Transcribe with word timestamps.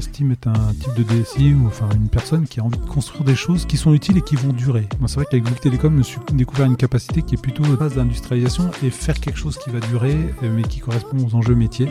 Steam 0.00 0.32
est 0.32 0.46
un 0.46 0.72
type 0.74 0.94
de 0.96 1.02
DSI 1.02 1.54
ou 1.54 1.66
enfin 1.66 1.88
une 1.94 2.08
personne 2.08 2.46
qui 2.46 2.60
a 2.60 2.64
envie 2.64 2.78
de 2.78 2.84
construire 2.84 3.24
des 3.24 3.34
choses 3.34 3.64
qui 3.66 3.76
sont 3.76 3.94
utiles 3.94 4.18
et 4.18 4.22
qui 4.22 4.36
vont 4.36 4.52
durer. 4.52 4.88
C'est 5.06 5.14
vrai 5.14 5.24
qu'avec 5.24 5.44
Bouygues 5.44 5.60
Télécom, 5.60 5.96
je 5.98 6.02
suis 6.02 6.20
découvert 6.32 6.66
une 6.66 6.76
capacité 6.76 7.22
qui 7.22 7.36
est 7.36 7.40
plutôt 7.40 7.62
de 7.62 7.76
base 7.76 7.94
d'industrialisation 7.94 8.70
et 8.82 8.90
faire 8.90 9.18
quelque 9.20 9.38
chose 9.38 9.58
qui 9.58 9.70
va 9.70 9.80
durer, 9.80 10.16
euh, 10.42 10.54
mais 10.54 10.62
qui 10.62 10.80
correspond 10.80 11.18
aux 11.26 11.34
enjeux 11.34 11.54
métiers. 11.54 11.88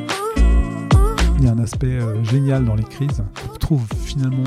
Il 1.38 1.46
y 1.46 1.48
a 1.48 1.52
un 1.52 1.60
aspect 1.60 1.88
euh, 1.88 2.24
génial 2.24 2.66
dans 2.66 2.76
les 2.76 2.84
crises. 2.84 3.24
On 3.52 3.58
trouve 3.58 3.86
finalement 4.04 4.44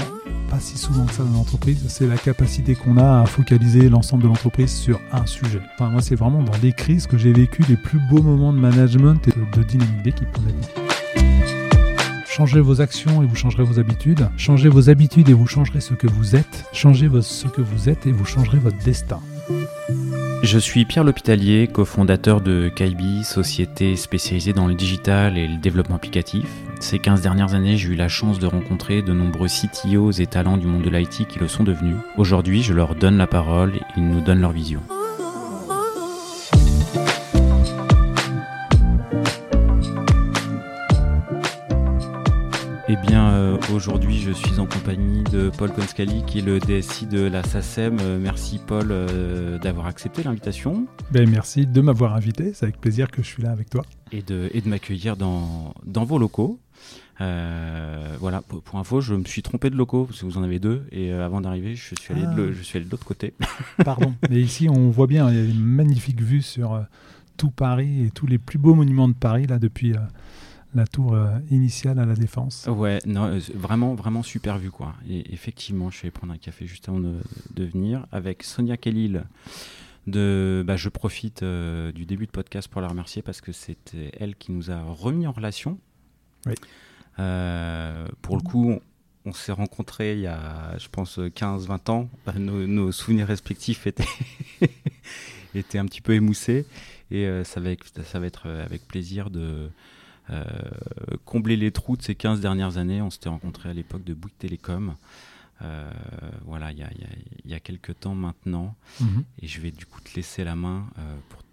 pas 0.52 0.60
si 0.60 0.76
souvent 0.76 1.06
que 1.06 1.14
ça 1.14 1.22
dans 1.22 1.32
l'entreprise, 1.32 1.82
c'est 1.88 2.06
la 2.06 2.18
capacité 2.18 2.74
qu'on 2.74 2.98
a 2.98 3.22
à 3.22 3.26
focaliser 3.26 3.88
l'ensemble 3.88 4.24
de 4.24 4.28
l'entreprise 4.28 4.70
sur 4.70 5.00
un 5.10 5.24
sujet. 5.24 5.62
Enfin, 5.74 5.88
moi, 5.88 6.02
c'est 6.02 6.14
vraiment 6.14 6.42
dans 6.42 6.52
les 6.62 6.74
crises 6.74 7.06
que 7.06 7.16
j'ai 7.16 7.32
vécu 7.32 7.62
les 7.70 7.76
plus 7.76 7.98
beaux 8.10 8.20
moments 8.20 8.52
de 8.52 8.58
management 8.58 9.26
et 9.28 9.30
de, 9.30 9.58
de 9.58 9.62
dynamique 9.62 10.02
d'équipe. 10.02 10.28
Changez 12.26 12.60
vos 12.60 12.82
actions 12.82 13.22
et 13.22 13.26
vous 13.26 13.34
changerez 13.34 13.64
vos 13.64 13.78
habitudes. 13.78 14.28
Changez 14.36 14.68
vos 14.68 14.90
habitudes 14.90 15.30
et 15.30 15.32
vous 15.32 15.46
changerez 15.46 15.80
ce 15.80 15.94
que 15.94 16.06
vous 16.06 16.36
êtes. 16.36 16.66
Changez 16.74 17.08
ce 17.22 17.48
que 17.48 17.62
vous 17.62 17.88
êtes 17.88 18.06
et 18.06 18.12
vous 18.12 18.26
changerez 18.26 18.58
votre 18.58 18.78
destin. 18.84 19.20
Je 20.42 20.58
suis 20.58 20.84
Pierre 20.84 21.04
L'Hôpitalier, 21.04 21.66
cofondateur 21.66 22.42
de 22.42 22.68
Kaibi, 22.68 23.24
société 23.24 23.96
spécialisée 23.96 24.52
dans 24.52 24.66
le 24.66 24.74
digital 24.74 25.38
et 25.38 25.48
le 25.48 25.56
développement 25.56 25.96
applicatif. 25.96 26.46
Ces 26.82 26.98
15 26.98 27.20
dernières 27.22 27.54
années, 27.54 27.76
j'ai 27.76 27.90
eu 27.90 27.94
la 27.94 28.08
chance 28.08 28.40
de 28.40 28.46
rencontrer 28.46 29.02
de 29.02 29.12
nombreux 29.12 29.46
CTOs 29.46 30.10
et 30.20 30.26
talents 30.26 30.56
du 30.56 30.66
monde 30.66 30.82
de 30.82 30.90
l'IT 30.90 31.28
qui 31.28 31.38
le 31.38 31.46
sont 31.46 31.62
devenus. 31.62 31.94
Aujourd'hui, 32.16 32.60
je 32.60 32.74
leur 32.74 32.96
donne 32.96 33.16
la 33.16 33.28
parole 33.28 33.76
et 33.76 33.80
ils 33.96 34.08
nous 34.08 34.20
donnent 34.20 34.40
leur 34.40 34.50
vision. 34.50 34.82
Eh 42.88 42.96
bien, 42.96 43.30
euh, 43.30 43.56
aujourd'hui, 43.72 44.18
je 44.18 44.32
suis 44.32 44.58
en 44.58 44.66
compagnie 44.66 45.22
de 45.22 45.50
Paul 45.56 45.72
Konscali, 45.72 46.24
qui 46.26 46.40
est 46.40 46.42
le 46.42 46.58
DSI 46.58 47.06
de 47.06 47.22
la 47.22 47.44
SACEM. 47.44 47.98
Euh, 48.02 48.18
merci, 48.20 48.58
Paul, 48.58 48.88
euh, 48.90 49.56
d'avoir 49.58 49.86
accepté 49.86 50.24
l'invitation 50.24 50.86
Ben, 51.12 51.30
merci 51.30 51.64
de 51.64 51.80
m'avoir 51.80 52.14
invité. 52.14 52.52
C'est 52.54 52.64
avec 52.64 52.80
plaisir 52.80 53.10
que 53.10 53.22
je 53.22 53.28
suis 53.28 53.42
là 53.42 53.52
avec 53.52 53.70
toi. 53.70 53.82
et 54.10 54.20
de, 54.22 54.50
et 54.52 54.60
de 54.60 54.68
m'accueillir 54.68 55.16
dans, 55.16 55.74
dans 55.86 56.04
vos 56.04 56.18
locaux. 56.18 56.58
Euh, 57.26 58.16
voilà, 58.18 58.42
pour, 58.42 58.62
pour 58.62 58.78
info, 58.78 59.00
je 59.00 59.14
me 59.14 59.24
suis 59.24 59.42
trompé 59.42 59.70
de 59.70 59.76
locaux, 59.76 60.06
parce 60.06 60.20
que 60.20 60.26
vous 60.26 60.38
en 60.38 60.42
avez 60.42 60.58
deux, 60.58 60.84
et 60.90 61.12
euh, 61.12 61.24
avant 61.24 61.40
d'arriver, 61.40 61.74
je 61.76 61.94
suis 61.94 62.12
allé 62.12 62.22
Ah. 62.26 62.32
de, 62.34 62.36
le- 62.36 62.52
je 62.52 62.62
suis 62.62 62.76
allé 62.78 62.86
de 62.86 62.90
l'autre 62.90 63.06
côté. 63.06 63.34
Pardon. 63.84 64.14
Mais 64.28 64.40
ici, 64.40 64.68
on 64.68 64.90
voit 64.90 65.06
bien, 65.06 65.30
il 65.30 65.36
y 65.36 65.40
a 65.40 65.44
une 65.44 65.62
magnifique 65.62 66.20
vue 66.20 66.42
sur 66.42 66.74
euh, 66.74 66.82
tout 67.36 67.50
Paris 67.50 68.06
et 68.06 68.10
tous 68.10 68.26
les 68.26 68.38
plus 68.38 68.58
beaux 68.58 68.74
monuments 68.74 69.08
de 69.08 69.14
Paris, 69.14 69.46
là, 69.46 69.58
depuis 69.58 69.94
la 70.74 70.86
tour 70.86 71.16
initiale 71.50 71.98
à 71.98 72.06
la 72.06 72.14
Défense. 72.14 72.66
Ouais, 72.66 72.98
non, 73.06 73.38
vraiment, 73.54 73.94
vraiment 73.94 74.22
super 74.22 74.58
vue, 74.58 74.70
quoi. 74.70 74.94
Et 75.08 75.32
effectivement, 75.32 75.90
je 75.90 75.98
suis 75.98 76.06
allé 76.06 76.12
prendre 76.12 76.32
un 76.32 76.38
café 76.38 76.66
juste 76.66 76.88
avant 76.88 76.98
de, 77.00 77.14
de 77.54 77.64
venir 77.64 78.06
avec 78.10 78.42
Sonia 78.42 78.76
Kellil. 78.76 79.24
De, 80.08 80.64
bah, 80.66 80.74
je 80.76 80.88
profite 80.88 81.44
du 81.44 82.06
début 82.06 82.26
de 82.26 82.30
podcast 82.32 82.66
pour 82.68 82.80
la 82.80 82.88
remercier 82.88 83.22
parce 83.22 83.40
que 83.40 83.52
c'était 83.52 84.10
elle 84.18 84.34
qui 84.34 84.50
nous 84.50 84.70
a 84.72 84.82
remis 84.82 85.26
en 85.28 85.32
relation. 85.32 85.78
Oui. 86.46 86.54
Euh, 87.18 88.06
pour 88.22 88.36
le 88.36 88.42
coup, 88.42 88.78
on, 89.24 89.32
s'est 89.32 89.52
rencontrés 89.52 90.14
il 90.14 90.20
y 90.20 90.26
a, 90.26 90.76
je 90.78 90.88
pense, 90.88 91.18
15-20 91.18 91.90
ans. 91.90 92.10
Bah, 92.26 92.32
nos, 92.38 92.66
nos 92.66 92.92
souvenirs 92.92 93.26
respectifs 93.26 93.86
étaient, 93.86 94.04
étaient 95.54 95.78
un 95.78 95.86
petit 95.86 96.00
peu 96.00 96.14
émoussés. 96.14 96.66
Et 97.10 97.26
euh, 97.26 97.44
ça, 97.44 97.60
va 97.60 97.70
être, 97.70 98.02
ça 98.04 98.18
va 98.18 98.26
être 98.26 98.44
euh, 98.46 98.64
avec 98.64 98.86
plaisir 98.88 99.30
de 99.30 99.70
euh, 100.30 100.44
combler 101.24 101.56
les 101.56 101.70
trous 101.70 101.96
de 101.96 102.02
ces 102.02 102.14
15 102.14 102.40
dernières 102.40 102.78
années. 102.78 103.02
On 103.02 103.10
s'était 103.10 103.28
rencontrés 103.28 103.68
à 103.68 103.74
l'époque 103.74 104.04
de 104.04 104.14
Bouygues 104.14 104.38
Télécom. 104.38 104.94
Euh, 105.60 105.90
voilà, 106.46 106.72
il 106.72 106.78
y 106.78 106.82
a, 106.82 106.86
y 106.86 107.04
a- 107.04 107.50
y 107.50 107.54
a 107.54 107.60
quelques 107.60 108.00
temps 108.00 108.14
maintenant. 108.14 108.74
Mhm. 109.00 109.24
Et 109.40 109.46
je 109.46 109.60
vais 109.60 109.70
du 109.70 109.84
coup 109.86 110.00
te 110.00 110.14
laisser 110.16 110.42
la 110.42 110.56
main 110.56 110.86
pour 111.28 111.42
te 111.42 111.46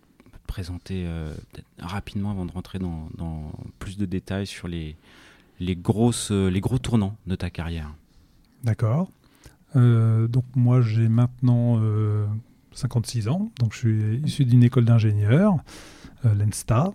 présenter 0.48 1.06
rapidement 1.78 2.32
avant 2.32 2.46
de 2.46 2.52
rentrer 2.52 2.80
dans, 2.80 3.10
dans 3.18 3.52
plus 3.78 3.98
de 3.98 4.06
détails 4.06 4.48
sur 4.48 4.68
les, 4.68 4.96
les, 5.60 5.76
grosses, 5.76 6.32
euh, 6.32 6.50
les 6.50 6.62
gros 6.62 6.80
tournants 6.80 7.16
de 7.28 7.36
ta 7.36 7.50
carrière. 7.50 7.94
D'accord. 8.64 9.12
Euh, 9.76 10.28
donc 10.28 10.46
moi 10.56 10.82
j'ai 10.82 11.10
maintenant 11.10 11.80
euh, 11.80 12.26
56 12.74 13.28
ans, 13.28 13.52
donc 13.60 13.74
je 13.74 13.78
suis 13.78 14.22
issu 14.26 14.46
d'une 14.46 14.64
école 14.64 14.86
d'ingénieur, 14.86 15.58
euh, 16.26 16.34
l'ENSTA, 16.34 16.92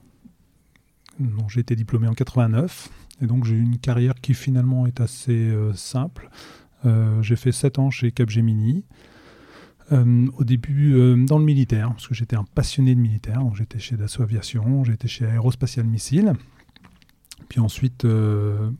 j'ai 1.49 1.61
été 1.61 1.77
diplômé 1.77 2.09
en 2.09 2.15
89, 2.15 2.89
et 3.23 3.27
donc 3.27 3.45
j'ai 3.45 3.55
eu 3.55 3.63
une 3.63 3.79
carrière 3.79 4.15
qui 4.15 4.35
finalement 4.35 4.87
est 4.87 5.01
assez 5.01 5.33
euh, 5.33 5.73
simple. 5.75 6.29
Euh, 6.85 7.23
j'ai 7.23 7.37
fait 7.37 7.53
7 7.53 7.79
ans 7.79 7.91
chez 7.91 8.11
Capgemini, 8.11 8.85
euh, 9.93 10.27
au 10.37 10.45
début 10.45 10.95
euh, 10.95 11.17
dans 11.25 11.39
le 11.39 11.45
militaire, 11.45 11.91
parce 11.91 12.09
que 12.09 12.15
j'étais 12.15 12.37
un 12.37 12.45
passionné 12.45 12.95
de 12.95 13.01
militaire, 13.01 13.39
donc 13.39 13.57
j'étais 13.57 13.79
chez 13.79 13.97
Dassault 13.97 14.23
Aviation, 14.23 14.85
j'étais 14.85 15.09
chez 15.09 15.27
Aérospatial 15.27 15.87
Missile, 15.87 16.33
puis 17.49 17.61
ensuite 17.61 18.05
euh, 18.05 18.71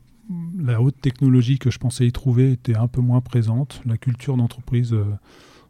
la 0.57 0.81
haute 0.81 0.99
technologie 1.01 1.59
que 1.59 1.69
je 1.69 1.77
pensais 1.77 2.07
y 2.07 2.11
trouver 2.11 2.51
était 2.51 2.75
un 2.75 2.87
peu 2.87 3.01
moins 3.01 3.21
présente. 3.21 3.81
La 3.85 3.97
culture 3.97 4.37
d'entreprise, 4.37 4.93
euh, 4.93 5.05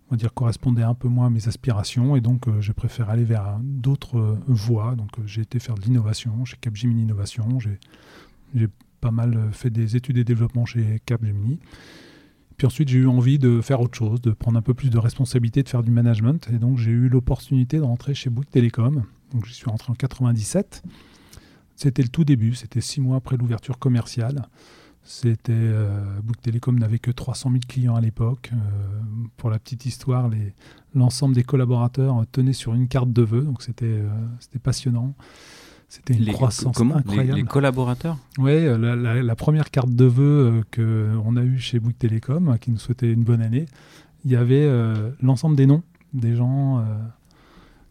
on 0.07 0.12
va 0.12 0.18
dire, 0.18 0.34
correspondait 0.34 0.84
un 0.84 0.94
peu 0.94 1.07
moins 1.07 1.28
à 1.28 1.29
mes 1.29 1.47
aspirations. 1.47 2.16
Et 2.16 2.22
donc, 2.22 2.47
euh, 2.47 2.62
j'ai 2.62 2.74
préféré 2.74 3.12
aller 3.12 3.25
vers 3.25 3.57
d'autres 3.62 4.18
euh, 4.18 4.38
voies. 4.47 4.95
Donc, 4.95 5.09
j'ai 5.25 5.41
été 5.41 5.59
faire 5.59 5.75
de 5.75 5.81
l'innovation 5.81 6.45
chez 6.45 6.57
Capgemini 6.57 7.03
Innovation. 7.03 7.59
J'ai, 7.59 8.68
pas 9.01 9.12
mal 9.12 9.50
fait 9.51 9.69
des 9.69 9.95
études 9.95 10.18
et 10.18 10.24
développement 10.24 10.66
chez 10.66 11.00
Capgemini. 11.06 11.59
Puis 12.57 12.66
ensuite, 12.66 12.88
j'ai 12.88 13.00
eu 13.00 13.07
envie 13.07 13.38
de 13.38 13.62
faire 13.62 13.81
autre 13.81 13.95
chose, 13.95 14.19
de 14.19 14.31
prendre 14.31 14.57
un 14.57 14.63
peu 14.63 14.74
plus 14.74 14.90
de 14.90 14.97
responsabilité, 14.97 15.62
de 15.62 15.69
faire 15.69 15.84
du 15.84 15.91
management. 15.91 16.50
Et 16.51 16.57
donc, 16.57 16.79
j'ai 16.79 16.91
eu 16.91 17.07
l'opportunité 17.07 17.78
de 17.78 17.84
rentrer 17.84 18.16
chez 18.16 18.31
Bouygues 18.31 18.50
Télécom. 18.50 19.03
Donc, 19.31 19.45
j'y 19.45 19.53
suis 19.53 19.69
rentré 19.69 19.91
en 19.91 19.95
97. 19.95 20.81
C'était 21.75 22.02
le 22.03 22.09
tout 22.09 22.24
début, 22.24 22.56
c'était 22.56 22.81
six 22.81 23.02
mois 23.02 23.18
après 23.18 23.38
l'ouverture 23.38 23.78
commerciale. 23.80 24.47
C'était 25.08 25.52
euh, 25.53 26.19
Bouygues 26.24 26.41
Télécom 26.41 26.80
n'avait 26.80 26.97
que 27.00 27.12
300 27.12 27.50
000 27.52 27.59
clients 27.68 27.96
à 27.96 28.02
l'époque. 28.02 28.50
Euh, 28.53 28.58
pour 29.38 29.50
la 29.52 29.59
petite 29.59 29.86
histoire, 29.86 30.30
l'ensemble 30.96 31.36
des 31.36 31.44
collaborateurs 31.44 32.24
tenaient 32.31 32.53
sur 32.53 32.74
une 32.74 32.88
carte 32.88 33.12
de 33.13 33.22
vœux, 33.22 33.41
donc 33.44 33.62
c'était 33.62 33.86
euh, 33.86 34.09
passionnant. 34.63 35.13
C'était 35.88 36.16
une 36.16 36.24
Les- 36.24 36.31
croissance 36.34 36.75
comment 36.75 36.96
Les- 36.96 37.00
incroyable. 37.02 37.38
les, 37.40 37.44
collaborateurs 37.44 38.18
Oui, 38.40 38.66
la, 38.66 38.96
la- 38.96 39.22
la 39.22 39.36
première 39.36 39.69
carte 39.69 39.92
de 39.92 40.06
vœux 40.06 40.63
euh, 40.80 41.22
qu'on 41.22 41.36
a 41.36 41.44
eue 41.44 41.59
chez 41.59 41.80
Bouygues 41.80 41.97
Télécom, 42.00 42.50
euh, 42.50 42.57
qui 42.57 42.72
nous 42.72 42.80
souhaitait 42.80 43.12
une 43.12 43.24
bonne 43.24 43.42
année, 43.42 43.66
il 44.24 44.31
y 44.31 44.36
avait 44.36 44.66
euh, 44.66 45.12
l'ensemble 45.22 45.56
des 45.56 45.68
noms 45.68 45.84
des 46.13 46.36
gens 46.36 46.80
euh, 46.80 46.84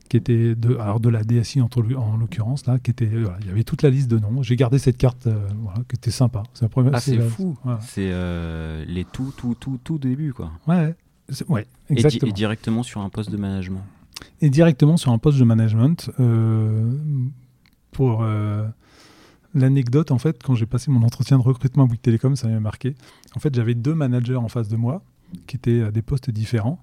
qui 0.09 0.17
étaient 0.19 0.55
de, 0.55 0.77
alors 0.77 1.01
de 1.01 1.09
la 1.09 1.23
DSI 1.25 1.61
en, 1.61 1.69
en 1.97 2.17
l'occurrence, 2.17 2.67
là, 2.67 2.79
qui 2.79 2.91
était, 2.91 3.07
voilà, 3.07 3.39
il 3.41 3.47
y 3.47 3.51
avait 3.51 3.65
toute 3.65 3.83
la 3.83 3.91
liste 3.91 4.09
de 4.11 4.19
noms. 4.19 4.43
J'ai 4.43 4.57
gardé 4.57 4.79
cette 4.79 4.99
carte 4.99 5.27
euh, 5.27 5.47
voilà, 5.63 5.79
qui 5.89 5.97
était 5.97 6.11
sympa. 6.11 6.43
C'est 6.53 6.63
la 6.67 6.69
première- 6.69 6.93
Ah, 6.95 7.01
c'est 7.01 7.19
fou. 7.21 7.57
Voilà. 7.65 7.81
C'est 7.81 8.11
euh, 8.13 8.85
les 8.87 9.05
tout, 9.05 9.33
tout, 9.37 9.57
tout, 9.59 9.79
tout 9.83 9.99
début, 9.99 10.33
quoi. 10.33 10.53
Ouais, 10.69 10.95
ouais, 11.49 11.67
Et, 11.89 11.95
di- 11.95 12.01
exactement. 12.01 12.31
et 12.31 12.33
directement 12.35 12.83
sur 12.83 13.01
un 13.01 13.09
poste 13.09 13.31
de 13.31 13.37
management. 13.39 13.83
et 14.43 14.51
directement 14.51 14.97
sur 14.99 15.11
un 15.13 15.19
poste 15.19 15.39
de 15.39 15.45
management. 15.45 16.11
euh, 16.21 16.91
pour 17.91 18.23
euh, 18.23 18.67
l'anecdote, 19.55 20.11
en 20.11 20.19
fait, 20.19 20.43
quand 20.43 20.55
j'ai 20.55 20.67
passé 20.67 20.91
mon 20.91 21.03
entretien 21.05 21.39
de 21.39 21.43
recrutement 21.43 21.85
à 21.85 21.87
Bouygues 21.87 22.01
Télécom, 22.03 22.35
ça 22.37 22.49
m'a 22.49 22.61
marqué. 22.61 22.95
En 23.37 23.41
fait, 23.41 23.55
j'avais 23.55 23.75
deux 23.75 23.95
managers 23.95 24.37
en 24.37 24.49
face 24.49 24.69
de 24.69 24.77
moi 24.77 25.03
qui 25.47 25.57
étaient 25.57 25.83
à 25.83 25.91
des 25.91 26.03
postes 26.03 26.31
différents. 26.31 26.81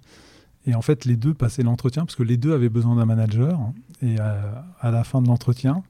Et 0.67 0.75
en 0.75 0.81
fait, 0.81 1.05
les 1.05 1.15
deux 1.15 1.33
passaient 1.33 1.63
l'entretien 1.63 2.05
parce 2.05 2.15
que 2.15 2.23
les 2.23 2.37
deux 2.37 2.53
avaient 2.53 2.69
besoin 2.69 2.95
d'un 2.95 3.05
manager. 3.05 3.59
Et 4.01 4.17
euh, 4.19 4.41
à 4.79 4.91
la 4.91 5.03
fin 5.03 5.21
de 5.21 5.27
l'entretien, 5.27 5.81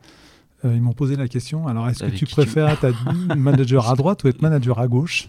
euh, 0.63 0.73
ils 0.75 0.81
m'ont 0.81 0.93
posé 0.93 1.15
la 1.17 1.27
question 1.27 1.67
alors, 1.67 1.89
est-ce 1.89 2.03
que 2.05 2.11
tu 2.11 2.25
préfères 2.25 2.69
être 2.83 2.95
manager 3.35 3.89
à 3.89 3.95
droite 3.95 4.23
ou 4.23 4.27
être 4.29 4.41
manager 4.41 4.79
à 4.79 4.87
gauche? 4.87 5.27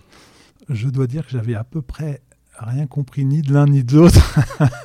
Je 0.69 0.89
dois 0.89 1.07
dire 1.09 1.25
que 1.27 1.33
j'avais 1.33 1.55
à 1.57 1.65
peu 1.65 1.83
près 1.83 2.21
rien 2.59 2.87
compris 2.87 3.25
ni 3.25 3.43
de 3.43 3.53
l'un 3.53 3.67
ni 3.67 3.83
de 3.83 3.97
l'autre. 3.97 4.21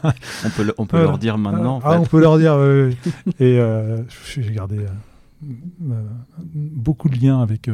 On 0.45 0.49
peut, 0.49 0.63
le- 0.63 0.73
on 0.79 0.85
peut 0.87 0.97
Voilà. 0.97 1.11
leur 1.11 1.17
dire 1.19 1.37
maintenant, 1.37 1.75
en 1.77 1.81
Ah, 1.83 1.99
on 1.99 2.05
peut 2.05 2.19
leur 2.19 2.37
dire. 2.39 2.55
oui, 2.57 2.95
oui. 3.05 3.33
Et 3.39 3.59
euh, 3.59 4.01
j'ai 4.25 4.51
gardé 4.53 4.85
beaucoup 6.55 7.09
de 7.09 7.17
liens 7.19 7.41
avec, 7.41 7.69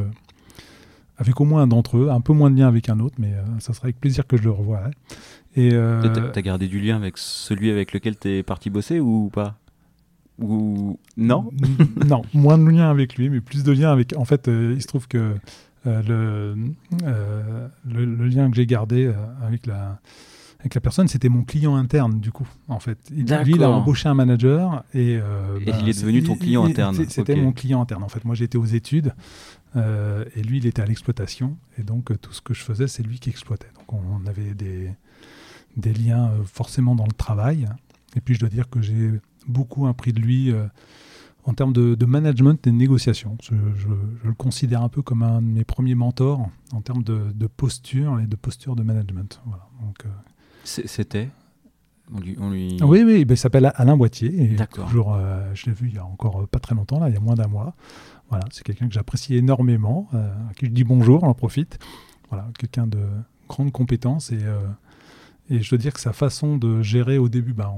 avec 1.17 1.39
au 1.39 1.45
moins 1.45 1.61
un 1.63 1.67
d'entre 1.67 1.97
eux, 1.97 2.09
un 2.11 2.21
peu 2.21 2.33
moins 2.33 2.51
de 2.51 2.57
liens 2.57 2.67
avec 2.67 2.89
un 2.89 2.99
autre, 2.99 3.15
mais 3.19 3.33
euh, 3.33 3.41
ça 3.59 3.73
serait 3.73 3.85
avec 3.87 3.99
plaisir 3.99 4.27
que 4.27 4.35
je 4.37 4.43
le 4.43 4.51
revoirai. 4.51 4.91
Et 5.55 5.71
euh, 5.73 6.01
T'as- 6.31 6.41
gardé 6.41 6.67
du 6.67 6.79
lien 6.79 6.95
avec 6.95 7.17
celui 7.17 7.69
avec 7.69 7.93
lequel 7.93 8.15
t'es 8.15 8.43
parti 8.43 8.69
bosser 8.69 8.99
ou 8.99 9.29
pas? 9.31 9.57
Ou 10.39 10.99
non? 11.15 11.51
Non, 12.07 12.23
moins 12.33 12.57
de 12.57 12.67
liens 12.69 12.89
avec 12.89 13.17
lui, 13.17 13.29
mais 13.29 13.39
plus 13.39 13.63
de 13.63 13.71
liens 13.71 13.91
avec. 13.91 14.15
En 14.17 14.25
fait, 14.25 14.47
euh, 14.47 14.73
il 14.75 14.81
se 14.81 14.87
trouve 14.87 15.07
que 15.07 15.35
euh, 15.85 16.01
le, 16.01 16.55
euh, 17.03 17.67
le, 17.85 18.05
le 18.05 18.27
lien 18.27 18.49
que 18.49 18.55
j'ai 18.55 18.65
gardé 18.65 19.11
avec 19.43 19.67
la 19.67 19.99
avec 20.63 20.75
la 20.75 20.81
personne, 20.81 21.09
c'était 21.09 21.27
mon 21.27 21.43
client 21.43 21.75
interne, 21.75 22.21
du 22.21 22.31
coup, 22.31 22.47
en 22.69 22.79
fait. 22.79 22.97
lui, 23.11 23.25
il 23.55 23.63
a 23.63 23.69
embauché 23.69 24.07
un 24.07 24.13
manager 24.13 24.85
et. 24.93 25.19
Euh, 25.21 25.59
et 25.59 25.71
il 25.81 25.89
est 25.89 25.99
devenu 25.99 26.23
ton 26.23 26.37
client 26.37 26.63
interne. 26.63 26.95
C'était 27.09 27.35
mon 27.35 27.51
client 27.51 27.81
interne, 27.81 28.01
en 28.01 28.07
fait. 28.07 28.23
Moi, 28.23 28.33
j'étais 28.33 28.57
aux 28.57 28.63
études 28.65 29.13
euh, 29.75 30.23
et 30.37 30.41
lui, 30.41 30.59
il 30.59 30.65
était 30.65 30.81
à 30.81 30.85
l'exploitation. 30.85 31.57
Et 31.77 31.83
donc, 31.83 32.17
tout 32.21 32.31
ce 32.31 32.39
que 32.39 32.53
je 32.53 32.61
faisais, 32.63 32.87
c'est 32.87 33.03
lui 33.03 33.19
qui 33.19 33.29
exploitait. 33.29 33.67
Donc, 33.75 34.01
on, 34.01 34.25
avait 34.25 34.53
des, 34.53 34.89
des 35.77 35.93
liens 35.93 36.31
forcément 36.45 36.95
dans 36.95 37.05
le 37.05 37.13
travail. 37.13 37.67
Et 38.15 38.21
puis, 38.21 38.35
je 38.35 38.39
dois 38.39 38.49
dire 38.49 38.69
que 38.69 38.81
j'ai 38.81 39.11
beaucoup 39.47 39.87
appris 39.87 40.13
de 40.13 40.19
lui 40.19 40.53
en 41.45 41.53
termes 41.53 41.73
de, 41.73 42.05
management 42.05 42.65
et 42.67 42.71
de 42.71 42.75
négociation. 42.75 43.37
Je, 43.41 43.53
le 44.23 44.33
considère 44.33 44.83
un 44.83 44.89
peu 44.89 45.01
comme 45.01 45.23
un 45.23 45.41
de 45.41 45.47
mes 45.47 45.63
premiers 45.63 45.95
mentors 45.95 46.49
en 46.71 46.81
termes 46.81 47.03
de, 47.03 47.47
posture 47.47 48.19
et 48.19 48.27
de 48.27 48.35
posture 48.35 48.75
de 48.75 48.83
management. 48.83 49.41
Voilà. 49.45 49.67
Donc, 49.81 50.05
c'était? 50.63 51.29
On 52.13 52.19
lui, 52.19 52.77
Oui, 52.81 53.03
oui, 53.03 53.25
il 53.27 53.37
s'appelle 53.37 53.71
Alain 53.75 53.95
Boitier. 53.95 54.29
D'accord. 54.49 54.87
Toujours, 54.87 55.15
euh, 55.15 55.49
je 55.53 55.67
l'ai 55.67 55.71
vu 55.71 55.87
il 55.87 55.95
y 55.95 55.97
a 55.97 56.05
encore 56.05 56.41
euh, 56.41 56.47
pas 56.47 56.59
très 56.59 56.75
longtemps, 56.75 56.99
là, 56.99 57.09
il 57.09 57.13
y 57.13 57.17
a 57.17 57.21
moins 57.21 57.35
d'un 57.35 57.47
mois. 57.47 57.75
Voilà, 58.29 58.45
c'est 58.51 58.63
quelqu'un 58.63 58.87
que 58.87 58.93
j'apprécie 58.93 59.35
énormément, 59.35 60.09
euh, 60.13 60.31
à 60.49 60.53
qui 60.53 60.65
je 60.65 60.71
dis 60.71 60.83
bonjour, 60.83 61.23
on 61.23 61.27
en 61.27 61.33
profite. 61.33 61.79
Voilà, 62.29 62.49
quelqu'un 62.59 62.87
de 62.87 62.99
grande 63.47 63.71
compétence 63.71 64.31
et, 64.31 64.39
et 65.49 65.61
je 65.61 65.69
dois 65.69 65.77
dire 65.77 65.93
que 65.93 65.99
sa 65.99 66.13
façon 66.13 66.57
de 66.57 66.81
gérer 66.81 67.17
au 67.17 67.29
début, 67.29 67.53
ben, 67.53 67.73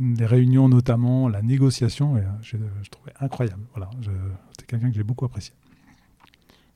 les 0.00 0.26
réunions 0.26 0.68
notamment, 0.68 1.28
la 1.28 1.42
négociation, 1.42 2.16
je, 2.40 2.56
je, 2.82 2.90
trouvais 2.90 3.12
incroyable. 3.20 3.62
Voilà, 3.74 3.90
c'était 4.52 4.66
quelqu'un 4.66 4.90
que 4.90 4.96
j'ai 4.96 5.02
beaucoup 5.02 5.24
apprécié. 5.24 5.54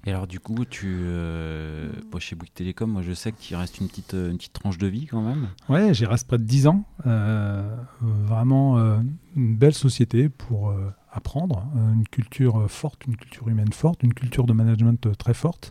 Et 0.07 0.11
alors 0.11 0.27
du 0.27 0.41
coup, 0.41 0.65
tu, 0.65 0.87
euh, 0.87 1.91
chez 2.19 2.37
Bouygues 2.37 2.53
Télécom, 2.55 2.91
moi 2.91 3.03
je 3.03 3.13
sais 3.13 3.33
qu'il 3.33 3.57
reste 3.57 3.79
une 3.79 3.89
petite, 3.89 4.15
une 4.15 4.37
petite 4.37 4.53
tranche 4.53 4.79
de 4.79 4.87
vie 4.87 5.07
quand 5.07 5.21
même. 5.21 5.49
Ouais, 5.69 5.93
j'y 5.93 6.07
reste 6.07 6.27
près 6.27 6.39
de 6.39 6.45
10 6.45 6.67
ans. 6.69 6.85
Euh, 7.07 7.77
vraiment 8.01 8.79
euh, 8.79 8.99
une 9.37 9.57
belle 9.57 9.75
société 9.75 10.29
pour 10.29 10.71
euh, 10.71 10.93
apprendre, 11.13 11.67
une 11.95 12.07
culture 12.07 12.71
forte, 12.71 13.07
une 13.07 13.17
culture 13.17 13.49
humaine 13.49 13.73
forte, 13.73 14.03
une 14.03 14.15
culture 14.15 14.47
de 14.47 14.53
management 14.53 15.17
très 15.19 15.35
forte 15.35 15.71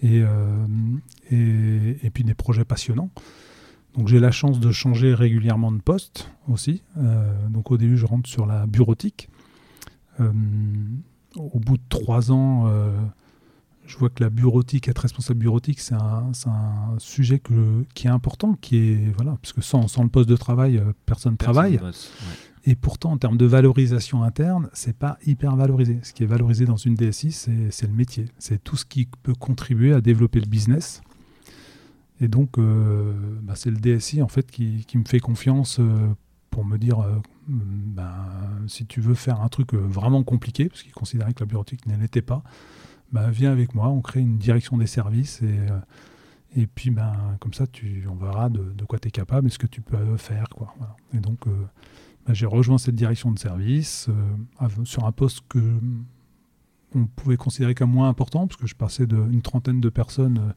et, 0.00 0.22
et, 1.30 2.06
et, 2.06 2.10
puis 2.10 2.22
des 2.22 2.34
projets 2.34 2.64
passionnants. 2.64 3.10
Donc 3.96 4.08
j'ai 4.08 4.20
la 4.20 4.30
chance 4.30 4.60
de 4.60 4.70
changer 4.70 5.14
régulièrement 5.14 5.72
de 5.72 5.80
poste 5.80 6.30
aussi. 6.48 6.82
donc 7.48 7.70
au 7.70 7.76
début, 7.76 7.96
je 7.96 8.06
rentre 8.06 8.28
sur 8.28 8.46
la 8.46 8.66
bureautique. 8.66 9.28
au 10.20 11.58
bout 11.58 11.76
de 11.76 11.82
trois 11.88 12.30
ans 12.30 12.70
je 13.88 13.96
vois 13.96 14.10
que 14.10 14.22
la 14.22 14.30
bureautique, 14.30 14.86
être 14.86 14.98
responsable 14.98 15.40
bureautique, 15.40 15.80
c'est 15.80 15.94
un, 15.94 16.30
sujet 16.98 17.40
qui 17.94 18.06
est 18.06 18.10
important, 18.10 18.54
qui 18.60 18.76
est 18.76 19.12
voilà, 19.16 19.36
parce 19.40 19.52
que 19.52 19.62
sans, 19.62 20.02
le 20.02 20.08
poste 20.08 20.28
de 20.28 20.36
travail, 20.36 20.76
euh, 20.76 20.92
personne 21.06 21.32
ne 21.32 21.36
travaille. 21.38 21.80
Et 22.64 22.74
pourtant, 22.74 23.12
en 23.12 23.16
termes 23.16 23.38
de 23.38 23.46
valorisation 23.46 24.22
interne, 24.22 24.68
c'est 24.74 24.96
pas 24.96 25.16
hyper 25.24 25.56
valorisé. 25.56 26.00
Ce 26.02 26.12
qui 26.12 26.22
est 26.22 26.26
valorisé 26.26 26.66
dans 26.66 26.76
une 26.76 26.94
DSI, 26.94 27.32
c'est 27.32 27.86
le 27.86 27.94
métier, 27.94 28.26
c'est 28.38 28.62
tout 28.62 28.76
ce 28.76 28.84
qui 28.84 29.08
peut 29.22 29.34
contribuer 29.34 29.94
à 29.94 30.00
développer 30.02 30.40
le 30.40 30.46
business. 30.46 31.00
Et 32.20 32.28
donc, 32.28 32.58
euh, 32.58 33.12
bah, 33.42 33.54
c'est 33.56 33.70
le 33.70 33.76
DSI 33.76 34.22
en 34.22 34.28
fait 34.28 34.50
qui, 34.50 34.84
me 34.94 35.04
fait 35.04 35.20
confiance 35.20 35.78
euh, 35.78 36.08
pour 36.50 36.64
me 36.64 36.78
dire, 36.78 37.04
ben, 37.46 38.14
si 38.66 38.86
tu 38.86 39.00
veux 39.00 39.14
faire 39.14 39.40
un 39.40 39.48
truc 39.48 39.74
vraiment 39.74 40.24
compliqué, 40.24 40.68
parce 40.68 40.82
qu'il 40.82 40.92
considérait 40.92 41.32
que 41.32 41.40
la 41.40 41.46
bureautique 41.46 41.86
ne 41.86 41.96
l'était 41.96 42.22
pas, 42.22 42.42
bah, 43.12 43.30
viens 43.30 43.52
avec 43.52 43.74
moi, 43.74 43.88
on 43.88 44.00
crée 44.00 44.20
une 44.20 44.38
direction 44.38 44.76
des 44.76 44.86
services 44.86 45.40
et, 45.42 45.58
euh, 45.58 45.80
et 46.56 46.66
puis 46.66 46.94
comme 47.40 47.54
ça 47.54 47.66
tu, 47.66 48.06
on 48.10 48.14
verra 48.14 48.48
de, 48.50 48.84
quoi 48.84 48.98
tu 48.98 49.08
es 49.08 49.10
capable 49.10 49.48
et 49.48 49.50
ce 49.50 49.58
que 49.58 49.66
tu 49.66 49.80
peux 49.80 50.16
faire. 50.16 50.48
Quoi, 50.50 50.74
Et 51.14 51.18
donc 51.18 51.46
euh, 51.46 51.66
bah, 52.26 52.34
j'ai 52.34 52.46
rejoint 52.46 52.78
cette 52.78 52.94
direction 52.94 53.32
de 53.32 53.38
service 53.38 54.08
euh, 54.08 54.84
sur 54.84 55.06
un 55.06 55.12
poste 55.12 55.40
que 55.48 55.80
on 56.94 57.04
pouvait 57.04 57.36
considérer 57.36 57.74
comme 57.74 57.90
moins 57.90 58.08
important 58.08 58.46
parce 58.46 58.58
que 58.58 58.66
je 58.66 58.74
passais 58.74 59.06
d'une 59.06 59.42
trentaine 59.42 59.78
de 59.78 59.90
personnes 59.90 60.54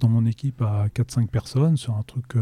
dans 0.00 0.08
mon 0.08 0.26
équipe 0.26 0.62
à 0.62 0.86
4-5 0.88 1.28
personnes 1.28 1.76
sur 1.76 1.94
un 1.94 2.02
truc 2.02 2.34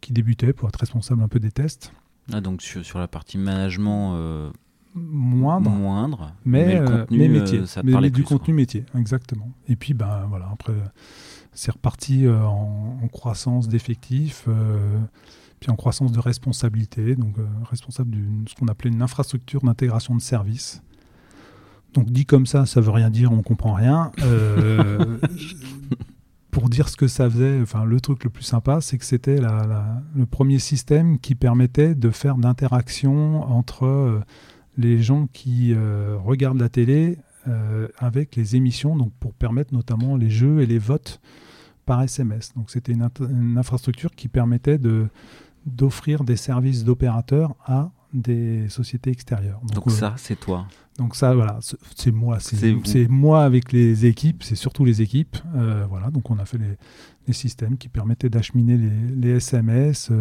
qui 0.00 0.12
débutait 0.12 0.52
pour 0.52 0.68
être 0.68 0.78
responsable 0.78 1.22
un 1.22 1.28
peu 1.28 1.40
des 1.40 1.50
tests. 1.50 1.92
Ah, 2.32 2.40
donc 2.40 2.62
sur, 2.62 2.84
sur 2.84 2.98
la 2.98 3.08
partie 3.08 3.38
management 3.38 4.52
moindre, 4.94 5.70
moindre 5.70 6.32
mais, 6.44 6.66
mais, 6.66 6.74
euh, 6.76 7.06
métier, 7.10 7.58
euh, 7.60 7.66
ça 7.66 7.82
mais, 7.82 8.10
du 8.10 8.22
contenu 8.22 8.54
métier, 8.54 8.84
exactement. 8.96 9.50
Et 9.68 9.76
puis 9.76 9.94
ben 9.94 10.26
voilà, 10.28 10.48
après 10.52 10.74
c'est 11.52 11.72
reparti 11.72 12.26
euh, 12.26 12.42
en, 12.42 13.08
croissance 13.12 13.68
d'effectifs, 13.68 14.48
puis 15.60 15.70
en 15.70 15.76
croissance 15.76 16.12
de 16.12 16.20
responsabilité, 16.20 17.16
donc 17.16 17.36
responsable 17.68 18.10
de 18.10 18.48
ce 18.48 18.54
qu'on 18.54 18.68
appelait 18.68 18.90
une 18.90 19.02
infrastructure 19.02 19.60
d'intégration 19.62 20.14
de 20.14 20.20
services. 20.20 20.82
Donc 21.92 22.10
dit 22.10 22.26
comme 22.26 22.46
ça, 22.46 22.66
ça 22.66 22.80
veut 22.80 22.90
rien 22.90 23.10
dire, 23.10 23.32
on 23.32 23.42
comprend 23.42 23.74
rien. 23.74 24.10
pour 26.54 26.68
dire 26.68 26.88
ce 26.88 26.96
que 26.96 27.08
ça 27.08 27.28
faisait, 27.28 27.60
enfin 27.60 27.84
le 27.84 28.00
truc 28.00 28.22
le 28.22 28.30
plus 28.30 28.44
sympa, 28.44 28.80
c'est 28.80 28.96
que 28.96 29.04
c'était 29.04 29.40
le 29.40 30.24
premier 30.24 30.60
système 30.60 31.18
qui 31.18 31.34
permettait 31.34 31.96
de 31.96 32.10
faire 32.10 32.36
d'interaction 32.36 33.42
entre 33.42 34.22
les 34.78 35.02
gens 35.02 35.26
qui 35.32 35.74
euh, 35.74 36.16
regardent 36.16 36.60
la 36.60 36.68
télé 36.68 37.18
euh, 37.48 37.88
avec 37.98 38.36
les 38.36 38.54
émissions, 38.54 38.96
donc 38.96 39.12
pour 39.18 39.34
permettre 39.34 39.74
notamment 39.74 40.16
les 40.16 40.30
jeux 40.30 40.60
et 40.60 40.66
les 40.66 40.78
votes 40.78 41.20
par 41.86 42.00
SMS. 42.02 42.52
Donc 42.54 42.70
c'était 42.70 42.92
une, 42.92 43.58
infrastructure 43.58 44.14
qui 44.14 44.28
permettait 44.28 44.78
d'offrir 45.66 46.22
des 46.22 46.36
services 46.36 46.84
d'opérateurs 46.84 47.56
à 47.66 47.90
des 48.14 48.68
sociétés 48.68 49.10
extérieures. 49.10 49.60
Donc, 49.74 49.90
ça, 49.90 50.06
euh, 50.06 50.10
c'est 50.16 50.38
toi. 50.38 50.66
Donc 50.98 51.16
ça, 51.16 51.34
voilà, 51.34 51.58
c'est 51.96 52.12
moi. 52.12 52.38
C'est 52.40 53.08
moi 53.08 53.44
avec 53.44 53.72
les 53.72 54.06
équipes, 54.06 54.44
c'est 54.44 54.54
surtout 54.54 54.84
les 54.84 55.02
équipes. 55.02 55.36
voilà, 55.88 56.10
donc 56.10 56.30
on 56.30 56.38
a 56.38 56.44
fait 56.44 56.58
les, 56.58 57.32
systèmes 57.32 57.76
qui 57.78 57.88
permettaient 57.88 58.28
d'acheminer 58.28 58.78
les, 59.16 59.30
SMS 59.30 60.12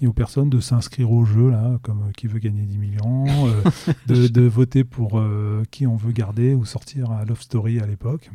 et 0.00 0.06
aux 0.06 0.12
personnes 0.12 0.50
de 0.50 0.60
s'inscrire 0.60 1.10
au 1.10 1.24
jeu, 1.24 1.50
là, 1.50 1.78
comme 1.82 2.02
euh, 2.02 2.12
qui 2.16 2.26
veut 2.26 2.38
gagner 2.38 2.62
10 2.62 2.78
millions, 2.78 3.24
euh, 3.48 3.62
de, 4.06 4.42
voter 4.42 4.84
pour 4.84 5.18
euh, 5.18 5.62
qui 5.70 5.86
on 5.86 5.96
veut 5.96 6.12
garder 6.12 6.54
ou 6.54 6.64
sortir 6.64 7.10
à 7.10 7.24
Love 7.24 7.40
Story 7.40 7.80
à 7.80 7.86
l'époque. 7.86 8.30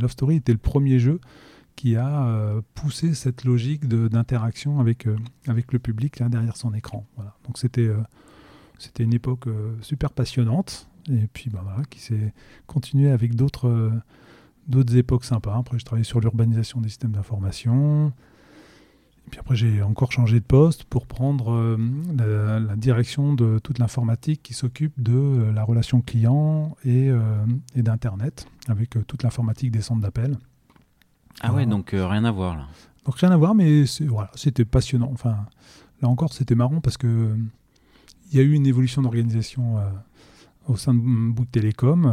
Love 0.00 0.10
Story 0.10 0.36
était 0.36 0.52
le 0.52 0.58
premier 0.58 0.98
jeu 0.98 1.20
qui 1.76 1.94
a 1.96 2.60
poussé 2.74 3.14
cette 3.14 3.44
logique 3.44 3.86
d'interaction 3.86 4.80
avec, 4.80 5.06
avec 5.46 5.72
le 5.72 5.78
public 5.78 6.22
derrière 6.22 6.56
son 6.56 6.74
écran. 6.74 7.06
Donc 7.44 7.58
c'était 7.58 7.90
c'était 8.78 9.04
une 9.04 9.14
époque 9.14 9.44
super 9.82 10.10
passionnante 10.10 10.88
et 11.10 11.28
puis 11.32 11.50
bah, 11.50 11.64
qui 11.90 12.00
s'est 12.00 12.32
continuée 12.66 13.10
avec 13.10 13.34
d'autres 13.34 13.92
d'autres 14.68 14.96
époques 14.96 15.24
sympas. 15.24 15.56
Après, 15.56 15.78
je 15.78 15.84
travaillais 15.84 16.04
sur 16.04 16.20
l'urbanisation 16.20 16.80
des 16.80 16.88
systèmes 16.88 17.12
d'information. 17.12 18.12
Puis 19.30 19.40
après, 19.40 19.56
j'ai 19.56 19.82
encore 19.82 20.12
changé 20.12 20.38
de 20.38 20.44
poste 20.44 20.84
pour 20.84 21.06
prendre 21.06 21.52
euh, 21.52 22.60
la, 22.60 22.76
direction 22.76 23.34
de 23.34 23.58
toute 23.58 23.78
l'informatique 23.78 24.40
qui 24.42 24.54
s'occupe 24.54 25.00
de 25.02 25.14
euh, 25.14 25.52
la 25.52 25.64
relation 25.64 26.00
client 26.00 26.76
et, 26.84 27.10
euh, 27.10 27.44
et 27.74 27.82
d'Internet, 27.82 28.46
avec 28.68 28.90
toute 29.08 29.24
l'informatique 29.24 29.72
des 29.72 29.80
centres 29.80 30.00
d'appel. 30.00 30.38
Ah 31.40 31.52
ouais, 31.52 31.66
donc 31.66 31.90
rien 31.92 32.24
à 32.24 32.30
voir 32.30 32.56
là. 32.56 32.66
Donc 33.04 33.16
rien 33.16 33.30
à 33.30 33.36
voir, 33.36 33.54
mais 33.54 33.84
voilà, 34.00 34.30
c'était 34.34 34.64
passionnant. 34.64 35.10
Enfin, 35.12 35.46
là 36.02 36.08
encore, 36.08 36.32
c'était 36.32 36.54
marrant 36.54 36.80
parce 36.80 36.96
que 36.96 37.36
il 38.30 38.36
y 38.36 38.40
a 38.40 38.42
eu 38.42 38.52
une 38.52 38.66
évolution 38.66 39.02
d'organisation 39.02 39.76
au 40.66 40.76
sein 40.76 40.92
de 40.94 40.98
Bouygues 40.98 41.50
Télécom. 41.50 42.12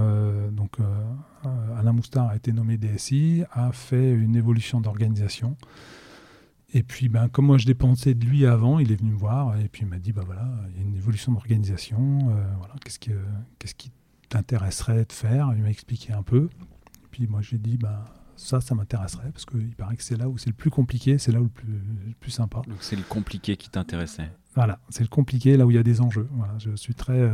donc 0.51 0.77
Alain 1.77 1.93
Moustard 1.93 2.29
a 2.29 2.35
été 2.35 2.51
nommé 2.51 2.77
DSI, 2.77 3.43
a 3.51 3.71
fait 3.71 4.11
une 4.11 4.35
évolution 4.35 4.81
d'organisation. 4.81 5.57
Et 6.75 6.81
puis, 6.81 7.07
ben, 7.07 7.29
comme 7.29 7.45
moi 7.45 7.59
je 7.59 7.67
dépensais 7.67 8.15
de 8.15 8.25
lui 8.25 8.47
avant, 8.47 8.79
il 8.79 8.91
est 8.91 8.95
venu 8.95 9.11
me 9.11 9.17
voir 9.17 9.59
et 9.59 9.69
puis 9.69 9.83
il 9.83 9.87
m'a 9.87 9.99
dit 9.99 10.11
bah 10.11 10.23
voilà, 10.25 10.47
il 10.71 10.81
y 10.81 10.83
a 10.83 10.87
une 10.87 10.95
évolution 10.95 11.31
d'organisation. 11.31 12.31
Euh, 12.31 12.43
voilà, 12.57 12.73
qu'est-ce, 12.83 12.97
que, 12.97 13.11
qu'est-ce 13.59 13.75
qui 13.75 13.91
t'intéresserait 14.29 15.05
de 15.05 15.11
faire? 15.11 15.53
Il 15.55 15.61
m'a 15.61 15.69
expliqué 15.69 16.13
un 16.13 16.23
peu. 16.23 16.49
Et 17.03 17.07
puis 17.11 17.27
moi 17.27 17.41
j'ai 17.41 17.59
dit 17.59 17.77
bah 17.77 18.05
ça, 18.35 18.61
ça 18.61 18.75
m'intéresserait 18.75 19.29
parce 19.31 19.45
qu'il 19.45 19.75
paraît 19.75 19.95
que 19.95 20.03
c'est 20.03 20.17
là 20.17 20.27
où 20.27 20.37
c'est 20.37 20.49
le 20.49 20.55
plus 20.55 20.69
compliqué, 20.69 21.17
c'est 21.17 21.31
là 21.31 21.39
où 21.39 21.43
le 21.43 21.49
plus, 21.49 21.67
le 21.67 22.13
plus 22.19 22.31
sympa. 22.31 22.61
Donc 22.67 22.77
c'est 22.81 22.95
le 22.95 23.03
compliqué 23.03 23.57
qui 23.57 23.69
t'intéressait. 23.69 24.29
Voilà, 24.55 24.79
c'est 24.89 25.03
le 25.03 25.09
compliqué, 25.09 25.57
là 25.57 25.65
où 25.65 25.71
il 25.71 25.75
y 25.75 25.79
a 25.79 25.83
des 25.83 26.01
enjeux. 26.01 26.27
Voilà, 26.31 26.53
je 26.59 26.75
suis 26.75 26.93
très 26.93 27.17
euh, 27.17 27.31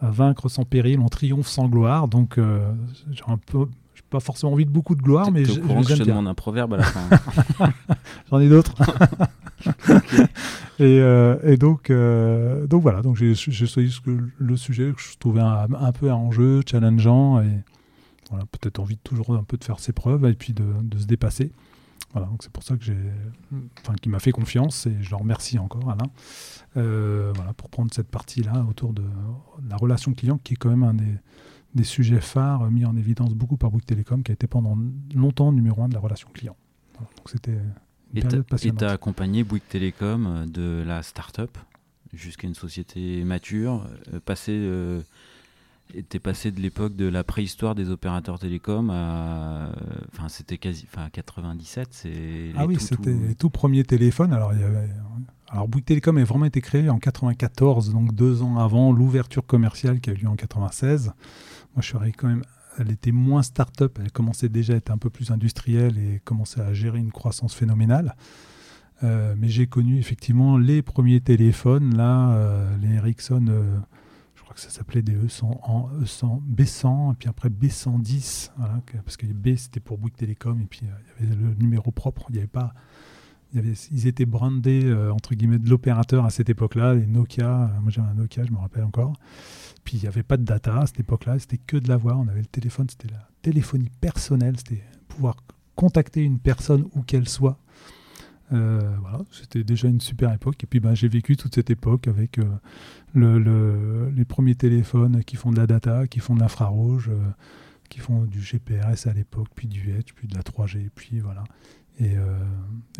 à 0.00 0.10
vaincre 0.10 0.48
sans 0.48 0.64
péril, 0.64 1.00
on 1.00 1.08
triomphe 1.08 1.48
sans 1.48 1.68
gloire. 1.68 2.08
Donc 2.08 2.38
euh, 2.38 2.72
j'ai 3.10 3.24
un 3.26 3.38
peu 3.38 3.66
pas 4.10 4.20
forcément 4.20 4.52
envie 4.52 4.64
de 4.64 4.70
beaucoup 4.70 4.94
de 4.94 5.02
gloire, 5.02 5.30
mais 5.30 5.44
je, 5.44 5.52
je 5.52 5.94
te 5.94 6.02
demande 6.02 6.28
un 6.28 6.34
proverbe 6.34 6.72
à 6.74 6.76
la 6.78 6.82
fin. 6.84 7.08
J'en 8.30 8.40
ai 8.40 8.48
d'autres. 8.48 8.74
et, 10.78 11.00
euh, 11.00 11.36
et, 11.42 11.58
donc, 11.58 11.92
donc 12.68 12.80
voilà, 12.80 13.02
donc 13.02 13.16
j'ai 13.16 13.34
choisi 13.34 14.00
le 14.38 14.56
sujet 14.56 14.92
que 14.96 15.02
je 15.02 15.18
trouvais 15.18 15.42
un, 15.42 15.92
peu 15.92 16.10
un 16.10 16.14
enjeu, 16.14 16.62
challengeant, 16.66 17.42
et 17.42 17.64
voilà, 18.30 18.46
peut-être 18.46 18.78
envie 18.78 18.96
de 18.96 19.00
toujours 19.00 19.34
un 19.34 19.42
peu 19.42 19.56
de 19.56 19.64
faire 19.64 19.80
ses 19.80 19.92
preuves 19.92 20.24
et 20.26 20.34
puis 20.34 20.52
de, 20.52 20.64
de 20.82 20.98
se 20.98 21.06
dépasser. 21.06 21.52
Voilà, 22.12 22.26
donc 22.28 22.42
c'est 22.42 22.52
pour 22.52 22.62
ça 22.62 22.76
que 22.76 22.84
j'ai, 22.84 22.96
enfin, 23.80 23.94
qui 24.00 24.08
m'a 24.08 24.18
fait 24.18 24.32
confiance 24.32 24.86
et 24.86 24.96
je 25.02 25.10
le 25.10 25.16
remercie 25.16 25.58
encore, 25.58 25.90
Alain, 25.90 26.10
voilà, 26.74 27.52
pour 27.54 27.68
prendre 27.68 27.92
cette 27.92 28.08
partie-là 28.08 28.64
autour 28.68 28.94
de, 28.94 29.02
la 29.68 29.76
relation 29.76 30.14
client, 30.14 30.38
qui 30.42 30.54
est 30.54 30.56
quand 30.56 30.70
même 30.70 30.84
un 30.84 30.94
des, 30.94 31.14
des 31.74 31.84
sujets 31.84 32.22
phares 32.22 32.70
mis 32.70 32.86
en 32.86 32.96
évidence 32.96 33.34
beaucoup 33.34 33.58
par 33.58 33.70
Bouygues 33.70 33.84
Télécom, 33.84 34.22
qui 34.22 34.32
a 34.32 34.34
été 34.34 34.46
pendant 34.46 34.78
longtemps 35.14 35.52
numéro 35.52 35.82
un 35.82 35.88
de 35.88 35.94
la 35.94 36.00
relation 36.00 36.30
client. 36.32 36.56
donc 36.98 37.28
c'était 37.28 37.60
et 38.14 38.22
tu 38.22 38.84
as 38.84 38.90
accompagné 38.90 39.44
Bouygues 39.44 39.68
Télécom 39.68 40.46
de 40.50 40.82
la 40.86 41.02
start-up 41.02 41.56
jusqu'à 42.12 42.46
une 42.46 42.54
société 42.54 43.22
mature, 43.24 43.86
euh, 44.12 44.20
passé, 44.20 44.52
euh, 44.52 45.02
était 45.94 46.18
passé 46.18 46.50
de 46.50 46.60
l'époque 46.60 46.96
de 46.96 47.06
la 47.06 47.24
préhistoire 47.24 47.74
des 47.74 47.90
opérateurs 47.90 48.38
télécoms 48.38 48.90
à, 48.90 49.70
enfin 50.12 50.28
c'était 50.28 50.58
quasi, 50.58 50.86
enfin 50.92 51.08
97, 51.10 51.88
c'est 51.90 52.52
ah 52.56 52.66
oui, 52.66 52.76
c'était 52.78 53.12
les 53.12 53.34
tout 53.34 53.50
premiers 53.50 53.84
téléphones. 53.84 54.32
Alors 54.32 54.52
il 54.52 54.60
y 54.60 54.64
avait, 54.64 54.88
alors 55.50 55.68
Bouygues 55.68 55.86
Télécom 55.86 56.18
a 56.18 56.24
vraiment 56.24 56.44
été 56.44 56.60
créé 56.60 56.90
en 56.90 56.98
94, 56.98 57.90
donc 57.92 58.14
deux 58.14 58.42
ans 58.42 58.58
avant 58.58 58.92
l'ouverture 58.92 59.46
commerciale 59.46 60.00
qui 60.00 60.10
a 60.10 60.12
eu 60.12 60.16
lieu 60.16 60.28
en 60.28 60.36
96. 60.36 61.06
Moi 61.06 61.14
je 61.78 61.86
suis 61.86 61.96
arrivé 61.96 62.12
quand 62.12 62.28
même 62.28 62.44
elle 62.78 62.90
était 62.90 63.12
moins 63.12 63.42
start-up, 63.42 63.98
elle 64.00 64.12
commençait 64.12 64.48
déjà 64.48 64.74
à 64.74 64.76
être 64.76 64.90
un 64.90 64.98
peu 64.98 65.10
plus 65.10 65.30
industrielle 65.30 65.98
et 65.98 66.20
commençait 66.24 66.60
à 66.60 66.72
gérer 66.72 66.98
une 66.98 67.12
croissance 67.12 67.54
phénoménale. 67.54 68.14
Euh, 69.04 69.34
mais 69.38 69.48
j'ai 69.48 69.66
connu 69.66 69.98
effectivement 69.98 70.58
les 70.58 70.82
premiers 70.82 71.20
téléphones, 71.20 71.96
là, 71.96 72.32
euh, 72.32 72.76
les 72.78 72.94
Ericsson, 72.94 73.46
euh, 73.48 73.78
crois 74.48 74.54
que 74.54 74.60
ça 74.60 74.70
s'appelait 74.70 75.02
des 75.02 75.14
E100, 75.14 75.60
E100, 76.02 76.40
B100, 76.42 77.12
et 77.12 77.16
puis 77.16 77.28
après 77.28 77.48
B110, 77.48 78.50
parce 79.04 79.16
que 79.16 79.26
B 79.26 79.56
c'était 79.56 79.80
pour 79.80 79.98
Bouygues 79.98 80.16
Télécom, 80.16 80.60
et 80.60 80.64
puis 80.64 80.80
il 80.82 80.88
y 80.88 81.30
avait 81.30 81.36
le 81.36 81.54
numéro 81.54 81.90
propre, 81.90 82.26
il 82.30 82.32
n'y 82.32 82.38
avait 82.38 82.46
pas. 82.46 82.72
Ils 83.54 84.06
étaient 84.06 84.26
brandés 84.26 84.92
entre 85.10 85.34
guillemets 85.34 85.58
de 85.58 85.68
l'opérateur 85.68 86.24
à 86.24 86.30
cette 86.30 86.48
époque-là, 86.48 86.94
les 86.94 87.06
Nokia, 87.06 87.70
moi 87.80 87.90
j'avais 87.90 88.08
un 88.08 88.14
Nokia, 88.14 88.44
je 88.44 88.52
me 88.52 88.58
rappelle 88.58 88.84
encore. 88.84 89.14
Puis 89.84 89.96
il 89.98 90.02
n'y 90.02 90.08
avait 90.08 90.22
pas 90.22 90.36
de 90.36 90.44
data 90.44 90.80
à 90.80 90.86
cette 90.86 91.00
époque-là, 91.00 91.38
c'était 91.38 91.58
que 91.58 91.76
de 91.76 91.88
la 91.88 91.96
voix. 91.96 92.16
On 92.16 92.28
avait 92.28 92.40
le 92.40 92.46
téléphone, 92.46 92.86
c'était 92.90 93.08
la 93.08 93.28
téléphonie 93.42 93.90
personnelle, 94.00 94.56
c'était 94.58 94.82
pouvoir 95.08 95.36
contacter 95.76 96.22
une 96.22 96.38
personne 96.38 96.86
où 96.94 97.02
qu'elle 97.02 97.28
soit 97.28 97.58
euh, 98.52 98.96
voilà, 99.00 99.18
c'était 99.30 99.62
déjà 99.62 99.88
une 99.88 100.00
super 100.00 100.32
époque. 100.32 100.62
Et 100.62 100.66
puis 100.66 100.80
ben, 100.80 100.94
j'ai 100.94 101.08
vécu 101.08 101.36
toute 101.36 101.54
cette 101.54 101.70
époque 101.70 102.08
avec 102.08 102.38
euh, 102.38 102.44
le, 103.14 104.10
les 104.14 104.24
premiers 104.24 104.54
téléphones 104.54 105.24
qui 105.24 105.36
font 105.36 105.50
de 105.50 105.56
la 105.56 105.66
data, 105.66 106.06
qui 106.06 106.20
font 106.20 106.34
de 106.34 106.40
l'infrarouge, 106.40 107.08
euh, 107.08 107.18
qui 107.88 108.00
font 108.00 108.24
du 108.24 108.40
GPRS 108.40 109.08
à 109.08 109.12
l'époque, 109.12 109.48
puis 109.54 109.66
du 109.66 109.90
Edge, 109.90 110.12
puis 110.14 110.28
de 110.28 110.34
la 110.34 110.42
3G, 110.42 110.90
puis 110.94 111.20
voilà. 111.20 111.44
Et, 112.00 112.14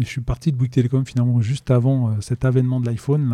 je 0.00 0.04
suis 0.04 0.22
parti 0.22 0.50
de 0.50 0.56
Bouygues 0.56 0.72
Telecom 0.72 1.04
finalement 1.04 1.40
juste 1.40 1.70
avant 1.70 2.20
cet 2.20 2.44
avènement 2.44 2.80
de 2.80 2.86
l'iPhone 2.86 3.30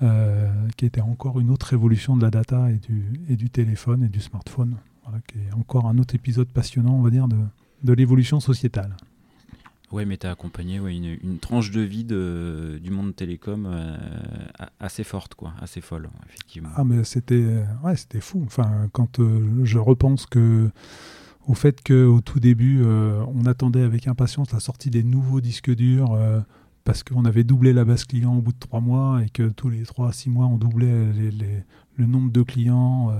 là, 0.00 0.70
qui 0.78 0.86
était 0.86 1.02
encore 1.02 1.38
une 1.38 1.50
autre 1.50 1.74
évolution 1.74 2.16
de 2.16 2.22
la 2.22 2.30
data 2.30 2.70
et 2.70 3.36
du, 3.36 3.50
téléphone 3.50 4.04
et 4.04 4.08
du 4.08 4.20
smartphone. 4.20 4.76
Qui 5.26 5.36
est 5.38 5.52
encore 5.52 5.86
un 5.86 5.98
autre 5.98 6.14
épisode 6.14 6.48
passionnant, 6.48 6.94
on 6.94 7.02
va 7.02 7.10
dire, 7.10 7.28
de 7.28 7.92
l'évolution 7.92 8.40
sociétale. 8.40 8.96
Oui, 9.92 10.06
mais 10.06 10.16
tu 10.16 10.26
as 10.26 10.30
accompagné 10.30 10.76
une, 10.76 11.38
tranche 11.38 11.72
de 11.72 11.80
vie 11.80 12.04
du 12.04 12.90
monde 12.90 13.14
télécom 13.14 13.66
euh, 13.68 13.96
assez 14.78 15.02
forte, 15.02 15.34
quoi, 15.34 15.52
assez 15.60 15.80
folle, 15.80 16.08
effectivement. 16.28 16.70
Ah, 16.76 16.84
mais 16.84 17.02
c'était 17.02 17.64
ouais, 17.82 17.96
c'était 17.96 18.20
fou. 18.20 18.42
Enfin, 18.46 18.88
quand 18.92 19.18
euh, 19.18 19.64
je 19.64 19.78
repense 19.78 20.26
au 21.46 21.54
fait 21.54 21.82
qu'au 21.82 22.20
tout 22.20 22.38
début, 22.38 22.82
euh, 22.82 23.24
on 23.34 23.46
attendait 23.46 23.82
avec 23.82 24.06
impatience 24.06 24.52
la 24.52 24.60
sortie 24.60 24.90
des 24.90 25.02
nouveaux 25.02 25.40
disques 25.40 25.74
durs 25.74 26.16
parce 26.84 27.02
qu'on 27.02 27.24
avait 27.24 27.44
doublé 27.44 27.72
la 27.72 27.84
base 27.84 28.04
client 28.04 28.36
au 28.36 28.40
bout 28.40 28.52
de 28.52 28.58
trois 28.58 28.80
mois 28.80 29.22
et 29.24 29.28
que 29.28 29.48
tous 29.48 29.70
les 29.70 29.82
trois 29.82 30.10
à 30.10 30.12
six 30.12 30.30
mois, 30.30 30.46
on 30.46 30.56
doublait 30.56 31.12
le 31.96 32.06
nombre 32.06 32.30
de 32.30 32.42
clients 32.42 33.12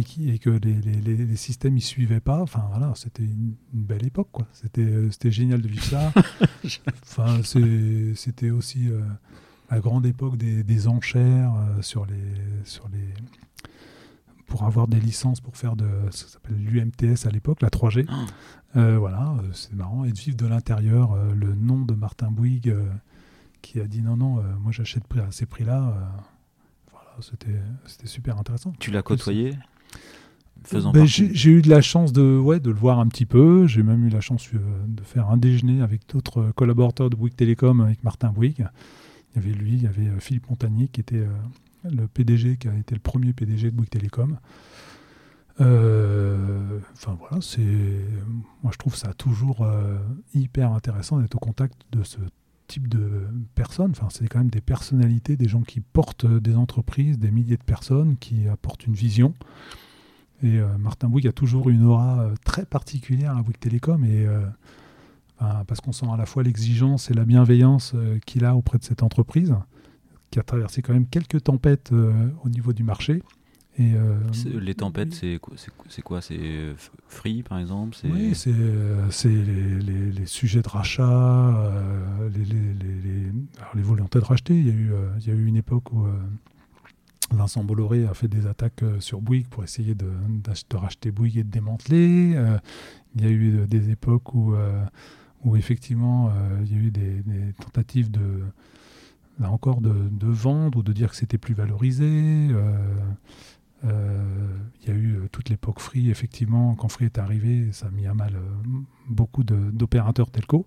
et, 0.00 0.04
qui, 0.04 0.30
et 0.30 0.38
que 0.38 0.50
les, 0.50 0.74
les, 0.74 1.16
les, 1.16 1.36
systèmes 1.36 1.76
y 1.76 1.80
suivaient 1.80 2.20
pas. 2.20 2.40
Enfin 2.40 2.64
voilà, 2.70 2.92
c'était 2.96 3.22
une, 3.22 3.54
belle 3.72 4.04
époque 4.06 4.28
quoi. 4.32 4.46
C'était 4.52 4.82
euh, 4.82 5.10
c'était 5.10 5.30
génial 5.30 5.60
de 5.60 5.68
vivre 5.68 5.84
ça. 5.84 6.12
enfin 7.02 7.40
c'était 7.42 8.50
aussi 8.50 8.88
euh, 8.88 9.00
la 9.70 9.80
grande 9.80 10.06
époque 10.06 10.36
des, 10.36 10.64
des 10.64 10.88
enchères 10.88 11.54
euh, 11.54 11.82
sur 11.82 12.06
les 12.06 12.34
sur 12.64 12.88
les 12.88 13.14
pour 14.46 14.64
avoir 14.64 14.88
des 14.88 14.98
licences 14.98 15.40
pour 15.40 15.56
faire 15.56 15.76
de 15.76 15.86
ce 16.10 16.24
que 16.24 16.30
s'appelle 16.30 16.56
l'UMTS 16.56 17.26
à 17.26 17.30
l'époque, 17.30 17.62
la 17.62 17.68
3G. 17.68 18.06
Ah. 18.74 18.96
voilà, 18.98 19.36
c'est 19.52 19.72
marrant. 19.74 20.04
Et 20.04 20.10
de 20.10 20.18
vivre 20.18 20.36
de 20.36 20.46
l'intérieur, 20.46 21.14
le 21.34 21.54
nom 21.54 21.84
de 21.84 21.94
Martin 21.94 22.32
Bouygues 22.32 22.74
qui 23.62 23.78
a 23.78 23.86
dit 23.86 24.02
non, 24.02 24.16
non, 24.16 24.42
moi 24.58 24.72
j'achète 24.72 25.04
à 25.24 25.30
ces 25.30 25.46
prix-là. 25.46 25.94
voilà, 26.90 27.10
c'était 27.20 28.06
super 28.06 28.38
intéressant. 28.38 28.72
Tu 28.80 28.90
l'as 28.90 29.02
côtoyé? 29.02 29.56
Ben, 30.72 31.06
j'ai 31.06 31.50
eu 31.50 31.62
de 31.62 31.70
la 31.70 31.80
chance 31.80 32.12
de, 32.12 32.38
ouais, 32.38 32.60
de 32.60 32.70
le 32.70 32.76
voir 32.76 32.98
un 32.98 33.08
petit 33.08 33.26
peu. 33.26 33.66
J'ai 33.66 33.82
même 33.82 34.06
eu 34.06 34.10
la 34.10 34.20
chance 34.20 34.48
euh, 34.54 34.58
de 34.86 35.02
faire 35.02 35.28
un 35.30 35.36
déjeuner 35.36 35.82
avec 35.82 36.02
d'autres 36.08 36.52
collaborateurs 36.54 37.10
de 37.10 37.16
Bouygues 37.16 37.36
Télécom, 37.36 37.80
avec 37.80 38.04
Martin 38.04 38.30
Bouygues. 38.30 38.66
Il 39.34 39.42
y 39.42 39.44
avait 39.44 39.56
lui, 39.56 39.72
il 39.72 39.82
y 39.82 39.86
avait 39.86 40.08
euh, 40.08 40.20
Philippe 40.20 40.48
Montagnier 40.50 40.88
qui 40.88 41.00
était 41.00 41.16
euh, 41.16 41.28
le 41.84 42.06
PDG, 42.06 42.56
qui 42.56 42.68
a 42.68 42.74
été 42.74 42.94
le 42.94 43.00
premier 43.00 43.32
PDG 43.32 43.70
de 43.70 43.76
Bouygues 43.76 43.90
Télécom. 43.90 44.38
Enfin 45.58 47.18
voilà, 47.18 47.42
c'est, 47.42 47.60
moi 48.62 48.72
je 48.72 48.78
trouve 48.78 48.96
ça 48.96 49.12
toujours 49.12 49.66
hyper 50.32 50.72
intéressant 50.72 51.18
d'être 51.18 51.34
au 51.34 51.38
contact 51.38 51.74
de 51.92 52.02
ce 52.02 52.16
type 52.70 52.88
de 52.88 53.26
personnes. 53.54 53.92
C'est 54.10 54.28
quand 54.28 54.38
même 54.38 54.50
des 54.50 54.60
personnalités, 54.60 55.36
des 55.36 55.48
gens 55.48 55.62
qui 55.62 55.80
portent 55.80 56.26
des 56.26 56.54
entreprises, 56.54 57.18
des 57.18 57.30
milliers 57.30 57.56
de 57.56 57.64
personnes, 57.64 58.16
qui 58.16 58.48
apportent 58.48 58.86
une 58.86 58.94
vision. 58.94 59.34
Et 60.42 60.58
euh, 60.58 60.78
Martin 60.78 61.08
Bouygues 61.08 61.26
a 61.26 61.32
toujours 61.32 61.68
une 61.68 61.84
aura 61.84 62.20
euh, 62.20 62.34
très 62.44 62.64
particulière 62.64 63.36
à 63.36 63.42
Bouygues 63.42 63.58
Télécom, 63.58 64.04
et, 64.04 64.26
euh, 64.26 64.46
parce 65.66 65.80
qu'on 65.80 65.92
sent 65.92 66.06
à 66.12 66.16
la 66.16 66.26
fois 66.26 66.42
l'exigence 66.42 67.10
et 67.10 67.14
la 67.14 67.24
bienveillance 67.24 67.94
qu'il 68.26 68.44
a 68.44 68.54
auprès 68.54 68.78
de 68.78 68.84
cette 68.84 69.02
entreprise, 69.02 69.54
qui 70.30 70.38
a 70.38 70.42
traversé 70.42 70.82
quand 70.82 70.92
même 70.92 71.06
quelques 71.06 71.42
tempêtes 71.42 71.92
au 71.92 72.48
niveau 72.50 72.74
du 72.74 72.84
marché. 72.84 73.22
Et, 73.78 73.92
les 74.60 74.74
tempêtes, 74.74 75.14
c'est 75.14 75.38
quoi 76.02 76.20
C'est 76.20 76.74
Free, 77.08 77.42
par 77.42 77.58
exemple 77.58 77.96
Oui, 78.04 78.34
c'est 78.34 78.52
les, 78.52 80.10
les, 80.10 80.26
sujets 80.26 80.60
de 80.60 80.68
rachat, 80.68 81.72
les, 82.34 82.44
les, 82.44 83.82
volontés 83.82 84.18
de 84.18 84.24
racheter. 84.24 84.58
Il 84.58 84.66
y 84.66 84.70
a 84.70 84.74
eu, 84.74 84.92
il 85.20 85.28
y 85.28 85.30
a 85.30 85.34
eu 85.34 85.46
une 85.46 85.56
époque 85.56 85.92
où 85.92 86.06
Vincent 87.32 87.62
Bolloré 87.62 88.06
a 88.06 88.14
fait 88.14 88.28
des 88.28 88.46
attaques 88.46 88.82
euh, 88.82 89.00
sur 89.00 89.20
Bouygues 89.20 89.48
pour 89.48 89.62
essayer 89.62 89.94
de, 89.94 90.10
racheter 90.74 91.10
Bouygues 91.10 91.38
et 91.38 91.44
de 91.44 91.50
démanteler. 91.50 92.34
Euh, 92.34 92.58
il 93.14 93.22
y 93.22 93.26
a 93.26 93.30
eu 93.30 93.58
euh, 93.58 93.66
des 93.66 93.90
époques 93.90 94.34
où, 94.34 94.54
où 95.44 95.56
effectivement 95.56 96.32
il 96.62 96.72
y 96.72 96.76
a 96.76 96.78
eu 96.78 96.90
des, 96.90 97.22
tentatives 97.60 98.10
de, 98.10 98.42
là 99.38 99.50
encore 99.50 99.80
de, 99.80 99.92
vendre 100.26 100.78
ou 100.78 100.82
de 100.82 100.92
dire 100.92 101.10
que 101.10 101.16
c'était 101.16 101.38
plus 101.38 101.54
valorisé. 101.54 102.48
Il 103.84 104.88
y 104.88 104.90
a 104.90 104.94
eu 104.94 105.28
toute 105.32 105.48
l'époque 105.48 105.80
Free, 105.80 106.10
effectivement, 106.10 106.74
quand 106.74 106.88
Free 106.88 107.06
est 107.06 107.18
arrivé, 107.18 107.72
ça 107.72 107.86
a 107.86 107.90
mis 107.90 108.06
à 108.06 108.14
mal 108.14 108.38
beaucoup 109.08 109.44
d'opérateurs 109.44 110.30
telco. 110.30 110.66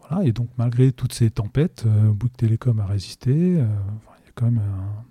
Voilà, 0.00 0.24
et 0.24 0.32
donc 0.32 0.48
malgré 0.56 0.92
toutes 0.92 1.12
ces 1.12 1.30
tempêtes, 1.30 1.86
Bouygues 1.86 2.36
Télécom 2.36 2.78
a 2.80 2.86
résisté. 2.86 3.32
il 3.32 3.56
y 3.56 3.60
a 3.60 4.32
quand 4.34 4.46
même 4.46 4.58
un, 4.60 5.04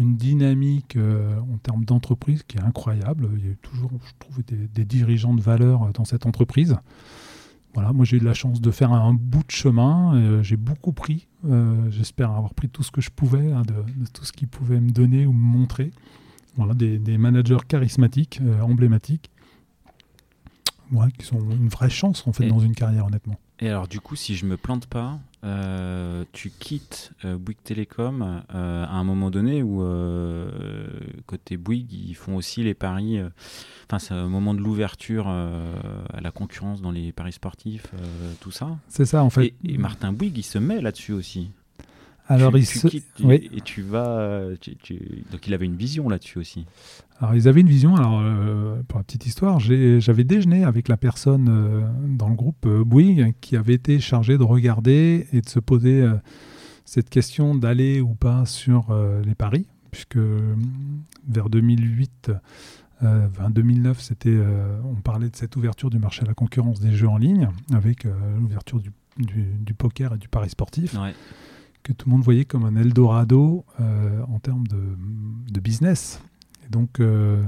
une 0.00 0.16
dynamique 0.16 0.96
euh, 0.96 1.38
en 1.38 1.58
termes 1.58 1.84
d'entreprise 1.84 2.42
qui 2.42 2.56
est 2.56 2.62
incroyable. 2.62 3.28
Il 3.36 3.46
y 3.46 3.52
a 3.52 3.54
toujours, 3.56 3.90
je 4.02 4.12
trouve, 4.18 4.42
des, 4.44 4.84
dirigeants 4.84 5.34
de 5.34 5.42
valeur 5.42 5.82
euh, 5.82 5.90
dans 5.92 6.04
cette 6.04 6.26
entreprise. 6.26 6.76
Voilà, 7.74 7.92
moi 7.92 8.04
j'ai 8.04 8.16
eu 8.16 8.20
de 8.20 8.24
la 8.24 8.34
chance 8.34 8.60
de 8.60 8.70
faire 8.72 8.92
un, 8.92 9.14
bout 9.14 9.44
de 9.46 9.50
chemin. 9.50 10.16
Euh, 10.16 10.42
j'ai 10.42 10.56
beaucoup 10.56 10.92
pris. 10.92 11.28
J'espère 11.90 12.30
avoir 12.32 12.54
pris 12.54 12.68
tout 12.68 12.82
ce 12.82 12.90
que 12.90 13.00
je 13.00 13.10
pouvais, 13.10 13.52
hein, 13.52 13.62
de, 13.62 13.74
tout 14.12 14.24
ce 14.24 14.32
qu'ils 14.32 14.48
pouvaient 14.48 14.80
me 14.80 14.90
donner 14.90 15.26
ou 15.26 15.32
me 15.32 15.58
montrer. 15.58 15.92
Voilà, 16.56 16.74
des, 16.74 17.18
managers 17.18 17.58
charismatiques, 17.66 18.40
emblématiques, 18.62 19.30
qui 21.18 21.26
sont 21.26 21.38
une 21.50 21.68
vraie 21.68 21.90
chance 21.90 22.26
en 22.26 22.32
fait 22.32 22.46
dans 22.48 22.58
une 22.58 22.74
carrière, 22.74 23.06
honnêtement. 23.06 23.38
Et 23.62 23.68
alors, 23.68 23.86
du 23.88 24.00
coup, 24.00 24.16
si 24.16 24.36
je 24.36 24.46
me 24.46 24.56
plante 24.56 24.86
pas, 24.86 25.18
euh, 25.44 26.24
tu 26.32 26.50
quittes 26.50 27.12
euh, 27.26 27.36
Bouygues 27.36 27.62
Télécom 27.62 28.42
euh, 28.54 28.84
à 28.84 28.92
un 28.92 29.04
moment 29.04 29.30
donné 29.30 29.62
où, 29.62 29.84
côté 31.26 31.58
Bouygues, 31.58 31.92
ils 31.92 32.14
font 32.14 32.36
aussi 32.36 32.62
les 32.62 32.74
paris. 32.74 33.20
Enfin, 33.86 33.98
c'est 33.98 34.14
un 34.14 34.28
moment 34.28 34.54
de 34.54 34.60
l'ouverture 34.60 35.28
à 35.28 36.20
la 36.20 36.30
concurrence 36.30 36.80
dans 36.80 36.90
les 36.90 37.12
paris 37.12 37.32
sportifs, 37.32 37.88
tout 38.40 38.50
ça. 38.50 38.78
C'est 38.88 39.04
ça, 39.04 39.22
en 39.22 39.30
fait. 39.30 39.52
Et, 39.62 39.76
Martin 39.76 40.12
Bouygues, 40.12 40.38
il 40.38 40.42
se 40.42 40.58
met 40.58 40.80
là-dessus 40.80 41.12
aussi. 41.12 41.50
Alors, 42.30 42.52
tu, 42.52 42.58
il 42.60 42.66
tu 42.66 42.78
se- 42.78 42.88
quittes, 42.88 43.06
tu- 43.16 43.24
oui. 43.26 43.50
et 43.52 43.60
tu 43.60 43.82
vas. 43.82 44.08
euh, 44.08 44.56
tu- 44.60 44.76
tu- 44.76 45.24
Donc 45.32 45.46
il 45.46 45.52
avait 45.54 45.66
une 45.66 45.76
vision 45.76 46.08
là-dessus 46.08 46.38
aussi. 46.38 46.64
Alors, 47.18 47.34
ils 47.34 47.48
avaient 47.48 47.60
une 47.60 47.68
vision. 47.68 47.96
Alors, 47.96 48.20
euh, 48.22 48.80
pour 48.88 48.98
la 48.98 49.04
petite 49.04 49.26
histoire, 49.26 49.60
j'avais 49.60 50.24
déjeuné 50.24 50.64
avec 50.64 50.88
la 50.88 50.96
personne 50.96 51.48
euh, 51.50 51.82
dans 52.08 52.28
le 52.28 52.34
groupe 52.36 52.64
euh, 52.66 52.84
Bouygues 52.84 53.34
qui 53.40 53.56
avait 53.56 53.74
été 53.74 54.00
chargée 54.00 54.38
de 54.38 54.42
regarder 54.44 55.26
et 55.32 55.40
de 55.42 55.48
se 55.48 55.58
poser 55.60 56.08
cette 56.84 57.10
question 57.10 57.54
d'aller 57.54 58.00
ou 58.00 58.14
pas 58.14 58.46
sur 58.46 58.94
les 59.24 59.34
paris, 59.34 59.66
puisque 59.90 60.16
vers 61.28 61.48
2008, 61.50 62.32
euh, 63.02 63.26
enfin 63.28 63.50
2009, 63.50 64.00
c'était, 64.00 64.36
on 64.84 65.00
parlait 65.00 65.28
de 65.30 65.36
cette 65.36 65.56
ouverture 65.56 65.90
du 65.90 65.98
marché 65.98 66.22
à 66.22 66.26
la 66.26 66.34
concurrence 66.34 66.80
des 66.80 66.92
jeux 66.92 67.08
en 67.08 67.16
ligne 67.18 67.48
avec 67.72 68.04
l'ouverture 68.40 68.80
du, 68.80 68.90
du- 69.18 69.52
du 69.60 69.74
poker 69.74 70.14
et 70.14 70.18
du 70.18 70.28
pari 70.28 70.48
sportif 70.50 70.94
Ouais. 70.94 71.14
Que 71.82 71.92
tout 71.92 72.08
le 72.08 72.12
monde 72.12 72.22
voyait 72.22 72.44
comme 72.44 72.64
un 72.64 72.76
Eldorado 72.76 73.64
euh, 73.80 74.22
en 74.28 74.38
termes 74.38 74.66
de, 74.66 75.60
business. 75.60 76.22
Donc, 76.70 77.00
euh, 77.00 77.42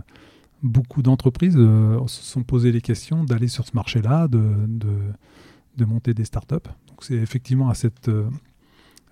beaucoup 0.63 1.03
d'entreprises 1.03 1.57
euh, 1.57 1.99
se 2.07 2.23
sont 2.23 2.43
posé 2.43 2.73
les 2.73 2.83
questions 2.83 3.25
d'aller 3.25 3.49
sur 3.49 3.67
ce 3.67 3.73
marché-là, 3.75 4.29
de, 4.29 4.43
de, 5.77 5.85
monter 5.85 6.15
des 6.15 6.25
startups. 6.25 6.69
Donc, 6.89 7.03
c'est 7.03 7.15
effectivement 7.15 7.71
à 7.71 7.75
cette, 7.75 8.11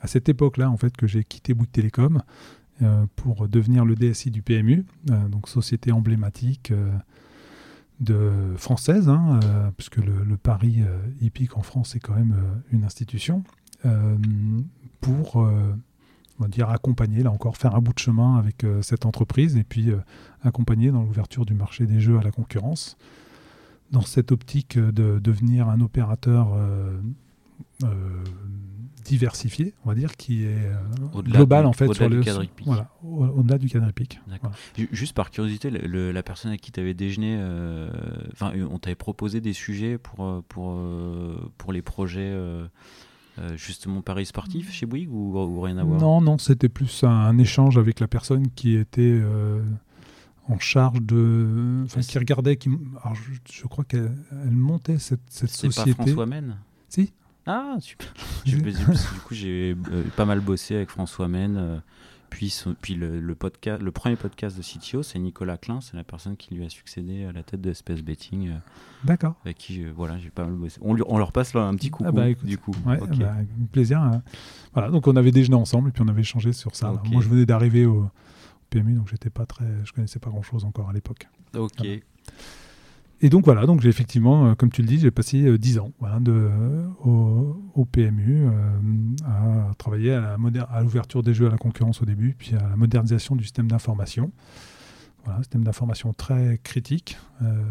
cette 0.04 0.28
époque-là 0.28 0.70
en 0.70 0.76
fait, 0.76 0.96
que 0.96 1.06
j'ai 1.06 1.24
quitté 1.24 1.54
Bouygues 1.54 1.72
Télécom 1.72 2.22
pour 3.16 3.48
devenir 3.48 3.84
le 3.84 3.94
DSI 3.94 4.30
du 4.30 4.40
PMU, 4.40 4.86
donc 5.28 5.48
société 5.48 5.92
emblématique 5.92 6.72
de 7.98 8.54
française, 8.56 9.08
hein, 9.10 9.40
puisque 9.76 9.96
le, 9.96 10.24
le 10.24 10.36
pari 10.38 10.82
hippique 11.20 11.58
en 11.58 11.62
France 11.62 11.96
est 11.96 12.00
quand 12.00 12.14
même 12.14 12.34
une 12.72 12.84
institution, 12.84 13.44
pour 15.00 15.42
euh, 15.42 15.74
on 16.38 16.42
va 16.44 16.48
dire 16.48 16.70
accompagner, 16.70 17.22
là 17.22 17.30
encore, 17.30 17.56
faire 17.56 17.74
un 17.74 17.80
bout 17.80 17.92
de 17.92 17.98
chemin 17.98 18.36
avec 18.36 18.64
euh, 18.64 18.80
cette 18.82 19.04
entreprise 19.06 19.56
et 19.56 19.64
puis 19.64 19.90
euh, 19.90 19.98
accompagner 20.42 20.90
dans 20.90 21.02
l'ouverture 21.02 21.44
du 21.44 21.54
marché 21.54 21.86
des 21.86 22.00
jeux 22.00 22.18
à 22.18 22.22
la 22.22 22.30
concurrence. 22.30 22.96
Dans 23.90 24.02
cette 24.02 24.32
optique 24.32 24.76
euh, 24.78 24.92
de 24.92 25.18
devenir 25.18 25.68
un 25.68 25.80
opérateur 25.80 26.52
euh, 26.54 26.98
euh, 27.84 27.88
diversifié, 29.04 29.74
on 29.84 29.88
va 29.88 29.94
dire, 29.94 30.16
qui 30.16 30.44
est 30.44 30.56
euh, 30.56 31.22
global 31.22 31.62
du- 31.64 31.68
en 31.68 31.72
fait 31.72 31.86
au-delà 31.88 32.06
sur 32.06 32.10
du 32.10 32.20
cadre 32.20 32.44
hippique. 32.44 32.66
voilà, 32.66 32.90
au- 33.02 33.24
au-delà 33.26 33.58
du 33.58 33.68
cadre 33.68 33.88
hippique. 33.88 34.20
Juste 34.92 35.14
par 35.14 35.30
curiosité, 35.30 35.70
le- 35.70 35.86
le- 35.86 36.12
la 36.12 36.22
personne 36.22 36.50
avec 36.50 36.60
qui 36.60 36.70
tu 36.70 36.80
avais 36.80 36.94
déjeuné, 36.94 37.36
euh, 37.40 37.90
on 38.70 38.78
t'avait 38.78 38.94
proposé 38.94 39.40
des 39.40 39.52
sujets 39.54 39.98
pour, 39.98 40.24
euh, 40.24 40.44
pour, 40.48 40.70
euh, 40.72 41.36
pour 41.58 41.72
les 41.72 41.82
projets 41.82 42.30
euh, 42.32 42.66
euh, 43.38 43.56
justement 43.56 44.02
paris 44.02 44.26
sportifs 44.26 44.70
chez 44.72 44.86
Bouygues 44.86 45.10
ou, 45.12 45.38
ou 45.38 45.60
rien 45.60 45.78
à 45.78 45.84
voir? 45.84 46.00
Non, 46.00 46.20
non, 46.20 46.38
c'était 46.38 46.68
plus 46.68 47.04
un, 47.04 47.08
un 47.08 47.38
échange 47.38 47.78
avec 47.78 48.00
la 48.00 48.08
personne 48.08 48.50
qui 48.50 48.74
était 48.76 49.00
euh, 49.02 49.62
en 50.48 50.58
charge 50.58 51.00
de. 51.02 51.82
Enfin, 51.84 52.00
qui 52.00 52.18
regardait. 52.18 52.56
Qui, 52.56 52.70
alors, 53.02 53.14
je, 53.14 53.30
je 53.52 53.66
crois 53.66 53.84
qu'elle 53.84 54.12
elle 54.30 54.50
montait 54.50 54.98
cette, 54.98 55.20
cette 55.28 55.50
C'est 55.50 55.68
pas 55.68 55.72
société. 55.72 56.02
François 56.02 56.26
Men 56.26 56.56
Si. 56.88 57.12
Ah, 57.46 57.76
super. 57.80 58.12
Du 58.44 58.60
coup, 58.62 59.34
j'ai 59.34 59.76
euh, 59.92 60.02
pas 60.16 60.24
mal 60.24 60.40
bossé 60.40 60.74
avec 60.76 60.90
François 60.90 61.28
Men. 61.28 61.82
Puis 62.30 62.54
puis 62.80 62.94
le, 62.94 63.20
le, 63.20 63.34
podcast, 63.34 63.82
le 63.82 63.90
premier 63.90 64.16
podcast 64.16 64.56
de 64.56 64.62
CTO, 64.62 65.02
c'est 65.02 65.18
Nicolas 65.18 65.58
Klein, 65.58 65.80
c'est 65.80 65.96
la 65.96 66.04
personne 66.04 66.36
qui 66.36 66.54
lui 66.54 66.64
a 66.64 66.68
succédé 66.68 67.24
à 67.24 67.32
la 67.32 67.42
tête 67.42 67.60
de 67.60 67.72
Space 67.72 68.00
Betting, 68.02 68.48
euh, 68.50 68.54
D'accord. 69.04 69.34
avec 69.44 69.58
qui 69.58 69.82
euh, 69.84 69.92
voilà, 69.94 70.16
j'ai 70.18 70.30
pas 70.30 70.44
mal 70.44 70.54
bossé. 70.54 70.78
On, 70.82 70.94
lui- 70.94 71.02
on 71.06 71.18
leur 71.18 71.32
passe 71.32 71.52
là 71.54 71.62
un 71.62 71.74
petit 71.74 71.90
coucou, 71.90 72.08
Ah 72.08 72.12
bah, 72.12 72.28
écoute. 72.28 72.46
du 72.46 72.56
coup. 72.56 72.72
Ouais, 72.86 72.96
bah, 72.98 73.34
plaisir. 73.72 74.00
hein. 74.00 74.22
Voilà, 74.72 74.90
donc 74.90 75.06
on 75.08 75.16
avait 75.16 75.32
déjeuné 75.32 75.56
ensemble 75.56 75.88
et 75.88 75.92
puis 75.92 76.02
on 76.02 76.08
avait 76.08 76.22
échangé 76.22 76.52
sur 76.52 76.74
ça. 76.74 76.94
Moi, 77.10 77.20
je 77.22 77.28
venais 77.28 77.44
d'arriver 77.46 77.84
au, 77.86 78.04
au 78.04 78.10
PMU, 78.70 78.94
donc 78.94 79.08
j'étais 79.10 79.30
pas 79.30 79.44
très, 79.46 79.66
je 79.84 79.92
connaissais 79.92 80.18
pas 80.20 80.30
grand 80.30 80.42
chose 80.42 80.64
encore 80.64 80.88
à 80.88 80.92
l'époque. 80.92 81.26
Ok. 81.56 81.72
Voilà. 81.78 81.94
Et 83.22 83.28
donc 83.28 83.44
voilà, 83.44 83.66
donc 83.66 83.82
j'ai 83.82 83.90
effectivement, 83.90 84.46
euh, 84.46 84.54
comme 84.54 84.70
tu 84.70 84.80
le 84.80 84.88
dis, 84.88 84.98
j'ai 84.98 85.10
passé 85.10 85.42
euh, 85.42 85.58
10 85.58 85.78
ans 85.78 85.92
voilà, 85.98 86.20
de, 86.20 86.32
euh, 86.32 86.86
au, 87.04 87.84
PMU 87.84 88.46
euh, 88.46 88.50
à 89.26 89.74
travailler 89.74 90.14
à 90.14 90.36
l'ouverture 90.82 91.22
des 91.22 91.34
jeux 91.34 91.46
à 91.46 91.50
la 91.50 91.58
concurrence 91.58 92.00
au 92.00 92.06
début, 92.06 92.34
puis 92.38 92.54
à 92.54 92.68
la 92.68 92.76
modernisation 92.76 93.36
du 93.36 93.44
système 93.44 93.68
d'information. 93.68 94.32
Voilà, 95.24 95.40
système 95.40 95.64
d'information 95.64 96.14
très 96.14 96.58
critique, 96.62 97.18
euh, 97.42 97.62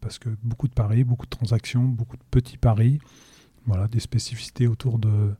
parce 0.00 0.18
que 0.18 0.30
beaucoup 0.42 0.66
de 0.66 0.74
paris, 0.74 1.04
beaucoup 1.04 1.26
de 1.26 1.30
transactions, 1.30 1.84
beaucoup 1.84 2.16
de 2.16 2.22
petits 2.30 2.58
paris, 2.58 2.98
voilà, 3.66 3.86
des 3.86 4.00
spécificités 4.00 4.66
autour 4.66 4.98
de 4.98 5.32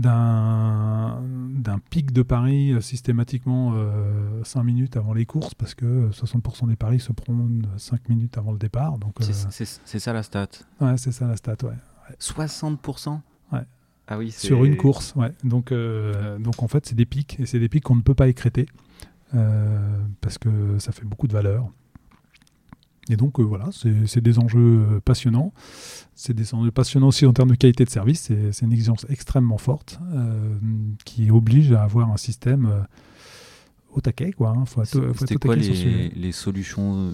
d'un 0.00 1.22
d'un 1.50 1.78
pic 1.78 2.12
de 2.12 2.22
paris 2.22 2.72
euh, 2.72 2.80
systématiquement 2.80 3.74
5 4.42 4.62
minutes 4.62 4.96
avant 4.96 5.12
les 5.12 5.26
courses 5.26 5.54
parce 5.54 5.74
que 5.74 5.84
euh, 5.84 6.10
60% 6.10 6.68
des 6.68 6.76
paris 6.76 7.00
se 7.00 7.12
prennent 7.12 7.66
5 7.76 8.08
minutes 8.08 8.38
avant 8.38 8.52
le 8.52 8.58
départ. 8.58 8.98
Donc, 8.98 9.14
C'est 9.20 9.30
euh, 9.30 9.98
ça 9.98 10.12
la 10.12 10.22
stat. 10.22 10.48
ouais, 10.80 10.96
c'est 10.96 11.12
ça 11.12 11.26
la 11.26 11.36
stat. 11.36 11.56
Ouais. 11.62 11.74
60% 12.18 13.20
Ouais. 13.52 13.60
Ah 14.08 14.18
oui, 14.18 14.30
Sur 14.30 14.64
une 14.64 14.76
course. 14.76 15.14
Ouais. 15.16 15.32
Donc, 15.44 15.70
euh, 15.70 16.38
donc 16.38 16.62
en 16.62 16.68
fait, 16.68 16.86
c'est 16.86 16.94
des 16.96 17.06
pics 17.06 17.38
et 17.38 17.46
c'est 17.46 17.58
des 17.60 17.68
pics 17.68 17.84
qu'on 17.84 17.96
ne 17.96 18.02
peut 18.02 18.14
pas 18.14 18.28
écréter 18.28 18.66
euh, 19.34 20.00
parce 20.20 20.38
que 20.38 20.78
ça 20.78 20.92
fait 20.92 21.04
beaucoup 21.04 21.28
de 21.28 21.32
valeur. 21.32 21.68
Et 23.10 23.16
donc 23.16 23.40
euh, 23.40 23.42
voilà, 23.42 23.68
c'est 23.72 24.20
des 24.20 24.38
enjeux 24.38 24.86
euh, 24.88 25.00
passionnants. 25.00 25.52
C'est 26.14 26.32
des 26.32 26.54
enjeux 26.54 26.70
passionnants 26.70 27.08
aussi 27.08 27.26
en 27.26 27.32
termes 27.32 27.50
de 27.50 27.56
qualité 27.56 27.84
de 27.84 27.90
service. 27.90 28.30
C'est 28.52 28.64
une 28.64 28.72
exigence 28.72 29.04
extrêmement 29.08 29.58
forte 29.58 29.98
euh, 30.12 30.54
qui 31.04 31.30
oblige 31.30 31.72
à 31.72 31.82
avoir 31.82 32.10
un 32.10 32.16
système 32.16 32.86
au 33.92 34.00
taquet. 34.00 34.32
Quoi, 34.32 34.50
hein. 34.56 34.64
Faut 34.64 34.84
faut 34.84 35.26
C'était 35.26 35.36
quoi 35.36 35.56
ce 35.56 36.14
les, 36.14 36.32
solutions 36.32 37.12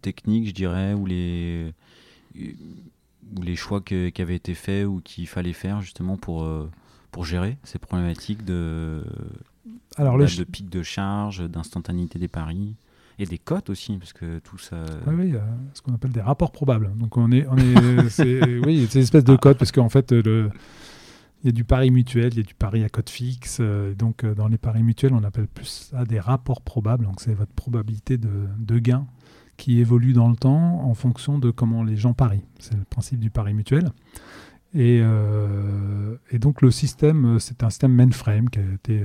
techniques, 0.00 0.48
je 0.48 0.54
dirais, 0.54 0.94
ou 0.94 1.04
les, 1.04 1.74
ou 2.34 3.42
les 3.42 3.56
choix 3.56 3.82
que- 3.82 4.08
qui 4.08 4.22
avaient 4.22 4.36
été 4.36 4.54
faits 4.54 4.86
ou 4.86 5.00
qu'il 5.04 5.26
fallait 5.26 5.52
faire 5.52 5.82
justement 5.82 6.16
pour, 6.16 6.48
pour 7.10 7.24
gérer 7.26 7.58
ces 7.64 7.78
problématiques 7.78 8.44
de, 8.44 9.04
Alors 9.96 10.16
le 10.16 10.24
bah, 10.24 10.30
de 10.38 10.44
pic 10.44 10.70
de 10.70 10.82
charge, 10.82 11.42
d'instantanéité 11.50 12.18
des 12.18 12.28
paris? 12.28 12.76
Et 13.18 13.26
des 13.26 13.38
cotes 13.38 13.70
aussi, 13.70 13.96
parce 13.96 14.12
que 14.12 14.38
tout 14.40 14.58
ça. 14.58 14.84
Oui, 15.06 15.14
oui, 15.16 15.32
euh, 15.34 15.40
ce 15.72 15.82
qu'on 15.82 15.94
appelle 15.94 16.12
des 16.12 16.20
rapports 16.20 16.52
probables. 16.52 16.90
Donc 16.96 17.16
on 17.16 17.30
est, 17.32 17.46
on 17.48 17.56
est, 17.56 18.08
c'est, 18.08 18.42
oui, 18.58 18.86
c'est 18.88 18.98
une 18.98 19.04
espèce 19.04 19.24
de 19.24 19.36
code 19.36 19.56
parce 19.58 19.72
qu'en 19.72 19.88
fait, 19.88 20.12
le, 20.12 20.50
il 21.44 21.48
y 21.48 21.50
a 21.50 21.52
du 21.52 21.64
pari 21.64 21.90
mutuel, 21.90 22.32
il 22.32 22.38
y 22.38 22.40
a 22.40 22.42
du 22.42 22.54
pari 22.54 22.82
à 22.84 22.88
code 22.88 23.10
fixe. 23.10 23.58
euh, 23.60 23.92
et 23.92 23.94
donc 23.94 24.24
euh, 24.24 24.34
dans 24.34 24.48
les 24.48 24.56
paris 24.56 24.82
mutuels, 24.82 25.12
on 25.12 25.22
appelle 25.24 25.46
plus 25.46 25.90
ça 25.92 26.04
des 26.06 26.18
rapports 26.18 26.62
probables. 26.62 27.04
Donc 27.04 27.20
c'est 27.20 27.34
votre 27.34 27.52
probabilité 27.52 28.16
de, 28.16 28.30
de 28.58 28.78
gain 28.78 29.06
qui 29.58 29.78
évolue 29.78 30.14
dans 30.14 30.28
le 30.28 30.36
temps 30.36 30.80
en 30.84 30.94
fonction 30.94 31.38
de 31.38 31.50
comment 31.50 31.84
les 31.84 31.96
gens 31.96 32.14
parient. 32.14 32.42
C'est 32.58 32.74
le 32.74 32.84
principe 32.84 33.20
du 33.20 33.30
pari 33.30 33.52
mutuel. 33.52 33.90
Et, 34.72 35.00
euh, 35.02 36.16
et 36.30 36.38
donc 36.38 36.62
le 36.62 36.70
système, 36.70 37.36
euh, 37.36 37.38
c'est 37.38 37.62
un 37.62 37.70
système 37.70 37.92
mainframe 37.92 38.50
qui 38.50 38.58
a 38.58 38.62
été 38.62 39.04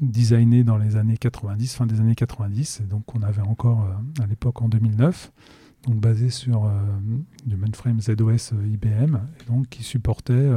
designé 0.00 0.64
dans 0.64 0.76
les 0.76 0.96
années 0.96 1.16
90, 1.16 1.74
fin 1.74 1.86
des 1.86 2.00
années 2.00 2.14
90, 2.14 2.80
et 2.80 2.86
donc 2.86 3.14
on 3.14 3.22
avait 3.22 3.42
encore 3.42 3.84
euh, 3.84 4.22
à 4.22 4.26
l'époque 4.26 4.62
en 4.62 4.68
2009, 4.68 5.32
donc 5.86 5.96
basé 5.96 6.30
sur 6.30 6.66
euh, 6.66 6.70
du 7.46 7.56
mainframe 7.56 8.00
ZOS 8.00 8.52
euh, 8.52 8.66
IBM, 8.66 9.18
donc 9.48 9.68
qui 9.68 9.82
supportait 9.82 10.50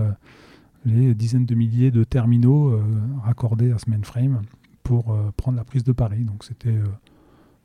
les 0.85 1.13
dizaines 1.13 1.45
de 1.45 1.55
milliers 1.55 1.91
de 1.91 2.03
terminaux 2.03 2.79
raccordés 3.23 3.71
à 3.71 3.77
ce 3.77 3.89
mainframe 3.89 4.41
pour 4.83 5.15
prendre 5.37 5.57
la 5.57 5.63
prise 5.63 5.83
de 5.83 5.91
Paris. 5.91 6.23
Donc 6.23 6.43
c'était 6.43 6.79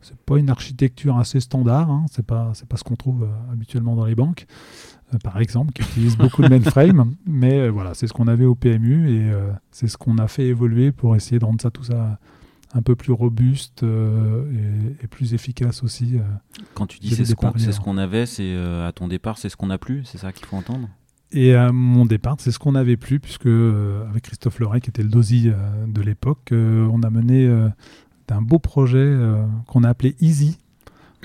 c'est 0.03 0.19
pas 0.19 0.39
une 0.39 0.51
architecture 0.51 1.17
assez 1.17 1.41
standard, 1.41 1.91
hein, 1.91 2.05
c'est 2.11 2.25
pas 2.25 2.53
pas 2.69 2.77
ce 2.77 2.85
qu'on 2.85 2.95
trouve 2.95 3.27
habituellement 3.51 3.97
dans 3.97 4.05
les 4.05 4.15
banques, 4.15 4.47
par 5.23 5.38
exemple, 5.38 5.73
qui 5.73 5.83
utilisent 5.83 6.16
beaucoup 6.19 6.42
de 6.42 6.49
mainframe, 6.49 7.14
mais 7.27 7.61
euh, 7.61 7.71
voilà, 7.71 7.95
c'est 7.95 8.07
ce 8.07 8.12
qu'on 8.12 8.29
avait 8.29 8.45
au 8.45 8.55
PMU 8.55 9.11
et 9.11 9.31
euh, 9.31 9.51
c'est 9.71 9.88
ce 9.88 9.97
qu'on 9.97 10.19
a 10.19 10.29
fait 10.29 10.47
évoluer 10.47 10.92
pour 10.92 11.16
essayer 11.16 11.38
de 11.38 11.45
rendre 11.45 11.61
ça 11.61 11.71
tout 11.71 11.85
ça 11.85 12.19
un 12.75 12.83
peu 12.83 12.97
plus 12.97 13.12
robuste 13.12 13.83
euh, 13.85 14.45
et, 15.01 15.05
et 15.05 15.07
plus 15.07 15.33
efficace 15.35 15.83
aussi. 15.83 16.16
euh. 16.16 16.23
Quand 16.75 16.87
tu 16.87 16.99
dis 16.99 17.09
c'est 17.11 17.14
avait 17.16 17.25
ce 17.25 17.35
qu'on 17.35 17.53
ce 17.95 18.01
avait, 18.01 18.27
c'est 18.27 18.42
euh, 18.55 18.87
à 18.87 18.92
ton 18.92 19.09
départ, 19.09 19.38
c'est 19.38 19.49
ce 19.49 19.57
qu'on 19.57 19.71
a 19.71 19.79
plus, 19.79 20.05
c'est 20.05 20.19
ça 20.19 20.33
qu'il 20.33 20.47
faut 20.47 20.57
entendre? 20.57 20.88
Et 21.33 21.55
à 21.55 21.73
mon 21.73 22.07
départ, 22.07 22.37
c'est 22.38 22.53
ce 22.53 22.59
qu'on 22.59 22.73
n'avait 22.73 22.97
plus, 22.97 23.19
puisque 23.21 23.47
euh, 23.47 24.09
avec 24.09 24.25
Christophe 24.25 24.59
Leray, 24.61 24.81
qui 24.81 24.90
était 24.90 25.03
le 25.03 25.09
dosi 25.09 25.49
euh, 25.49 25.55
de 25.87 26.01
l'époque, 26.01 26.53
euh, 26.53 26.88
on 26.92 27.03
a 27.03 27.11
mené 27.11 27.47
euh, 27.47 27.69
un 28.31 28.42
beau 28.42 28.59
projet 28.59 28.99
euh, 28.99 29.45
qu'on 29.66 29.83
a 29.85 29.88
appelé 29.88 30.14
Easy, 30.21 30.59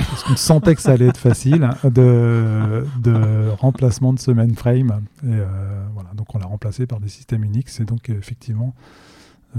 parce 0.10 0.24
qu'on 0.24 0.36
sentait 0.36 0.76
que 0.76 0.82
ça 0.82 0.92
allait 0.92 1.08
être 1.08 1.18
facile, 1.18 1.70
de, 1.84 2.86
de 3.00 3.50
remplacement 3.50 4.14
de 4.14 4.20
ce 4.20 4.32
mainframe. 4.32 5.04
Et 5.24 5.28
euh, 5.28 5.86
voilà, 5.94 6.12
donc 6.14 6.34
on 6.36 6.40
l'a 6.40 6.46
remplacé 6.46 6.86
par 6.88 7.00
des 7.00 7.10
systèmes 7.10 7.44
Unix. 7.44 7.80
Et 7.80 7.86
donc, 7.86 8.10
effectivement, 8.10 8.74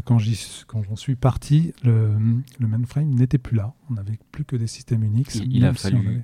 quand 0.04 0.18
j'en 0.18 0.96
suis 0.96 1.16
parti, 1.16 1.74
le, 1.84 2.12
le 2.58 2.66
mainframe 2.66 3.10
n'était 3.10 3.38
plus 3.38 3.56
là. 3.56 3.74
On 3.90 3.94
n'avait 3.94 4.18
plus 4.30 4.44
que 4.44 4.56
des 4.56 4.66
systèmes 4.66 5.02
Unix. 5.04 5.34
Il- 5.36 5.56
il 5.56 5.64
a 5.64 5.74
si 5.74 5.88
fallu- 5.88 5.98
avait- 6.08 6.22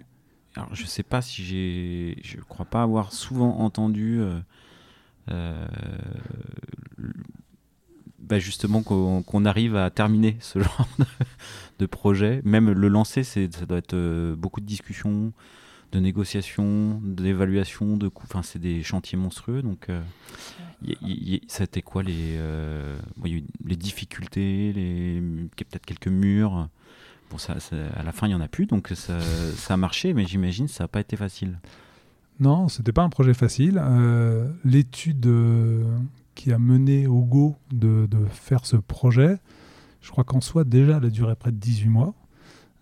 Alors, 0.57 0.75
je 0.75 0.85
sais 0.87 1.03
pas 1.03 1.21
si 1.23 1.45
j'ai. 1.45 2.19
Je 2.25 2.39
crois 2.49 2.65
pas 2.67 2.83
avoir 2.83 3.13
souvent 3.13 3.59
entendu 3.59 4.19
euh, 4.21 4.41
euh, 5.31 5.67
bah, 8.19 8.39
justement 8.39 8.83
qu'on 8.83 9.45
arrive 9.45 9.77
à 9.77 9.91
terminer 9.91 10.37
ce 10.41 10.59
genre 10.61 10.89
de, 11.79 11.87
projet. 11.87 12.41
Même 12.45 12.71
le 12.71 12.89
lancer, 12.89 13.25
ça 13.25 13.41
doit 13.67 13.79
être 13.79 13.95
euh, 13.95 14.37
beaucoup 14.37 14.61
de 14.61 14.67
discussions, 14.67 15.33
de 15.93 16.01
négociations, 16.01 17.01
d'évaluation, 17.03 17.97
de 17.97 18.11
Enfin, 18.23 18.43
c'est 18.43 18.59
des 18.59 18.83
chantiers 18.83 19.19
monstrueux. 19.19 19.63
Donc, 19.63 19.89
euh, 19.89 20.01
ça 21.49 21.65
a 21.65 21.81
quoi 21.81 22.03
les, 22.03 22.37
euh, 22.37 22.97
les 23.25 23.77
difficultés, 23.77 24.73
les, 24.73 25.23
peut-être 25.57 25.87
quelques 25.87 26.09
murs. 26.09 26.69
Bon, 27.31 27.39
ça, 27.39 27.57
à 27.95 28.03
la 28.03 28.13
fin, 28.13 28.27
il 28.27 28.31
n'y 28.31 28.37
en 28.37 28.41
a 28.41 28.49
plus, 28.49 28.67
donc 28.67 28.89
ça, 28.95 29.21
ça 29.21 29.75
a 29.75 29.77
marché, 29.77 30.15
mais 30.15 30.25
j'imagine 30.25 30.67
ça 30.67 30.85
n'a 30.85 30.89
pas 30.89 31.01
été 31.01 31.15
facile. 31.15 31.59
Non, 32.41 32.69
c'était 32.69 32.93
pas 32.93 33.03
un 33.03 33.11
projet 33.11 33.35
facile. 33.35 33.83
L'étude 34.65 35.27
qui 36.39 36.53
a 36.53 36.59
mené 36.59 37.09
au 37.09 37.23
Go 37.23 37.57
de, 37.73 38.09
faire 38.31 38.65
ce 38.65 38.77
projet, 38.77 39.39
je 40.09 40.13
crois 40.13 40.25
qu'en 40.25 40.41
soi, 40.41 40.65
déjà, 40.65 40.97
elle 40.97 41.05
a 41.05 41.11
duré 41.11 41.37
près 41.37 41.53
de 41.53 41.59
18 41.59 41.91
mois. 41.91 42.15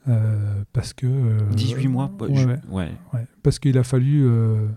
Euh, 0.06 0.62
parce 0.72 0.92
que 0.92 1.52
18 1.54 1.86
euh, 1.86 1.88
mois 1.88 2.12
ouais, 2.68 2.94
parce 3.42 3.58
qu'il 3.58 3.76
a 3.76 3.82
fallu 3.82 4.24
euh, 4.24 4.68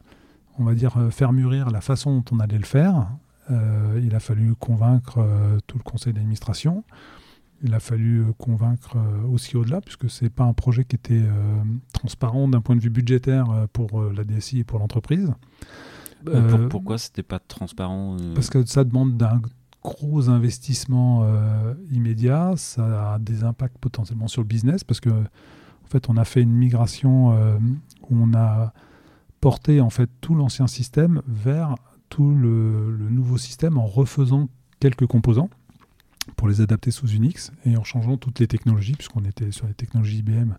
on 0.57 0.63
va 0.63 0.73
dire 0.73 0.97
faire 1.12 1.33
mûrir 1.33 1.69
la 1.69 1.81
façon 1.81 2.15
dont 2.15 2.23
on 2.31 2.39
allait 2.39 2.57
le 2.57 2.65
faire. 2.65 3.07
Il 4.01 4.15
a 4.15 4.19
fallu 4.19 4.55
convaincre 4.55 5.23
tout 5.67 5.77
le 5.77 5.83
conseil 5.83 6.13
d'administration. 6.13 6.83
Il 7.62 7.75
a 7.75 7.79
fallu 7.79 8.25
convaincre 8.39 8.97
aussi 9.31 9.55
au-delà 9.55 9.81
puisque 9.81 10.09
c'est 10.09 10.31
pas 10.31 10.45
un 10.45 10.53
projet 10.53 10.85
qui 10.85 10.95
était 10.95 11.25
transparent 11.93 12.47
d'un 12.47 12.62
point 12.62 12.75
de 12.75 12.81
vue 12.81 12.89
budgétaire 12.89 13.67
pour 13.71 14.01
la 14.12 14.23
DSI 14.23 14.59
et 14.59 14.63
pour 14.63 14.79
l'entreprise. 14.79 15.31
Euh, 16.27 16.67
pourquoi 16.67 16.97
c'était 16.97 17.23
pas 17.23 17.39
transparent 17.39 18.17
euh? 18.19 18.33
Parce 18.33 18.49
que 18.49 18.65
ça 18.65 18.83
demande 18.83 19.17
d'un 19.17 19.41
gros 19.84 20.30
investissement 20.30 21.22
euh, 21.24 21.74
immédiat, 21.92 22.54
ça 22.58 23.13
a 23.13 23.20
des 23.20 23.44
impacts 23.44 23.78
potentiellement 23.78 24.28
sur 24.28 24.42
le 24.42 24.48
business 24.48 24.84
parce 24.84 25.00
que 25.00 25.10
en 25.10 25.88
fait 25.88 26.10
on 26.10 26.18
a 26.18 26.26
fait 26.26 26.42
une 26.42 26.54
migration 26.54 27.32
où 28.10 28.15
on 28.15 28.34
a 28.34 28.74
porté 29.42 29.82
en 29.82 29.89
fait 29.89 30.10
tout 30.22 30.36
l'ancien 30.36 30.68
système 30.68 31.22
vers 31.28 31.76
tout 32.10 32.34
le, 32.36 32.98
nouveau 33.10 33.38
système 33.38 33.78
en 33.78 33.86
refaisant 33.86 34.50
quelques 34.80 35.06
composants 35.06 35.50
pour 36.36 36.48
les 36.48 36.62
adapter 36.62 36.92
sous 36.92 37.08
Unix 37.08 37.52
et 37.65 37.78
en 37.78 37.84
changeant 37.84 38.18
toutes 38.18 38.39
les 38.39 38.48
technologies 38.48 38.94
puisqu'on 38.94 39.24
était 39.24 39.52
sur 39.52 39.68
les 39.68 39.74
technologies 39.74 40.20
IBM 40.20 40.54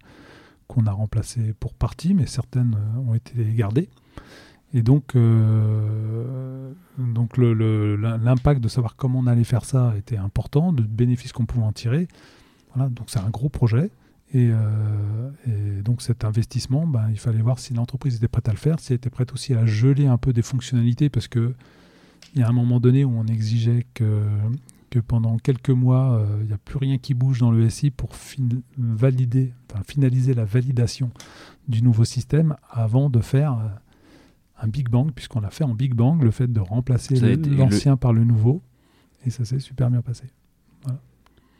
qu'on 0.66 0.86
a 0.86 0.92
remplacées 0.92 1.54
pour 1.60 1.74
partie 1.74 2.14
mais 2.14 2.26
certaines 2.26 2.76
ont 3.06 3.14
été 3.14 3.44
gardées. 3.54 3.88
Et 4.72 4.82
donc, 4.82 5.16
euh, 5.16 6.72
donc 6.98 7.36
l'impact 7.36 8.60
de 8.60 8.68
savoir 8.68 8.96
comment 8.96 9.18
on 9.18 9.26
allait 9.26 9.44
faire 9.44 9.64
ça 9.64 9.94
était 9.98 10.16
important, 10.16 10.72
de 10.72 10.82
bénéfices 10.82 11.32
qu'on 11.32 11.46
pouvait 11.46 11.64
en 11.64 11.72
tirer. 11.72 12.06
Voilà, 12.74 12.88
donc 12.88 13.10
c'est 13.10 13.18
un 13.18 13.30
gros 13.30 13.48
projet. 13.48 13.90
Et, 14.32 14.50
euh, 14.52 15.82
donc 15.82 16.02
cet 16.02 16.24
investissement, 16.24 16.86
ben, 16.86 17.08
il 17.10 17.18
fallait 17.18 17.42
voir 17.42 17.58
si 17.58 17.74
l'entreprise 17.74 18.16
était 18.16 18.28
prête 18.28 18.48
à 18.48 18.52
le 18.52 18.58
faire, 18.58 18.78
si 18.78 18.92
elle 18.92 18.98
était 18.98 19.10
prête 19.10 19.32
aussi 19.32 19.54
à 19.54 19.66
geler 19.66 20.06
un 20.06 20.18
peu 20.18 20.32
des 20.32 20.42
fonctionnalités, 20.42 21.08
parce 21.08 21.26
qu'il 21.26 21.54
y 22.36 22.42
a 22.42 22.48
un 22.48 22.52
moment 22.52 22.78
donné 22.78 23.04
où 23.04 23.10
on 23.10 23.26
exigeait 23.26 23.86
que, 23.92 24.22
que 24.90 25.00
pendant 25.00 25.36
quelques 25.38 25.70
mois, 25.70 26.12
euh, 26.12 26.38
il 26.42 26.46
n'y 26.46 26.52
a 26.52 26.58
plus 26.58 26.78
rien 26.78 26.98
qui 26.98 27.14
bouge 27.14 27.40
dans 27.40 27.50
le 27.50 27.68
SI 27.68 27.90
pour 27.90 28.10
valider, 28.78 29.52
enfin, 29.68 29.82
finaliser 29.84 30.34
la 30.34 30.44
validation 30.44 31.10
du 31.66 31.82
nouveau 31.82 32.04
système 32.04 32.54
avant 32.70 33.10
de 33.10 33.18
faire 33.18 33.58
un 34.62 34.68
Big 34.68 34.88
Bang, 34.88 35.12
puisqu'on 35.12 35.40
l'a 35.40 35.50
fait 35.50 35.64
en 35.64 35.74
Big 35.74 35.94
Bang, 35.94 36.22
le 36.22 36.30
fait 36.30 36.52
de 36.52 36.60
remplacer 36.60 37.16
l'ancien 37.36 37.96
par 37.96 38.12
le 38.12 38.24
nouveau. 38.24 38.62
Et 39.26 39.30
ça 39.30 39.44
s'est 39.44 39.60
super 39.60 39.90
bien 39.90 40.02
passé. 40.02 40.24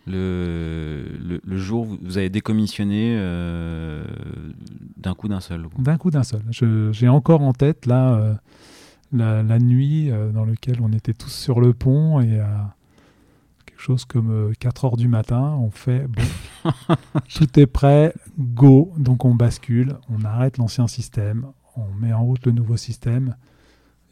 Le, 0.06 1.40
le, 1.44 1.58
jour 1.58 1.86
où 1.86 1.98
vous 2.02 2.18
avez 2.18 2.30
décommissionné 2.30 3.14
euh, 3.16 4.02
d'un 4.96 5.14
coup 5.14 5.28
d'un 5.28 5.40
seul 5.40 5.66
D'un 5.78 5.98
coup 5.98 6.10
d'un 6.10 6.22
seul. 6.22 6.40
J'ai 6.92 7.08
encore 7.08 7.42
en 7.42 7.52
tête 7.52 7.86
là 7.86 8.14
euh, 8.14 8.34
la, 9.12 9.58
nuit 9.58 10.10
euh, 10.10 10.32
dans 10.32 10.46
laquelle 10.46 10.80
on 10.80 10.92
était 10.92 11.12
tous 11.12 11.30
sur 11.30 11.60
le 11.60 11.74
pont 11.74 12.20
et 12.20 12.40
à 12.40 12.74
quelque 13.66 13.80
chose 13.80 14.04
comme 14.06 14.52
4 14.58 14.86
heures 14.86 14.96
du 14.96 15.06
matin, 15.06 15.56
on 15.60 15.70
fait 15.70 16.08
bon, 16.08 16.22
tout 17.34 17.60
est 17.60 17.66
prêt, 17.66 18.14
go. 18.38 18.92
Donc 18.96 19.24
on 19.26 19.34
bascule, 19.34 19.98
on 20.08 20.24
arrête 20.24 20.56
l'ancien 20.56 20.88
système, 20.88 21.46
on 21.76 21.86
met 21.94 22.12
en 22.12 22.24
route 22.24 22.44
le 22.46 22.52
nouveau 22.52 22.76
système 22.76 23.34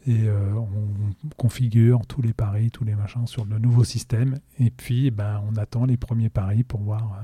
et 0.07 0.27
euh, 0.27 0.53
on 0.55 1.33
configure 1.37 2.01
tous 2.07 2.21
les 2.21 2.33
paris, 2.33 2.71
tous 2.71 2.83
les 2.83 2.95
machins 2.95 3.27
sur 3.27 3.45
le 3.45 3.59
nouveau 3.59 3.83
système. 3.83 4.39
Et 4.59 4.69
puis, 4.69 5.11
ben, 5.11 5.41
on 5.51 5.57
attend 5.57 5.85
les 5.85 5.97
premiers 5.97 6.29
paris 6.29 6.63
pour 6.63 6.81
voir 6.81 7.01
euh, 7.01 7.23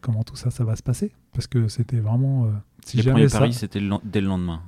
comment 0.00 0.24
tout 0.24 0.36
ça, 0.36 0.50
ça 0.50 0.64
va 0.64 0.76
se 0.76 0.82
passer. 0.82 1.12
Parce 1.32 1.46
que 1.46 1.68
c'était 1.68 2.00
vraiment. 2.00 2.46
Euh, 2.46 2.48
les 2.94 3.02
premiers 3.02 3.28
paris, 3.28 3.52
c'était 3.52 3.80
dès 4.04 4.20
le 4.20 4.26
lendemain. 4.26 4.62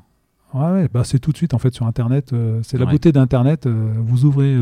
Ouais, 0.55 0.89
bah, 0.89 1.05
c'est 1.05 1.21
tout 1.21 1.31
de 1.31 1.37
suite 1.37 1.55
en 1.55 1.59
fait 1.59 1.73
sur 1.73 1.87
Internet. 1.87 2.35
c'est 2.63 2.77
la 2.77 2.87
beauté 2.87 3.13
d'Internet. 3.13 3.69
vous 3.69 4.25
ouvrez 4.25 4.57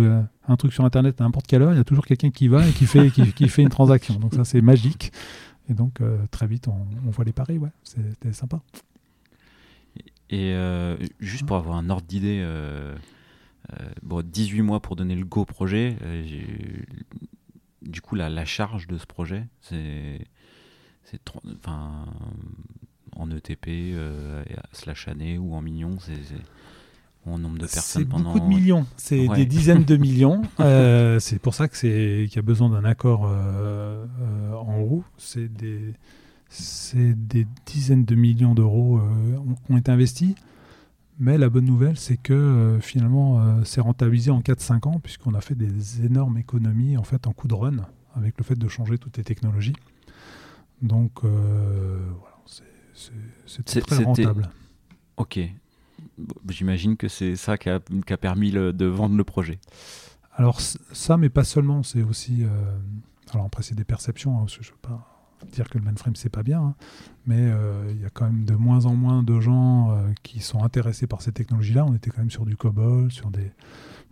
un 0.47 0.57
truc 0.57 0.75
sur 0.75 0.85
Internet 0.85 1.19
à 1.19 1.25
n'importe 1.25 1.47
quelle 1.47 1.63
heure, 1.63 1.73
il 1.73 1.79
y 1.79 1.81
a 1.81 1.85
toujours 1.85 2.05
quelqu'un 2.05 2.31
qui 2.31 2.49
va 2.49 2.67
et 2.69 2.73
qui 2.73 2.85
fait, 2.85 3.11
qui, 3.11 3.49
fait 3.49 3.63
une 3.63 3.71
transaction. 3.71 4.17
Donc 4.17 4.35
ça, 4.35 4.45
c'est 4.45 4.61
magique. 4.61 5.13
Et 5.71 5.75
donc, 5.75 6.03
très 6.31 6.47
vite, 6.47 6.69
on, 6.69 6.87
on 7.07 7.11
voit 7.11 7.25
les 7.25 7.33
paris. 7.33 7.57
Ouais, 7.57 7.71
c'était 7.85 8.35
sympa. 8.35 8.61
Et 10.31 10.53
euh, 10.53 10.97
juste 11.21 11.47
pour 11.47 11.57
avoir 11.57 11.77
un 11.77 11.89
ordre 11.89 12.07
d'idée, 12.07 12.41
euh, 12.43 12.95
euh, 13.73 13.89
bon, 14.03 14.23
18 14.23 14.63
mois 14.63 14.81
pour 14.81 14.95
donner 14.97 15.15
le 15.15 15.25
go 15.25 15.45
projet, 15.45 15.97
du 17.83 18.01
coup, 18.01 18.15
la, 18.15 18.29
la, 18.29 18.45
charge 18.45 18.87
de 18.87 18.99
ce 18.99 19.07
projet, 19.07 19.47
c'est 19.63 20.21
enfin, 21.57 22.07
en 23.17 23.31
ETP, 23.31 23.97
slash 24.73 25.09
année 25.09 25.39
ou 25.39 25.55
en 25.55 25.63
millions, 25.63 25.99
c'est 26.01 26.13
en 27.25 27.39
nombre 27.39 27.59
de 27.59 27.67
personnes 27.67 28.07
pendant. 28.07 28.33
beaucoup 28.33 28.47
de 28.47 28.55
millions, 28.55 28.87
c'est 28.97 29.29
des 29.29 29.47
dizaines 29.47 29.85
de 29.85 29.97
millions. 29.97 30.43
c'est 31.21 31.39
pour 31.39 31.55
ça 31.55 31.69
que 31.69 31.77
c'est 31.79 32.27
qu'il 32.29 32.37
y 32.37 32.39
a 32.39 32.43
besoin 32.43 32.69
d'un 32.69 32.85
accord 32.85 33.23
en 33.23 34.81
haut. 34.81 35.05
C'est 35.17 35.49
des 35.49 35.95
c'est 36.49 37.15
des 37.15 37.47
dizaines 37.67 38.05
de 38.05 38.15
millions 38.15 38.55
d'euros 38.55 38.99
euh, 38.99 39.37
qui 39.67 39.73
ont 39.73 39.77
été 39.77 39.91
investis. 39.91 40.35
Mais 41.21 41.37
la 41.37 41.49
bonne 41.49 41.65
nouvelle, 41.65 41.99
c'est 41.99 42.17
que 42.17 42.33
euh, 42.33 42.81
finalement, 42.81 43.41
euh, 43.41 43.65
c'est 43.65 43.81
rentabilisé 43.81 44.31
en 44.31 44.41
4-5 44.41 44.89
ans, 44.89 45.01
puisqu'on 45.01 45.35
a 45.35 45.41
fait 45.41 45.57
des 45.57 46.05
énormes 46.05 46.39
économies 46.39 46.97
en 46.97 47.03
fait 47.03 47.27
en 47.27 47.33
coup 47.33 47.49
de 47.49 47.55
run, 47.55 47.77
avec 48.15 48.39
le 48.39 48.45
fait 48.45 48.55
de 48.55 48.69
changer 48.69 48.99
toutes 48.99 49.17
les 49.17 49.25
technologies. 49.25 49.75
Donc, 50.81 51.23
voilà, 51.23 52.39
c'est 53.47 53.65
très 53.65 54.05
rentable. 54.05 54.49
Ok. 55.17 55.41
J'imagine 56.49 56.97
que 56.97 57.09
c'est 57.09 57.35
ça 57.35 57.59
qui 57.59 57.69
a, 57.69 57.81
qui 58.07 58.13
a 58.13 58.17
permis 58.17 58.53
de 58.53 58.85
vendre 58.85 59.17
le 59.17 59.25
projet. 59.25 59.59
Alors, 60.37 60.61
ça, 60.61 61.17
mais 61.17 61.31
pas 61.31 61.43
seulement, 61.43 61.83
c'est 61.83 62.05
aussi. 62.05 62.45
alors, 63.33 63.47
après, 63.47 63.65
c'est 63.65 63.75
des 63.75 63.83
perceptions, 63.83 64.39
hein, 64.39 64.45
je 64.47 64.61
ne 64.61 64.65
veux 64.65 64.79
pas 64.81 65.18
dire 65.47 65.69
que 65.69 65.79
le 65.79 65.85
mainframe 65.85 66.17
c'est 66.17 66.29
pas 66.29 66.43
bien, 66.43 66.61
hein. 66.61 66.75
mais 67.27 67.39
euh, 67.39 67.91
il 67.91 68.01
y 68.01 68.05
a 68.05 68.11
quand 68.11 68.27
même 68.27 68.45
de 68.45 68.55
moins 68.55 68.87
en 68.87 68.95
moins 68.95 69.23
de 69.23 69.41
gens 69.41 69.91
euh, 69.91 70.09
qui 70.23 70.41
sont 70.41 70.63
intéressés 70.63 71.07
par 71.07 71.23
ces 71.23 71.33
technologies-là. 71.33 71.85
On 71.85 71.95
était 71.95 72.11
quand 72.11 72.19
même 72.19 72.31
sur 72.31 72.45
du 72.45 72.57
COBOL, 72.57 73.11
sur 73.13 73.31
des 73.31 73.53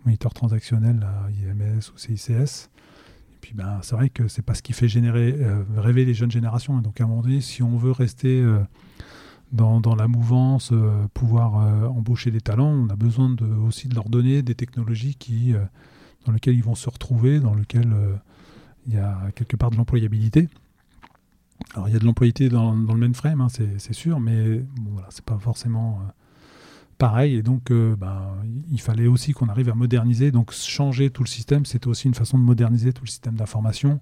moniteurs 0.05 0.33
transactionnels, 0.33 0.99
là, 0.99 1.27
IMS 1.29 1.79
ou 1.93 1.97
CICS. 1.97 2.69
Et 3.33 3.39
puis 3.41 3.53
ben, 3.53 3.79
c'est 3.81 3.95
vrai 3.95 4.09
que 4.09 4.27
c'est 4.27 4.41
pas 4.41 4.53
ce 4.53 4.61
qui 4.61 4.73
fait 4.73 4.87
euh, 4.95 5.63
rêver 5.77 6.05
les 6.05 6.13
jeunes 6.13 6.31
générations. 6.31 6.79
donc 6.79 6.99
à 7.01 7.03
un 7.03 7.07
moment 7.07 7.21
donné, 7.21 7.41
si 7.41 7.61
on 7.61 7.77
veut 7.77 7.91
rester 7.91 8.43
dans, 9.51 9.95
la 9.95 10.07
mouvance, 10.07 10.73
pouvoir 11.13 11.55
embaucher 11.89 12.31
des 12.31 12.41
talents, 12.41 12.71
on 12.71 12.89
a 12.89 12.95
besoin 12.95 13.35
aussi 13.65 13.87
de 13.87 13.95
leur 13.95 14.09
donner 14.09 14.41
des 14.41 14.55
technologies 14.55 15.17
dans 16.25 16.31
lesquelles 16.31 16.55
ils 16.55 16.63
vont 16.63 16.75
se 16.75 16.89
retrouver, 16.89 17.39
dans 17.39 17.53
lesquelles 17.53 17.95
il 18.87 18.93
y 18.93 18.97
a 18.97 19.31
quelque 19.35 19.55
part 19.55 19.69
de 19.69 19.77
l'employabilité. 19.77 20.49
Alors 21.73 21.89
il 21.89 21.93
y 21.93 21.95
a 21.95 21.99
de 21.99 22.05
l'employabilité 22.05 22.49
dans, 22.49 22.73
le 22.73 22.97
mainframe, 22.97 23.41
hein, 23.41 23.47
c'est 23.49 23.93
sûr, 23.93 24.19
mais 24.19 24.59
bon, 24.59 24.91
voilà, 24.91 25.07
c'est 25.11 25.25
pas 25.25 25.37
forcément 25.37 25.99
euh, 26.01 26.11
pareil. 26.97 27.35
Et 27.35 27.41
donc 27.41 27.71
euh, 27.71 27.95
ben, 27.95 28.35
il 28.71 28.79
fallait 28.79 29.07
aussi 29.07 29.33
qu'on 29.33 29.49
arrive 29.49 29.69
à 29.69 29.75
moderniser. 29.75 30.31
Donc 30.31 30.51
changer 30.53 31.09
tout 31.09 31.23
le 31.23 31.27
système, 31.27 31.65
c'était 31.65 31.87
aussi 31.87 32.07
une 32.07 32.13
façon 32.13 32.37
de 32.37 32.43
moderniser 32.43 32.93
tout 32.93 33.03
le 33.03 33.09
système 33.09 33.35
d'information 33.35 33.99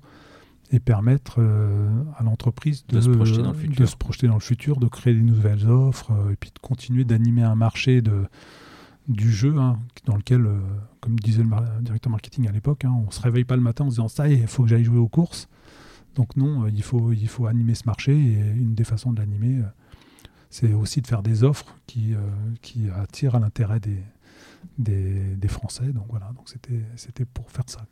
et 0.72 0.80
permettre 0.80 1.36
euh, 1.40 1.90
à 2.18 2.24
l'entreprise 2.24 2.86
de, 2.88 3.00
se 3.00 3.10
projeter 3.10 3.42
dans 4.28 4.34
le 4.34 4.40
futur, 4.40 4.78
de 4.78 4.88
créer 4.88 5.14
des 5.14 5.22
nouvelles 5.22 5.68
offres 5.70 6.12
et 6.32 6.36
puis 6.36 6.52
de 6.52 6.60
continuer 6.60 7.06
d'animer 7.06 7.44
un 7.44 7.56
marché 7.56 8.02
de, 8.02 8.26
du 9.08 9.32
jeu 9.32 9.58
hein, 9.58 9.80
dans 10.06 10.16
lequel, 10.16 10.48
comme 11.02 11.20
disait 11.20 11.44
le 11.44 11.82
directeur 11.82 12.12
marketing 12.12 12.48
à 12.48 12.52
l'époque, 12.52 12.84
hein, 12.84 12.96
on 13.08 13.12
se 13.12 13.22
réveille 13.22 13.46
pas 13.46 13.56
le 13.56 13.62
matin 13.62 13.86
en 13.86 13.90
se 13.90 13.96
disant 13.96 14.08
ça 14.08 14.28
y 14.28 14.34
est, 14.34 14.40
il 14.40 14.48
faut 14.48 14.64
que 14.64 14.70
j'aille 14.70 14.84
jouer 14.84 15.00
aux 15.00 15.08
courses. 15.08 15.48
Donc 16.16 16.36
non, 16.38 16.64
euh, 16.64 16.70
il 16.74 16.82
faut, 16.82 17.12
il 17.12 17.28
faut 17.28 17.46
animer 17.46 17.76
ce 17.76 17.84
marché 17.86 18.14
et 18.14 18.40
une 18.40 18.74
des 18.74 18.86
façons 18.86 19.14
de 19.14 19.20
l'animer, 19.20 19.60
euh, 19.60 19.68
c'est 20.50 20.74
aussi 20.74 21.02
de 21.02 21.08
faire 21.08 21.22
des 21.22 21.44
offres 21.44 21.76
qui, 21.86 22.14
euh, 22.14 22.20
qui 22.62 22.90
attirent 22.90 23.40
l'intérêt 23.40 23.80
des, 23.80 24.02
des, 24.78 25.48
Français. 25.48 25.92
Donc 25.92 26.06
voilà, 26.10 26.32
donc 26.36 26.50
c'était 26.96 27.26
pour 27.26 27.52
faire 27.52 27.66
ça 27.68 27.86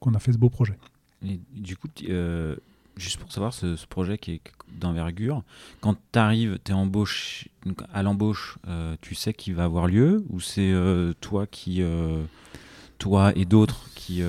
qu'on 0.00 0.14
a 0.14 0.18
fait 0.18 0.32
ce 0.32 0.38
beau 0.38 0.48
projet. 0.48 0.78
Et 1.24 1.40
du 1.52 1.76
coup, 1.76 1.88
juste 2.96 3.18
pour 3.18 3.32
savoir, 3.32 3.52
ce, 3.52 3.84
projet 3.86 4.18
qui 4.18 4.32
est 4.32 4.40
d'envergure, 4.72 5.42
quand 5.80 5.96
tu 6.12 6.18
arrives, 6.18 6.58
tu 6.64 6.72
es 6.72 6.74
embauché, 6.74 7.50
à 7.92 8.02
l'embauche, 8.02 8.58
tu 9.00 9.14
sais 9.14 9.34
qu'il 9.34 9.54
va 9.54 9.64
avoir 9.64 9.88
lieu 9.88 10.24
ou 10.30 10.40
c'est 10.40 10.72
toi 11.20 11.46
qui, 11.46 11.82
toi 12.98 13.32
et 13.36 13.44
d'autres 13.44 13.90
qui 13.94 14.22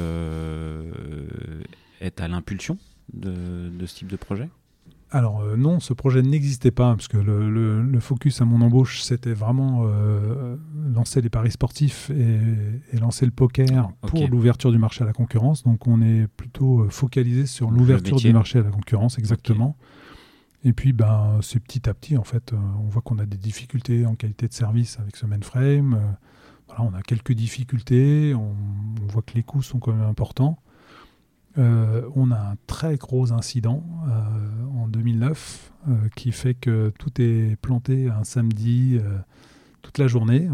êtes 2.02 2.22
à 2.22 2.28
l'impulsion? 2.28 2.78
De, 3.14 3.70
de, 3.70 3.86
ce 3.86 3.96
type 3.96 4.08
de 4.08 4.16
projet? 4.16 4.50
Alors 5.10 5.42
euh, 5.42 5.56
non, 5.56 5.80
ce 5.80 5.94
projet 5.94 6.22
n'existait 6.22 6.72
pas, 6.72 6.94
parce 6.94 7.08
que 7.08 7.18
le, 7.18 8.00
focus 8.00 8.42
à 8.42 8.46
mon 8.46 8.62
embauche, 8.62 9.02
c'était 9.02 9.34
vraiment 9.34 9.84
euh, 9.86 10.58
lancer 10.94 11.22
les 11.22 11.30
paris 11.30 11.52
sportifs 11.52 12.10
et, 12.10 12.98
lancer 12.98 13.26
le 13.26 13.32
poker 13.32 13.90
pour 14.02 14.28
l'ouverture 14.28 14.72
du 14.72 14.78
marché 14.78 15.04
à 15.04 15.08
la 15.08 15.14
concurrence. 15.14 15.64
Donc 15.64 15.88
on 15.88 16.02
est 16.02 16.28
plutôt 16.28 16.82
euh, 16.82 16.90
focalisé 16.90 17.46
sur 17.46 17.72
l'ouverture 17.72 18.18
du 18.18 18.34
marché 18.34 18.60
à 18.60 18.64
la 18.64 18.70
concurrence, 18.70 19.18
exactement. 19.18 19.78
Et 20.64 20.74
puis 20.74 20.92
ben, 20.92 21.40
c'est 21.42 21.62
petit 21.62 21.88
à 21.88 21.94
petit, 21.94 22.18
en 22.18 22.24
fait, 22.24 22.54
on 22.54 22.90
voit 22.90 23.02
qu'on 23.02 23.20
a 23.20 23.26
des 23.26 23.38
difficultés 23.38 24.06
en 24.06 24.16
qualité 24.16 24.48
de 24.48 24.54
service 24.54 25.00
avec 25.00 25.16
ce 25.16 25.26
mainframe. 25.26 26.02
voilà, 26.68 26.84
on 26.84 26.94
a 26.94 27.02
quelques 27.02 27.34
difficultés, 27.34 28.34
on 28.36 28.56
voit 29.08 29.22
que 29.22 29.36
les 29.36 29.44
coûts 29.44 29.62
sont 29.62 29.80
quand 29.80 29.94
même 29.94 30.08
importants. 30.10 30.60
Euh, 31.58 32.08
on 32.16 32.30
a 32.32 32.38
un 32.38 32.56
très 32.68 32.98
gros 32.98 33.34
incident 33.34 33.84
euh, 34.08 34.80
en 34.80 34.88
2009 34.88 35.72
euh, 35.88 35.94
qui 36.16 36.32
fait 36.32 36.54
que 36.54 36.94
tout 37.00 37.20
est 37.20 37.56
planté 37.56 38.10
un 38.10 38.24
samedi 38.24 39.00
toute 39.82 39.98
la 39.98 40.08
journée. 40.08 40.48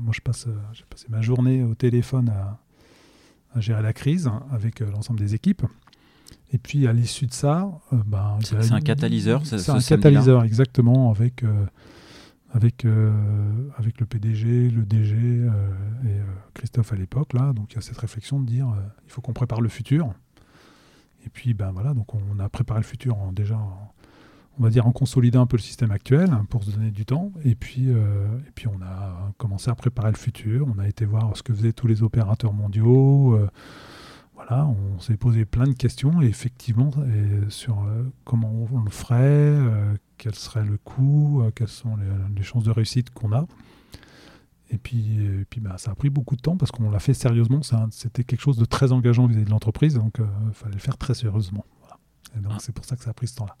Moi, 0.00 0.12
je 0.12 0.20
passe, 0.20 0.46
j'ai 0.72 0.84
passé 0.88 1.06
ma 1.08 1.20
journée 1.20 1.62
au 1.62 1.74
téléphone 1.74 2.30
à, 2.30 2.58
gérer 3.60 3.82
la 3.82 3.92
crise 3.92 4.30
avec 4.52 4.78
l'ensemble 4.80 5.18
des 5.18 5.34
équipes. 5.34 5.62
Et 6.52 6.58
puis 6.58 6.86
à 6.86 6.92
l'issue 6.92 7.26
de 7.26 7.32
ça, 7.32 7.68
ben, 7.92 8.38
c'est 8.42 8.72
un 8.72 8.80
catalyseur. 8.80 9.44
C'est 9.44 9.68
un 9.70 9.80
catalyseur 9.80 10.44
exactement 10.44 11.10
avec 11.10 11.44
avec 12.52 12.84
avec 13.76 14.00
le 14.00 14.06
PDG, 14.06 14.70
le 14.70 14.84
DG 14.84 15.16
et 15.16 16.20
Christophe 16.54 16.92
à 16.92 16.96
l'époque 16.96 17.32
là. 17.34 17.52
Donc 17.52 17.72
il 17.72 17.76
y 17.76 17.78
a 17.78 17.82
cette 17.82 17.98
réflexion 17.98 18.40
de 18.40 18.46
dire 18.46 18.68
il 19.04 19.10
faut 19.10 19.20
qu'on 19.20 19.32
prépare 19.32 19.60
le 19.60 19.68
futur. 19.68 20.14
Et 21.26 21.30
puis, 21.30 21.54
ben 21.54 21.70
voilà, 21.72 21.94
donc 21.94 22.14
on 22.14 22.38
a 22.38 22.48
préparé 22.48 22.80
le 22.80 22.86
futur 22.86 23.18
en, 23.18 23.32
déjà, 23.32 23.58
on 24.58 24.62
va 24.62 24.70
dire, 24.70 24.86
en 24.86 24.92
consolidant 24.92 25.42
un 25.42 25.46
peu 25.46 25.56
le 25.56 25.62
système 25.62 25.90
actuel 25.90 26.30
hein, 26.30 26.46
pour 26.48 26.64
se 26.64 26.70
donner 26.70 26.90
du 26.90 27.04
temps. 27.04 27.32
Et 27.44 27.54
puis, 27.54 27.86
euh, 27.88 28.26
et 28.46 28.50
puis, 28.54 28.66
on 28.68 28.82
a 28.82 29.32
commencé 29.38 29.70
à 29.70 29.74
préparer 29.74 30.10
le 30.10 30.16
futur. 30.16 30.66
On 30.74 30.78
a 30.78 30.86
été 30.86 31.04
voir 31.04 31.36
ce 31.36 31.42
que 31.42 31.54
faisaient 31.54 31.72
tous 31.72 31.86
les 31.86 32.02
opérateurs 32.02 32.52
mondiaux. 32.52 33.34
Euh, 33.34 33.48
voilà, 34.34 34.66
on 34.66 34.98
s'est 35.00 35.16
posé 35.16 35.44
plein 35.44 35.64
de 35.64 35.72
questions, 35.72 36.20
effectivement, 36.22 36.90
sur 37.48 37.82
euh, 37.82 38.04
comment 38.24 38.66
on 38.72 38.82
le 38.82 38.90
ferait, 38.90 39.58
quel 40.16 40.34
serait 40.34 40.64
le 40.64 40.78
coût, 40.78 41.42
quelles 41.54 41.68
sont 41.68 41.96
les, 42.34 42.42
chances 42.42 42.64
de 42.64 42.70
réussite 42.70 43.10
qu'on 43.10 43.32
a. 43.32 43.46
Et 44.72 44.78
puis, 44.78 45.18
et 45.18 45.44
puis 45.48 45.60
bah, 45.60 45.76
ça 45.78 45.90
a 45.90 45.94
pris 45.94 46.10
beaucoup 46.10 46.36
de 46.36 46.40
temps 46.40 46.56
parce 46.56 46.70
qu'on 46.70 46.90
l'a 46.90 47.00
fait 47.00 47.14
sérieusement. 47.14 47.60
C'était 47.90 48.24
quelque 48.24 48.40
chose 48.40 48.56
de 48.56 48.64
très 48.64 48.92
engageant 48.92 49.26
vis-à-vis 49.26 49.44
de 49.44 49.50
l'entreprise, 49.50 49.94
donc 49.94 50.14
il 50.18 50.22
euh, 50.22 50.52
fallait 50.52 50.74
le 50.74 50.80
faire 50.80 50.96
très 50.96 51.14
sérieusement. 51.14 51.64
donc 52.36 52.52
ah. 52.54 52.58
c'est 52.60 52.72
pour 52.74 52.84
ça 52.84 52.96
que 52.96 53.02
ça 53.02 53.10
a 53.10 53.12
pris 53.12 53.26
ce 53.26 53.36
temps-là. 53.36 53.56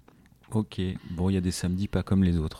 Ok, 0.52 0.80
bon, 1.12 1.30
il 1.30 1.34
y 1.34 1.36
a 1.36 1.40
des 1.40 1.52
samedis 1.52 1.86
pas 1.86 2.02
comme 2.02 2.24
les 2.24 2.36
autres, 2.36 2.58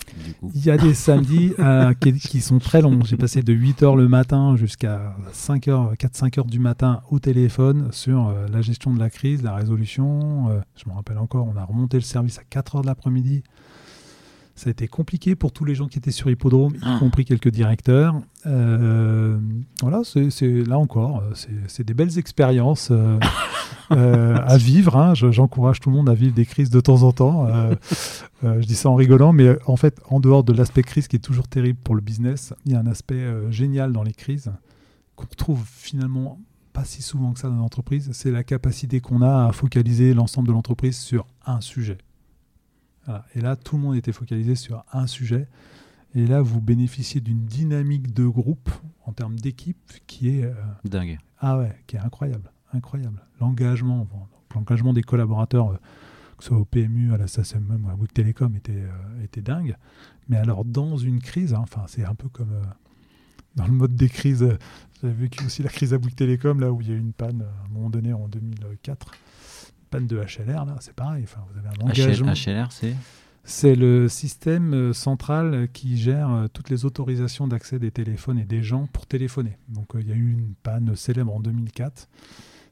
Il 0.55 0.65
y 0.65 0.71
a 0.71 0.77
des 0.77 0.95
samedis 0.95 1.55
euh, 1.59 1.93
qui, 1.95 2.41
sont 2.41 2.61
très 2.61 2.83
longs. 2.83 3.01
J'ai 3.05 3.17
passé 3.17 3.43
de 3.43 3.53
8h 3.53 3.97
le 3.97 4.07
matin 4.07 4.55
jusqu'à 4.55 5.17
5h, 5.33 5.97
4-5 5.97 6.35
h 6.35 6.47
du 6.47 6.61
matin 6.61 7.03
au 7.11 7.19
téléphone 7.19 7.91
sur 7.91 8.29
euh, 8.29 8.47
la 8.47 8.63
gestion 8.63 8.95
de 8.95 9.01
la 9.01 9.11
crise, 9.11 9.43
la 9.43 9.57
résolution. 9.57 10.63
je 10.77 10.89
me 10.89 10.95
rappelle 10.95 11.19
encore, 11.19 11.49
on 11.49 11.57
a 11.57 11.65
remonté 11.65 11.97
le 11.97 12.03
service 12.03 12.39
à 12.39 12.43
4h 12.43 12.83
de 12.83 12.87
l'après-midi. 12.87 13.43
Ça 14.57 14.69
a 14.69 14.71
été 14.73 14.89
compliqué 14.89 15.37
pour 15.37 15.53
tous 15.53 15.65
les 15.65 15.75
gens 15.75 15.89
qui 15.89 15.99
étaient 15.99 16.11
sur 16.11 16.29
Hippodrome, 16.29 16.75
y 16.75 16.79
ah. 16.83 16.97
compris 16.99 17.25
quelques 17.25 17.49
directeurs. 17.49 18.21
Euh, 18.47 19.39
voilà, 19.81 20.03
c'est 20.05 20.65
là 20.65 20.79
encore, 20.79 21.23
euh, 21.23 21.55
c'est 21.67 21.85
des 21.85 21.95
belles 21.95 22.19
expériences 22.19 22.91
euh, 22.91 23.19
à 23.91 24.57
vivre. 24.59 24.97
Hein. 24.97 25.15
J'encourage 25.15 25.81
tout 25.81 25.91
le 25.91 25.97
monde 25.97 26.11
à 26.11 26.15
vivre 26.15 26.35
des 26.35 26.45
crises 26.45 26.71
de 26.71 26.81
temps 26.81 27.03
en 27.03 27.13
temps. 27.13 27.47
je 28.43 28.67
dis 28.67 28.75
ça 28.75 28.91
en 28.91 28.97
rigolant, 28.97 29.33
mais 29.33 29.57
en 29.67 29.77
fait, 29.77 30.01
en 30.09 30.21
dehors 30.21 30.45
de 30.45 30.53
l'aspect 30.53 30.83
crise 30.83 31.09
qui 31.09 31.17
est 31.17 31.21
toujours 31.21 31.49
terrible 31.49 31.79
pour 31.83 31.95
le 31.95 32.01
business, 32.01 32.53
il 32.67 32.73
y 32.73 32.75
a 32.75 32.81
un 32.81 32.87
aspect 32.87 33.25
génial 33.51 33.93
dans 33.93 34.03
les 34.03 34.13
crises 34.13 34.53
qu'on 35.17 35.27
trouve 35.37 35.63
finalement 35.67 36.39
pas 36.73 36.85
si 36.85 37.03
souvent 37.03 37.33
que 37.33 37.41
ça 37.41 37.49
dans 37.49 37.57
l'entreprise. 37.57 38.11
C'est 38.13 38.31
la 38.31 38.45
capacité 38.45 39.01
qu'on 39.01 39.23
a 39.23 39.49
à 39.49 39.53
focaliser 39.53 40.15
l'ensemble 40.15 40.49
de 40.49 40.53
l'entreprise 40.53 40.97
sur 40.97 41.27
un 41.47 41.61
sujet. 41.61 41.99
Et 43.35 43.41
là, 43.41 43.57
tout 43.57 43.77
le 43.77 43.83
monde 43.83 43.97
était 43.97 44.13
focalisé 44.13 44.55
sur 44.55 44.85
un 44.93 45.07
sujet. 45.07 45.49
Et 46.15 46.27
là, 46.27 46.43
vous 46.43 46.61
bénéficiez 46.61 47.21
d'une 47.21 47.45
dynamique 47.45 48.13
de 48.13 48.27
groupe 48.27 48.71
en 49.05 49.13
termes 49.13 49.39
d'équipe 49.39 49.93
qui 50.07 50.29
est 50.29 50.45
euh, 50.45 50.55
dingue. 50.85 51.19
Ah 51.39 51.59
ouais, 51.59 51.73
qui 51.87 51.97
est 51.97 52.01
incroyable, 52.01 52.51
incroyable. 52.73 53.23
L'engagement, 53.41 54.09
l'engagement 54.55 54.93
des 54.93 55.03
collaborateurs, 55.03 55.71
euh, 55.71 55.77
que 56.37 56.45
ce 56.45 56.49
soit 56.49 56.59
au 56.59 56.65
PMU, 56.65 57.13
à 57.13 57.17
la 57.17 57.29
SACEM, 57.29 57.87
à 57.91 57.95
Bouygues 57.95 58.13
Télécom, 58.13 58.55
était, 58.57 58.73
euh, 58.73 59.25
était 59.25 59.43
dingue. 59.43 59.77
Mais 60.29 60.37
alors, 60.37 60.65
dans 60.65 60.97
une 60.97 61.21
crise, 61.21 61.55
hein, 61.55 61.61
enfin, 61.63 61.85
c'est 61.87 62.05
un 62.05 62.15
peu 62.15 62.29
comme 62.29 62.61
dans 63.55 63.67
le 63.67 63.73
mode 63.73 63.95
des 63.95 64.09
crises. 64.09 64.47
J'avais 65.01 65.15
vécu 65.15 65.45
aussi 65.45 65.63
la 65.63 65.71
crise 65.71 65.95
à 65.95 65.99
Bouygues 65.99 66.17
Télécom, 66.17 66.59
là 66.61 66.73
où 66.73 66.81
il 66.81 66.89
y 66.89 66.93
a 66.93 66.95
eu 66.95 67.01
une 67.01 67.13
panne 67.13 67.43
à 67.43 67.67
un 67.67 67.73
moment 67.73 67.91
donné 67.91 68.13
en 68.13 68.27
2004 68.29 69.13
panne 69.91 70.07
de 70.07 70.17
HLR, 70.17 70.65
là, 70.65 70.77
c'est 70.81 70.95
pareil. 70.95 71.25
Enfin, 71.25 71.41
vous 71.53 71.59
avez 71.59 71.69
un 71.69 71.85
engagement. 71.85 72.33
HLR, 72.33 72.73
c'est 72.73 72.95
C'est 73.45 73.75
le 73.75 74.09
système 74.09 74.75
euh, 74.75 74.93
central 74.93 75.69
qui 75.73 75.97
gère 75.97 76.31
euh, 76.31 76.47
toutes 76.53 76.71
les 76.71 76.85
autorisations 76.85 77.49
d'accès 77.49 77.79
des 77.79 77.91
téléphones 77.91 78.39
et 78.39 78.45
des 78.45 78.63
gens 78.63 78.87
pour 78.93 79.07
téléphoner. 79.07 79.57
Donc, 79.69 79.95
euh, 79.95 80.01
il 80.01 80.09
y 80.09 80.13
a 80.13 80.15
eu 80.15 80.33
une 80.33 80.55
panne 80.63 80.95
célèbre 80.95 81.35
en 81.35 81.41
2004. 81.41 82.09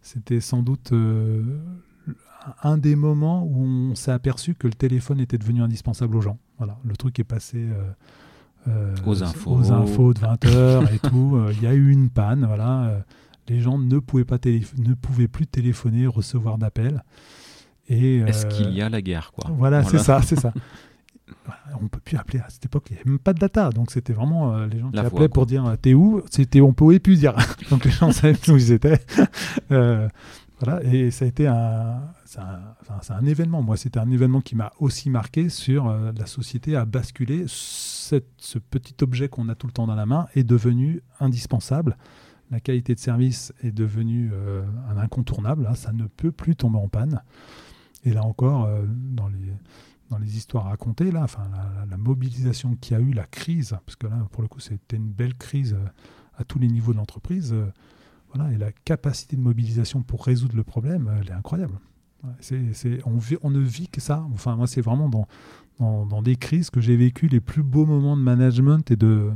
C'était 0.03 0.41
sans 0.41 0.63
doute 0.63 0.93
un 2.63 2.79
des 2.79 2.97
moments 2.97 3.43
où 3.45 3.65
on 3.65 3.95
s'est 3.95 4.13
aperçu 4.13 4.55
que 4.55 4.67
le 4.67 4.73
téléphone 4.73 5.21
était 5.21 5.37
devenu 5.37 5.61
indispensable 5.61 6.17
aux 6.17 6.21
gens. 6.21 6.39
Voilà, 6.57 6.79
le 6.85 6.97
truc 6.97 7.19
est 7.19 7.25
passé. 7.25 7.67
aux 9.05 9.23
infos. 9.23 9.51
Aux 9.51 9.73
infos 9.73 10.15
de 10.15 10.21
20 10.21 10.45
heures 10.47 10.93
et 10.93 10.99
tout. 10.99 11.39
Il 11.51 11.63
y 11.63 11.67
a 11.67 11.75
eu 11.75 11.91
une 11.91 12.09
panne, 12.09 12.47
voilà 12.47 13.05
les 13.49 13.61
gens 13.61 13.79
ne 13.79 13.99
pouvaient, 13.99 14.25
pas 14.25 14.39
ne 14.79 14.95
pouvaient 14.95 15.29
plus 15.29 15.47
téléphoner, 15.47 16.07
recevoir 16.07 16.59
d'appels. 16.59 17.03
Est-ce 17.89 18.47
euh, 18.47 18.49
qu'il 18.49 18.75
y 18.75 18.83
a 18.83 18.89
la 18.89 19.01
guerre 19.01 19.33
quoi? 19.33 19.51
Voilà, 19.57 19.83
c'est 19.83 19.99
ça, 19.99 20.21
c'est 20.23 20.39
ça. 20.39 20.53
On 21.81 21.89
peut 21.89 22.01
plus 22.01 22.17
appeler 22.17 22.39
à 22.41 22.49
cette 22.49 22.65
époque, 22.65 22.87
il 22.91 22.95
n'y 22.95 23.01
avait 23.01 23.11
même 23.11 23.19
pas 23.19 23.35
de 23.35 23.39
data, 23.39 23.71
donc 23.71 23.91
c'était 23.91 24.15
vraiment 24.15 24.55
euh, 24.55 24.67
les 24.67 24.79
gens 24.79 24.91
qui 24.91 24.99
appelaient 24.99 25.29
pour 25.29 25.45
dire 25.45 25.77
t'es 25.81 25.93
où? 25.93 26.23
C'était 26.31 26.63
on 26.63 26.73
pouvait 26.73 27.01
plus 27.01 27.19
dire, 27.19 27.35
donc 27.71 27.85
les 27.85 27.91
gens 27.91 28.13
savaient 28.13 28.39
où 28.49 28.57
ils 28.57 28.73
étaient. 28.73 29.01
Euh, 29.71 30.09
voilà, 30.61 30.83
et 30.83 31.11
ça 31.11 31.27
a 31.27 31.29
été 31.29 31.47
un, 31.47 32.01
c'est 32.25 32.41
un, 32.41 33.25
événement. 33.27 33.63
Moi, 33.63 33.77
c'était 33.77 34.01
un 34.01 34.11
événement 34.11 34.41
qui 34.41 34.57
m'a 34.57 34.73
aussi 34.81 35.09
marqué 35.11 35.51
sur 35.51 35.89
la 35.93 36.27
société 36.27 36.75
à 36.75 36.85
basculer. 36.85 37.45
ce 37.47 38.59
petit 38.59 38.97
objet 39.03 39.29
qu'on 39.29 39.49
a 39.51 39.55
tout 39.55 39.69
le 39.69 39.73
temps 39.73 39.87
dans 39.87 39.95
la 39.95 40.07
main 40.07 40.27
est 40.35 40.43
devenu 40.43 41.03
indispensable 41.21 41.97
la 42.51 42.61
qualité 42.61 42.95
de 42.95 43.01
service 43.01 43.53
est 43.63 43.73
devenue 43.73 44.31
euh, 44.33 44.65
un 44.89 44.97
incontournable. 44.97 45.67
Hein, 45.67 45.75
ça 45.75 45.93
ne 45.93 46.07
peut 46.07 46.33
plus 46.33 46.57
tomber 46.57 46.79
en 46.79 46.89
panne. 46.89 47.23
Et 48.05 48.13
là 48.13 48.25
encore, 48.25 48.65
euh, 48.65 48.85
dans, 48.87 49.29
les, 50.19 50.37
histoires 50.37 50.65
racontées, 50.65 51.11
là, 51.11 51.27
la, 51.91 51.97
mobilisation 51.97 52.77
qu'il 52.77 52.97
y 52.97 53.01
a 53.01 53.03
eu, 53.03 53.13
la 53.13 53.27
crise, 53.27 53.77
parce 53.85 53.97
que 53.97 54.07
là, 54.07 54.27
pour 54.33 54.43
le 54.43 54.49
coup, 54.49 54.61
c'était 54.61 54.97
une 54.97 55.11
belle 55.11 55.35
crise 55.35 55.75
euh, 55.75 55.89
à 56.39 56.45
tous 56.45 56.59
les 56.59 56.69
niveaux 56.69 56.93
de 56.93 56.99
l'entreprise. 56.99 57.55
voilà, 58.33 58.53
et 58.53 58.57
la 58.57 58.73
capacité 58.73 59.37
de 59.37 59.43
mobilisation 59.43 60.03
pour 60.03 60.25
résoudre 60.25 60.57
le 60.57 60.63
problème, 60.63 61.11
elle 61.21 61.29
est 61.29 61.33
incroyable. 61.33 61.75
on, 62.23 63.51
ne 63.51 63.59
vit 63.59 63.89
que 63.89 64.01
ça. 64.01 64.25
Enfin, 64.33 64.55
moi, 64.55 64.69
c'est 64.69 64.81
vraiment 64.81 65.09
dans, 65.09 65.27
dans 66.07 66.23
des 66.23 66.37
crises 66.37 66.71
que 66.71 66.81
j'ai 66.81 66.97
vécu 66.97 67.27
les 67.27 67.41
plus 67.41 67.65
beaux 67.65 67.87
moments 67.87 68.17
de 68.17 68.23
management 68.23 68.89
et 68.93 68.97
de, 68.97 69.33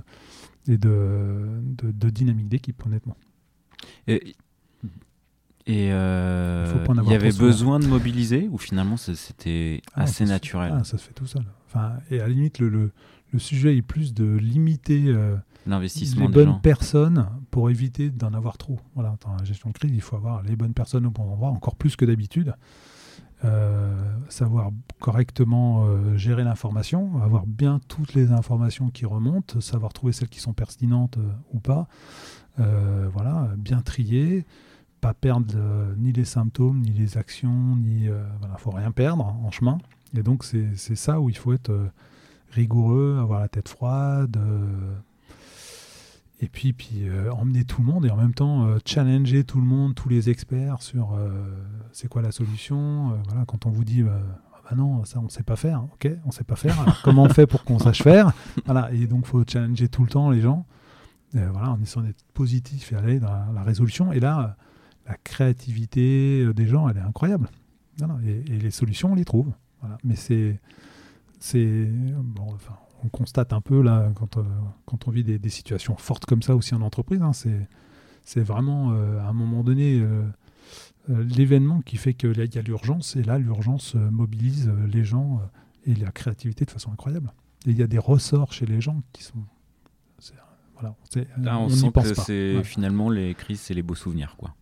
et 0.68 0.78
de, 0.78 1.60
de, 1.62 2.10
dynamique 2.10 2.48
d'équipe, 2.48 2.84
honnêtement. 2.86 3.16
Et, 4.06 4.34
et 5.66 5.92
euh, 5.92 6.86
il 7.04 7.10
y 7.10 7.14
avait 7.14 7.32
besoin 7.32 7.78
de 7.78 7.86
mobiliser 7.86 8.48
ou 8.50 8.58
finalement 8.58 8.96
c'était 8.96 9.80
ah, 9.94 10.02
assez 10.02 10.24
naturel 10.24 10.72
ah, 10.76 10.84
Ça 10.84 10.98
se 10.98 11.04
fait 11.04 11.14
tout 11.14 11.26
seul. 11.26 11.44
Enfin, 11.66 11.94
et 12.10 12.20
à 12.20 12.24
la 12.24 12.28
limite, 12.28 12.58
le, 12.58 12.68
le, 12.68 12.92
le 13.32 13.38
sujet 13.38 13.76
est 13.76 13.82
plus 13.82 14.12
de 14.12 14.24
limiter 14.24 15.04
euh, 15.06 15.36
l'investissement 15.66 16.26
les 16.26 16.32
bonnes 16.32 16.60
personnes 16.60 17.28
pour 17.50 17.70
éviter 17.70 18.10
d'en 18.10 18.34
avoir 18.34 18.58
trop. 18.58 18.78
Voilà, 18.94 19.16
dans 19.24 19.34
la 19.36 19.44
gestion 19.44 19.70
de 19.70 19.74
crise, 19.74 19.92
il 19.92 20.00
faut 20.00 20.16
avoir 20.16 20.42
les 20.42 20.56
bonnes 20.56 20.74
personnes 20.74 21.06
au 21.06 21.10
bon 21.10 21.24
endroit, 21.24 21.50
encore 21.50 21.76
plus 21.76 21.96
que 21.96 22.04
d'habitude. 22.04 22.54
Savoir 24.28 24.70
correctement 25.00 25.86
gérer 26.16 26.44
l'information, 26.44 27.20
avoir 27.22 27.46
bien 27.46 27.80
toutes 27.88 28.14
les 28.14 28.32
informations 28.32 28.88
qui 28.88 29.04
remontent, 29.04 29.60
savoir 29.60 29.92
trouver 29.92 30.12
celles 30.12 30.28
qui 30.28 30.40
sont 30.40 30.52
pertinentes 30.52 31.18
ou 31.52 31.58
pas, 31.60 31.88
voilà, 32.56 33.48
bien 33.56 33.80
trier, 33.80 34.46
pas 35.00 35.14
perdre 35.14 35.54
ni 35.96 36.12
les 36.12 36.24
symptômes, 36.24 36.80
ni 36.80 36.90
les 36.90 37.18
actions, 37.18 37.76
ni 37.76 38.08
voilà, 38.38 38.56
faut 38.58 38.70
rien 38.70 38.92
perdre 38.92 39.24
en 39.24 39.50
chemin. 39.50 39.78
Et 40.16 40.22
donc 40.22 40.44
c'est 40.44 40.96
ça 40.96 41.20
où 41.20 41.28
il 41.28 41.36
faut 41.36 41.52
être 41.52 41.72
rigoureux, 42.50 43.18
avoir 43.20 43.40
la 43.40 43.48
tête 43.48 43.68
froide. 43.68 44.38
Et 46.42 46.48
puis, 46.48 46.72
puis 46.72 47.06
emmener 47.30 47.64
tout 47.64 47.80
le 47.82 47.86
monde 47.86 48.04
et 48.04 48.10
en 48.10 48.16
même 48.16 48.34
temps 48.34 48.66
challenger 48.84 49.44
tout 49.44 49.60
le 49.60 49.66
monde, 49.66 49.94
tous 49.94 50.08
les 50.08 50.28
experts 50.28 50.82
sur 50.82 51.16
c'est 51.92 52.08
quoi 52.08 52.20
la 52.20 52.32
solution. 52.32 53.16
voilà, 53.28 53.44
quand 53.46 53.64
on 53.66 53.70
vous 53.70 53.84
dit 53.84 54.02
ah 54.02 54.58
bah 54.68 54.76
non, 54.76 55.04
ça 55.04 55.20
on 55.20 55.24
ne 55.24 55.28
sait 55.28 55.44
pas 55.44 55.56
faire, 55.56 55.84
ok, 55.84 56.10
on 56.24 56.28
ne 56.28 56.32
sait 56.32 56.44
pas 56.44 56.56
faire. 56.56 56.80
Alors, 56.80 57.00
comment 57.04 57.22
on 57.22 57.28
fait 57.28 57.46
pour 57.46 57.64
qu'on 57.64 57.78
sache 57.78 58.02
faire 58.02 58.32
Voilà, 58.64 58.92
et 58.92 59.06
donc 59.06 59.22
il 59.24 59.28
faut 59.28 59.44
challenger 59.46 59.88
tout 59.88 60.02
le 60.02 60.08
temps 60.08 60.30
les 60.30 60.40
gens. 60.40 60.66
voilà, 61.32 61.70
en 61.70 61.80
essayant 61.80 62.04
d'être 62.04 62.24
positif 62.34 62.92
et 62.92 62.96
aller 62.96 63.20
dans 63.20 63.52
la, 63.52 63.62
résolution. 63.62 64.12
Et 64.12 64.18
là, 64.18 64.56
la 65.06 65.16
créativité 65.22 66.52
des 66.54 66.66
gens, 66.66 66.88
elle 66.88 66.96
est 66.96 67.00
incroyable. 67.00 67.48
et, 68.24 68.52
et, 68.52 68.58
les 68.58 68.70
solutions, 68.72 69.12
on 69.12 69.14
les 69.14 69.24
trouve. 69.24 69.52
Voilà. 69.80 69.96
Mais 70.02 70.16
c'est 70.16 70.60
c'est 71.42 71.86
bon, 71.86 72.54
enfin, 72.54 72.76
on 73.04 73.08
constate 73.08 73.52
un 73.52 73.60
peu 73.60 73.82
là 73.82 74.10
quand, 74.14 74.36
euh, 74.36 74.42
quand 74.86 75.08
on 75.08 75.10
vit 75.10 75.24
des, 75.24 75.48
situations 75.48 75.96
fortes 75.96 76.26
comme 76.26 76.42
ça 76.42 76.54
aussi 76.54 76.74
en 76.74 76.82
entreprise. 76.82 77.22
Hein, 77.22 77.32
c'est 77.32 78.40
vraiment 78.40 78.92
euh, 78.92 79.18
à 79.20 79.28
un 79.28 79.32
moment 79.32 79.64
donné 79.64 80.00
euh, 80.00 80.24
l'événement 81.08 81.80
qui 81.80 81.96
fait 81.96 82.14
qu'il 82.14 82.36
y 82.36 82.58
a 82.58 82.62
l'urgence 82.62 83.16
et 83.16 83.22
là 83.22 83.38
l'urgence 83.38 83.94
mobilise 83.94 84.70
les 84.88 85.04
gens 85.04 85.40
et 85.84 85.94
la 85.94 86.12
créativité 86.12 86.64
de 86.64 86.70
façon 86.70 86.92
incroyable. 86.92 87.32
Et 87.66 87.70
il 87.70 87.76
y 87.76 87.82
a 87.82 87.86
des 87.86 87.98
ressorts 87.98 88.52
chez 88.52 88.66
les 88.66 88.80
gens 88.80 89.02
qui 89.12 89.24
sont 89.24 89.44
voilà, 90.74 90.96
Là, 91.38 91.60
on, 91.60 91.68
sent 91.68 91.92
que 91.92 92.14
c'est 92.14 92.64
finalement 92.64 93.08
les 93.08 93.34
crises, 93.34 93.60
c'est 93.60 93.74
les 93.74 93.82
beaux 93.82 93.94
souvenirs, 93.94 94.34
quoi 94.36 94.52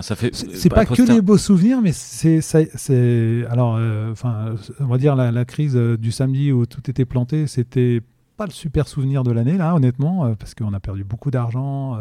ça 0.00 0.16
fait. 0.16 0.34
C'est 0.34 0.68
pas 0.70 0.86
que 0.86 1.02
les 1.02 1.20
beaux 1.20 1.36
souvenirs, 1.36 1.80
mais 1.82 1.92
c'est, 1.92 2.40
c'est, 2.40 3.44
alors, 3.50 3.76
euh, 3.76 4.12
enfin, 4.12 4.54
on 4.80 4.86
va 4.86 4.96
dire 4.96 5.16
la, 5.16 5.44
crise 5.44 5.76
euh, 5.76 5.98
du 5.98 6.12
samedi 6.12 6.52
où 6.52 6.64
tout 6.64 6.88
était 6.88 7.04
planté, 7.04 7.46
c'était 7.46 8.00
pas 8.36 8.46
le 8.46 8.52
super 8.52 8.88
souvenir 8.88 9.24
de 9.24 9.32
l'année 9.32 9.58
là, 9.58 9.74
honnêtement, 9.74 10.24
euh, 10.24 10.34
parce 10.38 10.54
qu'on 10.54 10.72
a 10.72 10.80
perdu 10.80 11.04
beaucoup 11.04 11.30
d'argent, 11.30 11.98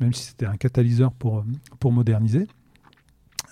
même 0.00 0.12
si 0.12 0.26
c'était 0.26 0.46
un 0.46 0.56
catalyseur 0.56 1.12
pour 1.12 1.44
pour 1.80 1.92
moderniser. 1.92 2.46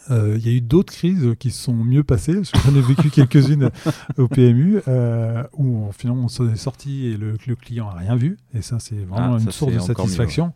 Il 0.09 0.39
y 0.39 0.49
a 0.49 0.53
eu 0.53 0.61
d'autres 0.61 0.93
crises 0.93 1.35
qui 1.41 1.51
sont 1.51 1.75
mieux 1.75 2.05
passées. 2.05 2.41
J'en 2.45 2.77
ai 2.77 2.81
vécu 2.81 3.11
quelques-unes 3.11 3.71
au 4.19 4.29
PMU 4.29 4.81
où 5.59 5.91
finalement 5.99 6.27
on 6.27 6.29
s'en 6.29 6.49
est 6.49 6.57
sorti 6.57 7.07
et 7.07 7.17
le, 7.17 7.37
client 7.57 7.89
a 7.89 7.95
rien 7.95 8.15
vu. 8.15 8.37
Et 8.55 8.63
ça, 8.63 8.79
c'est 8.79 9.05
vraiment 9.05 9.35
ah, 9.35 9.41
une 9.41 9.51
source 9.51 9.73
de 9.73 9.81
satisfaction. 9.81 10.53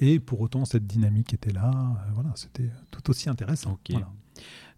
Et 0.00 0.20
pour 0.20 0.40
autant, 0.40 0.64
cette 0.64 0.86
dynamique 0.86 1.32
était 1.32 1.52
là. 1.52 1.70
Euh, 1.70 2.10
voilà, 2.14 2.30
c'était 2.34 2.70
tout 2.90 3.08
aussi 3.10 3.28
intéressant. 3.28 3.78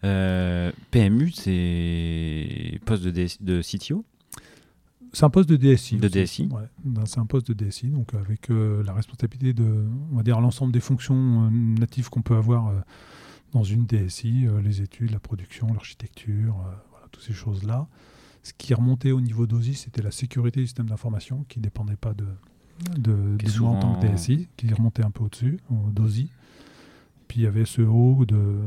Euh, 0.04 0.70
PMU, 0.90 1.32
c'est 1.32 2.80
poste 2.84 3.02
de, 3.02 3.26
de 3.40 3.62
CTO 3.62 4.04
C'est 5.12 5.24
un 5.24 5.30
poste 5.30 5.48
de 5.48 5.56
DSI. 5.56 5.96
De 5.96 6.06
DSI 6.08 6.48
ben, 6.84 7.04
C'est 7.04 7.18
un 7.18 7.26
poste 7.26 7.50
de 7.50 7.64
DSI, 7.64 7.88
donc 7.88 8.14
avec 8.14 8.50
euh, 8.50 8.84
la 8.84 8.92
responsabilité 8.92 9.52
de, 9.52 9.86
on 10.12 10.16
va 10.16 10.22
dire, 10.22 10.40
l'ensemble 10.40 10.72
des 10.72 10.80
fonctions 10.80 11.50
natives 11.50 12.10
qu'on 12.10 12.22
peut 12.22 12.36
avoir 12.36 12.72
dans 13.52 13.64
une 13.64 13.86
DSI, 13.86 14.46
les 14.62 14.82
études, 14.82 15.10
la 15.10 15.18
production, 15.18 15.72
l'architecture, 15.72 16.54
voilà, 16.90 17.08
toutes 17.10 17.24
ces 17.24 17.32
choses-là. 17.32 17.88
Ce 18.44 18.52
qui 18.56 18.72
remontait 18.72 19.10
au 19.10 19.20
niveau 19.20 19.48
d'OSI, 19.48 19.74
c'était 19.74 20.00
la 20.00 20.12
sécurité 20.12 20.60
du 20.60 20.66
système 20.66 20.86
d'information 20.86 21.44
qui 21.48 21.58
ne 21.58 21.64
dépendait 21.64 21.96
pas 21.96 22.14
de, 22.14 22.24
de, 22.96 23.36
de 23.36 23.60
moi 23.60 23.70
en 23.70 23.78
tant 23.80 24.00
que 24.00 24.06
DSI, 24.06 24.48
qui 24.56 24.72
remontait 24.72 25.04
un 25.04 25.10
peu 25.10 25.24
au-dessus, 25.24 25.58
au 25.70 25.90
DOSI. 25.90 26.30
Puis 27.26 27.40
il 27.40 27.42
y 27.44 27.46
avait 27.46 27.66
ce 27.66 27.82
haut 27.82 28.24
de, 28.24 28.60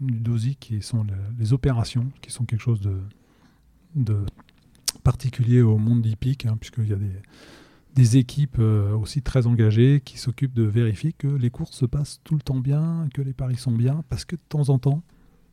du 0.00 0.20
DOSI 0.20 0.56
qui 0.56 0.82
sont 0.82 1.06
les, 1.38 1.52
opérations, 1.52 2.10
qui 2.22 2.30
sont 2.32 2.44
quelque 2.44 2.62
chose 2.62 2.80
de, 2.80 2.96
de 3.94 4.24
particulier 5.04 5.62
au 5.62 5.78
monde 5.78 6.02
d'IPIC, 6.02 6.46
hein, 6.46 6.56
puisqu'il 6.58 6.88
y 6.88 6.92
a 6.92 6.96
des, 6.96 7.12
des 7.94 8.16
équipes 8.16 8.58
euh, 8.58 8.96
aussi 8.96 9.22
très 9.22 9.46
engagées 9.46 10.00
qui 10.04 10.18
s'occupent 10.18 10.54
de 10.54 10.64
vérifier 10.64 11.12
que 11.12 11.28
les 11.28 11.50
courses 11.50 11.76
se 11.76 11.86
passent 11.86 12.20
tout 12.24 12.34
le 12.34 12.40
temps 12.40 12.60
bien, 12.60 13.08
que 13.14 13.22
les 13.22 13.32
paris 13.32 13.56
sont 13.56 13.72
bien, 13.72 14.04
parce 14.08 14.24
que 14.24 14.36
de 14.36 14.42
temps 14.48 14.68
en 14.68 14.78
temps, 14.78 15.02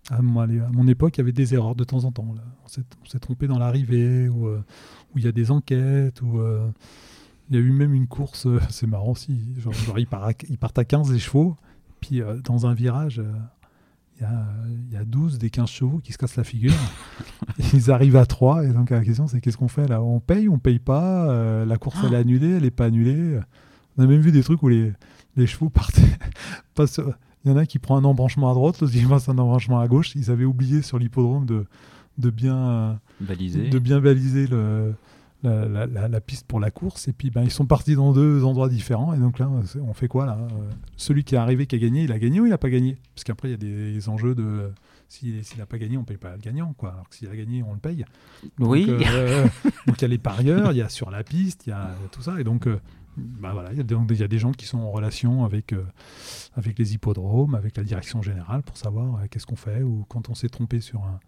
à, 0.09 0.21
moi, 0.21 0.43
à 0.43 0.71
mon 0.71 0.87
époque, 0.87 1.17
il 1.17 1.19
y 1.19 1.21
avait 1.21 1.31
des 1.31 1.53
erreurs 1.53 1.75
de 1.75 1.83
temps 1.83 2.05
en 2.05 2.11
temps. 2.11 2.33
Là. 2.35 2.43
On 2.63 3.09
s'est 3.09 3.19
trompé 3.19 3.47
dans 3.47 3.59
l'arrivée, 3.59 4.29
ou 4.29 4.47
euh, 4.47 4.63
où 5.13 5.19
il 5.19 5.25
y 5.25 5.27
a 5.27 5.31
des 5.31 5.51
enquêtes, 5.51 6.21
ou 6.21 6.39
euh, 6.39 6.67
il 7.49 7.55
y 7.55 7.59
a 7.59 7.61
eu 7.61 7.71
même 7.71 7.93
une 7.93 8.07
course, 8.07 8.45
euh, 8.45 8.59
c'est 8.69 8.87
marrant 8.87 9.11
aussi, 9.11 9.39
genre, 9.57 9.73
genre 9.73 9.99
ils, 9.99 10.07
partent 10.07 10.79
à, 10.79 10.85
15 10.85 11.11
les 11.11 11.19
chevaux, 11.19 11.55
puis 12.01 12.21
euh, 12.21 12.39
dans 12.43 12.67
un 12.67 12.73
virage, 12.73 13.19
euh, 13.19 13.31
il 14.19 14.93
y, 14.93 14.97
a, 14.97 15.05
12 15.05 15.37
des 15.37 15.49
15 15.51 15.69
chevaux 15.69 15.99
qui 15.99 16.11
se 16.11 16.17
cassent 16.17 16.37
la 16.37 16.43
figure. 16.43 16.73
ils 17.73 17.91
arrivent 17.91 18.15
à 18.15 18.25
3, 18.25 18.65
et 18.65 18.69
donc 18.69 18.89
la 18.89 19.03
question 19.03 19.27
c'est 19.27 19.39
qu'est-ce 19.39 19.57
qu'on 19.57 19.67
fait 19.67 19.87
là? 19.87 20.01
On 20.01 20.19
paye, 20.19 20.49
on 20.49 20.57
paye 20.57 20.79
pas? 20.79 21.65
La 21.65 21.77
course 21.77 21.97
elle 22.03 22.13
est 22.13 22.17
annulée, 22.17 22.53
elle 22.53 22.65
est 22.65 22.71
pas 22.71 22.85
annulée? 22.85 23.39
On 23.95 24.03
a 24.03 24.07
même 24.07 24.21
vu 24.21 24.31
des 24.31 24.41
trucs 24.41 24.63
où 24.63 24.69
les, 24.69 24.91
les 25.35 25.45
chevaux 25.45 25.69
partaient. 25.69 26.01
il 26.79 27.51
y 27.51 27.51
en 27.51 27.57
a 27.57 27.67
qui 27.67 27.77
prend 27.77 27.95
un 27.95 28.05
embranchement 28.05 28.49
à 28.49 28.55
droite, 28.55 28.81
l'autre 28.81 28.91
qui 28.91 29.05
passe 29.05 29.29
un 29.29 29.37
embranchement 29.37 29.79
à 29.79 29.87
gauche. 29.87 30.15
Ils 30.15 30.31
avaient 30.31 30.45
oublié 30.45 30.81
sur 30.81 30.97
l'hippodrome 30.97 31.45
de, 31.45 31.67
de, 32.17 32.31
bien, 32.31 32.99
baliser. 33.21 33.69
de 33.69 33.77
bien 33.77 33.99
baliser 34.01 34.47
le, 34.47 34.95
la, 35.43 36.21
piste 36.21 36.47
pour 36.47 36.59
la 36.59 36.71
course. 36.71 37.07
Et 37.07 37.13
puis, 37.13 37.29
ben, 37.29 37.43
ils 37.43 37.51
sont 37.51 37.65
partis 37.65 37.95
dans 37.95 38.13
deux 38.13 38.43
endroits 38.43 38.69
différents. 38.69 39.13
Et 39.13 39.17
donc 39.17 39.39
là, 39.39 39.49
on 39.81 39.93
fait 39.93 40.07
quoi 40.07 40.25
là? 40.25 40.37
Euh, 40.39 40.69
Celui 40.95 41.23
qui 41.23 41.35
est 41.35 41.37
arrivé, 41.37 41.67
qui 41.67 41.75
a 41.75 41.79
gagné, 41.79 42.03
il 42.03 42.11
a 42.11 42.19
gagné 42.19 42.39
ou 42.39 42.45
il 42.45 42.49
n'a 42.49 42.57
pas 42.57 42.69
gagné? 42.69 42.97
Parce 43.13 43.23
qu'après, 43.23 43.49
il 43.49 43.51
y 43.51 43.55
a 43.55 43.57
des 43.57 44.09
enjeux 44.09 44.35
de. 44.35 44.71
S'il 45.09 45.41
n'a 45.57 45.65
pas 45.65 45.77
gagné, 45.77 45.95
on 45.97 46.01
ne 46.01 46.05
paye 46.05 46.17
pas 46.17 46.33
le 46.33 46.41
gagnant. 46.41 46.73
Quoi. 46.73 46.91
Alors 46.91 47.07
que 47.09 47.15
s'il 47.15 47.29
a 47.29 47.35
gagné, 47.35 47.63
on 47.63 47.73
le 47.73 47.79
paye. 47.79 48.05
oui. 48.59 48.87
Euh, 48.89 49.47
donc 49.87 49.97
il 49.99 50.01
y 50.01 50.05
a 50.05 50.07
les 50.09 50.17
parieurs, 50.17 50.73
il 50.73 50.77
y 50.77 50.81
a 50.81 50.89
sur 50.89 51.11
la 51.11 51.23
piste, 51.23 51.65
il 51.65 51.69
y 51.69 51.73
a 51.73 51.91
tout 52.11 52.21
ça. 52.21 52.39
Et 52.39 52.43
donc. 52.43 52.67
Euh, 52.67 52.79
ben 53.19 53.51
voilà, 53.51 53.71
il 53.71 53.77
y, 53.77 54.23
a 54.23 54.27
des 54.27 54.37
gens 54.37 54.51
qui 54.51 54.67
sont 54.67 54.77
en 54.77 54.91
relation 54.91 55.43
avec, 55.43 55.73
avec 56.55 56.77
les 56.77 56.93
hippodromes, 56.93 57.55
avec 57.55 57.75
la 57.75 57.81
direction 57.81 58.21
générale 58.21 58.61
pour 58.61 58.77
savoir 58.77 59.27
qu'est-ce 59.31 59.47
qu'on 59.47 59.55
fait 59.55 59.81
ou 59.81 60.05
quand 60.07 60.29
on 60.29 60.35
s'est 60.35 60.49
trompé 60.49 60.81
sur 60.81 61.01
un, 61.03 61.19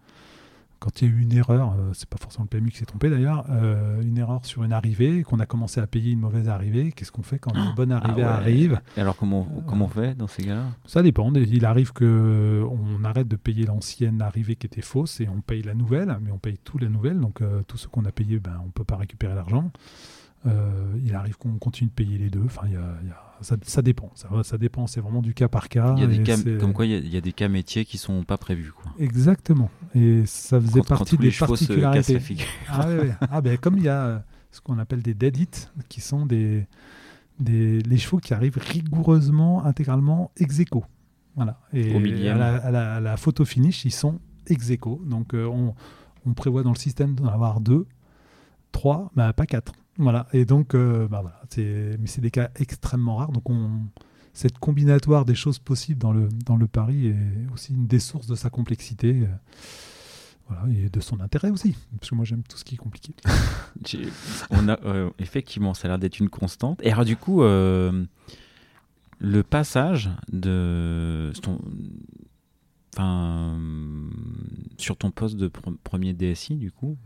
quand 0.80 1.02
il 1.02 1.08
y 1.08 1.12
a 1.12 1.14
eu 1.14 1.22
une 1.22 1.34
erreur, 1.34 1.74
euh, 1.78 1.92
c'est 1.94 2.08
pas 2.08 2.18
forcément 2.18 2.46
le 2.50 2.58
PMU 2.58 2.72
qui 2.72 2.78
s'est 2.78 2.86
trompé 2.86 3.10
d'ailleurs, 3.10 3.46
euh, 3.50 4.02
une 4.02 4.18
erreur 4.18 4.46
sur 4.46 4.64
une 4.64 4.74
arrivée, 4.74 5.24
qu'on 5.24 5.40
a 5.40 5.46
commencé 5.46 5.82
à 5.82 5.88
payer 5.88 6.12
une 6.12 6.20
mauvaise 6.20 6.50
arrivée, 6.50 6.92
qu'est-ce 6.92 7.12
qu'on 7.12 7.24
fait 7.24 7.40
quand 7.40 7.54
une 7.54 7.74
bonne 7.76 7.92
ah 7.92 7.98
arrivée 7.98 8.24
arrive? 8.24 8.82
Et 8.96 9.02
alors 9.02 9.16
comment, 9.16 9.48
comment 9.68 9.86
on 9.86 9.90
fait 9.90 10.16
dans 10.16 10.28
ces 10.28 10.44
cas-là? 10.44 10.66
Ça 10.86 11.04
dépend. 11.04 11.32
Il 11.34 11.66
arrive 11.66 11.94
que 11.94 12.66
on 12.70 13.04
arrête 13.04 13.28
de 13.28 13.36
payer 13.36 13.66
l'ancienne 13.66 14.22
arrivée 14.22 14.56
qui 14.56 14.68
était 14.68 14.82
fausse 14.82 15.20
et 15.22 15.28
on 15.28 15.42
paye 15.42 15.62
la 15.62 15.74
nouvelle, 15.74 16.18
mais 16.22 16.32
on 16.32 16.38
paye 16.38 16.58
tout 16.58 16.78
la 16.78 16.90
nouvelle, 16.90 17.20
donc 17.20 17.42
euh, 17.42 17.62
tout 17.68 17.78
ce 17.78 17.88
qu'on 17.88 18.06
a 18.06 18.12
payé, 18.12 18.40
ben, 18.40 18.62
on 18.66 18.70
peut 18.70 18.84
pas 18.84 18.98
récupérer 18.98 19.36
l'argent. 19.36 19.72
Il 20.46 21.16
arrive 21.16 21.38
qu'on 21.38 21.58
continue 21.58 21.90
de 21.90 21.94
payer 21.94 22.18
les 22.18 22.30
deux. 22.30 22.44
Enfin, 22.46 22.64
il 22.68 22.74
y 22.74 22.78
a 22.78 23.30
ça, 23.42 23.82
dépend. 23.82 24.12
Ça, 24.44 24.58
dépend. 24.58 24.88
C'est 24.88 25.00
vraiment 25.00 25.22
du 25.22 25.34
cas 25.34 25.48
par 25.48 25.70
cas. 25.70 25.96
Il 25.98 26.02
y 26.02 26.04
a 26.04 26.08
des 26.08 26.24
cas, 26.24 26.38
comme 26.60 26.74
quoi, 26.74 26.86
il 26.86 27.08
y, 27.08 27.18
a, 27.18 27.22
des 27.22 27.32
cas 27.32 27.48
métiers 27.48 27.86
qui 27.86 27.98
sont 27.98 28.24
pas 28.24 28.38
prévus. 28.38 28.72
Quoi. 28.72 28.92
Exactement. 29.00 29.70
Et 29.96 30.26
ça 30.26 30.60
faisait 30.60 30.82
partie 30.82 31.18
des 31.18 31.32
particularités. 31.32 32.20
Ah, 32.68 32.88
ah, 33.32 33.42
ben, 33.42 33.58
comme 33.58 33.78
il 33.78 33.84
y 33.84 33.90
a 33.90 34.24
ce 34.52 34.62
qu'on 34.62 34.80
appelle 34.80 35.02
des 35.02 35.14
dead 35.14 35.38
hits, 35.38 35.68
qui 35.88 36.02
sont 36.02 36.26
des, 36.26 36.68
des 37.40 37.80
les 37.82 37.98
chevaux 37.98 38.18
qui 38.18 38.34
arrivent 38.34 38.58
rigoureusement, 38.58 39.64
intégralement 39.66 40.32
ex 40.38 40.60
aequo. 40.60 40.84
Voilà. 41.36 41.60
Et 41.72 41.96
Au 41.96 42.30
à 42.30 43.00
la, 43.00 43.18
photo 43.18 43.46
finish, 43.46 43.86
ils 43.86 43.92
sont 43.92 44.20
ex 44.48 44.70
aequo. 44.70 45.02
Donc 45.06 45.34
euh, 45.34 45.46
on, 45.46 45.76
on, 46.26 46.34
prévoit 46.34 46.64
dans 46.64 46.74
le 46.74 46.78
système 46.78 47.16
d'en 47.16 47.28
avoir 47.28 47.62
deux, 47.62 47.86
trois, 48.72 49.12
mais 49.16 49.32
pas 49.34 49.46
quatre. 49.46 49.72
Voilà, 50.00 50.28
et 50.32 50.46
donc, 50.46 50.76
euh, 50.76 51.10
bah 51.10 51.22
mais 51.58 51.98
c'est 52.06 52.22
des 52.22 52.32
cas 52.32 52.50
extrêmement 52.56 53.18
rares. 53.18 53.34
Donc, 53.34 53.50
on, 53.50 53.82
cette 54.34 54.58
combinatoire 54.58 55.26
des 55.26 55.36
choses 55.36 55.60
possibles 55.60 56.00
dans 56.00 56.14
le, 56.14 56.30
dans 56.46 56.56
le 56.56 56.68
pari 56.68 57.08
est 57.08 57.54
aussi 57.54 57.74
une 57.74 57.86
des 57.86 58.00
sources 58.00 58.26
de 58.26 58.36
sa 58.36 58.50
complexité. 58.50 59.24
Euh, 59.24 59.28
voilà, 60.48 60.74
et 60.74 60.90
de 60.90 61.00
son 61.02 61.20
intérêt 61.20 61.52
aussi, 61.52 61.76
parce 62.00 62.10
que 62.10 62.16
moi 62.16 62.26
j'aime 62.26 62.42
tout 62.42 62.58
ce 62.58 62.64
qui 62.64 62.74
est 62.74 62.78
compliqué. 62.78 63.14
on 64.50 64.68
a, 64.68 64.80
euh, 64.84 65.12
effectivement, 65.20 65.76
ça 65.76 65.88
a 65.88 65.90
l'air 65.90 66.00
d'être 66.00 66.20
une 66.20 66.30
constante. 66.30 66.80
Et 66.82 66.92
alors, 66.92 67.06
du 67.06 67.18
coup, 67.18 67.42
le 67.42 68.08
passage 69.48 70.10
de 70.32 71.32
enfin, 73.00 73.58
sur 74.78 74.98
ton 74.98 75.12
poste 75.12 75.38
de 75.38 75.50
premier 75.84 76.14
DSI, 76.14 76.56
du 76.56 76.72
coup, 76.72 76.98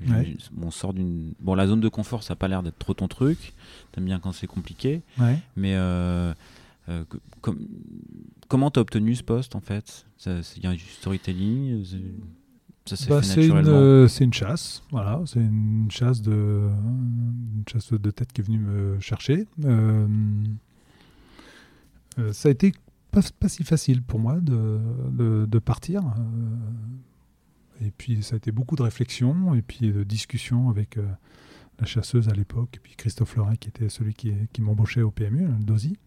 on 0.61 0.71
sort 0.71 0.93
d'une. 0.93 1.33
Bon, 1.39 1.55
la 1.55 1.67
zone 1.67 1.81
de 1.81 1.89
confort, 1.89 2.23
ça 2.23 2.33
n'a 2.33 2.35
pas 2.37 2.47
l'air 2.47 2.63
d'être 2.63 2.77
trop 2.77 2.93
ton 2.93 3.07
truc. 3.07 3.53
T'aimes 3.91 4.05
bien 4.05 4.19
quand 4.19 4.31
c'est 4.31 4.47
compliqué. 4.47 5.01
Mais 5.55 5.75
euh, 5.75 6.33
euh, 6.89 7.03
comment 8.47 8.71
t'as 8.71 8.81
obtenu 8.81 9.15
ce 9.15 9.23
poste 9.23 9.55
en 9.55 9.61
fait? 9.61 10.05
Il 10.25 10.63
y 10.63 10.67
a 10.67 10.71
un 10.71 10.77
storytelling 10.77 11.83
bah, 13.07 13.21
c'est 13.23 13.47
une, 13.47 14.07
une, 14.19 14.33
chasse, 14.33 14.83
voilà, 14.91 15.21
c'est 15.25 15.39
une 15.39 15.89
chasse 15.89 16.21
de 16.21 16.67
une 16.67 17.63
chasse 17.71 17.93
de 17.93 18.11
tête 18.11 18.33
qui 18.33 18.41
est 18.41 18.43
venue 18.43 18.59
me 18.59 18.99
chercher. 18.99 19.47
Euh, 19.63 20.05
euh, 22.19 22.33
ça 22.33 22.49
a 22.49 22.51
été 22.51 22.73
pas, 23.22 23.49
si 23.49 23.64
facile 23.64 24.01
pour 24.01 24.20
moi 24.20 24.39
de, 24.39 25.45
de, 25.45 25.59
partir. 25.59 26.01
Euh, 26.01 27.86
et 27.86 27.91
puis 27.91 28.24
ça 28.24 28.36
a 28.36 28.38
été 28.38 28.51
beaucoup 28.51 28.76
de 28.76 28.82
réflexion 28.82 29.53
et 29.53 29.61
puis 29.61 29.91
de 29.91 30.03
discussion 30.03 30.70
avec 30.70 30.97
la 31.80 31.86
chasseuse 31.86 32.30
à 32.30 32.34
l'époque, 32.34 32.70
et 32.76 32.80
puis 32.80 32.93
Christophe 32.95 33.36
Loret 33.36 33.57
qui 33.57 33.70
était 33.70 33.89
celui 33.89 34.14
qui, 34.14 34.32
qui 34.51 34.61
m'embauchait 34.61 35.01
au 35.01 35.11
PMU, 35.11 35.47
le 35.47 35.64
DOSI. 35.64 35.97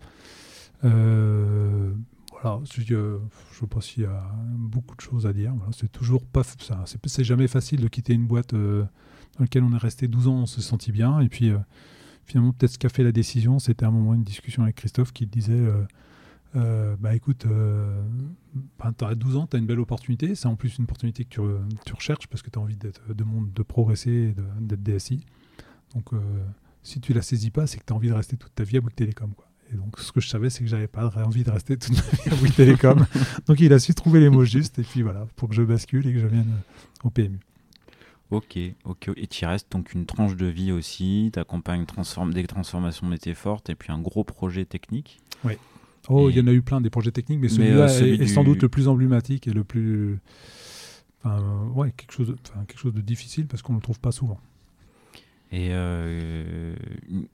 voilà, 0.82 2.60
je, 2.64 2.82
je 2.82 3.18
sais 3.58 3.66
pas 3.66 3.80
s'il 3.80 4.04
y 4.04 4.06
a 4.06 4.22
beaucoup 4.54 4.94
de 4.96 5.00
choses 5.00 5.26
à 5.26 5.32
dire. 5.32 5.54
c'est 5.72 5.90
toujours 5.90 6.24
pas 6.24 6.42
ça. 6.44 6.84
C'est 7.06 7.24
jamais 7.24 7.48
facile 7.48 7.80
de 7.80 7.88
quitter 7.88 8.14
une 8.14 8.26
boîte 8.26 8.54
dans 8.54 8.88
laquelle 9.40 9.64
on 9.64 9.72
est 9.72 9.78
resté 9.78 10.08
12 10.08 10.28
ans, 10.28 10.36
on 10.42 10.46
se 10.46 10.60
sentit 10.60 10.92
bien. 10.92 11.20
Et 11.20 11.28
puis 11.28 11.52
finalement, 12.24 12.52
peut-être 12.52 12.72
ce 12.72 12.78
qui 12.78 12.86
a 12.86 12.90
fait 12.90 13.04
la 13.04 13.12
décision, 13.12 13.58
c'était 13.58 13.84
un 13.84 13.90
moment 13.90 14.14
une 14.14 14.24
discussion 14.24 14.62
avec 14.62 14.76
Christophe 14.76 15.12
qui 15.12 15.26
disait 15.26 15.66
euh, 16.56 16.96
bah 16.98 17.14
écoute, 17.14 17.46
euh, 17.46 18.02
tu 18.98 19.04
as 19.04 19.14
12 19.14 19.36
ans, 19.36 19.46
tu 19.46 19.56
as 19.56 19.58
une 19.58 19.66
belle 19.66 19.80
opportunité. 19.80 20.34
C'est 20.34 20.46
en 20.46 20.56
plus 20.56 20.78
une 20.78 20.84
opportunité 20.84 21.24
que 21.24 21.28
tu, 21.28 21.40
tu 21.84 21.92
recherches 21.92 22.26
parce 22.28 22.42
que 22.42 22.50
tu 22.50 22.58
as 22.58 22.62
envie 22.62 22.76
d'être, 22.76 23.02
de, 23.12 23.24
de 23.54 23.62
progresser 23.62 24.10
et 24.10 24.34
d'être 24.60 24.82
DSI. 24.82 25.24
Donc, 25.94 26.12
euh, 26.12 26.18
si 26.82 27.00
tu 27.00 27.12
la 27.12 27.22
saisis 27.22 27.50
pas, 27.50 27.66
c'est 27.66 27.78
que 27.78 27.84
tu 27.84 27.92
as 27.92 27.96
envie 27.96 28.08
de 28.08 28.14
rester 28.14 28.36
toute 28.36 28.54
ta 28.54 28.64
vie 28.64 28.78
à 28.78 28.80
Bouygues 28.80 28.94
Télécom. 28.94 29.32
Quoi. 29.34 29.48
Et 29.72 29.76
donc, 29.76 29.98
ce 29.98 30.12
que 30.12 30.20
je 30.20 30.28
savais, 30.28 30.50
c'est 30.50 30.62
que 30.62 30.70
j'avais 30.70 30.88
pas 30.88 31.10
envie 31.24 31.44
de 31.44 31.50
rester 31.50 31.76
toute 31.76 31.94
ma 31.94 32.02
vie 32.02 32.30
à 32.30 32.34
Bouygues 32.36 32.54
Télécom. 32.54 33.06
donc, 33.46 33.60
il 33.60 33.72
a 33.72 33.78
su 33.78 33.94
trouver 33.94 34.20
les 34.20 34.30
mots 34.30 34.44
justes. 34.44 34.78
Et 34.78 34.82
puis 34.82 35.02
voilà, 35.02 35.26
pour 35.36 35.48
que 35.48 35.54
je 35.54 35.62
bascule 35.62 36.06
et 36.06 36.12
que 36.12 36.20
je 36.20 36.26
vienne 36.26 36.52
au 37.04 37.10
PMU. 37.10 37.40
Ok, 38.30 38.58
ok. 38.84 39.10
Et 39.16 39.26
tu 39.28 39.44
restes 39.44 39.70
donc 39.70 39.92
une 39.92 40.06
tranche 40.06 40.36
de 40.36 40.46
vie 40.46 40.72
aussi. 40.72 41.30
Tu 41.32 41.38
accompagnes 41.38 41.86
transform 41.86 42.32
des 42.32 42.44
transformations 42.46 43.06
métiers 43.06 43.34
fortes 43.34 43.70
et 43.70 43.74
puis 43.74 43.92
un 43.92 44.00
gros 44.00 44.24
projet 44.24 44.64
technique. 44.64 45.20
Oui. 45.44 45.54
Oh, 46.08 46.30
il 46.30 46.36
y 46.36 46.40
en 46.40 46.46
a 46.46 46.52
eu 46.52 46.62
plein 46.62 46.80
des 46.80 46.90
projets 46.90 47.10
techniques, 47.10 47.40
mais 47.40 47.48
celui-là 47.48 47.90
euh, 47.90 48.18
est, 48.18 48.26
sans 48.26 48.44
doute 48.44 48.62
le 48.62 48.68
plus 48.68 48.88
emblématique 48.88 49.46
et 49.46 49.52
le 49.52 49.64
plus. 49.64 50.18
Enfin, 51.24 51.68
ouais, 51.74 51.92
quelque 51.96 52.12
chose, 52.12 52.28
de, 52.28 52.36
enfin, 52.48 52.64
quelque 52.66 52.78
chose 52.78 52.94
de 52.94 53.00
difficile 53.00 53.46
parce 53.46 53.62
qu'on 53.62 53.72
ne 53.72 53.78
le 53.78 53.82
trouve 53.82 53.98
pas 53.98 54.12
souvent. 54.12 54.38
Et 55.50 55.68
euh, 55.70 56.76
une, 57.08 57.26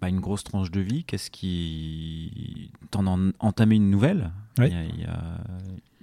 bah, 0.00 0.08
une 0.08 0.20
grosse 0.20 0.44
tranche 0.44 0.70
de 0.70 0.80
vie, 0.80 1.04
qu'est-ce 1.04 1.30
qui. 1.30 2.70
T'en 2.90 3.06
as 3.06 3.32
entamé 3.38 3.76
une 3.76 3.90
nouvelle? 3.90 4.32
Il 4.58 4.64
y 4.64 4.74
a, 4.74 4.84
il 4.84 5.00
y 5.00 5.04
a, 5.04 5.40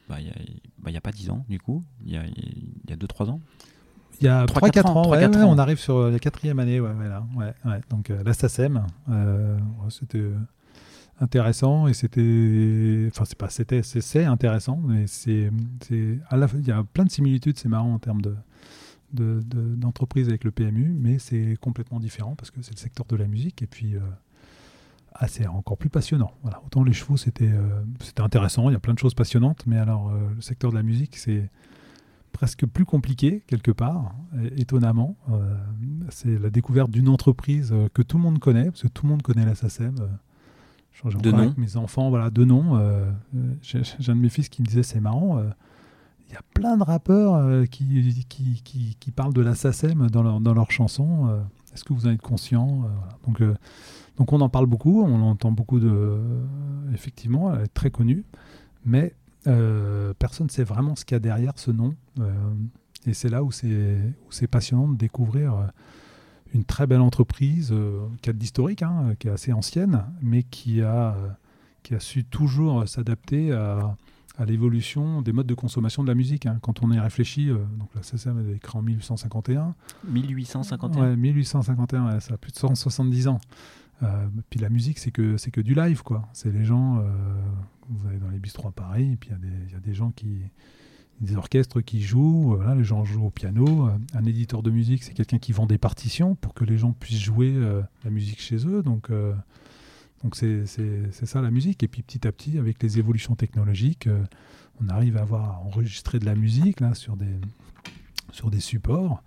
bah, 0.07 0.21
y 0.21 0.29
a, 0.29 0.33
bah, 0.79 0.91
y 0.91 0.97
a 0.97 1.01
pas 1.01 1.11
10 1.11 1.29
ans, 1.29 1.45
du 1.49 1.59
coup, 1.59 1.83
il 2.05 2.13
y 2.13 2.17
a 2.17 2.95
2-3 2.95 3.29
ans 3.29 3.41
il 4.19 4.25
y 4.25 4.29
a 4.29 4.45
3-4 4.45 4.87
ans, 4.87 5.09
ouais, 5.09 5.25
ouais, 5.25 5.43
on 5.43 5.57
arrive 5.57 5.79
sur 5.79 6.09
la 6.09 6.19
quatrième 6.19 6.59
année. 6.59 6.79
Ouais, 6.79 6.91
ouais, 6.91 7.07
là, 7.07 7.23
ouais, 7.35 7.81
Donc 7.89 8.09
euh, 8.09 8.23
la 8.23 8.33
SACEM, 8.33 8.85
euh, 9.09 9.57
c'était 9.89 10.23
intéressant 11.19 11.87
et 11.87 11.93
c'était 11.93 13.07
enfin 13.11 13.25
c'est 13.25 13.37
pas 13.37 13.49
c'était 13.49 13.81
c'est 13.83 14.25
intéressant 14.25 14.79
mais 14.85 15.07
c'est 15.07 15.51
c'est 15.81 16.19
il 16.21 16.67
y 16.67 16.71
a 16.71 16.83
plein 16.83 17.05
de 17.05 17.11
similitudes 17.11 17.57
c'est 17.57 17.69
marrant 17.69 17.93
en 17.93 17.99
termes 17.99 18.21
de 18.21 18.35
d'entreprise 19.13 20.27
avec 20.27 20.43
le 20.43 20.51
PMU 20.51 20.95
mais 20.99 21.17
c'est 21.17 21.57
complètement 21.61 21.99
différent 21.99 22.35
parce 22.35 22.51
que 22.51 22.61
c'est 22.61 22.73
le 22.73 22.79
secteur 22.79 23.05
de 23.05 23.15
la 23.15 23.25
musique 23.25 23.61
et 23.61 23.67
puis 23.67 23.95
euh, 23.95 24.01
ah, 25.15 25.27
c'est 25.27 25.47
encore 25.47 25.77
plus 25.77 25.89
passionnant 25.89 26.33
voilà 26.43 26.61
autant 26.65 26.83
les 26.83 26.93
chevaux 26.93 27.15
c'était 27.15 27.49
euh, 27.49 27.81
c'était 28.01 28.21
intéressant 28.21 28.69
il 28.69 28.73
y 28.73 28.75
a 28.75 28.79
plein 28.79 28.93
de 28.93 28.99
choses 28.99 29.13
passionnantes 29.13 29.65
mais 29.65 29.77
alors 29.77 30.09
euh, 30.09 30.19
le 30.35 30.41
secteur 30.41 30.71
de 30.71 30.75
la 30.75 30.83
musique 30.83 31.15
c'est 31.15 31.49
presque 32.33 32.67
plus 32.67 32.85
compliqué 32.85 33.43
quelque 33.47 33.71
part, 33.71 34.13
étonnamment. 34.57 35.15
c'est 36.09 36.37
la 36.37 36.51
découverte 36.51 36.91
d'une 36.91 37.09
entreprise 37.09 37.73
que 37.95 38.03
tout 38.03 38.17
le 38.17 38.23
monde 38.23 38.37
connaît, 38.37 38.65
parce 38.65 38.83
que 38.83 38.89
tout 38.89 39.07
le 39.07 39.09
monde 39.09 39.23
connaît 39.23 39.45
la 39.45 39.55
SACEM 39.55 39.95
de 41.05 41.31
nom. 41.31 41.53
mes 41.57 41.77
enfants, 41.77 42.09
voilà, 42.09 42.29
de 42.29 42.43
nom. 42.43 42.77
Euh, 42.77 43.09
j'ai 43.61 43.81
un 44.07 44.15
de 44.15 44.21
mes 44.21 44.29
fils 44.29 44.49
qui 44.49 44.61
me 44.61 44.67
disait 44.67 44.83
c'est 44.83 44.99
marrant. 44.99 45.39
Euh, 45.39 45.49
il 46.29 46.33
y 46.33 46.35
a 46.35 46.41
plein 46.53 46.75
de 46.77 46.83
rappeurs 46.83 47.35
euh, 47.35 47.65
qui, 47.65 48.25
qui, 48.27 48.61
qui, 48.61 48.97
qui, 48.99 49.11
parlent 49.11 49.33
de 49.33 49.41
la 49.41 49.55
SACEM 49.55 50.09
dans, 50.09 50.23
leur, 50.23 50.41
dans 50.41 50.53
leurs 50.53 50.71
chansons. 50.71 51.29
Est-ce 51.73 51.83
que 51.83 51.93
vous 51.93 52.07
en 52.07 52.09
êtes 52.09 52.21
conscient 52.21 52.83
donc, 53.25 53.41
donc 54.17 54.33
on 54.33 54.41
en 54.41 54.49
parle 54.49 54.65
beaucoup, 54.65 55.03
on 55.03 55.21
entend 55.21 55.51
beaucoup 55.51 55.79
de... 55.79 56.17
effectivement, 56.93 57.53
elle 57.53 57.63
est 57.63 57.73
très 57.73 57.91
connue, 57.91 58.25
mais 58.85 59.13
personne 60.19 60.47
ne 60.47 60.51
sait 60.51 60.65
vraiment 60.65 60.95
ce 60.95 61.05
qu'il 61.05 61.15
y 61.15 61.17
a 61.17 61.19
derrière 61.19 61.53
ce 61.55 61.71
nom. 61.71 61.95
et 63.05 63.13
c'est 63.13 63.29
là 63.29 63.43
où 63.43 63.51
c'est 63.51 64.47
passionnant 64.49 64.89
de 64.89 64.97
découvrir 64.97 65.71
une 66.53 66.63
très 66.63 66.87
belle 66.87 67.01
entreprise 67.01 67.69
euh, 67.71 68.07
qui 68.21 68.29
a 68.29 68.33
de 68.33 68.39
l'historique, 68.39 68.83
hein, 68.83 69.15
qui 69.19 69.27
est 69.27 69.31
assez 69.31 69.53
ancienne, 69.53 70.03
mais 70.21 70.43
qui 70.43 70.81
a, 70.81 71.15
euh, 71.15 71.29
qui 71.83 71.95
a 71.95 71.99
su 71.99 72.23
toujours 72.23 72.87
s'adapter 72.87 73.51
à, 73.51 73.95
à 74.37 74.45
l'évolution 74.45 75.21
des 75.21 75.33
modes 75.33 75.47
de 75.47 75.53
consommation 75.53 76.03
de 76.03 76.07
la 76.07 76.15
musique. 76.15 76.45
Hein. 76.45 76.59
Quand 76.61 76.83
on 76.83 76.91
y 76.91 76.99
réfléchit, 76.99 77.49
euh, 77.49 77.57
donc 77.77 77.89
la 77.95 78.03
CCM 78.03 78.49
est 78.49 78.55
écrit 78.55 78.77
en 78.77 78.81
1851. 78.81 79.75
1851 80.07 81.01
Ouais, 81.01 81.15
1851, 81.15 82.19
ça 82.19 82.33
a 82.33 82.37
plus 82.37 82.51
de 82.51 82.57
170 82.57 83.27
ans. 83.27 83.39
puis 84.49 84.59
la 84.59 84.69
musique, 84.69 84.99
c'est 84.99 85.11
que, 85.11 85.37
c'est 85.37 85.51
que 85.51 85.61
du 85.61 85.73
live, 85.73 86.03
quoi. 86.03 86.27
C'est 86.33 86.51
les 86.51 86.65
gens, 86.65 87.03
vous 87.89 88.07
allez 88.07 88.19
dans 88.19 88.29
les 88.29 88.39
bistrots 88.39 88.67
à 88.67 88.71
Paris, 88.71 89.13
et 89.13 89.15
puis 89.15 89.31
il 89.31 89.69
y, 89.69 89.73
y, 89.73 89.75
a 89.75 89.79
des 89.79 89.93
gens 89.95 90.11
qui, 90.11 90.41
des 91.21 91.35
orchestres 91.35 91.81
qui 91.81 92.01
jouent, 92.01 92.59
euh, 92.61 92.75
les 92.75 92.83
gens 92.83 93.03
jouent 93.03 93.25
au 93.25 93.29
piano. 93.29 93.87
Euh, 93.87 93.91
un 94.13 94.25
éditeur 94.25 94.61
de 94.61 94.69
musique, 94.69 95.03
c'est 95.03 95.13
quelqu'un 95.13 95.39
qui 95.39 95.51
vend 95.51 95.65
des 95.65 95.77
partitions 95.77 96.35
pour 96.35 96.53
que 96.53 96.63
les 96.63 96.77
gens 96.77 96.93
puissent 96.93 97.21
jouer 97.21 97.53
euh, 97.55 97.81
la 98.03 98.11
musique 98.11 98.39
chez 98.39 98.67
eux. 98.67 98.83
Donc, 98.83 99.11
donc 100.23 100.35
c'est, 100.35 100.65
ça 100.65 101.41
la 101.41 101.51
musique. 101.51 101.83
Et 101.83 101.87
puis 101.87 102.03
petit 102.03 102.27
à 102.27 102.31
petit, 102.31 102.57
avec 102.57 102.81
les 102.83 102.99
évolutions 102.99 103.35
technologiques, 103.35 104.09
on 104.81 104.89
arrive 104.89 105.17
à 105.17 105.21
avoir 105.21 105.65
enregistré 105.65 106.19
de 106.19 106.25
la 106.25 106.35
musique 106.35 106.79
là, 106.79 106.93
sur, 106.93 107.17
des, 107.17 107.39
sur 108.31 108.51
des 108.51 108.59
supports. 108.59 109.23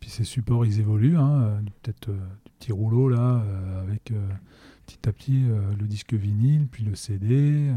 Puis 0.00 0.10
ces 0.10 0.24
supports, 0.24 0.64
ils 0.64 0.80
évoluent. 0.80 1.16
Hein, 1.16 1.60
peut-être 1.82 2.10
du 2.10 2.52
petit 2.58 2.72
rouleau 2.72 3.08
là, 3.08 3.44
avec 3.82 4.12
petit 4.86 5.08
à 5.08 5.12
petit 5.12 5.44
le 5.78 5.86
disque 5.86 6.14
vinyle, 6.14 6.66
puis 6.66 6.84
le 6.84 6.94
CD, 6.94 7.70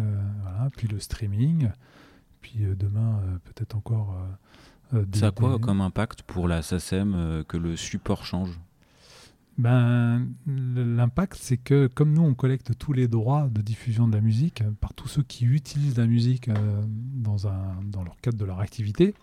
puis 0.78 0.88
le 0.88 1.00
streaming 1.00 1.70
puis 2.42 2.64
euh, 2.64 2.76
demain 2.76 3.20
euh, 3.24 3.38
peut-être 3.46 3.76
encore. 3.76 4.18
Euh, 4.94 5.06
Ça 5.14 5.28
a 5.28 5.32
quoi 5.32 5.58
comme 5.60 5.82
impact 5.82 6.24
pour 6.24 6.48
la 6.48 6.62
SACEM 6.62 7.44
que 7.48 7.56
le 7.58 7.78
support 7.78 8.26
change? 8.26 8.60
Ben, 9.58 10.28
L'impact, 10.48 11.38
c'est 11.40 11.58
que 11.58 11.88
comme 11.88 12.14
nous, 12.14 12.24
on 12.24 12.34
collecte 12.34 12.78
tous 12.78 12.92
les 12.92 13.08
droits 13.08 13.48
de 13.50 13.62
diffusion 13.62 14.08
de 14.08 14.16
la 14.16 14.22
musique 14.22 14.64
par 14.82 14.94
tous 14.94 15.08
ceux 15.08 15.24
qui 15.24 15.46
utilisent 15.46 15.98
la 15.98 16.08
musique 16.08 16.50
dans, 17.14 17.48
un, 17.48 17.82
dans 17.86 18.04
leur 18.04 18.18
cadre 18.20 18.38
de 18.38 18.44
leur 18.44 18.60
activité, 18.60 19.14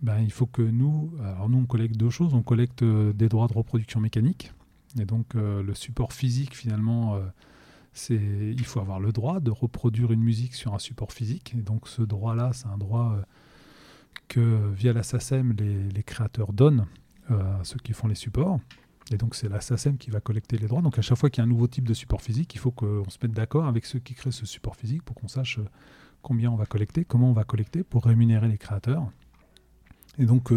ben, 0.00 0.18
il 0.18 0.32
faut 0.32 0.46
que 0.46 0.62
nous, 0.62 1.12
alors 1.22 1.48
nous, 1.48 1.58
on 1.58 1.66
collecte 1.66 1.96
deux 1.96 2.10
choses. 2.10 2.34
On 2.34 2.42
collecte 2.42 2.82
des 2.82 3.28
droits 3.28 3.46
de 3.46 3.54
reproduction 3.54 4.00
mécanique. 4.00 4.52
Et 4.98 5.04
donc, 5.04 5.34
le 5.34 5.74
support 5.74 6.12
physique, 6.12 6.56
finalement, 6.56 7.20
il 8.10 8.64
faut 8.64 8.80
avoir 8.80 9.00
le 9.00 9.12
droit 9.12 9.40
de 9.40 9.50
reproduire 9.50 10.12
une 10.12 10.22
musique 10.22 10.54
sur 10.54 10.74
un 10.74 10.78
support 10.78 11.12
physique. 11.12 11.54
Et 11.56 11.62
donc 11.62 11.88
ce 11.88 12.02
droit-là, 12.02 12.52
c'est 12.52 12.66
un 12.66 12.78
droit 12.78 13.16
euh, 13.16 13.22
que 14.28 14.72
via 14.72 14.92
la 14.92 15.02
SACEM, 15.02 15.54
les, 15.58 16.02
créateurs 16.02 16.52
donnent 16.52 16.86
euh, 17.30 17.60
à 17.60 17.64
ceux 17.64 17.78
qui 17.78 17.92
font 17.92 18.08
les 18.08 18.14
supports. 18.14 18.58
Et 19.10 19.16
donc 19.16 19.34
c'est 19.34 19.48
la 19.48 19.60
SACEM 19.60 19.98
qui 19.98 20.10
va 20.10 20.20
collecter 20.20 20.56
les 20.56 20.68
droits. 20.68 20.80
Donc 20.80 20.98
à 20.98 21.02
chaque 21.02 21.18
fois 21.18 21.28
qu'il 21.28 21.42
y 21.42 21.42
a 21.42 21.44
un 21.44 21.50
nouveau 21.50 21.66
type 21.66 21.86
de 21.86 21.94
support 21.94 22.22
physique, 22.22 22.54
il 22.54 22.58
faut 22.58 22.70
qu'on 22.70 23.08
se 23.08 23.18
mette 23.22 23.32
d'accord 23.32 23.66
avec 23.66 23.84
ceux 23.84 23.98
qui 23.98 24.14
créent 24.14 24.32
ce 24.32 24.46
support 24.46 24.76
physique 24.76 25.02
pour 25.02 25.14
qu'on 25.14 25.28
sache 25.28 25.58
euh, 25.58 25.68
combien 26.22 26.50
on 26.50 26.56
va 26.56 26.66
collecter, 26.66 27.04
comment 27.04 27.30
on 27.30 27.34
va 27.34 27.44
collecter 27.44 27.82
pour 27.82 28.04
rémunérer 28.04 28.48
les 28.48 28.58
créateurs. 28.58 29.10
Et 30.18 30.24
donc 30.24 30.52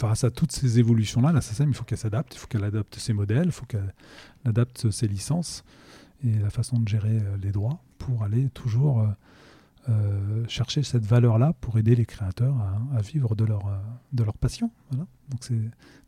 face 0.00 0.24
à 0.24 0.30
toutes 0.30 0.52
ces 0.52 0.78
évolutions-là, 0.78 1.32
la 1.32 1.40
SACEM, 1.42 1.68
il 1.68 1.74
faut 1.74 1.84
qu'elle 1.84 1.98
s'adapte, 1.98 2.34
il 2.34 2.38
faut 2.38 2.46
qu'elle 2.46 2.64
adapte 2.64 2.96
ses 2.96 3.12
modèles, 3.12 3.46
il 3.46 3.52
faut 3.52 3.66
qu'elle 3.66 3.94
adapte 4.44 4.90
ses 4.90 5.08
licences 5.08 5.64
et 6.24 6.34
la 6.34 6.50
façon 6.50 6.78
de 6.78 6.88
gérer 6.88 7.18
euh, 7.18 7.36
les 7.42 7.52
droits 7.52 7.82
pour 7.98 8.22
aller 8.22 8.48
toujours 8.50 9.00
euh, 9.00 9.08
euh, 9.88 10.44
chercher 10.48 10.82
cette 10.82 11.04
valeur-là 11.04 11.54
pour 11.60 11.78
aider 11.78 11.94
les 11.94 12.06
créateurs 12.06 12.56
à, 12.94 13.00
vivre 13.00 13.34
de 13.34 13.44
leur, 13.44 13.62
de 14.12 14.24
leur 14.24 14.36
passion. 14.36 14.70
Voilà. 14.90 15.06
Donc, 15.30 15.40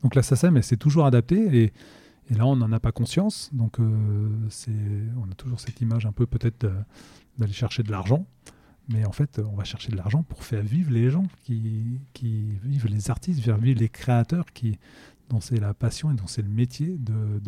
donc 0.03 0.15
la 0.15 0.23
SACEM, 0.23 0.57
elle 0.57 0.65
s'est 0.65 0.77
toujours 0.77 1.07
adaptée 1.07 1.65
et, 1.65 1.73
et, 2.31 2.35
là, 2.35 2.47
on 2.47 2.57
n'en 2.57 2.71
a 2.73 2.81
pas 2.81 2.93
conscience. 2.93 3.51
Donc 3.53 3.79
c'est 4.51 4.71
on 5.17 5.31
a 5.31 5.35
toujours 5.35 5.59
cette 5.59 5.81
image 5.81 6.07
un 6.07 6.13
peu 6.13 6.27
peut-être 6.27 6.67
d'aller 7.39 7.53
chercher 7.53 7.83
de 7.83 7.91
l'argent. 7.91 8.27
Mais 8.89 9.05
en 9.07 9.13
fait, 9.13 9.39
on 9.39 9.55
va 9.55 9.65
chercher 9.65 9.91
de 9.91 9.97
l'argent 9.97 10.23
pour 10.23 10.45
faire 10.45 10.63
vivre 10.63 10.91
les 10.91 11.11
gens 11.11 11.27
qui, 11.45 12.01
qui 12.13 12.59
vivent, 12.63 12.87
les 12.89 13.11
artistes, 13.11 13.41
faire 13.41 13.57
vivre 13.57 13.81
les 13.81 13.89
créateurs 13.89 14.47
qui, 14.53 14.79
dont 15.31 15.41
c'est 15.41 15.61
la 15.61 15.73
passion 15.73 16.11
et 16.11 16.15
dont 16.15 16.27
c'est 16.27 16.43
le 16.43 16.49
métier 16.49 16.97
de 16.99 17.41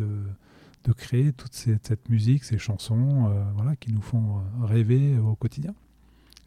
de 0.85 0.93
créer 0.93 1.33
toute 1.33 1.53
cette, 1.53 2.09
musique, 2.09 2.43
ces 2.43 2.57
chansons, 2.57 3.29
euh, 3.29 3.43
voilà, 3.55 3.75
qui 3.75 3.91
nous 3.91 4.01
font 4.01 4.37
euh, 4.37 4.65
rêver 4.65 5.17
au 5.17 5.35
quotidien. 5.35 5.73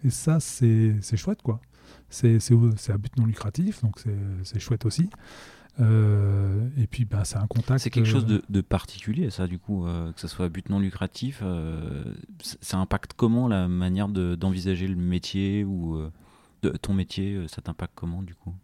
Et 0.04 0.10
ça, 0.10 0.38
c'est 0.38 1.00
chouette, 1.16 1.42
quoi. 1.42 1.60
c'est 2.08 2.38
à 2.90 2.98
but 2.98 3.16
non 3.16 3.26
lucratif, 3.26 3.82
donc 3.82 4.00
c'est 4.44 4.60
chouette 4.60 4.86
aussi. 4.86 5.10
Euh, 5.80 6.68
et 6.76 6.86
puis, 6.86 7.04
bah, 7.04 7.24
c'est 7.24 7.36
un 7.36 7.46
contact. 7.48 7.80
C'est 7.80 7.90
quelque 7.90 8.06
chose 8.06 8.26
de, 8.26 8.42
de, 8.48 8.60
particulier, 8.60 9.30
ça, 9.30 9.48
du 9.48 9.58
coup, 9.58 9.86
que 10.14 10.20
ce 10.20 10.28
soit 10.28 10.46
à 10.46 10.48
but 10.48 10.68
non 10.68 10.78
lucratif. 10.78 11.42
ça 12.60 12.78
impacte 12.78 13.12
comment 13.16 13.48
la 13.48 13.66
manière 13.66 14.08
d'envisager 14.08 14.86
le 14.86 14.96
métier 14.96 15.64
ou 15.64 16.00
de, 16.62 16.70
ton 16.70 16.94
métier 16.94 17.46
Ça 17.48 17.60
t'impacte 17.60 17.92
comment, 17.96 18.22
du 18.22 18.36
coup? 18.36 18.54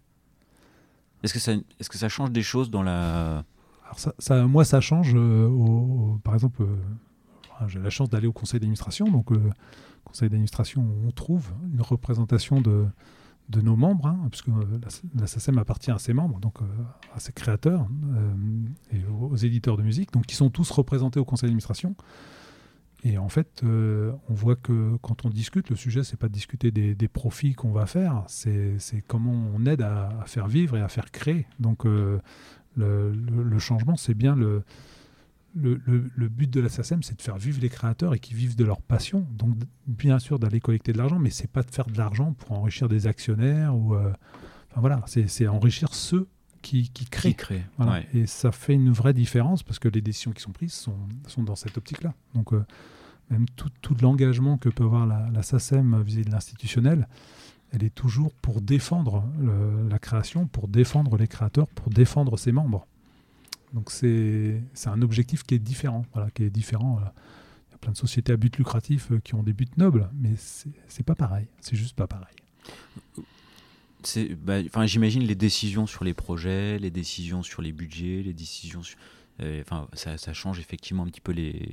Est-ce 1.24 1.32
que, 1.32 1.40
ça, 1.40 1.52
est 1.52 1.64
-ce 1.80 1.88
que 1.88 1.98
ça 1.98 2.08
change 2.08 2.30
des 2.30 2.42
choses 2.42 2.70
dans 2.70 2.82
la 2.82 3.44
ça, 4.18 4.46
moi, 4.46 4.64
ça 4.64 4.80
change. 4.80 5.12
Euh, 5.14 6.16
par 6.22 6.34
exemple, 6.34 6.62
euh, 6.62 7.68
j'ai 7.68 7.80
la 7.80 7.90
chance 7.90 8.10
d'aller 8.10 8.26
au 8.26 8.32
conseil 8.32 8.60
d'administration. 8.60 9.10
Donc, 9.10 9.32
euh, 9.32 9.50
conseil 10.04 10.28
d'administration, 10.28 10.86
on 11.06 11.10
trouve 11.10 11.52
une 11.72 11.80
représentation 11.80 12.60
de, 12.60 12.86
de 13.48 13.60
nos 13.60 13.76
membres, 13.76 14.06
hein, 14.06 14.28
puisque 14.30 14.48
la, 15.18 15.26
SACEM 15.26 15.58
appartient 15.58 15.90
à 15.90 15.98
ses 15.98 16.12
membres, 16.12 16.40
donc 16.40 16.58
à 17.14 17.20
ses 17.20 17.32
créateurs 17.32 17.86
et 18.92 19.00
aux, 19.06 19.36
éditeurs 19.36 19.76
de 19.76 19.82
musique, 19.82 20.12
donc 20.12 20.26
qui 20.26 20.34
sont 20.34 20.50
tous 20.50 20.70
représentés 20.70 21.20
au 21.20 21.24
conseil 21.24 21.48
d'administration. 21.48 21.94
Et 23.06 23.18
en 23.18 23.28
fait, 23.28 23.62
on 23.64 24.34
voit 24.34 24.56
que 24.56 24.96
quand 25.02 25.26
on 25.26 25.30
discute, 25.30 25.68
le 25.68 25.76
sujet, 25.76 26.04
c'est 26.04 26.16
pas 26.16 26.28
de 26.28 26.32
discuter 26.32 26.70
des, 26.70 27.08
profits 27.08 27.54
qu'on 27.54 27.72
va 27.72 27.86
faire, 27.86 28.24
c'est 28.28 28.78
comment 29.06 29.46
on 29.54 29.66
aide 29.66 29.82
à, 29.82 30.08
à, 30.20 30.26
faire 30.26 30.48
vivre 30.48 30.76
et 30.76 30.80
à 30.80 30.88
faire 30.88 31.10
créer. 31.10 31.46
Donc, 31.60 31.86
le, 32.76 33.58
changement, 33.58 33.96
c'est 33.96 34.14
bien 34.14 34.34
le, 34.34 34.64
le, 35.54 36.28
but 36.28 36.50
de 36.50 36.60
la 36.60 36.68
SACEM, 36.68 37.02
c'est 37.02 37.16
de 37.16 37.22
faire 37.22 37.38
vivre 37.38 37.60
les 37.60 37.68
créateurs 37.68 38.14
et 38.14 38.18
qui 38.18 38.34
vivent 38.34 38.56
de 38.56 38.64
leur 38.64 38.80
passion. 38.82 39.26
Donc, 39.32 39.56
bien 39.86 40.18
sûr, 40.18 40.38
d'aller 40.38 40.60
collecter 40.60 40.92
de 40.92 40.98
l'argent, 40.98 41.18
mais 41.18 41.30
c'est 41.30 41.50
pas 41.50 41.62
de 41.62 41.70
faire 41.70 41.86
de 41.86 41.96
l'argent 41.96 42.32
pour 42.32 42.52
enrichir 42.52 42.88
des 42.88 43.06
actionnaires 43.06 43.76
ou. 43.76 43.94
Euh, 43.94 44.12
enfin, 44.70 44.80
voilà, 44.80 45.02
c'est 45.06 45.46
enrichir 45.46 45.94
ceux 45.94 46.28
qui, 46.62 46.90
qui 46.90 47.04
créent. 47.04 47.36
Et 48.12 48.26
ça 48.26 48.50
fait 48.50 48.74
une 48.74 48.90
vraie 48.90 49.14
différence 49.14 49.62
parce 49.62 49.78
que 49.78 49.88
les 49.88 50.00
décisions 50.00 50.32
qui 50.32 50.42
sont 50.42 50.52
prises 50.52 50.72
sont, 50.72 50.96
sont 51.28 51.42
dans 51.42 51.56
cette 51.56 51.76
optique-là. 51.76 52.14
Donc, 52.34 52.52
euh, 52.52 52.64
même 53.30 53.46
tout, 53.56 53.70
tout 53.80 53.96
l'engagement 54.02 54.58
que 54.58 54.68
peut 54.68 54.84
avoir 54.84 55.06
la, 55.06 55.28
la 55.32 55.42
SACEM 55.42 56.02
vis-à-vis 56.02 56.26
de 56.26 56.30
l'institutionnel, 56.30 57.06
elle 57.74 57.84
est 57.84 57.94
toujours 57.94 58.32
pour 58.34 58.60
défendre 58.60 59.24
la 59.88 59.98
création, 59.98 60.46
pour 60.46 60.68
défendre 60.68 61.16
les 61.16 61.28
créateurs, 61.28 61.66
pour 61.68 61.90
défendre 61.90 62.38
ses 62.38 62.52
membres. 62.52 62.86
Donc 63.74 63.90
c'est 63.90 64.62
un 64.86 65.02
objectif 65.02 65.42
qui 65.42 65.54
est 65.54 65.58
différent. 65.58 66.06
Voilà, 66.14 66.30
qui 66.30 66.44
est 66.44 66.50
différent. 66.50 67.00
Il 67.68 67.72
y 67.72 67.74
a 67.74 67.78
plein 67.78 67.92
de 67.92 67.96
sociétés 67.96 68.32
à 68.32 68.36
but 68.36 68.56
lucratif 68.56 69.10
euh, 69.10 69.18
qui 69.18 69.34
ont 69.34 69.42
des 69.42 69.52
buts 69.52 69.66
nobles, 69.76 70.08
mais 70.14 70.34
c'est 70.36 71.02
pas 71.02 71.16
pareil. 71.16 71.46
C'est 71.60 71.76
juste 71.76 71.96
pas 71.96 72.06
pareil. 72.06 72.36
Bah, 74.44 74.86
J'imagine 74.86 75.24
les 75.24 75.34
décisions 75.34 75.86
sur 75.86 76.04
les 76.04 76.14
projets, 76.14 76.78
les 76.78 76.90
décisions 76.90 77.42
sur 77.42 77.62
les 77.62 77.72
budgets, 77.72 78.22
les 78.22 78.32
décisions 78.34 78.82
euh, 79.40 79.62
enfin, 79.62 79.88
ça, 79.94 80.16
ça, 80.16 80.32
change 80.32 80.60
effectivement 80.60 81.02
un 81.02 81.06
petit 81.06 81.20
peu 81.20 81.32
les, 81.32 81.68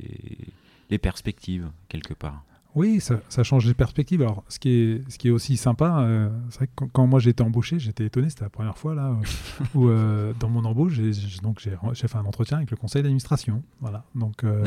les 0.89 0.97
perspectives, 0.97 1.70
quelque 1.89 2.16
part. 2.16 2.43
Oui, 2.74 3.01
ça, 3.01 3.43
change 3.43 3.65
les 3.65 3.74
perspectives. 3.74 4.22
Alors, 4.22 4.43
ce 4.47 4.59
qui 4.59 4.69
est, 4.69 5.11
ce 5.11 5.17
qui 5.17 5.28
est 5.28 5.32
aussi 5.32 5.57
sympa, 5.57 6.01
euh, 6.01 6.30
c'est 6.49 6.57
vrai 6.57 6.67
que 6.67 6.86
quand, 6.86 7.05
moi 7.05 7.19
j'étais 7.19 7.43
embauché, 7.43 7.80
j'étais 7.80 8.05
étonné, 8.05 8.30
c'était 8.30 8.45
la 8.45 8.49
première 8.49 8.78
fois 8.78 8.95
là 8.95 9.17
où, 9.76 9.89
euh, 9.89 10.34
dans 10.39 10.49
mon 10.49 10.63
embauche, 10.63 10.93
j'ai, 10.93 11.11
donc 11.41 11.59
j'ai, 11.59 11.76
fait 12.07 12.17
un 12.17 12.26
entretien 12.26 12.57
avec 12.57 12.72
le 12.72 12.78
conseil 12.78 13.03
d'administration, 13.03 13.61
voilà, 13.82 14.05
donc 14.15 14.43
euh, 14.43 14.63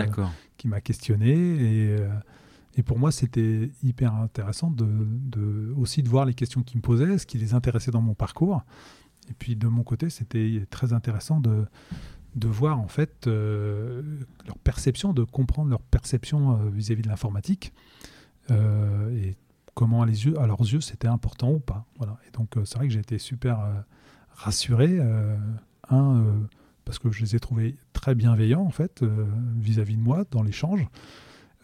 qui 0.59 0.69
m'a 0.69 0.81
questionné 0.81 1.33
et, 1.33 1.97
et 2.77 2.83
pour 2.83 2.99
moi 2.99 3.11
c'était 3.11 3.71
hyper 3.83 4.15
intéressant 4.15 4.71
de, 4.71 4.87
de, 4.87 5.73
aussi 5.77 6.03
de 6.03 6.09
voir 6.09 6.27
les 6.27 6.35
questions 6.35 6.63
qui 6.63 6.77
me 6.77 6.83
posaient, 6.83 7.17
ce 7.17 7.27
qui 7.27 7.39
les 7.39 7.55
intéressait 7.55 7.91
dans 7.91 8.03
mon 8.03 8.15
parcours. 8.15 8.63
Et 9.31 9.33
puis 9.33 9.57
de 9.57 9.69
mon 9.69 9.83
côté, 9.83 10.11
c'était 10.11 10.67
très 10.69 10.93
intéressant 10.93 11.41
de, 11.41 11.65
de 12.35 12.49
voir 12.49 12.81
en 12.81 12.89
fait 12.89 13.27
euh, 13.27 14.03
leur 14.47 14.59
perception, 14.59 15.13
de 15.13 15.25
comprendre 15.25 15.71
leur 15.71 15.83
perception 15.83 16.59
euh, 16.59 16.71
vis-à-vis 16.71 17.03
de 17.03 17.09
l'informatique 17.09 17.73
euh, 18.51 19.17
et 19.17 19.37
comment 19.75 20.03
à, 20.03 20.07
leurs 20.07 20.61
yeux 20.61 20.81
c'était 20.81 21.09
important 21.09 21.53
ou 21.53 21.61
pas. 21.61 21.87
Voilà. 21.99 22.19
Et 22.27 22.31
donc 22.31 22.51
c'est 22.65 22.77
vrai 22.77 22.87
que 22.87 22.93
j'ai 22.93 23.01
été 23.01 23.19
super 23.19 23.85
rassuré. 24.33 25.01
parce 26.85 26.99
que 26.99 27.11
je 27.11 27.23
les 27.23 27.35
ai 27.35 27.41
trouvés 27.41 27.77
très 27.93 28.15
bienveillants 28.15 28.63
en 28.63 28.71
fait 28.71 29.03
vis-à-vis 29.57 29.97
de 29.97 30.03
moi 30.03 30.25
dans 30.31 30.43
l'échange. 30.43 30.87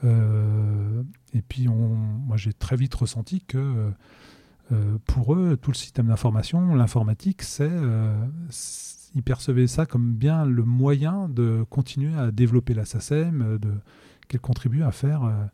et 0.03 1.43
puis 1.49 1.69
moi 1.69 2.37
j'ai 2.37 2.53
très 2.53 2.75
vite 2.75 2.95
ressenti 2.95 3.43
que 3.43 3.93
pour 5.07 5.35
eux, 5.35 5.57
tout 5.57 5.71
le 5.71 5.77
système 5.77 6.09
d'information, 6.09 6.75
l'informatique, 6.75 7.43
c'est 7.43 7.71
ils 9.15 9.23
percevaient 9.23 9.67
ça 9.67 9.87
comme 9.87 10.15
bien 10.15 10.45
le 10.45 10.65
moyen 10.65 11.29
de 11.29 11.65
continuer 11.69 12.17
à 12.17 12.31
développer 12.31 12.75
la 12.75 12.85
SACEM, 12.85 13.59
de, 13.59 13.71
qu'elle 14.29 14.41
contribue 14.41 14.83
à 14.83 14.93
faire 14.93 15.51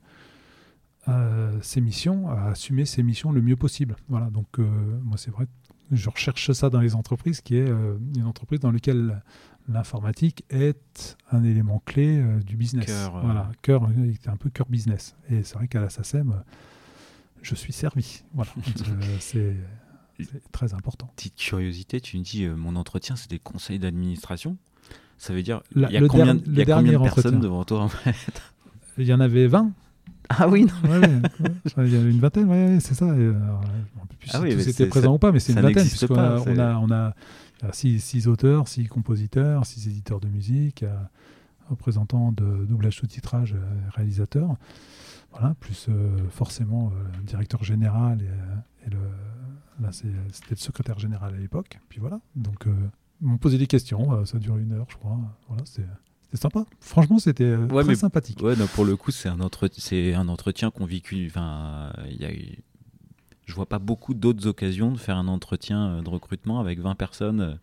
euh, 1.09 1.57
ses 1.63 1.81
missions, 1.81 2.29
à 2.29 2.49
assumer 2.49 2.85
ses 2.85 3.05
missions 3.05 3.31
le 3.31 3.41
mieux 3.41 3.55
possible. 3.55 3.95
Voilà, 4.09 4.29
donc 4.29 4.59
euh, 4.59 4.65
moi 5.05 5.17
c'est 5.17 5.31
vrai, 5.31 5.47
je 5.93 6.11
recherche 6.11 6.51
ça 6.51 6.69
dans 6.69 6.81
les 6.81 6.97
entreprises, 6.97 7.41
qui 7.41 7.57
est 7.57 7.69
euh, 7.69 7.97
une 8.17 8.25
entreprise 8.25 8.59
dans 8.59 8.73
laquelle 8.73 9.23
l'informatique 9.69 10.45
est 10.51 11.17
un 11.31 11.45
élément 11.45 11.81
clé 11.87 12.25
du 12.45 12.57
business. 12.57 12.87
Cœur, 12.87 13.21
voilà, 13.21 13.53
cœur, 13.63 13.89
un 14.27 14.37
peu 14.37 14.51
cœur 14.51 14.67
business. 14.69 15.15
Et 15.31 15.45
c'est 15.45 15.55
vrai 15.55 15.69
qu'à 15.69 15.81
la 15.81 15.91
SACEM, 15.91 16.43
je 17.43 17.55
suis 17.55 17.73
servi. 17.73 18.25
Voilà, 18.35 18.51
c'est 19.21 19.55
c'est 20.19 20.53
très 20.53 20.75
important. 20.75 21.11
Petite 21.17 21.37
curiosité, 21.37 22.01
tu 22.01 22.19
me 22.19 22.23
dis 22.23 22.45
euh, 22.45 22.57
mon 22.57 22.77
entretien, 22.77 23.17
c'est 23.17 23.31
des 23.31 23.39
conseils 23.39 23.79
d'administration. 23.79 24.57
Ça 25.19 25.33
veut 25.33 25.43
dire 25.43 25.62
il 25.75 25.83
y 25.83 25.97
a 25.97 26.07
combien, 26.07 26.37
y 26.37 26.61
a 26.61 26.64
combien 26.64 26.99
de 26.99 27.03
personnes 27.03 27.41
devant 27.41 27.64
toi 27.64 27.83
en 27.83 27.89
fait 27.89 28.43
Il 28.99 29.07
y 29.07 29.14
en 29.14 29.21
avait 29.21 29.47
20. 29.47 29.73
Ah 30.29 30.49
oui, 30.49 30.64
non. 30.64 31.01
il 31.79 31.93
y 31.93 31.97
en 31.97 32.01
avait 32.01 32.11
une 32.11 32.21
vingtaine, 32.21 32.49
ouais, 32.49 32.79
c'est 32.81 32.95
ça. 32.95 33.07
Euh, 33.07 33.33
plus 34.19 34.31
ah 34.35 34.41
si 34.43 34.73
c'était 34.73 34.87
présent 34.87 35.14
ou 35.14 35.19
pas, 35.19 35.33
mais 35.33 35.39
c'est 35.39 35.53
une 35.53 35.61
vingtaine. 35.61 35.87
on, 36.11 36.17
a, 36.17 36.41
on, 36.41 36.59
a, 36.59 36.75
on 36.79 36.91
a, 36.91 37.73
six, 37.73 38.01
six, 38.01 38.27
auteurs, 38.27 38.67
six 38.67 38.87
compositeurs, 38.87 39.64
six 39.64 39.87
éditeurs 39.87 40.21
de 40.21 40.29
musique, 40.29 40.85
représentants 41.71 42.33
de 42.33 42.64
doublage 42.64 42.97
sous-titrage, 42.97 43.55
réalisateurs. 43.95 44.57
Voilà, 45.39 45.55
plus 45.61 45.87
euh, 45.89 46.16
forcément 46.30 46.93
le 47.16 47.22
directeur 47.24 47.62
général 47.62 48.22
et, 48.22 48.87
et 48.87 48.91
le, 48.91 48.99
Là, 49.80 49.91
c'était 49.93 50.14
le 50.51 50.57
secrétaire 50.57 50.99
général 50.99 51.34
à 51.34 51.39
l'époque. 51.39 51.78
Puis 51.89 52.01
voilà. 52.01 52.20
Donc, 52.34 52.66
euh, 52.66 52.74
ils 53.20 53.28
m'ont 53.28 53.39
posé 53.39 53.59
des 53.59 53.66
questions. 53.66 54.12
Euh, 54.12 54.24
ça 54.24 54.39
a 54.39 54.41
duré 54.41 54.62
une 54.62 54.72
heure, 54.72 54.87
je 54.89 54.97
crois. 54.97 55.18
Voilà, 55.49 55.64
c'était 55.66 55.87
sympa. 56.34 56.64
Franchement, 56.80 57.18
c'était 57.18 57.45
euh, 57.45 57.66
très 57.66 57.95
sympathique. 57.95 58.41
Ouais, 58.43 58.55
pour 58.74 58.84
le 58.84 58.97
coup, 58.97 59.11
c'est 59.11 59.28
un, 59.28 59.39
c'est 59.76 60.14
un 60.14 60.28
entretien 60.28 60.70
qu'on 60.70 60.87
vécu. 60.87 61.30
Il 61.34 62.16
y 62.18 62.24
a 62.24 62.30
je 63.47 63.55
vois 63.55 63.67
pas 63.67 63.79
beaucoup 63.79 64.13
d'autres 64.13 64.47
occasions 64.47 64.93
de 64.93 64.99
faire 64.99 65.17
un 65.17 65.29
entretien 65.29 66.03
de 66.03 66.09
recrutement 66.09 66.61
avec 66.61 66.79
20 66.81 66.95
personnes 66.97 67.59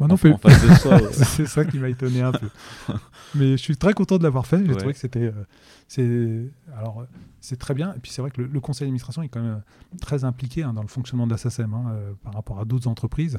non 0.00 0.10
en, 0.10 0.16
face 0.16 0.62
de 0.62 0.74
soi. 0.74 1.00
c'est 1.12 1.46
ça 1.46 1.64
qui 1.64 1.78
m'a 1.78 1.88
étonné 1.88 2.22
un 2.22 2.32
peu. 2.32 2.48
Mais 3.34 3.52
je 3.52 3.56
suis 3.56 3.76
très 3.76 3.92
content 3.92 4.18
de 4.18 4.22
l'avoir 4.22 4.46
fait. 4.46 4.64
J'ai 4.64 4.76
trouvé 4.76 4.92
que 4.92 4.98
c'était 4.98 5.32
c'est 5.88 6.48
alors 6.76 7.06
c'est 7.40 7.58
très 7.58 7.74
bien. 7.74 7.94
Et 7.94 7.98
puis 8.00 8.10
c'est 8.10 8.22
vrai 8.22 8.30
que 8.30 8.42
le, 8.42 8.60
conseil 8.60 8.86
d'administration 8.86 9.22
est 9.22 9.28
quand 9.28 9.42
même 9.42 9.62
très 10.00 10.24
impliqué 10.24 10.62
hein, 10.62 10.72
dans 10.72 10.82
le 10.82 10.88
fonctionnement 10.88 11.26
de 11.26 11.32
la 11.32 11.38
SACEM 11.38 11.72
hein, 11.74 11.84
euh, 11.90 12.12
par 12.24 12.34
rapport 12.34 12.60
à 12.60 12.64
d'autres 12.64 12.88
entreprises. 12.88 13.38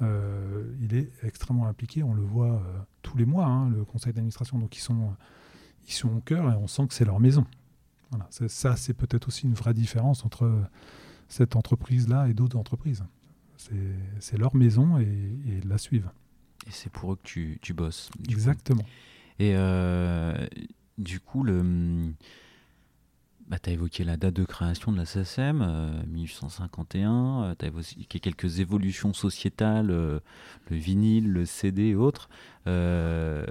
Euh, 0.00 0.64
il 0.80 0.94
est 0.94 1.10
extrêmement 1.22 1.66
impliqué. 1.66 2.02
On 2.02 2.14
le 2.14 2.22
voit 2.22 2.46
euh, 2.46 2.60
tous 3.02 3.16
les 3.16 3.24
mois, 3.24 3.46
hein, 3.46 3.68
le 3.70 3.84
conseil 3.84 4.12
d'administration. 4.12 4.58
Donc 4.58 4.76
ils 4.76 4.80
sont 4.80 5.10
ils 5.88 5.92
sont 5.92 6.16
au 6.16 6.20
cœur 6.20 6.50
et 6.50 6.54
on 6.54 6.68
sent 6.68 6.86
que 6.86 6.94
c'est 6.94 7.04
leur 7.04 7.18
maison. 7.18 7.44
Voilà. 8.10 8.28
Ça, 8.30 8.76
c'est 8.76 8.94
peut-être 8.94 9.28
aussi 9.28 9.46
une 9.46 9.54
vraie 9.54 9.74
différence 9.74 10.24
entre 10.24 10.50
cette 11.32 11.56
entreprise-là 11.56 12.28
et 12.28 12.34
d'autres 12.34 12.58
entreprises. 12.58 13.04
C'est 14.18 14.36
leur 14.36 14.54
maison 14.54 14.98
et, 14.98 15.04
et 15.04 15.60
la 15.66 15.78
suivent. 15.78 16.10
Et 16.66 16.70
c'est 16.70 16.90
pour 16.90 17.12
eux 17.12 17.16
que 17.16 17.22
tu, 17.22 17.58
tu 17.62 17.72
bosses. 17.72 18.10
Exactement. 18.28 18.84
Et 19.38 19.54
du 20.98 21.20
coup, 21.20 21.42
le, 21.42 22.12
bah, 23.52 23.58
tu 23.58 23.68
as 23.68 23.74
évoqué 23.74 24.02
la 24.02 24.16
date 24.16 24.32
de 24.32 24.46
création 24.46 24.92
de 24.92 24.96
la 24.96 25.04
SACEM, 25.04 26.04
1851, 26.06 27.54
tu 27.58 27.66
as 27.66 27.68
évoqué 27.68 28.18
quelques 28.18 28.60
évolutions 28.60 29.12
sociétales, 29.12 29.90
euh, 29.90 30.20
le 30.70 30.76
vinyle, 30.78 31.30
le 31.30 31.44
CD 31.44 31.88
et 31.88 31.94
autres. 31.94 32.30
Euh, 32.66 33.44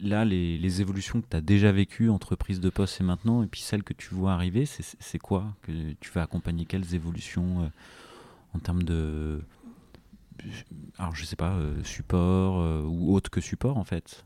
là, 0.00 0.24
les, 0.24 0.80
évolutions 0.80 1.20
que 1.20 1.26
tu 1.28 1.36
as 1.36 1.40
déjà 1.40 1.72
vécues 1.72 2.10
entre 2.10 2.36
prise 2.36 2.60
de 2.60 2.70
poste 2.70 3.00
et 3.00 3.04
maintenant, 3.04 3.42
et 3.42 3.48
puis 3.48 3.60
celles 3.60 3.82
que 3.82 3.92
tu 3.92 4.14
vois 4.14 4.34
arriver, 4.34 4.66
c'est 4.66 5.18
quoi 5.18 5.52
que 5.62 5.72
Tu 5.98 6.12
vas 6.12 6.22
accompagner? 6.22 6.64
Quelles 6.64 6.94
évolutions 6.94 7.64
euh, 7.64 7.68
en 8.54 8.60
termes 8.60 8.84
de... 8.84 9.40
Alors, 10.96 11.16
je 11.16 11.24
sais 11.24 11.34
pas, 11.34 11.58
support 11.82 12.86
ou 12.86 13.16
autre 13.16 13.30
que 13.30 13.40
support 13.40 13.78
en 13.78 13.84
fait? 13.84 14.24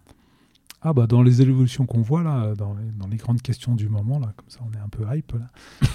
Ah 0.85 0.93
bah 0.93 1.07
dans 1.07 1.23
les 1.23 1.43
évolutions 1.43 1.87
qu'on 1.87 2.03
voit 2.03 2.23
là, 2.23 2.55
dans 2.57 2.75
les, 2.75 2.91
dans 2.99 3.07
les, 3.07 3.17
grandes 3.17 3.41
questions 3.41 3.75
du 3.75 3.89
moment, 3.89 4.19
là, 4.19 4.33
comme 4.37 4.49
ça 4.49 4.61
on 4.69 4.77
est 4.77 4.81
un 4.81 4.89
peu 4.89 5.05
hype 5.15 5.33
là, 5.33 5.47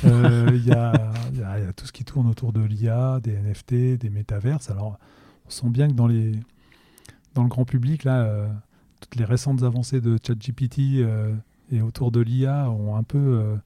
euh, 0.06 0.50
il 0.54 0.64
y, 0.64 0.70
y, 0.70 1.44
a 1.44 1.74
tout 1.74 1.86
ce 1.86 1.92
qui 1.92 2.06
tourne 2.06 2.28
autour 2.28 2.54
de 2.54 2.62
l'IA, 2.62 3.20
des 3.22 3.34
NFT, 3.34 4.00
des 4.00 4.10
métaverses. 4.10 4.70
Alors 4.70 4.98
on 5.46 5.50
sent 5.50 5.70
bien 5.70 5.88
que 5.90 5.94
dans, 5.94 6.08
les, 6.08 6.40
dans 7.34 7.44
le 7.44 7.50
grand 7.50 7.66
public, 7.66 8.06
là, 8.06 8.22
euh, 8.22 8.48
toutes 9.02 9.18
les 9.18 9.26
récentes 9.26 9.64
avancées 9.64 10.00
de 10.00 10.18
ChatGPT 10.26 10.80
euh, 11.00 11.36
et 11.70 11.82
autour 11.82 12.12
de 12.12 12.22
l'IA 12.22 12.72
ont 12.72 12.96
un 12.96 13.04
peu, 13.04 13.58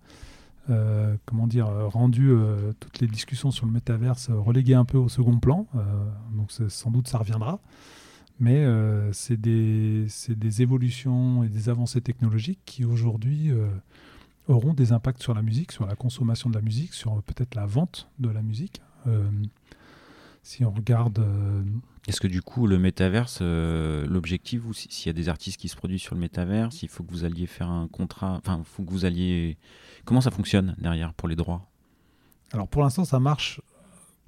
comment 1.26 1.45
dire, 1.45 1.67
rendu 1.67 2.32
toutes 2.80 2.99
les 2.99 3.07
discussions 3.07 3.51
sur 3.51 3.67
le 3.67 3.72
métaverse 3.72 4.32
reléguées 4.32 4.74
un 4.74 4.86
peu 4.86 4.97
au 4.97 5.07
second 5.07 5.38
plan. 5.38 5.67
donc 6.32 6.49
sans 6.69 6.89
doute 6.89 7.07
ça 7.07 7.19
reviendra 7.19 7.59
mais 8.41 8.65
euh, 8.65 9.13
c'est 9.13 9.39
des, 9.39 10.07
des, 10.29 10.61
évolutions 10.63 11.43
et 11.43 11.47
des 11.47 11.69
avancées 11.69 12.01
technologiques 12.01 12.59
qui 12.65 12.83
aujourd'hui 12.83 13.51
euh, 13.51 13.67
auront 14.47 14.73
des 14.73 14.93
impacts 14.93 15.21
sur 15.21 15.35
la 15.35 15.43
musique, 15.43 15.71
sur 15.71 15.85
la 15.85 15.95
consommation 15.95 16.49
de 16.49 16.55
la 16.55 16.61
musique, 16.61 16.95
sur 16.95 17.21
peut-être 17.21 17.53
la 17.53 17.67
vente 17.67 18.09
de 18.17 18.29
la 18.29 18.41
musique. 18.41 18.81
Euh, 19.05 19.29
si 20.41 20.65
on 20.65 20.71
regarde... 20.71 21.23
Est-ce 22.07 22.19
que 22.19 22.27
du 22.27 22.41
coup, 22.41 22.65
le 22.65 22.79
métaverse, 22.79 23.43
l'objectif, 23.43 24.63
s'il 24.73 25.05
y 25.05 25.09
a 25.11 25.13
des 25.13 25.29
artistes 25.29 25.59
qui 25.59 25.67
se 25.67 25.75
produisent 25.75 26.01
sur 26.01 26.15
le 26.15 26.21
métaverse, 26.21 26.81
il 26.81 26.89
faut 26.89 27.03
que 27.03 27.11
vous 27.11 27.25
alliez 27.25 27.45
faire 27.45 27.69
un 27.69 27.87
contrat, 27.87 28.39
enfin, 28.43 28.57
il 28.57 28.65
faut 28.65 28.81
que 28.81 28.89
vous 28.89 29.05
alliez... 29.05 29.55
Comment 30.03 30.21
ça 30.21 30.31
fonctionne 30.31 30.75
derrière 30.79 31.13
pour 31.13 31.29
les 31.29 31.35
droits? 31.35 31.69
Alors 32.53 32.67
pour 32.67 32.81
l'instant, 32.81 33.05
ça 33.05 33.19
marche 33.19 33.61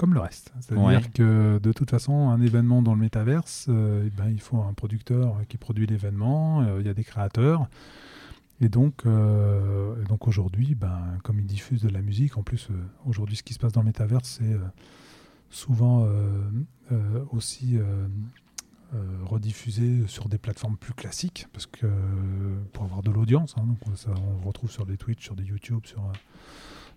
comme 0.04 0.16
le 0.16 0.20
reste. 0.20 0.52
C'est-à-dire 0.60 1.14
que 1.14 1.60
de 1.64 1.72
toute 1.72 1.90
façon, 1.90 2.28
un 2.28 2.42
événement 2.42 2.82
dans 2.82 2.94
le 2.94 3.00
métaverse, 3.00 3.68
euh, 3.70 4.04
eh 4.06 4.10
ben, 4.10 4.30
il 4.30 4.42
faut 4.42 4.58
un 4.58 4.74
producteur 4.74 5.38
qui 5.48 5.56
produit 5.56 5.88
l'événement, 5.88 6.62
euh, 6.62 6.82
il 6.82 6.86
y 6.86 6.90
a 6.90 6.94
des 6.94 7.06
créateurs. 7.06 7.70
Et 8.60 8.68
donc, 8.68 9.06
euh, 9.06 9.96
donc 10.10 10.28
aujourd'hui, 10.28 10.76
ben, 10.76 11.00
comme 11.24 11.40
ils 11.40 11.46
diffusent 11.46 11.84
de 11.84 11.88
la 11.88 12.02
musique, 12.02 12.38
en 12.38 12.44
plus, 12.44 12.68
aujourd'hui, 13.06 13.38
ce 13.38 13.44
qui 13.44 13.54
se 13.54 13.60
passe 13.60 13.72
dans 13.72 13.80
le 13.80 13.86
métaverse, 13.86 14.42
c'est 14.42 14.58
souvent 15.50 16.06
aussi 17.32 17.80
rediffusé 19.24 20.06
sur 20.08 20.28
des 20.28 20.38
plateformes 20.38 20.76
plus 20.76 20.94
classiques, 20.94 21.48
parce 21.54 21.66
que 21.66 21.88
pour 22.74 22.84
avoir 22.84 23.04
de 23.04 23.12
l'audience, 23.12 23.56
hein, 23.58 23.64
on 23.86 24.46
retrouve 24.46 24.70
sur 24.70 24.86
des 24.86 24.98
Twitch, 24.98 25.24
sur 25.24 25.38
des 25.38 25.46
YouTube, 25.46 25.86
sur, 25.86 26.12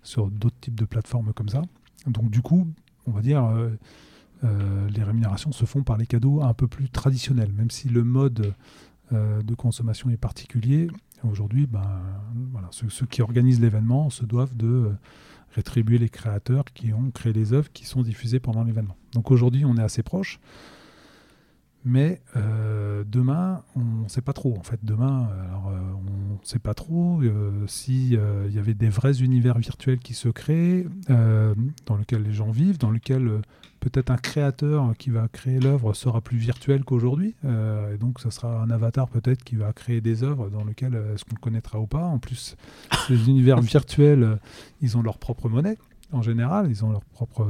sur 0.03 0.29
d'autres 0.29 0.59
types 0.59 0.75
de 0.75 0.83
plateformes 0.83 1.31
comme 1.31 1.47
ça. 1.47 1.61
Donc 2.05 2.29
du 2.29 2.41
coup, 2.41 2.67
on 3.07 3.11
va 3.11 3.21
dire, 3.21 3.43
euh, 3.45 3.69
euh, 4.43 4.89
les 4.89 5.03
rémunérations 5.03 5.51
se 5.51 5.65
font 5.65 5.83
par 5.83 5.97
les 5.97 6.05
cadeaux 6.05 6.41
un 6.43 6.53
peu 6.53 6.67
plus 6.67 6.89
traditionnels, 6.89 7.51
même 7.53 7.71
si 7.71 7.89
le 7.89 8.03
mode 8.03 8.53
euh, 9.13 9.41
de 9.41 9.55
consommation 9.55 10.09
est 10.09 10.17
particulier. 10.17 10.87
Aujourd'hui, 11.23 11.65
ben, 11.65 12.01
voilà, 12.51 12.67
ceux, 12.71 13.05
qui 13.07 13.21
organisent 13.21 13.61
l'événement 13.61 14.09
se 14.09 14.25
doivent 14.25 14.55
de 14.55 14.91
rétribuer 15.55 15.97
les 15.97 16.09
créateurs 16.09 16.65
qui 16.65 16.93
ont 16.93 17.09
créé 17.09 17.33
les 17.33 17.53
œuvres 17.53 17.71
qui 17.71 17.85
sont 17.85 18.03
diffusées 18.03 18.39
pendant 18.39 18.63
l'événement. 18.63 18.95
Donc 19.13 19.31
aujourd'hui, 19.31 19.65
on 19.65 19.75
est 19.77 19.81
assez 19.81 20.03
proche. 20.03 20.39
Mais 21.89 22.21
demain, 23.05 23.63
on 23.75 24.03
ne 24.03 24.09
sait 24.09 24.21
pas 24.21 24.33
trop. 24.33 24.57
En 24.57 24.63
fait, 24.63 24.79
demain, 24.83 25.29
on 25.65 26.33
ne 26.33 26.37
sait 26.43 26.59
pas 26.59 26.73
trop 26.73 27.21
s'il 27.67 28.13
y 28.13 28.59
avait 28.59 28.73
des 28.73 28.89
vrais 28.89 29.21
univers 29.21 29.57
virtuels 29.57 29.99
qui 29.99 30.13
se 30.13 30.27
créent, 30.27 30.85
dans 31.07 31.97
lesquels 31.97 32.23
les 32.23 32.33
gens 32.33 32.51
vivent, 32.51 32.77
dans 32.77 32.91
lesquels 32.91 33.41
peut-être 33.79 34.11
un 34.11 34.17
créateur 34.17 34.93
qui 34.97 35.11
va 35.11 35.29
créer 35.29 35.59
l'œuvre 35.61 35.93
sera 35.93 36.19
plus 36.19 36.37
virtuel 36.37 36.83
qu'aujourd'hui. 36.83 37.35
et 37.45 37.97
donc, 37.97 38.19
ce 38.19 38.29
sera 38.31 38.61
un 38.61 38.69
avatar 38.69 39.07
peut-être 39.07 39.45
qui 39.45 39.55
va 39.55 39.71
créer 39.71 40.01
des 40.01 40.23
œuvres 40.23 40.49
dans 40.49 40.65
lesquelles 40.65 41.01
est-ce 41.13 41.23
qu'on 41.23 41.35
le 41.35 41.41
connaîtra 41.41 41.79
ou 41.79 41.87
pas. 41.87 42.03
En 42.03 42.19
plus, 42.19 42.57
ces 43.07 43.29
univers 43.29 43.61
virtuels, 43.61 44.39
ils 44.81 44.97
ont 44.97 45.01
leur 45.01 45.17
propre 45.19 45.47
monnaie. 45.47 45.77
En 46.11 46.21
général, 46.21 46.67
ils 46.69 46.83
ont 46.83 46.91
leur 46.91 47.05
propre 47.05 47.47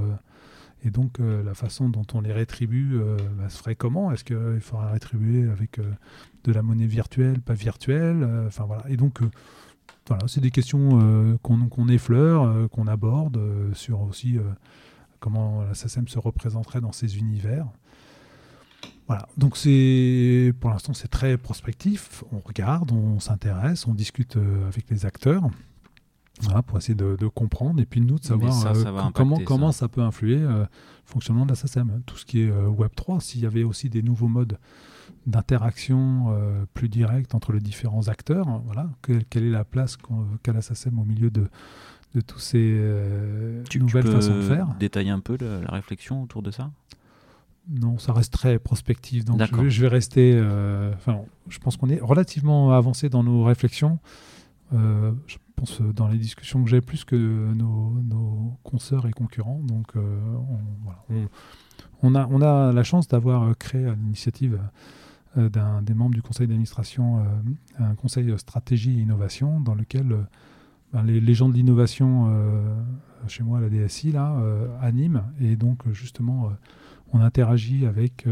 et 0.88 0.90
donc, 0.90 1.20
euh, 1.20 1.44
la 1.44 1.54
façon 1.54 1.90
dont 1.90 2.06
on 2.14 2.22
les 2.22 2.32
rétribue 2.32 2.96
euh, 2.96 3.18
bah, 3.38 3.50
se 3.50 3.58
ferait 3.58 3.76
comment? 3.76 4.10
Est-ce 4.14 4.24
qu'il 4.24 4.62
faudra 4.62 4.90
rétribuer 4.92 5.50
avec 5.50 5.80
euh, 5.80 5.92
de 6.46 6.54
la 6.54 6.62
monnaie 6.62 6.88
virtuelle, 6.88 7.42
pas 7.42 7.56
virtuelle? 7.56 8.26
Enfin 8.48 8.64
voilà. 8.64 8.86
Et 8.88 8.96
donc, 8.96 9.20
voilà, 10.08 10.26
c'est 10.30 10.40
des 10.40 10.52
questions 10.52 11.38
qu'on 11.42 11.88
effleure, 11.90 12.70
qu'on 12.70 12.88
aborde 12.88 13.38
sur 13.74 14.00
aussi 14.00 14.38
comment 15.20 15.64
la 15.64 15.74
SACEM 15.74 16.08
se 16.08 16.18
représenterait 16.18 16.80
dans 16.80 16.94
ces 16.94 17.18
univers. 17.18 17.66
Voilà, 19.08 19.28
donc 19.36 19.58
c'est 19.58 20.54
pour 20.62 20.70
l'instant 20.70 20.94
c'est 20.94 21.10
très 21.10 21.38
prospectif. 21.38 22.24
On 22.32 22.40
regarde, 22.40 22.94
on 22.94 23.20
s'intéresse, 23.20 23.86
on 23.86 23.94
discute 23.94 24.38
avec 24.38 24.90
les 24.90 25.06
acteurs 25.06 25.50
pour 26.66 26.78
essayer 26.78 26.96
de, 26.96 27.28
comprendre 27.28 27.82
et 27.82 27.86
puis 27.86 28.02
nous 28.02 28.20
de 28.20 28.24
savoir 28.24 28.66
euh, 28.66 29.10
comment, 29.14 29.40
comment 29.40 29.72
ça. 29.72 29.88
peut 29.88 30.02
influer 30.02 30.38
euh, 30.38 30.62
le 30.62 30.68
fonctionnement 31.06 31.46
de 31.46 31.52
la 31.52 31.56
SACEM. 31.56 32.02
Tout 32.06 32.18
ce 32.18 32.26
qui 32.26 32.42
est 32.42 32.50
euh, 32.50 32.70
Web3, 32.70 33.20
s'il 33.20 33.42
y 33.42 33.46
avait 33.46 33.64
aussi 33.64 33.90
des 33.90 34.02
nouveaux 34.02 34.28
modes 34.28 34.58
d'interaction 35.26 36.38
plus 36.74 36.88
directe 36.88 37.36
entre 37.36 37.52
les 37.52 37.60
différents 37.60 38.08
acteurs, 38.08 38.48
hein, 38.48 38.62
voilà, 38.66 38.90
quelle 39.02 39.44
est 39.44 39.50
la 39.50 39.66
place 39.66 39.98
qu'a 40.44 40.54
la 40.54 40.62
SACEM 40.62 41.00
au 41.00 41.04
milieu 41.04 41.30
de, 41.30 41.48
de 42.16 42.22
tous 42.22 42.40
ces 42.40 43.64
nouvelles 43.76 44.08
façons 44.08 44.36
de 44.36 44.42
faire? 44.42 44.68
Détailler 44.80 45.10
un 45.10 45.20
peu 45.20 45.38
la 45.40 45.72
réflexion 45.72 46.24
autour 46.24 46.42
de 46.44 46.52
ça? 46.52 46.72
Non, 47.70 47.98
ça 47.98 48.14
reste 48.14 48.32
très 48.32 48.58
prospectif. 48.60 49.26
Donc 49.26 49.42
je 49.68 49.82
vais, 49.82 49.88
rester. 49.90 50.40
Enfin, 50.96 51.22
je 51.50 51.60
pense 51.60 51.76
qu'on 51.76 51.90
est 51.90 52.00
relativement 52.02 52.72
avancé 52.72 53.10
dans 53.10 53.24
nos 53.24 53.44
réflexions. 53.44 54.00
je 54.72 55.38
pense, 55.58 55.82
euh, 55.82 55.92
dans 55.92 56.08
les 56.08 56.18
discussions 56.18 56.64
que 56.64 56.70
j'ai, 56.70 56.82
plus 56.82 57.04
que 57.04 57.16
nos, 57.16 57.98
nos 58.04 58.58
consoeurs 58.64 59.08
et 59.08 59.12
concurrents. 59.12 59.60
Donc, 59.64 59.88
euh, 59.96 60.20
on, 62.02 62.16
a, 62.16 62.28
on 62.28 62.42
a 62.42 62.72
la 62.72 62.84
chance 62.84 63.08
d'avoir 63.08 63.44
euh, 63.44 63.54
créé 63.54 63.86
à 63.86 63.96
l'initiative 63.96 64.60
d'un 65.36 65.84
des 65.84 65.94
membres 65.94 66.16
du 66.16 66.24
conseil 66.24 66.48
d'administration 66.48 67.24
un 67.78 67.94
conseil 67.94 68.34
stratégie 68.40 68.98
et 68.98 69.02
innovation 69.04 69.60
dans 69.60 69.76
lequel 69.76 70.26
ben, 70.92 71.04
les, 71.04 71.34
gens 71.36 71.48
de 71.48 71.54
l'innovation 71.54 72.28
chez 73.28 73.44
moi, 73.44 73.60
la 73.60 73.70
DSI, 73.70 74.14
là, 74.14 74.36
animent. 74.82 75.22
Et 75.40 75.56
donc, 75.56 75.84
justement, 75.92 76.54
on 77.14 77.20
interagit 77.20 77.86
avec, 77.86 78.26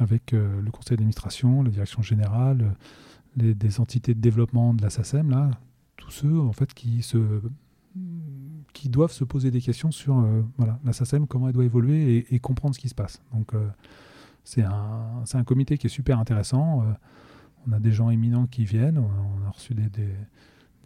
avec 0.00 0.32
le 0.32 0.70
conseil 0.72 0.96
d'administration, 0.96 1.62
la 1.62 1.70
direction 1.70 2.02
générale, 2.02 2.74
les, 3.36 3.54
des 3.54 3.78
entités 3.78 4.12
de 4.14 4.20
développement 4.20 4.74
de 4.74 4.82
la 4.82 4.90
SACEM, 4.90 5.30
là, 5.30 5.50
tous 6.08 6.14
ceux 6.14 6.40
en 6.40 6.52
fait 6.52 6.72
qui 6.72 7.02
se 7.02 7.18
qui 8.72 8.88
doivent 8.88 9.12
se 9.12 9.24
poser 9.24 9.50
des 9.50 9.60
questions 9.60 9.90
sur 9.90 10.18
euh, 10.18 10.42
voilà, 10.56 10.78
la 10.84 10.92
SACEM, 10.92 11.26
comment 11.26 11.48
elle 11.48 11.54
doit 11.54 11.64
évoluer 11.64 12.26
et, 12.30 12.38
comprendre 12.38 12.74
ce 12.74 12.80
qui 12.80 12.88
se 12.88 12.94
passe. 12.94 13.20
Donc 13.32 13.54
euh, 13.54 13.68
c'est 14.44 14.62
un, 14.62 15.24
un, 15.32 15.44
comité 15.44 15.78
qui 15.78 15.88
est 15.88 15.90
super 15.90 16.18
intéressant. 16.18 16.82
Euh, 16.82 16.84
on 17.66 17.72
a 17.72 17.80
des 17.80 17.92
gens 17.92 18.10
éminents 18.10 18.46
qui 18.46 18.64
viennent. 18.64 18.98
On, 18.98 19.46
a 19.46 19.50
reçu 19.50 19.74
des, 19.74 19.88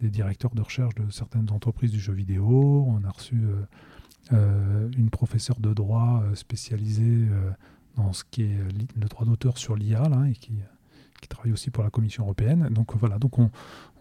des, 0.01 0.09
directeurs 0.09 0.55
de 0.55 0.61
recherche 0.61 0.95
de 0.95 1.09
certaines 1.11 1.51
entreprises 1.51 1.91
du 1.91 1.99
jeu 1.99 2.13
vidéo. 2.13 2.85
On 2.87 3.03
a 3.03 3.09
reçu 3.09 3.39
une 4.31 5.09
professeure 5.11 5.59
de 5.59 5.73
droit 5.73 6.23
spécialisée 6.33 7.27
dans 7.95 8.11
ce 8.11 8.23
qui 8.29 8.41
est 8.41 8.57
le 8.95 9.07
droit 9.07 9.25
d'auteur 9.25 9.57
sur 9.57 9.75
l'IA 9.75 10.03
et 10.29 10.33
qui 10.33 10.53
qui 11.23 11.29
travaille 11.29 11.53
aussi 11.53 11.71
pour 11.71 11.83
la 11.83 11.89
Commission 11.89 12.23
européenne. 12.23 12.67
Donc 12.69 12.95
voilà, 12.95 13.17
donc 13.17 13.39
on, 13.39 13.49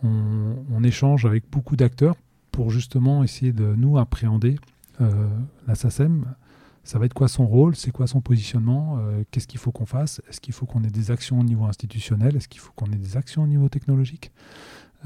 on, 0.02 0.82
échange 0.84 1.24
avec 1.24 1.44
beaucoup 1.50 1.76
d'acteurs 1.76 2.16
pour 2.50 2.70
justement 2.70 3.22
essayer 3.22 3.52
de 3.52 3.74
nous 3.76 3.96
appréhender 3.98 4.58
euh, 5.00 5.28
la 5.66 5.74
SACEM. 5.74 6.24
Ça 6.84 6.98
va 6.98 7.06
être 7.06 7.14
quoi 7.14 7.28
son 7.28 7.46
rôle? 7.46 7.76
C'est 7.76 7.92
quoi 7.92 8.08
son 8.08 8.20
positionnement? 8.20 8.98
Euh, 8.98 9.22
Qu'est-ce 9.30 9.46
qu'il 9.46 9.60
faut 9.60 9.70
qu'on 9.70 9.86
fasse? 9.86 10.20
Est-ce 10.28 10.40
qu'il 10.40 10.52
faut 10.52 10.66
qu'on 10.66 10.82
ait 10.82 10.90
des 10.90 11.12
actions 11.12 11.38
au 11.38 11.44
niveau 11.44 11.64
institutionnel? 11.64 12.36
Est-ce 12.36 12.48
qu'il 12.48 12.60
faut 12.60 12.72
qu'on 12.74 12.86
ait 12.86 12.96
des 12.96 13.16
actions 13.16 13.44
au 13.44 13.46
niveau 13.46 13.68
technologique? 13.68 14.32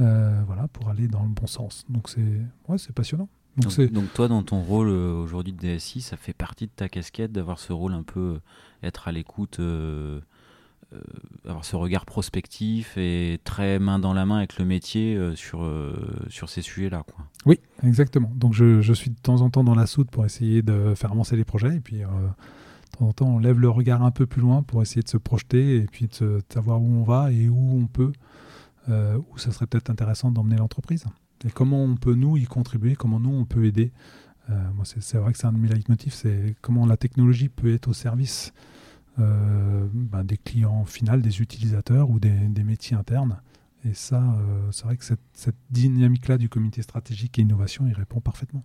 Euh, 0.01 0.43
Voilà, 0.47 0.69
pour 0.69 0.89
aller 0.89 1.07
dans 1.09 1.23
le 1.23 1.29
bon 1.29 1.47
sens. 1.47 1.85
Donc 1.91 2.09
c'est 2.09 2.41
ouais, 2.69 2.79
c'est 2.79 2.95
passionnant. 2.95 3.29
Donc, 3.59 3.81
donc, 3.91 4.13
toi, 4.13 4.29
dans 4.29 4.43
ton 4.43 4.61
rôle 4.61 4.89
aujourd'hui 4.89 5.55
de 5.55 5.59
DSI, 5.59 6.03
ça 6.03 6.19
fait 6.19 6.35
partie 6.35 6.67
de 6.67 6.73
ta 6.77 6.91
casquette 6.91 7.33
d'avoir 7.33 7.59
ce 7.59 7.73
rôle 7.73 7.95
un 7.95 8.03
peu 8.03 8.41
être 8.83 9.09
à 9.09 9.13
l'écoute 9.13 9.61
euh, 9.61 10.21
avoir 11.45 11.65
ce 11.65 11.77
regard 11.77 12.07
prospectif 12.07 12.97
et 12.97 13.41
très 13.45 13.79
main 13.79 13.99
dans 13.99 14.13
la 14.13 14.27
main 14.27 14.39
avec 14.39 14.59
le 14.59 14.65
métier 14.65 15.17
euh, 15.17 15.35
sur, 15.35 15.63
euh, 15.63 15.95
sur 16.29 16.49
ces 16.49 16.63
sujets-là. 16.63 17.05
Oui, 17.45 17.61
exactement. 17.83 18.31
Donc 18.35 18.55
je, 18.55 18.81
je, 18.81 18.93
suis 18.93 19.11
de 19.11 19.19
temps 19.21 19.41
en 19.43 19.51
temps 19.51 19.65
dans 19.65 19.75
la 19.75 19.87
soude 19.87 20.11
pour 20.11 20.25
essayer 20.25 20.63
de 20.63 20.95
faire 20.95 21.13
avancer 21.13 21.37
les 21.37 21.45
projets 21.45 21.77
et 21.77 21.81
puis 21.81 21.99
de 21.99 22.05
temps 22.99 23.07
en 23.07 23.13
temps 23.13 23.27
on 23.27 23.39
lève 23.39 23.61
le 23.61 23.71
regard 23.71 24.03
un 24.03 24.11
peu 24.11 24.27
plus 24.27 24.41
loin 24.41 24.63
pour 24.63 24.83
essayer 24.83 25.03
de 25.03 25.09
se 25.09 25.19
projeter 25.19 25.77
et 25.77 25.87
puis 25.87 26.09
de, 26.21 26.41
savoir 26.53 26.81
où 26.81 26.87
on 26.87 27.05
va 27.05 27.31
et 27.33 27.49
où 27.49 27.79
on 27.79 27.87
peut, 27.87 28.13
où 28.89 29.39
ça 29.39 29.53
serait 29.53 29.67
peut-être 29.67 29.91
intéressant 29.91 30.31
d'emmener 30.31 30.57
l'entreprise. 30.57 31.05
Et 31.45 31.51
comment 31.51 31.83
on 31.83 31.97
peut 31.97 32.15
nous 32.15 32.37
y 32.37 32.45
contribuer, 32.45 32.95
comment 32.95 33.21
nous 33.21 33.35
on 33.35 33.45
peut 33.45 33.65
aider. 33.67 33.93
moi 34.49 34.85
c'est 34.85 35.19
vrai 35.19 35.33
que 35.33 35.39
c'est 35.39 35.47
un 35.47 35.53
de 35.53 35.59
mes 35.59 35.69
leitmotifs, 35.69 36.15
c'est 36.15 36.57
comment 36.63 36.87
la 36.87 36.97
technologie 36.97 37.49
peut 37.49 37.73
être 37.73 37.89
au 37.89 37.93
service 37.93 38.53
ben, 39.19 40.25
des 40.25 40.37
clients 40.37 40.85
finaux, 40.85 41.17
des 41.17 41.41
utilisateurs 41.41 42.11
ou 42.11 42.19
des, 42.19 42.65
métiers 42.65 42.97
internes. 42.97 43.41
Et 43.85 43.95
ça, 43.95 44.23
c'est 44.73 44.85
vrai 44.85 44.97
que 44.97 45.05
cette, 45.05 45.21
cette 45.33 45.57
dynamique-là 45.71 46.39
du 46.39 46.49
comité 46.49 46.83
stratégique 46.83 47.39
et 47.39 47.43
innovation, 47.43 47.87
il 47.87 47.95
répond 47.95 48.21
parfaitement. 48.21 48.65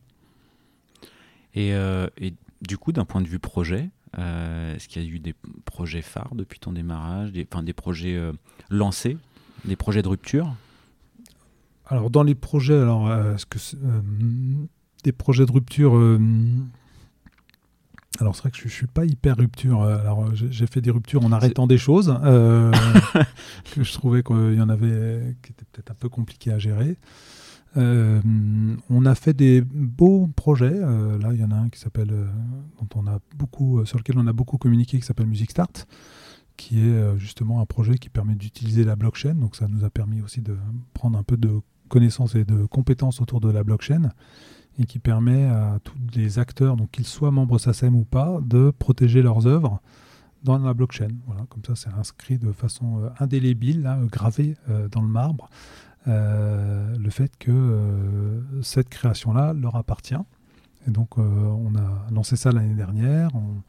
Et, 1.53 1.69
et 1.69 2.33
du 2.61 2.77
coup, 2.77 2.91
d'un 2.91 3.05
point 3.05 3.21
de 3.21 3.27
vue 3.27 3.39
projet, 3.39 3.89
est-ce 4.17 4.87
qu'il 4.87 5.03
y 5.03 5.05
a 5.05 5.09
eu 5.09 5.19
des 5.19 5.35
projets 5.65 6.01
phares 6.01 6.35
depuis 6.35 6.59
ton 6.59 6.73
démarrage, 6.73 7.31
des, 7.31 7.47
enfin, 7.51 7.63
des 7.63 7.73
projets 7.73 8.19
lancés, 8.69 9.17
des 9.65 9.75
projets 9.75 10.01
de 10.01 10.07
rupture? 10.07 10.55
Alors 11.91 12.09
dans 12.09 12.23
les 12.23 12.35
projets, 12.35 12.79
alors 12.79 13.09
euh, 13.09 13.35
ce 13.35 13.45
que 13.45 13.59
euh, 13.75 14.01
des 15.03 15.11
projets 15.11 15.45
de 15.45 15.51
rupture 15.51 15.97
euh, 15.97 16.17
alors 18.19 18.35
c'est 18.35 18.41
vrai 18.41 18.51
que 18.51 18.57
je, 18.57 18.65
ne 18.65 18.69
suis 18.69 18.87
pas 18.87 19.05
hyper 19.05 19.37
rupture. 19.37 19.83
Alors 19.83 20.35
j'ai 20.35 20.67
fait 20.67 20.81
des 20.81 20.91
ruptures 20.91 21.23
en 21.23 21.31
arrêtant 21.31 21.65
des 21.65 21.77
choses 21.77 22.07
que 23.73 23.83
je 23.83 23.93
trouvais 23.93 24.21
qu'il 24.21 24.55
y 24.55 24.61
en 24.61 24.69
avait 24.69 25.35
qui 25.41 25.51
étaient 25.51 25.65
peut-être 25.71 25.91
un 25.91 25.95
peu 25.95 26.09
compliquées 26.09 26.51
à 26.51 26.59
gérer. 26.59 26.97
on 27.75 29.05
a 29.05 29.15
fait 29.15 29.33
des 29.33 29.61
beaux 29.61 30.27
projets. 30.35 30.77
là, 30.77 31.29
il 31.31 31.39
y 31.39 31.43
en 31.43 31.51
a 31.51 31.55
un 31.55 31.69
qui 31.69 31.79
s'appelle, 31.79 32.13
dont 32.79 33.01
on 33.01 33.07
a 33.07 33.19
beaucoup, 33.37 33.85
sur 33.85 33.97
lequel 33.97 34.17
on 34.19 34.27
a 34.27 34.33
beaucoup 34.33 34.57
communiqué, 34.57 34.99
qui 34.99 35.05
s'appelle 35.05 35.27
Music 35.27 35.51
Start, 35.51 35.87
qui 36.57 36.81
est 36.81 37.17
justement 37.17 37.61
un 37.61 37.65
projet 37.65 37.97
qui 37.97 38.09
permet 38.09 38.35
d'utiliser 38.35 38.83
la 38.83 38.97
blockchain. 38.97 39.35
Donc 39.35 39.55
ça 39.55 39.69
nous 39.69 39.85
a 39.85 39.89
permis 39.89 40.21
aussi 40.21 40.41
de 40.41 40.57
prendre 40.93 41.17
un 41.17 41.23
peu 41.23 41.37
de 41.37 41.61
connaissances 41.87 42.35
et 42.35 42.43
de 42.43 42.65
compétences 42.65 43.21
autour 43.21 43.39
de 43.39 43.49
la 43.49 43.63
blockchain 43.63 44.11
et 44.81 44.85
qui 44.85 44.99
permet 44.99 45.45
à 45.45 45.79
tous 45.83 45.97
les 46.15 46.39
acteurs, 46.39 46.75
donc 46.75 46.91
qu'ils 46.91 47.07
soient 47.07 47.31
membres 47.31 47.59
SACEM 47.59 47.95
ou 47.95 48.03
pas, 48.03 48.39
de 48.43 48.71
protéger 48.77 49.21
leurs 49.21 49.47
œuvres 49.47 49.81
dans 50.43 50.57
la 50.57 50.73
blockchain. 50.73 51.09
Voilà, 51.27 51.45
comme 51.49 51.63
ça, 51.65 51.75
c'est 51.75 51.93
inscrit 51.97 52.37
de 52.37 52.51
façon 52.51 53.03
euh, 53.03 53.09
indélébile, 53.19 53.83
là, 53.83 53.99
gravé 54.11 54.55
euh, 54.69 54.87
dans 54.87 55.01
le 55.01 55.07
marbre, 55.07 55.49
euh, 56.07 56.95
le 56.97 57.09
fait 57.09 57.31
que 57.37 58.41
cette 58.61 58.89
création-là 58.89 59.53
leur 59.53 59.75
appartient. 59.75 60.15
Et 60.87 60.91
donc, 60.91 61.19
on 61.19 61.75
a 61.75 62.11
lancé 62.11 62.35
ça 62.35 62.51
l'année 62.51 62.73
dernière. 62.73 63.29
On, 63.35 63.61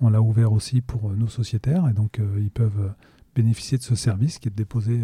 on 0.00 0.08
l'a 0.08 0.22
ouvert 0.22 0.52
aussi 0.52 0.80
pour 0.80 1.10
nos 1.10 1.28
sociétaires, 1.28 1.86
et 1.88 1.92
donc 1.92 2.22
ils 2.38 2.50
peuvent 2.50 2.94
bénéficier 3.34 3.76
de 3.76 3.82
ce 3.82 3.94
service 3.94 4.38
qui 4.38 4.48
est 4.48 4.50
de 4.50 4.56
déposer 4.56 5.02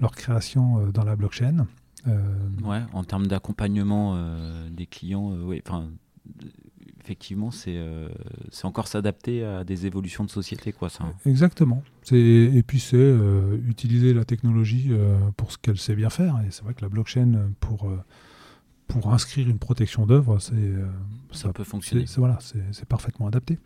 leur 0.00 0.10
création 0.10 0.88
dans 0.88 1.04
la 1.04 1.14
blockchain. 1.14 1.66
Euh, 2.06 2.18
ouais, 2.64 2.82
en 2.92 3.04
termes 3.04 3.26
d'accompagnement 3.26 4.14
euh, 4.16 4.68
des 4.70 4.86
clients, 4.86 5.32
euh, 5.32 5.42
oui, 5.42 5.62
enfin, 5.66 5.88
effectivement, 7.00 7.50
c'est 7.50 7.78
c'est 8.50 8.66
encore 8.66 8.88
s'adapter 8.88 9.44
à 9.44 9.64
des 9.64 9.86
évolutions 9.86 10.24
de 10.24 10.30
société, 10.30 10.72
quoi, 10.72 10.88
ça. 10.88 11.04
Exactement. 11.26 11.82
Et 12.12 12.62
puis, 12.66 12.80
c'est 12.80 13.14
utiliser 13.66 14.14
la 14.14 14.24
technologie 14.24 14.90
pour 15.36 15.52
ce 15.52 15.58
qu'elle 15.58 15.78
sait 15.78 15.96
bien 15.96 16.10
faire. 16.10 16.40
Et 16.46 16.50
c'est 16.50 16.62
vrai 16.62 16.74
que 16.74 16.82
la 16.82 16.88
blockchain, 16.88 17.50
pour, 17.58 17.90
pour 18.86 19.12
inscrire 19.12 19.48
une 19.48 19.58
protection 19.58 20.06
d'œuvre, 20.06 20.38
c'est 20.38 20.72
ça, 21.32 21.52
peut 21.52 21.64
fonctionner. 21.64 22.04
Voilà, 22.16 22.38
c'est 22.40 22.86
parfaitement 22.86 23.26
adapté. 23.26 23.58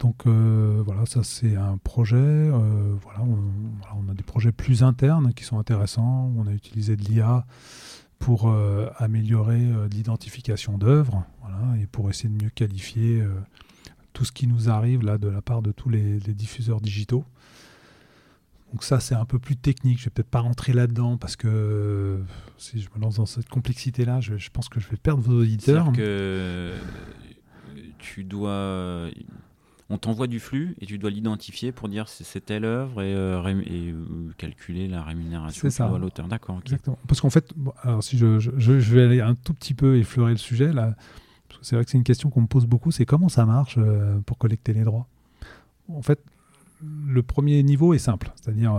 Donc 0.00 0.26
euh, 0.26 0.82
voilà, 0.84 1.04
ça 1.04 1.22
c'est 1.22 1.56
un 1.56 1.76
projet. 1.76 2.16
Euh, 2.16 2.94
voilà, 3.02 3.20
on, 3.22 4.08
a 4.10 4.14
des 4.14 4.22
projets 4.22 4.50
plus 4.50 4.82
internes 4.82 5.32
qui 5.34 5.44
sont 5.44 5.58
intéressants. 5.58 6.32
On 6.36 6.46
a 6.46 6.52
utilisé 6.52 6.96
de 6.96 7.02
l'IA 7.02 7.46
pour 8.18 8.48
euh, 8.48 8.88
améliorer 8.96 9.60
l'identification 9.90 10.78
d'œuvres, 10.78 11.24
voilà, 11.40 11.78
et 11.80 11.86
pour 11.86 12.08
essayer 12.10 12.30
de 12.30 12.42
mieux 12.42 12.50
qualifier 12.50 13.22
tout 14.12 14.24
ce 14.24 14.32
qui 14.32 14.46
nous 14.46 14.68
arrive 14.70 15.02
là 15.02 15.18
de 15.18 15.28
la 15.28 15.42
part 15.42 15.62
de 15.62 15.70
tous 15.70 15.90
les, 15.90 16.18
diffuseurs 16.18 16.80
digitaux. 16.80 17.24
Donc 18.72 18.84
ça 18.84 19.00
c'est 19.00 19.14
un 19.14 19.26
peu 19.26 19.38
plus 19.38 19.56
technique. 19.56 19.98
Je 19.98 20.04
vais 20.04 20.10
peut-être 20.10 20.30
pas 20.30 20.40
rentrer 20.40 20.72
là-dedans 20.72 21.18
parce 21.18 21.36
que 21.36 22.22
si 22.56 22.80
je 22.80 22.88
me 22.94 23.02
lance 23.02 23.16
dans 23.16 23.26
cette 23.26 23.48
complexité-là, 23.48 24.20
je, 24.20 24.48
pense 24.50 24.70
que 24.70 24.80
je 24.80 24.88
vais 24.88 24.96
perdre 24.96 25.22
vos 25.22 25.40
auditeurs. 25.42 25.92
tu 27.98 28.24
dois 28.24 29.10
on 29.90 29.98
t'envoie 29.98 30.28
du 30.28 30.38
flux 30.38 30.76
et 30.80 30.86
tu 30.86 30.98
dois 30.98 31.10
l'identifier 31.10 31.72
pour 31.72 31.88
dire 31.88 32.08
si 32.08 32.22
c'est 32.22 32.40
telle 32.40 32.64
œuvre 32.64 33.02
et, 33.02 33.12
euh, 33.12 33.62
et 33.66 33.90
euh, 33.90 34.32
calculer 34.38 34.86
la 34.86 35.02
rémunération 35.02 35.68
à 35.68 35.98
l'auteur. 35.98 36.28
D'accord. 36.28 36.60
Exactement. 36.62 36.96
Parce 37.08 37.20
qu'en 37.20 37.28
fait, 37.28 37.52
alors 37.82 38.02
si 38.02 38.16
je, 38.16 38.38
je, 38.38 38.72
vais 38.72 39.02
aller 39.02 39.20
un 39.20 39.34
tout 39.34 39.52
petit 39.52 39.74
peu 39.74 39.98
effleurer 39.98 40.30
le 40.30 40.38
sujet 40.38 40.72
là, 40.72 40.94
c'est 41.60 41.74
vrai 41.74 41.84
que 41.84 41.90
c'est 41.90 41.98
une 41.98 42.04
question 42.04 42.30
qu'on 42.30 42.42
me 42.42 42.46
pose 42.46 42.66
beaucoup, 42.66 42.92
c'est 42.92 43.04
comment 43.04 43.28
ça 43.28 43.44
marche 43.44 43.74
euh, 43.78 44.20
pour 44.20 44.38
collecter 44.38 44.72
les 44.72 44.84
droits? 44.84 45.08
En 45.88 46.02
fait, 46.02 46.20
le 46.80 47.22
premier 47.24 47.60
niveau 47.64 47.92
est 47.92 47.98
simple, 47.98 48.30
c'est-à-dire 48.36 48.74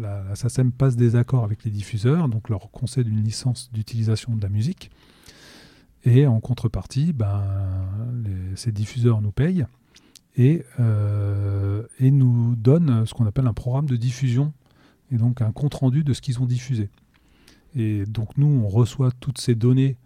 la, 0.00 0.22
la, 0.22 0.36
SACEM 0.36 0.70
passe 0.70 0.94
des 0.94 1.16
accords 1.16 1.42
avec 1.42 1.64
les 1.64 1.70
diffuseurs, 1.70 2.28
donc 2.28 2.50
leur 2.50 2.70
concède 2.70 3.08
une 3.08 3.24
licence 3.24 3.72
d'utilisation 3.72 4.36
de 4.36 4.42
la 4.42 4.50
musique, 4.50 4.90
et 6.04 6.26
en 6.26 6.38
contrepartie, 6.38 7.12
ben, 7.12 7.42
ces 8.54 8.70
diffuseurs 8.70 9.20
nous 9.20 9.32
payent 9.32 9.66
et, 10.36 10.64
euh, 10.78 11.82
et 11.98 12.10
nous 12.10 12.54
donne 12.56 13.06
ce 13.06 13.14
qu'on 13.14 13.26
appelle 13.26 13.46
un 13.46 13.52
programme 13.52 13.86
de 13.86 13.96
diffusion 13.96 14.52
et 15.10 15.16
donc 15.16 15.42
un 15.42 15.52
compte 15.52 15.74
rendu 15.74 16.04
de 16.04 16.12
ce 16.12 16.20
qu'ils 16.20 16.40
ont 16.40 16.46
diffusé. 16.46 16.88
Et 17.74 18.04
donc 18.06 18.36
nous, 18.36 18.46
on 18.46 18.68
reçoit 18.68 19.10
toutes 19.12 19.38
ces 19.38 19.54
données 19.54 19.96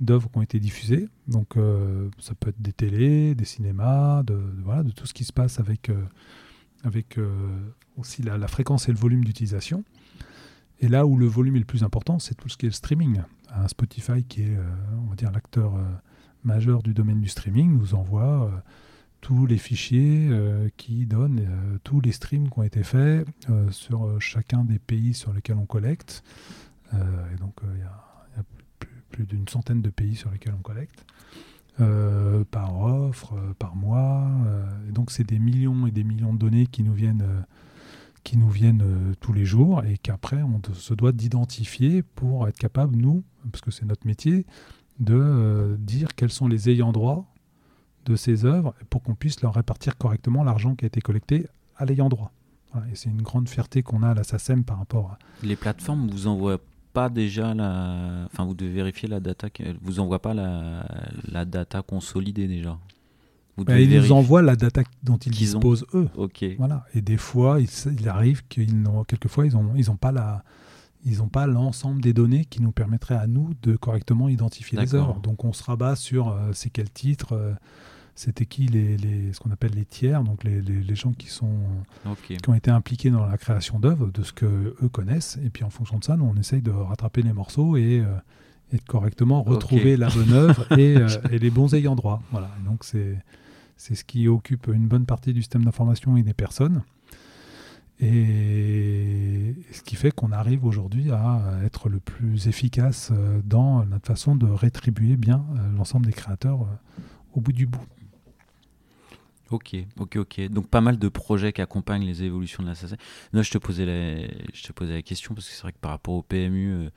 d'œuvres 0.00 0.30
qui 0.30 0.38
ont 0.38 0.42
été 0.42 0.60
diffusées. 0.60 1.08
Donc 1.26 1.56
euh, 1.56 2.08
ça 2.18 2.34
peut 2.34 2.50
être 2.50 2.60
des 2.60 2.72
télés, 2.72 3.34
des 3.34 3.44
cinémas, 3.44 4.22
de, 4.22 4.38
voilà, 4.64 4.82
de 4.82 4.90
tout 4.90 5.06
ce 5.06 5.14
qui 5.14 5.24
se 5.24 5.32
passe 5.32 5.60
avec, 5.60 5.90
euh, 5.90 6.04
avec 6.84 7.18
aussi 7.96 8.22
la, 8.22 8.38
la, 8.38 8.48
fréquence 8.48 8.88
et 8.88 8.92
le 8.92 8.98
volume 8.98 9.24
d'utilisation. 9.24 9.84
Et 10.80 10.88
là 10.88 11.06
où 11.06 11.16
le 11.16 11.26
volume 11.26 11.56
est 11.56 11.60
le 11.60 11.64
plus 11.64 11.82
important, 11.82 12.20
c'est 12.20 12.36
tout 12.36 12.48
ce 12.48 12.56
qui 12.56 12.66
est 12.66 12.68
le 12.68 12.74
streaming. 12.74 13.20
Un 13.52 13.66
Spotify 13.66 14.22
qui 14.22 14.42
est, 14.42 14.56
on 15.02 15.08
va 15.08 15.16
dire, 15.16 15.32
l'acteur 15.32 15.72
majeur 16.44 16.84
du 16.84 16.94
domaine 16.94 17.20
du 17.20 17.28
streaming, 17.28 17.76
nous 17.76 17.94
envoie 17.94 18.62
tous 19.20 19.46
les 19.46 19.58
fichiers 19.58 20.28
euh, 20.30 20.68
qui 20.76 21.06
donnent 21.06 21.40
euh, 21.40 21.78
tous 21.84 22.00
les 22.00 22.12
streams 22.12 22.48
qui 22.48 22.58
ont 22.58 22.62
été 22.62 22.82
faits 22.82 23.26
euh, 23.50 23.70
sur 23.70 24.20
chacun 24.20 24.64
des 24.64 24.78
pays 24.78 25.14
sur 25.14 25.32
lesquels 25.32 25.56
on 25.56 25.66
collecte. 25.66 26.22
et 26.94 27.36
donc, 27.38 27.54
il 27.74 27.80
y 27.80 27.82
a, 27.82 28.42
plus, 29.10 29.26
d'une 29.26 29.48
centaine 29.48 29.82
de 29.82 29.90
pays 29.90 30.16
sur 30.16 30.30
lesquels 30.30 30.54
on 30.56 30.62
collecte. 30.62 31.04
par 32.50 32.80
offre, 32.80 33.34
par 33.58 33.76
mois. 33.76 34.26
et 34.88 34.92
donc, 34.92 35.10
c'est 35.10 35.24
des 35.24 35.38
millions 35.38 35.86
et 35.86 35.90
des 35.90 36.04
millions 36.04 36.32
de 36.32 36.38
données 36.38 36.66
qui 36.66 36.82
nous 36.82 36.94
viennent, 36.94 37.44
qui 38.22 38.38
nous 38.38 38.48
viennent 38.48 39.14
tous 39.20 39.32
les 39.32 39.44
jours 39.44 39.84
et 39.84 39.98
qu'après, 39.98 40.42
on 40.42 40.60
se 40.72 40.94
doit 40.94 41.12
d'identifier 41.12 42.02
pour 42.02 42.48
être 42.48 42.58
capable, 42.58 42.96
nous, 42.96 43.22
parce 43.50 43.60
que 43.60 43.70
c'est 43.70 43.86
notre 43.86 44.06
métier, 44.06 44.46
de 45.00 45.76
dire 45.78 46.14
quels 46.14 46.32
sont 46.32 46.48
les 46.48 46.70
ayants 46.70 46.92
droit 46.92 47.26
de 48.08 48.16
ces 48.16 48.44
œuvres 48.44 48.74
pour 48.90 49.02
qu'on 49.02 49.14
puisse 49.14 49.42
leur 49.42 49.54
répartir 49.54 49.96
correctement 49.96 50.44
l'argent 50.44 50.74
qui 50.74 50.84
a 50.84 50.88
été 50.88 51.00
collecté 51.00 51.46
à 51.76 51.84
l'ayant 51.84 52.08
droit. 52.08 52.32
et 52.90 52.94
c'est 52.94 53.10
une 53.10 53.22
grande 53.22 53.48
fierté 53.48 53.82
qu'on 53.82 54.02
a 54.02 54.10
à 54.10 54.14
la 54.14 54.24
SACEM 54.24 54.64
par 54.64 54.78
rapport 54.78 55.12
à... 55.12 55.18
Les 55.42 55.56
plateformes 55.56 56.08
vous 56.10 56.26
envoient 56.26 56.60
pas 56.92 57.08
déjà 57.08 57.54
la... 57.54 58.26
Enfin, 58.26 58.44
vous 58.44 58.54
devez 58.54 58.72
vérifier 58.72 59.08
la 59.08 59.20
data... 59.20 59.48
vous 59.82 60.00
envoient 60.00 60.22
pas 60.22 60.34
la, 60.34 60.86
la 61.30 61.44
data 61.44 61.82
consolidée 61.82 62.48
déjà 62.48 62.78
vous 63.58 63.64
bah, 63.64 63.80
ils 63.80 63.90
nous 63.90 64.12
envoient 64.12 64.40
la 64.40 64.54
data 64.54 64.82
dont 65.02 65.16
ils, 65.16 65.32
disposent 65.32 65.84
eux. 65.92 66.08
Ok. 66.16 66.44
Voilà. 66.58 66.86
Et 66.94 67.02
des 67.02 67.16
fois, 67.16 67.58
il, 67.60 68.08
arrive 68.08 68.44
qu'ils 68.48 68.80
n'ont, 68.80 69.02
quelquefois, 69.02 69.46
ils 69.46 69.54
n'ont 69.54 69.74
ils 69.74 69.90
ont 69.90 69.96
pas 69.96 70.12
la, 70.12 70.44
ils 71.04 71.18
n'ont 71.18 71.28
pas 71.28 71.46
l'ensemble 71.46 72.00
des 72.00 72.12
données 72.12 72.44
qui 72.44 72.62
nous 72.62 72.72
permettraient 72.72 73.16
à 73.16 73.26
nous 73.26 73.54
de 73.62 73.76
correctement 73.76 74.28
identifier 74.28 74.78
les 74.78 74.94
œuvres. 74.94 75.20
Donc 75.20 75.44
on 75.44 75.52
se 75.52 75.64
rabat 75.64 75.96
sur 75.96 76.28
euh, 76.28 76.50
c'est 76.52 76.70
quel 76.70 76.90
titre, 76.90 77.32
euh, 77.32 77.52
c'était 78.18 78.46
qui 78.46 78.66
les, 78.66 79.32
ce 79.32 79.38
qu'on 79.38 79.52
appelle 79.52 79.74
les 79.76 79.84
tiers, 79.84 80.24
donc 80.24 80.42
les, 80.42 80.94
gens 80.96 81.12
qui, 81.12 81.28
sont, 81.28 81.60
qui 82.24 82.36
ont 82.48 82.54
été 82.54 82.68
impliqués 82.68 83.10
dans 83.10 83.24
la 83.24 83.38
création 83.38 83.78
d'œuvres, 83.78 84.10
de 84.10 84.24
ce 84.24 84.32
que 84.32 84.74
eux 84.82 84.88
connaissent. 84.88 85.38
Et 85.44 85.50
puis 85.50 85.62
en 85.62 85.70
fonction 85.70 86.00
de 86.00 86.04
ça, 86.04 86.16
nous, 86.16 86.24
on 86.24 86.34
essaye 86.34 86.60
de 86.60 86.72
rattraper 86.72 87.22
les 87.22 87.32
morceaux 87.32 87.76
et, 87.76 88.00
euh, 88.00 88.06
de 88.72 88.80
correctement 88.88 89.44
retrouver 89.44 89.96
la 89.96 90.08
bonne 90.08 90.32
œuvre 90.32 90.66
euh, 90.72 91.08
et, 91.30 91.38
les 91.38 91.50
bons 91.50 91.72
ayants 91.76 91.94
droit. 91.94 92.20
Voilà. 92.32 92.50
donc 92.66 92.82
c'est 92.82 93.18
c'est 93.76 93.94
ce 93.94 94.02
qui 94.02 94.26
occupe 94.26 94.66
une 94.66 94.88
bonne 94.88 95.06
partie 95.06 95.32
du 95.32 95.40
système 95.40 95.64
d'information 95.64 96.16
et 96.16 96.24
des 96.24 96.34
personnes. 96.34 96.82
Et 98.00 99.54
ce 99.70 99.82
qui 99.82 99.94
fait 99.94 100.10
qu'on 100.10 100.32
arrive 100.32 100.64
aujourd'hui 100.64 101.12
à 101.12 101.40
être 101.64 101.88
le 101.88 102.00
plus 102.00 102.48
efficace 102.48 103.12
euh, 103.12 103.40
dans 103.44 103.84
notre 103.86 104.08
façon 104.08 104.34
de 104.34 104.46
rétribuer 104.46 105.16
bien 105.16 105.44
l'ensemble 105.76 106.06
des 106.06 106.12
créateurs 106.12 106.66
au 107.32 107.40
bout 107.40 107.52
du 107.52 107.66
bout. 107.66 107.86
Ok, 109.50 109.76
ok, 109.98 110.16
ok. 110.16 110.48
Donc 110.50 110.68
pas 110.68 110.80
mal 110.80 110.98
de 110.98 111.08
projets 111.08 111.52
qui 111.52 111.62
accompagnent 111.62 112.04
les 112.04 112.22
évolutions 112.22 112.62
de 112.62 112.68
la 112.68 112.74
SACEM. 112.74 112.98
Non, 113.32 113.42
je 113.42 113.50
te 113.50 113.58
posais 113.58 113.86
la, 113.86 114.26
je 114.52 114.62
te 114.62 114.72
posais 114.72 114.92
la 114.92 115.02
question 115.02 115.34
parce 115.34 115.48
que 115.48 115.54
c'est 115.54 115.62
vrai 115.62 115.72
que 115.72 115.78
par 115.80 115.92
rapport 115.92 116.14
au 116.14 116.22
PMU, 116.22 116.72
euh, 116.72 116.90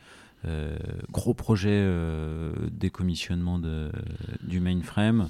euh, 0.46 0.76
gros 1.12 1.34
projet 1.34 1.70
euh, 1.72 2.54
décommissionnement 2.72 3.58
de, 3.58 3.92
du 4.44 4.60
mainframe. 4.60 5.30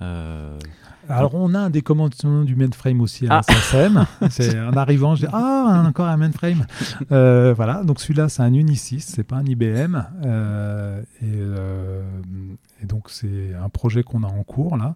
Alors, 0.00 1.34
on 1.34 1.54
a 1.54 1.58
un 1.60 1.70
décommandement 1.70 2.44
du 2.44 2.54
mainframe 2.54 3.00
aussi 3.00 3.26
à 3.28 3.38
ah. 3.38 3.42
SACEM. 3.42 4.06
c'est 4.30 4.60
en 4.60 4.72
arrivant, 4.72 5.14
je 5.14 5.26
dis 5.26 5.32
Ah, 5.32 5.84
encore 5.86 6.06
un 6.06 6.16
mainframe. 6.16 6.66
voilà, 7.08 7.82
donc 7.84 8.00
celui-là, 8.00 8.28
c'est 8.28 8.42
un 8.42 8.52
Unisys, 8.52 9.00
c'est 9.00 9.24
pas 9.24 9.36
un 9.36 9.44
IBM. 9.44 10.02
et, 11.22 11.26
et, 12.82 12.86
donc, 12.86 13.10
c'est 13.10 13.54
un 13.54 13.68
projet 13.68 14.02
qu'on 14.02 14.24
a 14.24 14.28
en 14.28 14.42
cours 14.44 14.76
là, 14.76 14.94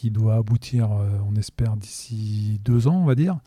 qui 0.00 0.10
doit 0.10 0.36
aboutir, 0.36 0.88
on 1.28 1.36
espère, 1.36 1.76
d'ici 1.76 2.58
deux 2.64 2.88
ans, 2.88 3.02
on 3.02 3.04
va 3.04 3.14
dire. 3.14 3.38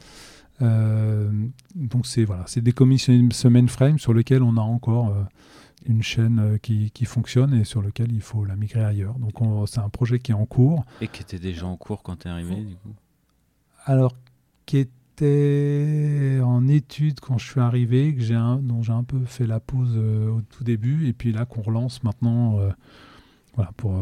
Euh, 0.62 1.30
donc 1.76 2.06
c'est 2.06 2.26
voilà, 2.26 2.44
c'est 2.48 2.62
décommissionner 2.62 3.28
ce 3.34 3.48
mainframe 3.48 3.98
sur 3.98 4.14
lequel 4.14 4.44
on 4.44 4.58
a 4.58 4.62
encore 4.62 5.10
euh, 5.10 5.24
une 5.88 6.04
chaîne 6.04 6.40
euh, 6.40 6.58
qui, 6.58 6.92
qui, 6.92 7.06
fonctionne 7.06 7.54
et 7.54 7.64
sur 7.64 7.82
lequel 7.82 8.12
il 8.12 8.22
faut 8.22 8.46
la 8.46 8.56
migrer 8.56 8.84
ailleurs. 8.84 9.16
Donc 9.16 9.34
c'est 9.68 9.80
un 9.80 9.90
projet 9.90 10.20
qui 10.20 10.32
est 10.32 10.36
en 10.36 10.46
cours. 10.46 10.86
Et 11.02 11.08
qui 11.08 11.22
était 11.22 11.40
déjà 11.40 11.66
en 11.66 11.76
cours 11.76 12.04
quand 12.04 12.18
tu 12.18 12.28
es 12.28 12.32
arrivé 12.32 12.56
du 12.56 12.76
coup? 12.76 12.94
Alors, 13.86 14.16
qui 14.66 14.78
était 14.78 16.40
en 16.42 16.68
étude 16.68 17.20
quand 17.20 17.38
je 17.38 17.50
suis 17.50 17.60
arrivé, 17.60 18.16
que 18.16 18.22
j'ai 18.22 18.36
un, 18.36 18.58
dont 18.58 18.82
j'ai 18.82 18.94
un 18.94 19.04
peu 19.04 19.26
fait 19.26 19.46
la 19.46 19.60
pause 19.60 19.98
au 19.98 20.42
tout 20.42 20.64
début, 20.64 21.08
et 21.08 21.14
puis 21.14 21.34
là 21.34 21.46
qu'on 21.46 21.62
relance 21.62 22.02
maintenant 22.04 22.60
voilà, 23.56 23.72
pour, 23.76 23.94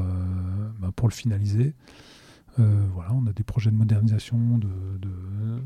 bah, 0.80 0.92
pour 0.96 1.08
le 1.08 1.14
finaliser. 1.14 1.74
Euh, 2.62 2.88
voilà, 2.94 3.14
on 3.14 3.26
a 3.28 3.34
des 3.34 3.44
projets 3.44 3.72
de 3.72 3.76
modernisation 3.76 4.58
de, 4.58 4.68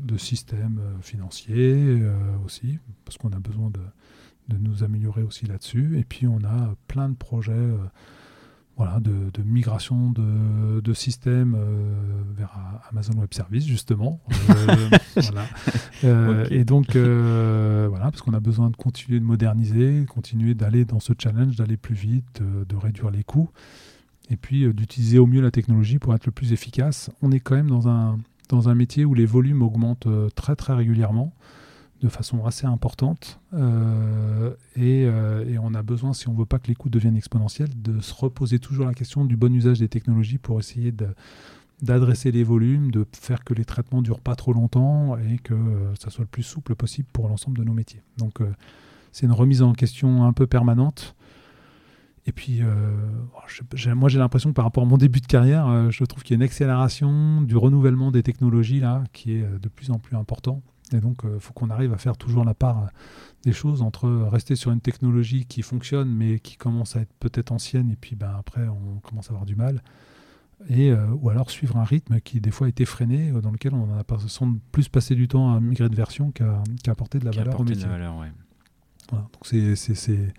de, 0.02 0.16
systèmes 0.16 0.80
euh, 0.80 1.02
financiers 1.02 2.00
euh, 2.00 2.12
aussi, 2.44 2.78
parce 3.04 3.18
qu'on 3.18 3.32
a 3.32 3.38
besoin 3.38 3.70
de, 3.70 3.80
de, 4.48 4.58
nous 4.58 4.82
améliorer 4.82 5.22
aussi 5.22 5.46
là-dessus. 5.46 5.98
Et 5.98 6.04
puis 6.04 6.26
on 6.26 6.38
a 6.44 6.74
plein 6.88 7.08
de 7.08 7.14
projets 7.14 7.68
voilà, 8.76 9.00
de, 9.00 9.42
migration 9.42 10.10
de, 10.10 10.92
systèmes 10.94 11.56
vers 12.36 12.58
Amazon 12.90 13.18
Web 13.18 13.34
Services, 13.34 13.66
justement. 13.66 14.20
Et 16.50 16.64
donc, 16.64 16.96
voilà, 16.96 18.10
parce 18.10 18.22
qu'on 18.22 18.34
a 18.34 18.40
besoin 18.40 18.70
de 18.70 18.76
continuer 18.76 19.20
de 19.20 19.24
moderniser, 19.24 20.06
continuer 20.08 20.54
d'aller 20.54 20.84
dans 20.84 21.00
ce 21.00 21.12
challenge, 21.18 21.56
d'aller 21.56 21.76
plus 21.76 21.94
vite, 21.94 22.42
de 22.42 22.76
réduire 22.76 23.10
les 23.10 23.24
coûts 23.24 23.50
et 24.30 24.36
puis 24.36 24.64
euh, 24.64 24.72
d'utiliser 24.72 25.18
au 25.18 25.26
mieux 25.26 25.40
la 25.40 25.50
technologie 25.50 25.98
pour 25.98 26.14
être 26.14 26.26
le 26.26 26.32
plus 26.32 26.52
efficace. 26.52 27.10
On 27.22 27.32
est 27.32 27.40
quand 27.40 27.54
même 27.54 27.70
dans 27.70 27.88
un, 27.88 28.18
dans 28.48 28.68
un 28.68 28.74
métier 28.74 29.04
où 29.04 29.14
les 29.14 29.26
volumes 29.26 29.62
augmentent 29.62 30.06
euh, 30.06 30.28
très 30.34 30.56
très 30.56 30.74
régulièrement, 30.74 31.32
de 32.02 32.08
façon 32.08 32.44
assez 32.44 32.66
importante, 32.66 33.40
euh, 33.54 34.52
et, 34.76 35.04
et, 35.04 35.58
on 35.58 35.72
a 35.72 35.82
besoin, 35.82 36.12
si 36.12 36.28
on 36.28 36.34
ne 36.34 36.38
veut 36.38 36.44
pas 36.44 36.58
que 36.58 36.68
les 36.68 36.74
coûts 36.74 36.90
deviennent 36.90 37.16
exponentiels, 37.16 37.70
de 37.74 38.00
se 38.00 38.12
reposer 38.12 38.58
toujours 38.58 38.84
la 38.84 38.92
question 38.92 39.24
du 39.24 39.34
bon 39.34 39.54
usage 39.54 39.78
des 39.78 39.88
technologies 39.88 40.36
pour 40.36 40.60
essayer 40.60 40.92
d'adresser 41.80 42.32
les 42.32 42.44
volumes, 42.44 42.90
de 42.90 43.06
faire 43.18 43.44
que 43.44 43.54
les 43.54 43.64
traitements 43.64 44.02
durent 44.02 44.20
pas 44.20 44.36
trop 44.36 44.52
longtemps 44.52 45.16
et 45.16 45.38
que 45.38 45.54
ça 45.98 46.10
soit 46.10 46.24
le 46.24 46.28
plus 46.28 46.42
souple 46.42 46.74
possible 46.74 47.08
pour 47.14 47.28
l'ensemble 47.28 47.56
de 47.56 47.64
nos 47.64 47.72
métiers. 47.72 48.02
Donc 48.18 48.40
c'est 49.10 49.24
une 49.24 49.32
remise 49.32 49.62
en 49.62 49.72
question 49.72 50.24
un 50.24 50.34
peu 50.34 50.46
permanente 50.46 51.16
et 52.26 52.32
puis, 52.32 52.60
euh, 52.60 53.94
moi, 53.94 54.08
j'ai 54.08 54.18
l'impression 54.18 54.50
que 54.50 54.54
par 54.54 54.64
rapport 54.64 54.82
à 54.82 54.86
mon 54.86 54.98
début 54.98 55.20
de 55.20 55.26
carrière, 55.26 55.68
euh, 55.68 55.90
je 55.90 56.04
trouve 56.04 56.24
qu'il 56.24 56.34
y 56.34 56.36
a 56.36 56.38
une 56.38 56.42
accélération 56.42 57.40
du 57.40 57.56
renouvellement 57.56 58.10
des 58.10 58.24
technologies 58.24 58.80
là, 58.80 59.04
qui 59.12 59.36
est 59.36 59.44
euh, 59.44 59.58
de 59.60 59.68
plus 59.68 59.92
en 59.92 60.00
plus 60.00 60.16
important. 60.16 60.60
Et 60.92 61.00
donc, 61.00 61.22
il 61.24 61.40
faut 61.40 61.52
qu'on 61.52 61.70
arrive 61.70 61.92
à 61.92 61.98
faire 61.98 62.16
toujours 62.16 62.44
la 62.44 62.54
part 62.54 62.90
des 63.42 63.52
choses 63.52 63.82
entre 63.82 64.08
rester 64.30 64.54
sur 64.54 64.70
une 64.70 64.80
technologie 64.80 65.44
qui 65.44 65.62
fonctionne, 65.62 66.08
mais 66.08 66.38
qui 66.38 66.56
commence 66.56 66.94
à 66.94 67.00
être 67.00 67.12
peut-être 67.18 67.50
ancienne, 67.50 67.90
et 67.90 67.96
puis 67.96 68.14
ben, 68.14 68.32
après, 68.38 68.68
on 68.68 69.00
commence 69.00 69.26
à 69.26 69.30
avoir 69.30 69.46
du 69.46 69.56
mal. 69.56 69.82
Et, 70.68 70.92
ou 70.92 71.28
alors 71.28 71.50
suivre 71.50 71.76
un 71.76 71.82
rythme 71.82 72.20
qui, 72.20 72.40
des 72.40 72.52
fois, 72.52 72.68
a 72.68 72.70
été 72.70 72.84
freiné, 72.84 73.32
dans 73.32 73.50
lequel 73.50 73.74
on 73.74 73.98
a 73.98 74.04
plus 74.70 74.88
passé 74.88 75.16
du 75.16 75.26
temps 75.26 75.52
à 75.52 75.58
migrer 75.58 75.88
de 75.88 75.96
version 75.96 76.30
qu'à 76.30 76.62
apporter 76.86 77.18
de 77.18 77.24
la 77.24 77.32
valeur 77.32 77.58
au 77.58 77.64
métier. 77.64 77.82
De 77.82 77.88
la 77.88 77.88
valeur, 77.88 78.18
ouais. 78.18 78.30
voilà, 79.10 79.24
donc, 79.32 79.44
c'est 79.44 80.32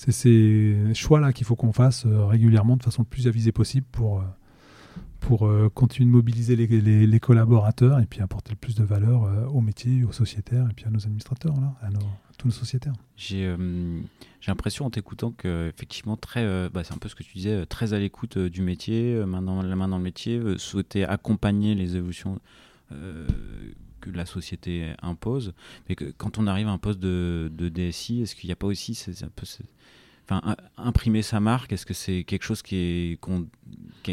c'est 0.00 0.12
ces 0.12 0.94
choix-là 0.94 1.34
qu'il 1.34 1.44
faut 1.46 1.56
qu'on 1.56 1.74
fasse 1.74 2.06
euh, 2.06 2.24
régulièrement 2.24 2.78
de 2.78 2.82
façon 2.82 3.02
le 3.02 3.06
plus 3.06 3.28
avisée 3.28 3.52
possible 3.52 3.86
pour, 3.92 4.20
euh, 4.20 4.24
pour 5.20 5.46
euh, 5.46 5.68
continuer 5.68 6.06
de 6.06 6.12
mobiliser 6.12 6.56
les, 6.56 7.20
collaborateurs 7.20 8.00
et 8.00 8.06
puis 8.06 8.22
apporter 8.22 8.52
le 8.52 8.56
plus 8.56 8.74
de 8.74 8.82
valeur 8.82 9.54
au 9.54 9.60
métier, 9.60 10.02
aux 10.04 10.12
sociétaires 10.12 10.66
et 10.70 10.72
puis 10.72 10.86
à 10.86 10.90
nos 10.90 11.00
administrateurs, 11.00 11.54
là, 11.60 11.74
à, 11.82 11.88
tous 12.38 12.48
nos 12.48 12.54
sociétaires. 12.54 12.94
J'ai 13.14 13.54
l'impression 14.46 14.86
en 14.86 14.90
t'écoutant 14.90 15.32
que 15.32 15.68
effectivement 15.68 16.16
très, 16.16 16.70
bah, 16.70 16.82
c'est 16.82 16.94
un 16.94 16.98
peu 16.98 17.10
ce 17.10 17.14
que 17.14 17.22
tu 17.22 17.34
disais, 17.34 17.66
très 17.66 17.92
à 17.92 17.98
l'écoute 17.98 18.38
du 18.38 18.62
métier, 18.62 19.22
maintenant 19.26 19.60
la 19.60 19.76
main 19.76 19.88
dans 19.88 19.98
le 19.98 20.04
métier, 20.04 20.40
souhaiter 20.56 21.04
accompagner 21.04 21.74
les 21.74 21.96
évolutions 21.96 22.40
que 24.00 24.10
la 24.10 24.26
société 24.26 24.92
impose. 25.02 25.52
Mais 25.88 25.94
que 25.94 26.04
quand 26.04 26.38
on 26.38 26.46
arrive 26.46 26.68
à 26.68 26.72
un 26.72 26.78
poste 26.78 27.00
de, 27.00 27.50
de 27.52 27.68
DSI, 27.68 28.22
est-ce 28.22 28.34
qu'il 28.34 28.48
n'y 28.48 28.52
a 28.52 28.56
pas 28.56 28.66
aussi 28.66 28.98
un 29.22 29.28
peu 29.28 29.46
enfin, 30.28 30.56
imprimer 30.76 31.22
sa 31.22 31.40
marque, 31.40 31.72
est-ce 31.72 31.86
que 31.86 31.94
c'est 31.94 32.24
quelque 32.24 32.44
chose 32.44 32.62
qui 32.62 32.76
est. 32.76 33.20
Qu 34.02 34.12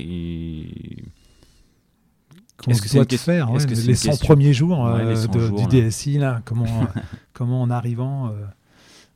est-ce 2.67 2.81
que 2.81 2.87
c'est 2.87 3.17
faire 3.17 3.51
ouais, 3.51 3.63
les 3.65 3.95
100 3.95 4.17
premiers 4.17 4.51
jours, 4.51 4.87
euh, 4.87 5.15
du 5.51 5.67
DSI 5.67 6.17
là, 6.17 6.41
comment 6.43 6.65
comment 7.33 7.61
en 7.61 7.69
arrivant 7.69 8.29
euh, 8.29 8.45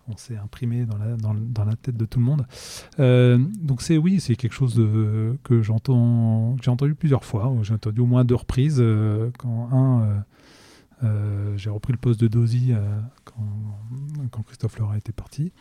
on 0.07 0.15
s'est 0.15 0.37
imprimé 0.37 0.85
dans 0.85 0.97
la, 0.97 1.15
dans, 1.15 1.33
dans, 1.33 1.65
la 1.65 1.75
tête 1.75 1.97
de 1.97 2.05
tout 2.05 2.19
le 2.19 2.25
monde. 2.25 2.45
Euh, 2.99 3.39
donc 3.59 3.81
c'est 3.81 3.97
oui, 3.97 4.19
c'est 4.19 4.35
quelque 4.35 4.53
chose 4.53 4.75
de, 4.75 5.37
que 5.43 5.63
j'entends, 5.63 6.55
j'ai 6.61 6.69
entendu 6.69 6.93
plusieurs 6.93 7.25
fois. 7.25 7.51
J'ai 7.63 7.73
entendu 7.73 8.01
au 8.01 8.05
moins 8.05 8.23
deux 8.23 8.35
reprises. 8.35 8.83
quand 9.39 9.69
un, 9.71 10.23
j'ai 11.55 11.69
repris 11.69 11.93
le 11.93 11.97
poste 11.97 12.21
de 12.21 12.27
Dozy 12.27 12.73
quand, 13.25 13.43
quand, 14.31 14.43
Christophe 14.43 14.77
Laura 14.77 14.97
était 14.97 15.11
parti. 15.11 15.51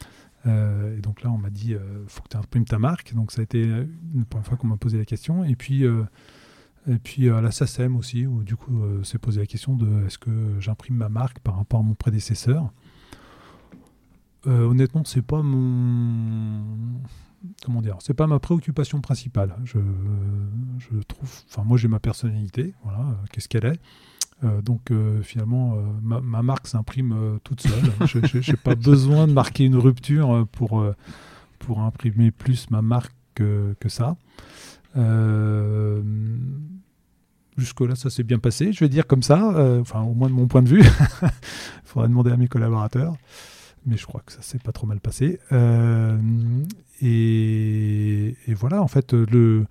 Euh, 0.46 0.96
et 0.96 1.00
donc 1.00 1.22
là, 1.22 1.30
on 1.30 1.38
m'a 1.38 1.50
dit, 1.50 1.74
euh, 1.74 2.04
faut 2.06 2.22
que 2.22 2.28
tu 2.28 2.36
imprimes 2.36 2.64
ta 2.64 2.78
marque. 2.78 3.14
Donc 3.14 3.32
ça 3.32 3.40
a 3.40 3.44
été 3.44 3.62
une 3.62 4.24
première 4.24 4.46
fois 4.46 4.56
qu'on 4.56 4.68
m'a 4.68 4.76
posé 4.76 4.98
la 4.98 5.04
question. 5.04 5.44
Et 5.44 5.56
puis, 5.56 5.84
euh, 5.84 6.04
et 6.88 6.98
puis 6.98 7.28
à 7.28 7.40
la 7.40 7.50
SACEM 7.50 7.96
aussi, 7.96 8.26
où 8.26 8.42
du 8.42 8.56
coup, 8.56 8.82
s'est 9.04 9.18
posé 9.18 9.40
la 9.40 9.46
question 9.46 9.76
de 9.76 10.06
est-ce 10.06 10.18
que 10.18 10.58
j'imprime 10.60 10.96
ma 10.96 11.08
marque 11.08 11.38
par 11.40 11.56
rapport 11.56 11.80
à 11.80 11.82
mon 11.82 11.94
prédécesseur? 11.94 12.72
honnêtement, 14.46 15.04
c'est 15.04 15.20
pas 15.20 15.42
mon 15.42 16.64
comment 17.62 17.82
dire, 17.82 17.98
c'est 18.00 18.14
pas 18.14 18.26
ma 18.26 18.38
préoccupation 18.38 19.02
principale. 19.02 19.54
Je 19.64 19.78
trouve, 21.06 21.30
enfin 21.46 21.62
moi 21.62 21.76
j'ai 21.76 21.88
ma 21.88 22.00
personnalité, 22.00 22.72
voilà, 22.82 23.18
qu'est-ce 23.30 23.48
qu'elle 23.48 23.66
est. 23.66 23.78
Euh, 24.42 24.62
donc 24.62 24.90
euh, 24.90 25.20
finalement, 25.22 25.74
euh, 25.74 25.82
ma, 26.02 26.42
marque 26.42 26.66
s'imprime 26.66 27.38
toute 27.44 27.60
seule. 27.60 27.92
je 28.06 28.50
n'ai 28.50 28.56
pas 28.56 28.74
besoin 28.74 29.26
de 29.26 29.32
marquer 29.32 29.64
une 29.64 29.76
rupture 29.76 30.46
pour, 30.52 30.84
pour 31.58 31.80
imprimer 31.80 32.30
plus 32.30 32.70
ma 32.70 32.82
marque 32.82 33.14
que, 33.34 33.74
ça. 33.88 34.16
Jusque-là, 37.56 37.94
ça 37.94 38.10
s'est 38.10 38.22
bien 38.22 38.38
passé, 38.38 38.72
je 38.72 38.80
vais 38.80 38.88
dire 38.88 39.06
comme 39.06 39.22
ça, 39.22 39.54
enfin 39.80 40.02
au 40.02 40.14
moins 40.14 40.28
de 40.28 40.34
mon 40.34 40.46
point 40.46 40.62
de 40.62 40.68
vue. 40.68 40.82
Il 40.82 41.30
faudrait 41.84 42.08
demander 42.08 42.30
à 42.30 42.36
mes 42.36 42.48
collaborateurs 42.48 43.14
mais 43.86 43.96
je 43.96 44.04
crois 44.04 44.20
que 44.26 44.32
ça 44.32 44.42
s'est 44.42 44.58
pas 44.58 44.72
trop 44.72 44.86
mal 44.86 45.00
passé. 45.00 45.40
et, 47.00 48.34
voilà, 48.48 48.82
en 48.82 48.88
fait, 48.88 49.14
le, 49.14 49.64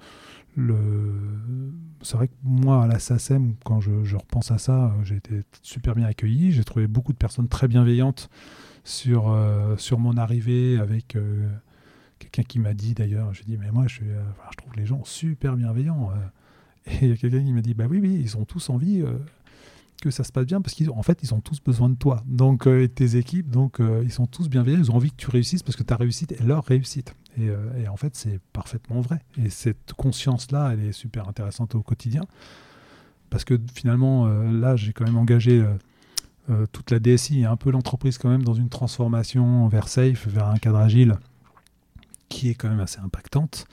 c'est 2.01 2.18
vrai 2.18 2.28
que 2.28 2.34
moi, 2.43 2.84
à 2.84 2.88
la 2.88 2.99
SACEM, 2.99 3.55
quand 3.64 3.82
je, 3.82 4.16
repense 4.16 4.51
à 4.51 4.57
ça, 4.57 4.86
euh, 4.86 5.03
j'ai 5.03 5.16
été 5.16 5.41
super 5.62 5.95
bien 5.95 6.05
accueilli. 6.05 6.51
J'ai 6.51 6.64
trouvé 6.64 6.88
beaucoup 6.88 7.14
de 7.14 7.18
personnes 7.18 7.47
très 7.47 7.68
bienveillantes 7.68 8.30
sur, 8.84 9.30
euh, 9.30 9.76
sur 9.78 9.99
mon 9.99 10.18
arrivée 10.18 10.78
avec 10.80 11.16
euh, 11.16 11.47
quelqu'un 12.18 12.43
qui 12.43 12.60
m'a 12.60 12.74
dit 12.74 12.93
d'ailleurs, 12.93 13.34
j'ai 13.34 13.43
dit, 13.43 13.57
mais 13.57 13.72
moi, 13.72 13.86
je, 13.88 13.99
je, 13.99 14.57
trouve 14.57 14.74
les 14.76 14.86
gens 14.86 15.03
super 15.03 15.55
bienveillants. 15.57 16.12
et 16.86 16.97
il 17.01 17.10
y 17.10 17.12
a 17.12 17.18
quelqu'un 17.18 17.43
qui 17.43 17.53
m'a 17.53 17.62
dit, 17.62 17.74
bah 17.74 17.86
oui, 17.89 17.99
oui, 18.01 18.18
ils 18.20 18.38
ont 18.38 18.45
tous 18.45 18.70
envie 18.70 19.03
que 20.01 20.12
ça 20.12 20.24
se 20.24 20.32
passe 20.32 20.45
bien 20.45 20.62
parce 20.62 20.76
qu'en 20.76 21.03
fait, 21.03 21.20
ils 21.24 21.34
ont 21.34 21.41
tous 21.41 21.60
besoin 21.62 21.89
de 21.89 21.95
toi. 21.95 22.24
Donc, 22.26 22.68
et 22.68 22.88
tes 22.88 23.18
équipes, 23.18 23.49
donc, 23.49 23.80
ils 24.03 24.12
sont 24.12 24.26
tous 24.26 24.47
bienveillants. 24.49 24.80
Ils 24.80 24.91
ont 24.91 24.95
envie 24.95 25.12
que 25.12 25.18
tu 25.18 25.30
réussisses 25.30 25.64
parce 25.64 25.76
que 25.76 25.84
ta 25.84 25.97
réussite 25.97 26.32
est 26.32 26.43
leur 26.43 26.64
réussite. 26.64 27.14
Euh, 27.47 27.83
et, 27.83 27.87
en 27.87 27.97
fait, 27.97 28.15
c'est 28.15 28.39
parfaitement 28.53 29.01
vrai. 29.01 29.21
Et 29.43 29.49
cette 29.49 29.93
conscience-là, 29.93 30.71
elle 30.73 30.85
est 30.85 30.91
super 30.91 31.27
intéressante 31.27 31.75
au 31.75 31.81
quotidien. 31.81 32.23
Parce 33.29 33.43
que 33.43 33.59
finalement, 33.73 34.27
euh, 34.27 34.51
là, 34.51 34.75
j'ai 34.75 34.93
quand 34.93 35.05
même 35.05 35.17
engagé 35.17 35.63
euh, 36.49 36.65
toute 36.71 36.91
la 36.91 36.99
DSI 36.99 37.41
et 37.41 37.45
un 37.45 37.57
peu 37.57 37.69
l'entreprise 37.71 38.17
quand 38.17 38.29
même 38.29 38.43
dans 38.43 38.55
une 38.55 38.69
transformation 38.69 39.67
vers 39.67 39.87
Safe, 39.87 40.27
vers 40.27 40.47
un 40.47 40.57
cadre 40.57 40.79
agile 40.79 41.15
qui 42.27 42.49
est 42.49 42.55
quand 42.55 42.69
même 42.69 42.79
assez 42.79 42.99
impactante 42.99 43.65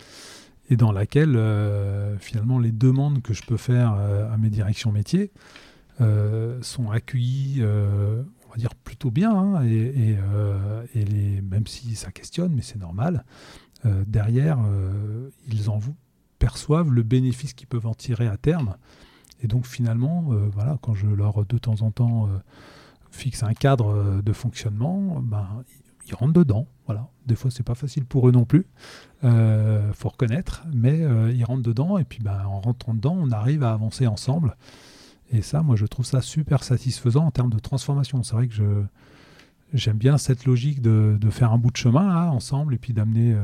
et 0.68 0.76
dans 0.76 0.92
laquelle 0.92 1.38
finalement 2.18 2.58
les 2.58 2.72
demandes 2.72 3.22
que 3.22 3.34
je 3.34 3.42
peux 3.42 3.58
faire 3.58 3.92
à 3.92 4.36
mes 4.36 4.48
directions 4.48 4.90
métiers 4.90 5.30
sont 6.00 6.90
accueillies 6.90 7.62
dire 8.56 8.74
plutôt 8.74 9.10
bien, 9.10 9.34
hein, 9.34 9.64
et, 9.64 10.16
euh, 10.18 10.84
les, 10.94 11.40
même 11.42 11.66
si 11.66 11.94
ça 11.94 12.10
questionne, 12.10 12.52
mais 12.54 12.62
c'est 12.62 12.78
normal. 12.78 13.24
Euh, 13.84 14.04
derrière, 14.06 14.58
euh, 14.66 15.30
ils 15.48 15.70
en 15.70 15.80
perçoivent 16.38 16.90
le 16.90 17.02
bénéfice 17.02 17.52
qu'ils 17.54 17.66
peuvent 17.66 17.86
en 17.86 17.94
tirer 17.94 18.26
à 18.26 18.36
terme. 18.36 18.76
Et 19.42 19.48
donc 19.48 19.66
finalement, 19.66 20.26
euh, 20.30 20.48
voilà, 20.52 20.78
quand 20.80 20.94
je 20.94 21.06
leur 21.06 21.44
de 21.44 21.58
temps 21.58 21.82
en 21.82 21.90
temps 21.90 22.26
euh, 22.26 22.38
fixe 23.10 23.42
un 23.42 23.54
cadre 23.54 23.88
euh, 23.88 24.22
de 24.22 24.32
fonctionnement, 24.32 25.20
ben, 25.20 25.64
ils 26.08 26.14
rentrent 26.14 26.32
dedans. 26.32 26.66
Voilà. 26.86 27.08
Des 27.26 27.34
fois, 27.34 27.50
c'est 27.50 27.62
pas 27.62 27.74
facile 27.74 28.04
pour 28.04 28.28
eux 28.28 28.32
non 28.32 28.44
plus, 28.44 28.66
euh, 29.24 29.92
faut 29.92 30.08
reconnaître, 30.08 30.64
mais 30.72 31.00
ils 31.34 31.44
rentrent 31.44 31.64
dedans 31.64 31.98
et 31.98 32.04
puis 32.04 32.20
ben, 32.22 32.44
en 32.46 32.60
rentrant 32.60 32.94
dedans, 32.94 33.16
on 33.18 33.30
arrive 33.32 33.64
à 33.64 33.72
avancer 33.72 34.06
ensemble. 34.06 34.56
Et 35.32 35.42
ça, 35.42 35.62
moi, 35.62 35.76
je 35.76 35.86
trouve 35.86 36.06
ça 36.06 36.20
super 36.20 36.62
satisfaisant 36.62 37.26
en 37.26 37.30
termes 37.30 37.50
de 37.50 37.58
transformation. 37.58 38.22
C'est 38.22 38.34
vrai 38.34 38.48
que 38.48 38.54
je 38.54 38.82
j'aime 39.74 39.96
bien 39.98 40.16
cette 40.16 40.46
logique 40.46 40.80
de, 40.80 41.18
de, 41.20 41.28
faire 41.28 41.52
un 41.52 41.58
bout 41.58 41.72
de 41.72 41.76
chemin 41.76 42.28
ensemble 42.28 42.72
et 42.72 42.78
puis 42.78 42.92
d'amener 42.92 43.36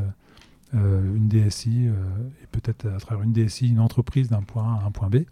une 0.73 1.27
DSI 1.29 1.87
et 1.87 2.47
peut-être 2.53 2.87
à 2.87 2.99
travers 2.99 3.25
une 3.25 3.33
DSI 3.33 3.69
une 3.69 3.81
entreprise 3.81 4.29
d'un 4.29 4.43
point 4.43 4.63
A 4.63 4.85
à 4.85 4.87
un 4.87 4.93
point 4.93 5.11
B. 5.11 5.25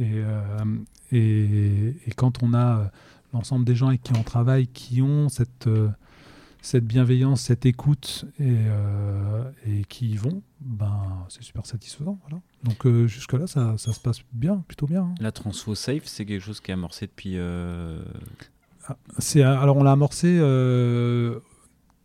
Euh, 0.00 0.64
et, 1.12 1.96
et, 2.06 2.10
quand 2.16 2.42
on 2.42 2.54
a 2.54 2.78
euh, 2.78 2.84
l'ensemble 3.32 3.64
des 3.64 3.74
gens 3.74 3.88
avec 3.88 4.02
qui 4.02 4.12
on 4.16 4.22
travaille 4.22 4.66
qui 4.68 5.02
ont 5.02 5.28
cette, 5.28 5.66
euh, 5.66 5.88
cette 6.62 6.84
bienveillance, 6.84 7.42
cette 7.42 7.66
écoute 7.66 8.26
et, 8.38 8.56
et 9.66 9.84
qui 9.88 10.10
y 10.10 10.16
vont, 10.16 10.42
ben, 10.60 11.26
c'est 11.28 11.42
super 11.42 11.66
satisfaisant. 11.66 12.18
Voilà. 12.22 12.42
Donc 12.64 12.86
jusque-là, 13.06 13.46
ça, 13.46 13.76
ça, 13.78 13.92
se 13.92 14.00
passe 14.00 14.20
bien, 14.32 14.62
plutôt 14.68 14.86
bien. 14.86 15.02
Hein. 15.02 15.14
La 15.20 15.32
transfo 15.32 15.74
safe, 15.74 16.04
c'est 16.04 16.24
quelque 16.24 16.42
chose 16.42 16.60
qui 16.60 16.70
est 16.70 16.74
amorcé 16.74 17.06
depuis... 17.06 17.38
Ah, 17.38 18.96
c'est, 19.18 19.42
alors 19.42 19.76
on 19.76 19.82
l'a 19.82 19.92
amorcé 19.92 20.38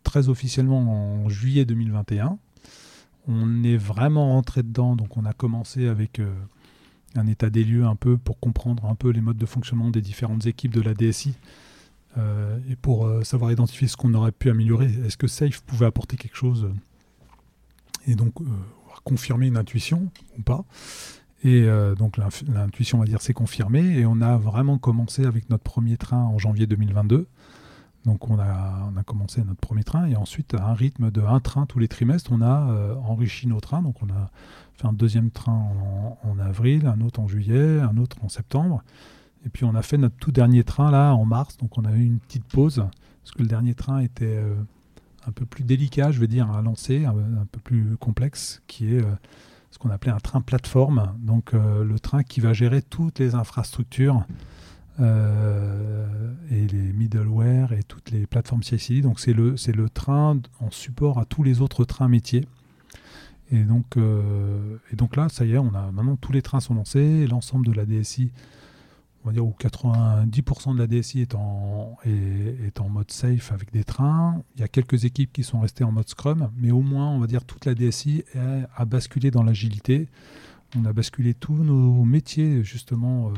très 0.02 0.28
officiellement 0.28 1.24
en 1.24 1.28
juillet 1.28 1.64
2021. 1.64 2.38
On 3.28 3.64
est 3.64 3.76
vraiment 3.76 4.32
rentré 4.32 4.62
dedans, 4.62 4.94
donc 4.94 5.16
on 5.16 5.24
a 5.24 5.32
commencé 5.32 5.88
avec 5.88 6.20
un 7.18 7.26
état 7.26 7.50
des 7.50 7.64
lieux 7.64 7.84
un 7.84 7.96
peu 7.96 8.16
pour 8.16 8.38
comprendre 8.38 8.86
un 8.86 8.94
peu 8.94 9.10
les 9.10 9.20
modes 9.20 9.36
de 9.36 9.46
fonctionnement 9.46 9.90
des 9.90 10.00
différentes 10.02 10.46
équipes 10.46 10.74
de 10.74 10.80
la 10.80 10.94
DSI 10.94 11.34
euh, 12.18 12.58
et 12.70 12.76
pour 12.76 13.06
euh, 13.06 13.22
savoir 13.24 13.52
identifier 13.52 13.88
ce 13.88 13.96
qu'on 13.96 14.14
aurait 14.14 14.32
pu 14.32 14.48
améliorer. 14.50 14.90
Est-ce 15.04 15.16
que 15.16 15.26
Safe 15.26 15.60
pouvait 15.62 15.86
apporter 15.86 16.16
quelque 16.16 16.36
chose 16.36 16.64
euh, 16.64 18.10
et 18.10 18.14
donc 18.14 18.34
confirmer 19.04 19.48
une 19.48 19.56
intuition 19.56 20.10
ou 20.38 20.42
pas 20.42 20.64
et 21.44 21.66
donc 21.98 22.16
l'intuition, 22.16 22.98
on 22.98 23.00
va 23.02 23.06
dire, 23.06 23.20
s'est 23.20 23.34
confirmée 23.34 23.98
et 23.98 24.06
on 24.06 24.20
a 24.20 24.36
vraiment 24.36 24.78
commencé 24.78 25.26
avec 25.26 25.48
notre 25.50 25.62
premier 25.62 25.96
train 25.96 26.22
en 26.24 26.38
janvier 26.38 26.66
2022. 26.66 27.28
Donc 28.04 28.30
on 28.30 28.38
a, 28.38 28.90
on 28.92 28.96
a 28.96 29.02
commencé 29.04 29.44
notre 29.44 29.60
premier 29.60 29.84
train 29.84 30.06
et 30.06 30.16
ensuite 30.16 30.54
à 30.54 30.66
un 30.66 30.74
rythme 30.74 31.10
de 31.10 31.20
un 31.20 31.38
train 31.40 31.66
tous 31.66 31.78
les 31.78 31.88
trimestres, 31.88 32.32
on 32.32 32.42
a 32.42 32.96
enrichi 33.04 33.46
nos 33.46 33.60
trains. 33.60 33.82
Donc 33.82 34.02
on 34.02 34.06
a 34.06 34.30
fait 34.74 34.86
un 34.86 34.92
deuxième 34.92 35.30
train 35.30 35.68
en, 36.22 36.38
avril, 36.38 36.86
un 36.86 37.00
autre 37.00 37.20
en 37.20 37.28
juillet, 37.28 37.80
un 37.80 37.96
autre 37.96 38.16
en 38.24 38.28
septembre. 38.28 38.82
Et 39.44 39.48
puis 39.48 39.64
on 39.64 39.74
a 39.74 39.82
fait 39.82 39.98
notre 39.98 40.16
tout 40.16 40.32
dernier 40.32 40.64
train 40.64 40.90
là 40.90 41.14
en 41.14 41.24
mars, 41.24 41.56
donc 41.56 41.78
on 41.78 41.84
a 41.84 41.92
eu 41.92 42.04
une 42.04 42.18
petite 42.18 42.44
pause, 42.44 42.84
parce 43.22 43.34
que 43.34 43.42
le 43.42 43.48
dernier 43.48 43.74
train 43.74 44.00
était 44.00 44.36
euh, 44.38 44.54
un 45.26 45.32
peu 45.32 45.46
plus 45.46 45.64
délicat, 45.64 46.10
je 46.10 46.20
veux 46.20 46.26
dire, 46.26 46.50
à 46.50 46.62
lancer, 46.62 47.04
un, 47.04 47.46
peu 47.50 47.60
plus 47.60 47.96
complexe, 47.96 48.62
qui 48.66 48.94
est 48.94 49.02
euh, 49.02 49.14
ce 49.70 49.78
qu'on 49.78 49.90
appelait 49.90 50.12
un 50.12 50.20
train 50.20 50.40
plateforme, 50.40 51.14
donc 51.18 51.54
euh, 51.54 51.84
le 51.84 51.98
train 52.00 52.22
qui 52.22 52.40
va 52.40 52.52
gérer 52.52 52.82
toutes 52.82 53.18
les 53.18 53.34
infrastructures 53.34 54.24
et 54.98 56.66
les 56.68 56.92
middleware 56.94 57.72
et 57.72 57.82
toutes 57.82 58.10
les 58.10 58.26
plateformes 58.26 58.62
CI/CD. 58.62 59.02
Donc 59.02 59.20
c'est 59.20 59.34
le, 59.34 59.54
le 59.74 59.90
train 59.90 60.38
en 60.58 60.70
support 60.70 61.18
à 61.18 61.26
tous 61.26 61.42
les 61.42 61.60
autres 61.60 61.84
trains 61.84 62.08
métiers. 62.08 62.46
Et 63.50 63.62
donc, 63.62 63.98
et 63.98 64.96
donc 64.96 65.16
là, 65.16 65.28
ça 65.28 65.44
y 65.44 65.52
est, 65.52 65.58
on 65.58 65.74
a 65.74 65.92
maintenant 65.92 66.16
tous 66.16 66.32
les 66.32 66.40
trains 66.40 66.60
sont 66.60 66.74
lancés, 66.74 67.26
l'ensemble 67.26 67.66
de 67.66 67.72
la 67.72 67.84
DSI, 67.84 68.30
on 69.26 69.30
va 69.30 69.32
dire 69.32 69.44
où 69.44 69.54
90% 69.58 70.74
de 70.74 70.78
la 70.78 70.86
DSI 70.86 71.22
est 71.22 71.34
en, 71.34 71.96
est, 72.04 72.80
en 72.80 72.88
mode 72.88 73.10
safe 73.10 73.50
avec 73.50 73.72
des 73.72 73.82
trains. 73.82 74.40
Il 74.54 74.60
y 74.60 74.64
a 74.64 74.68
quelques 74.68 75.04
équipes 75.04 75.32
qui 75.32 75.42
sont 75.42 75.58
restées 75.58 75.82
en 75.82 75.90
mode 75.90 76.08
Scrum, 76.08 76.48
mais 76.56 76.70
au 76.70 76.80
moins, 76.80 77.08
on 77.08 77.18
va 77.18 77.26
dire 77.26 77.44
toute 77.44 77.64
la 77.64 77.74
DSI 77.74 78.22
a 78.76 78.84
basculé 78.84 79.32
dans 79.32 79.42
l'agilité. 79.42 80.08
On 80.78 80.84
a 80.84 80.92
basculé 80.92 81.34
tous 81.34 81.54
nos 81.54 82.04
métiers 82.04 82.62
justement 82.62 83.28
euh, 83.28 83.32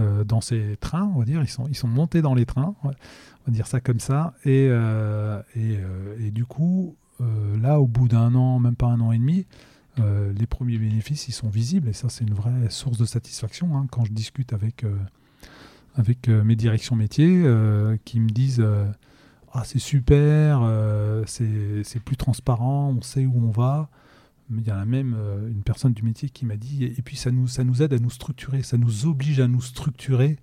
euh, 0.00 0.24
dans 0.24 0.40
ces 0.40 0.76
trains, 0.80 1.08
on 1.14 1.20
va 1.20 1.24
dire. 1.24 1.40
Ils 1.40 1.48
sont, 1.48 1.68
ils 1.68 1.76
sont 1.76 1.88
montés 1.88 2.20
dans 2.20 2.34
les 2.34 2.44
trains, 2.44 2.74
on 2.82 2.88
va 2.88 3.52
dire 3.52 3.68
ça 3.68 3.80
comme 3.80 4.00
ça. 4.00 4.34
Et, 4.44 4.68
et, 5.54 5.78
et 6.18 6.30
du 6.32 6.44
coup, 6.46 6.96
euh, 7.20 7.56
là, 7.60 7.80
au 7.80 7.86
bout 7.86 8.08
d'un 8.08 8.34
an, 8.34 8.58
même 8.58 8.76
pas 8.76 8.86
un 8.86 9.00
an 9.00 9.12
et 9.12 9.18
demi, 9.18 9.46
euh, 9.98 10.32
les 10.32 10.46
premiers 10.46 10.78
bénéfices, 10.78 11.28
ils 11.28 11.32
sont 11.32 11.48
visibles. 11.48 11.88
Et 11.88 11.92
ça, 11.92 12.08
c'est 12.08 12.24
une 12.24 12.34
vraie 12.34 12.70
source 12.70 12.98
de 12.98 13.04
satisfaction. 13.04 13.76
Hein. 13.76 13.86
quand 13.90 14.04
je 14.04 14.12
discute 14.12 14.52
avec, 14.52 14.84
euh, 14.84 14.96
avec 15.94 16.28
mes 16.28 16.56
directions 16.56 16.96
métiers 16.96 17.42
qui 18.04 18.20
me 18.20 18.28
disent 18.28 18.64
Ah, 19.52 19.62
c'est 19.64 19.78
super, 19.78 20.60
c'est 21.26 22.00
plus 22.04 22.16
transparent, 22.16 22.94
on 22.96 23.00
sait 23.00 23.24
où 23.24 23.34
on 23.36 23.50
va. 23.50 23.88
Mais 24.48 24.62
il 24.62 24.68
y 24.68 24.72
en 24.72 24.76
a 24.76 24.84
même 24.84 25.16
une 25.48 25.62
personne 25.62 25.92
du 25.92 26.02
métier 26.02 26.28
qui 26.28 26.44
m'a 26.44 26.56
dit 26.56 26.84
Et 26.84 27.02
puis, 27.02 27.16
ça 27.16 27.30
nous, 27.30 27.48
ça 27.48 27.64
nous 27.64 27.82
aide 27.82 27.94
à 27.94 27.98
nous 27.98 28.10
structurer, 28.10 28.62
ça 28.62 28.76
nous 28.76 29.06
oblige 29.06 29.40
à 29.40 29.48
nous 29.48 29.62
structurer 29.62 30.36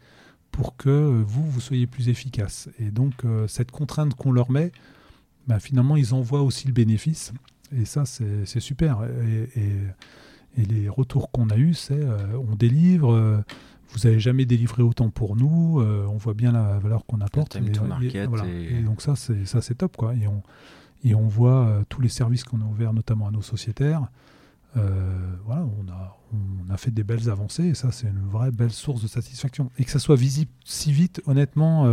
pour 0.52 0.76
que 0.76 1.24
vous, 1.26 1.50
vous 1.50 1.62
soyez 1.62 1.86
plus 1.86 2.10
efficace. 2.10 2.70
Et 2.80 2.90
donc, 2.90 3.24
cette 3.48 3.70
contrainte 3.70 4.16
qu'on 4.16 4.32
leur 4.32 4.50
met, 4.50 4.72
bah, 5.48 5.60
finalement, 5.60 5.98
ils 5.98 6.16
en 6.16 6.22
voient 6.22 6.42
aussi 6.42 6.66
le 6.66 6.74
bénéfice. 6.74 7.32
Et 7.78 7.86
ça, 7.86 8.06
c'est 8.06 8.60
super. 8.60 9.00
Et, 9.56 9.70
les 10.56 10.88
retours 10.88 11.32
qu'on 11.32 11.50
a 11.50 11.58
eus, 11.58 11.74
c'est 11.74 12.00
euh, 12.00 12.38
on 12.48 12.56
délivre, 12.56 13.12
euh, 13.12 13.42
vous 13.90 14.00
n'avez 14.04 14.20
jamais 14.20 14.46
délivré 14.46 14.84
autant 14.84 15.10
pour 15.10 15.36
nous, 15.36 15.80
euh, 15.82 16.06
on 16.08 16.18
voit 16.18 16.36
bien 16.36 16.52
la 16.52 16.78
valeur 16.78 17.08
qu'on 17.08 17.22
apporte. 17.22 17.56
Et, 17.56 18.82
donc 18.84 19.02
ça, 19.02 19.16
c'est 19.16 19.76
top. 19.76 19.98
Quoi. 19.98 20.14
Et, 20.14 20.28
on, 20.28 20.44
et 21.04 21.16
on 21.16 21.28
voit 21.28 21.84
tous 21.90 22.02
les 22.02 22.10
services 22.10 22.44
qu'on 22.44 22.62
a 22.62 22.66
ouverts, 22.66 22.94
notamment 22.94 23.28
à 23.28 23.32
nos 23.32 23.42
sociétaires. 23.42 24.08
voilà, 24.76 25.66
on 25.66 25.92
a, 25.92 26.18
on 26.34 26.72
a 26.72 26.78
fait 26.78 26.92
des 26.92 27.04
belles 27.04 27.32
avancées 27.32 27.66
et 27.66 27.74
ça, 27.74 27.92
c'est 27.92 28.08
une 28.08 28.28
vraie 28.28 28.52
belle 28.52 28.72
source 28.72 29.02
de 29.02 29.08
satisfaction. 29.08 29.72
Et 29.80 29.86
que 29.86 29.92
ça 29.92 30.00
soit 30.00 30.16
visible 30.16 30.52
si 30.64 30.92
vite, 30.92 31.22
honnêtement, 31.26 31.88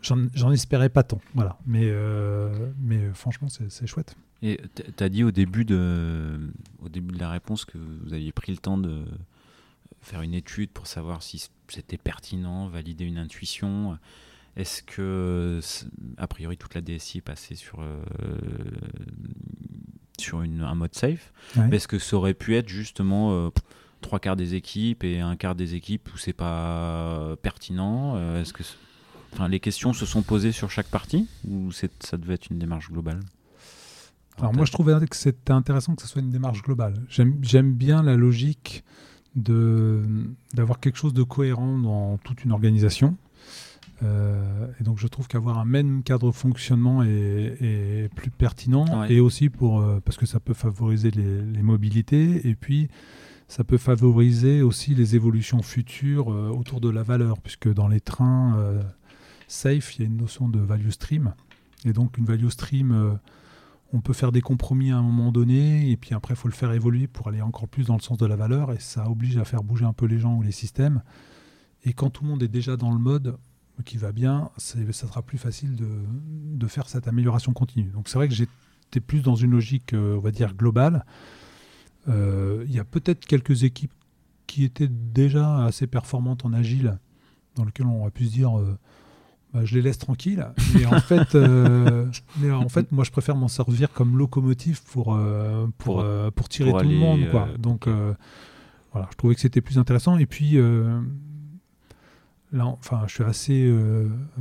J'en 0.00 0.52
espérais 0.52 0.90
pas 0.90 1.02
tant, 1.02 1.20
voilà. 1.34 1.58
Mais, 1.66 1.92
mais 2.80 3.10
franchement, 3.14 3.48
c'est 3.48 3.86
chouette. 3.86 4.16
Et 4.42 4.60
tu 4.96 5.04
as 5.04 5.08
dit 5.08 5.24
au 5.24 5.30
début, 5.30 5.64
de, 5.64 6.38
au 6.80 6.88
début 6.88 7.14
de 7.14 7.20
la 7.20 7.30
réponse 7.30 7.64
que 7.64 7.78
vous 7.78 8.14
aviez 8.14 8.32
pris 8.32 8.52
le 8.52 8.58
temps 8.58 8.78
de 8.78 9.04
faire 10.00 10.22
une 10.22 10.34
étude 10.34 10.70
pour 10.70 10.86
savoir 10.86 11.22
si 11.22 11.48
c'était 11.66 11.98
pertinent, 11.98 12.68
valider 12.68 13.04
une 13.04 13.18
intuition. 13.18 13.98
Est-ce 14.56 14.82
que, 14.82 15.60
a 16.16 16.26
priori, 16.28 16.56
toute 16.56 16.74
la 16.74 16.80
DSI 16.80 17.18
est 17.18 17.22
passée 17.22 17.56
sur, 17.56 17.80
euh, 17.80 18.00
sur 20.20 20.42
une, 20.42 20.62
un 20.62 20.74
mode 20.74 20.94
safe. 20.94 21.32
Est-ce 21.72 21.88
que 21.88 21.98
ça 21.98 22.16
aurait 22.16 22.34
pu 22.34 22.56
être 22.56 22.68
justement 22.68 23.50
trois 24.00 24.20
quarts 24.20 24.36
des 24.36 24.54
équipes 24.54 25.02
et 25.02 25.18
un 25.20 25.36
quart 25.36 25.56
des 25.56 25.74
équipes 25.74 26.08
où 26.14 26.18
c'est 26.18 26.32
pas 26.32 27.34
pertinent 27.42 28.36
Est-ce 28.36 28.52
que 28.52 28.62
les 29.48 29.60
questions 29.60 29.92
se 29.92 30.06
sont 30.06 30.22
posées 30.22 30.52
sur 30.52 30.70
chaque 30.70 30.88
partie 30.88 31.26
ou 31.46 31.72
ça 31.72 32.16
devait 32.16 32.34
être 32.34 32.50
une 32.50 32.58
démarche 32.58 32.90
globale? 32.90 33.20
Alors 34.40 34.54
moi 34.54 34.64
je 34.64 34.72
trouvais 34.72 34.94
que 35.06 35.16
c'était 35.16 35.52
intéressant 35.52 35.94
que 35.94 36.02
ce 36.02 36.08
soit 36.08 36.22
une 36.22 36.30
démarche 36.30 36.62
globale. 36.62 36.94
J'aime 37.08 37.72
bien 37.72 38.02
la 38.02 38.16
logique 38.16 38.84
d'avoir 39.34 40.80
quelque 40.80 40.96
chose 40.96 41.14
de 41.14 41.22
cohérent 41.22 41.78
dans 41.78 42.18
toute 42.18 42.44
une 42.44 42.52
organisation. 42.52 43.16
Euh, 44.02 44.68
et 44.80 44.84
donc 44.84 44.98
je 44.98 45.08
trouve 45.08 45.26
qu'avoir 45.26 45.58
un 45.58 45.64
même 45.64 46.02
cadre 46.04 46.28
de 46.28 46.32
fonctionnement 46.32 47.02
est, 47.02 48.08
plus 48.14 48.30
pertinent 48.30 49.04
et 49.04 49.18
aussi 49.18 49.48
pour 49.48 49.80
euh, 49.80 50.00
parce 50.04 50.16
que 50.16 50.26
ça 50.26 50.38
peut 50.38 50.54
favoriser 50.54 51.10
les, 51.10 51.62
mobilités 51.62 52.48
et 52.48 52.54
puis 52.54 52.88
ça 53.48 53.64
peut 53.64 53.78
favoriser 53.78 54.62
aussi 54.62 54.94
les 54.94 55.16
évolutions 55.16 55.62
futures 55.62 56.32
euh, 56.32 56.48
autour 56.48 56.80
de 56.80 56.88
la 56.88 57.02
valeur 57.02 57.40
puisque 57.40 57.72
dans 57.72 57.88
les 57.88 58.00
trains 58.00 58.56
safe, 59.48 59.96
il 59.96 60.02
y 60.02 60.04
a 60.04 60.06
une 60.06 60.18
notion 60.18 60.48
de 60.48 60.60
value 60.60 60.90
stream. 60.90 61.34
Et 61.84 61.92
donc 61.92 62.18
une 62.18 62.24
value 62.24 62.48
stream, 62.48 63.18
on 63.92 64.00
peut 64.00 64.12
faire 64.12 64.32
des 64.32 64.40
compromis 64.40 64.90
à 64.90 64.98
un 64.98 65.02
moment 65.02 65.32
donné, 65.32 65.90
et 65.90 65.96
puis 65.96 66.14
après, 66.14 66.34
il 66.34 66.36
faut 66.36 66.48
le 66.48 66.54
faire 66.54 66.72
évoluer 66.72 67.06
pour 67.06 67.28
aller 67.28 67.40
encore 67.40 67.68
plus 67.68 67.86
dans 67.86 67.96
le 67.96 68.02
sens 68.02 68.18
de 68.18 68.26
la 68.26 68.36
valeur, 68.36 68.72
et 68.72 68.80
ça 68.80 69.08
oblige 69.08 69.38
à 69.38 69.44
faire 69.44 69.62
bouger 69.62 69.84
un 69.84 69.92
peu 69.92 70.06
les 70.06 70.18
gens 70.18 70.36
ou 70.36 70.42
les 70.42 70.52
systèmes. 70.52 71.02
Et 71.84 71.92
quand 71.92 72.10
tout 72.10 72.24
le 72.24 72.30
monde 72.30 72.42
est 72.42 72.48
déjà 72.48 72.76
dans 72.76 72.92
le 72.92 72.98
mode 72.98 73.38
qui 73.84 73.96
va 73.96 74.12
bien, 74.12 74.50
ça 74.56 74.78
sera 74.92 75.22
plus 75.22 75.38
facile 75.38 75.76
de, 75.76 76.66
faire 76.66 76.88
cette 76.88 77.08
amélioration 77.08 77.52
continue. 77.52 77.90
Donc 77.90 78.08
c'est 78.08 78.18
vrai 78.18 78.28
que 78.28 78.34
j'étais 78.34 79.00
plus 79.00 79.22
dans 79.22 79.36
une 79.36 79.52
logique, 79.52 79.94
euh, 79.94 80.16
on 80.16 80.20
va 80.20 80.32
dire, 80.32 80.54
globale. 80.54 81.06
Euh, 82.08 82.64
il 82.66 82.74
y 82.74 82.78
a 82.78 82.84
peut-être 82.84 83.24
quelques 83.24 83.62
équipes 83.62 83.94
qui 84.46 84.64
étaient 84.64 84.88
déjà 84.88 85.64
assez 85.64 85.86
performantes 85.86 86.44
en 86.44 86.52
agile, 86.52 86.98
dans 87.54 87.64
lesquelles 87.64 87.86
on 87.86 88.00
aurait 88.00 88.10
pu 88.10 88.26
se 88.26 88.32
dire 88.32 88.52
bah, 89.54 89.64
je 89.64 89.74
les 89.76 89.82
laisse 89.82 89.98
tranquilles. 89.98 90.46
Mais 90.74 90.84
en 90.86 91.00
fait, 91.00 91.34
euh, 91.34 92.06
mais 92.38 92.50
en 92.50 92.68
fait, 92.68 92.92
moi, 92.92 93.04
je 93.04 93.10
préfère 93.10 93.36
m'en 93.36 93.48
servir 93.48 93.92
comme 93.92 94.16
locomotive 94.18 94.82
pour 94.84 95.14
euh, 95.14 95.66
pour 95.78 95.96
Pour- 95.96 96.00
euh, 96.00 96.30
pour 96.30 96.48
tirer 96.48 96.70
pour 96.70 96.82
tout 96.82 96.88
le 96.88 96.94
monde, 96.96 97.28
quoi. 97.30 97.48
Donc 97.58 97.86
voilà, 98.92 99.08
je 99.10 99.16
trouvais 99.16 99.34
que 99.34 99.40
c'était 99.40 99.60
plus 99.60 99.78
intéressant. 99.78 100.18
Et 100.18 100.26
puis 100.26 100.58
là, 102.52 102.66
enfin, 102.66 103.02
je 103.06 103.14
suis 103.14 103.24
assez 103.24 103.74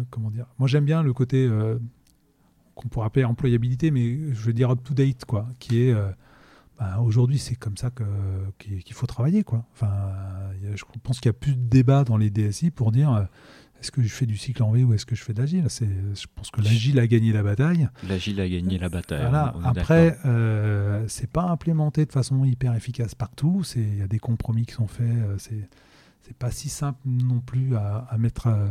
comment 0.09 0.29
dire. 0.29 0.45
Moi, 0.59 0.67
j'aime 0.67 0.85
bien 0.85 1.03
le 1.03 1.13
côté 1.13 1.49
qu'on 2.75 2.87
pourrait 2.89 3.07
appeler 3.07 3.25
employabilité, 3.25 3.91
mais 3.91 4.33
je 4.33 4.41
veux 4.41 4.53
dire 4.53 4.69
up 4.71 4.79
to 4.83 4.93
date, 4.93 5.25
quoi, 5.25 5.47
qui 5.59 5.81
est 5.83 5.95
bah, 6.79 6.99
aujourd'hui, 7.01 7.39
c'est 7.39 7.55
comme 7.55 7.75
ça 7.75 7.89
que 7.89 8.03
qu'il 8.59 8.93
faut 8.93 9.07
travailler, 9.07 9.43
quoi. 9.43 9.65
Enfin, 9.73 9.89
je 10.75 10.83
pense 11.03 11.19
qu'il 11.19 11.29
y 11.29 11.31
a 11.31 11.33
plus 11.33 11.55
de 11.55 11.67
débat 11.67 12.03
dans 12.03 12.17
les 12.17 12.29
DSI 12.29 12.71
pour 12.71 12.91
dire 12.91 13.27
est-ce 13.81 13.91
que 13.91 14.01
je 14.01 14.07
fais 14.07 14.25
du 14.25 14.37
cycle 14.37 14.63
en 14.63 14.71
V 14.71 14.83
ou 14.83 14.93
est-ce 14.93 15.05
que 15.05 15.15
je 15.15 15.23
fais 15.23 15.33
de 15.33 15.39
l'agile 15.39 15.65
je 15.69 16.25
pense 16.35 16.49
que 16.51 16.61
l'agile 16.61 16.99
a 16.99 17.07
gagné 17.07 17.31
la 17.31 17.43
bataille. 17.43 17.87
L'agile 18.07 18.41
a 18.41 18.49
gagné 18.49 18.77
la 18.79 18.89
bataille. 18.89 19.21
Voilà. 19.21 19.53
Après, 19.63 20.17
euh, 20.25 21.05
c'est 21.07 21.29
pas 21.29 21.43
implémenté 21.49 22.05
de 22.05 22.11
façon 22.11 22.43
hyper 22.45 22.73
efficace 22.75 23.13
partout. 23.15 23.63
Il 23.75 23.97
y 23.97 24.01
a 24.01 24.07
des 24.07 24.19
compromis 24.19 24.65
qui 24.65 24.73
sont 24.73 24.87
faits. 24.87 25.05
euh, 25.07 25.35
c'est, 25.37 25.69
c'est 26.23 26.35
pas 26.37 26.51
si 26.51 26.69
simple 26.69 26.99
non 27.05 27.39
plus 27.39 27.75
à, 27.75 28.07
à 28.09 28.17
mettre 28.17 28.47
euh, 28.47 28.67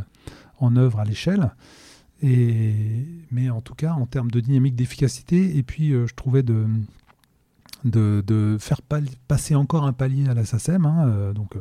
en 0.59 0.75
œuvre 0.75 0.99
à 0.99 1.05
l'échelle. 1.05 1.51
Et, 2.21 3.05
mais 3.31 3.49
en 3.49 3.61
tout 3.61 3.75
cas, 3.75 3.93
en 3.93 4.05
termes 4.07 4.31
de 4.31 4.39
dynamique 4.39 4.75
d'efficacité, 4.75 5.57
et 5.57 5.63
puis 5.63 5.91
euh, 5.93 6.07
je 6.07 6.15
trouvais 6.15 6.41
de, 6.43 6.65
de, 7.85 8.23
de 8.25 8.57
faire 8.59 8.81
passer 9.27 9.55
encore 9.55 9.85
un 9.85 9.93
palier 9.93 10.27
à 10.27 10.33
la 10.33 10.43
SACEM. 10.45 10.85
hein, 10.85 11.07
euh, 11.07 11.33
donc, 11.33 11.55
euh, 11.55 11.59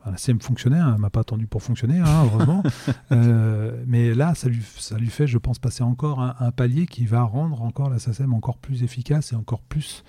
enfin, 0.00 0.10
la 0.10 0.16
SACEM 0.16 0.40
fonctionnait, 0.40 0.78
hein, 0.78 0.92
elle 0.94 1.00
m'a 1.00 1.10
pas 1.10 1.20
attendu 1.20 1.46
pour 1.46 1.62
fonctionner, 1.62 1.98
hein, 1.98 2.24
heureusement. 2.24 2.62
Euh, 3.12 3.82
mais 3.86 4.14
là, 4.14 4.34
ça 4.34 4.48
lui, 4.48 4.62
ça 4.78 4.96
lui 4.96 5.08
fait, 5.08 5.26
je 5.26 5.36
pense, 5.36 5.58
passer 5.58 5.82
encore 5.82 6.20
un, 6.20 6.36
un 6.38 6.52
palier 6.52 6.86
qui 6.86 7.06
va 7.06 7.22
rendre 7.22 7.62
encore 7.62 7.90
la 7.90 7.98
SACEM 7.98 8.32
encore 8.32 8.58
plus 8.58 8.84
efficace 8.84 9.32
et 9.32 9.36
encore 9.36 9.62
plus 9.62 10.04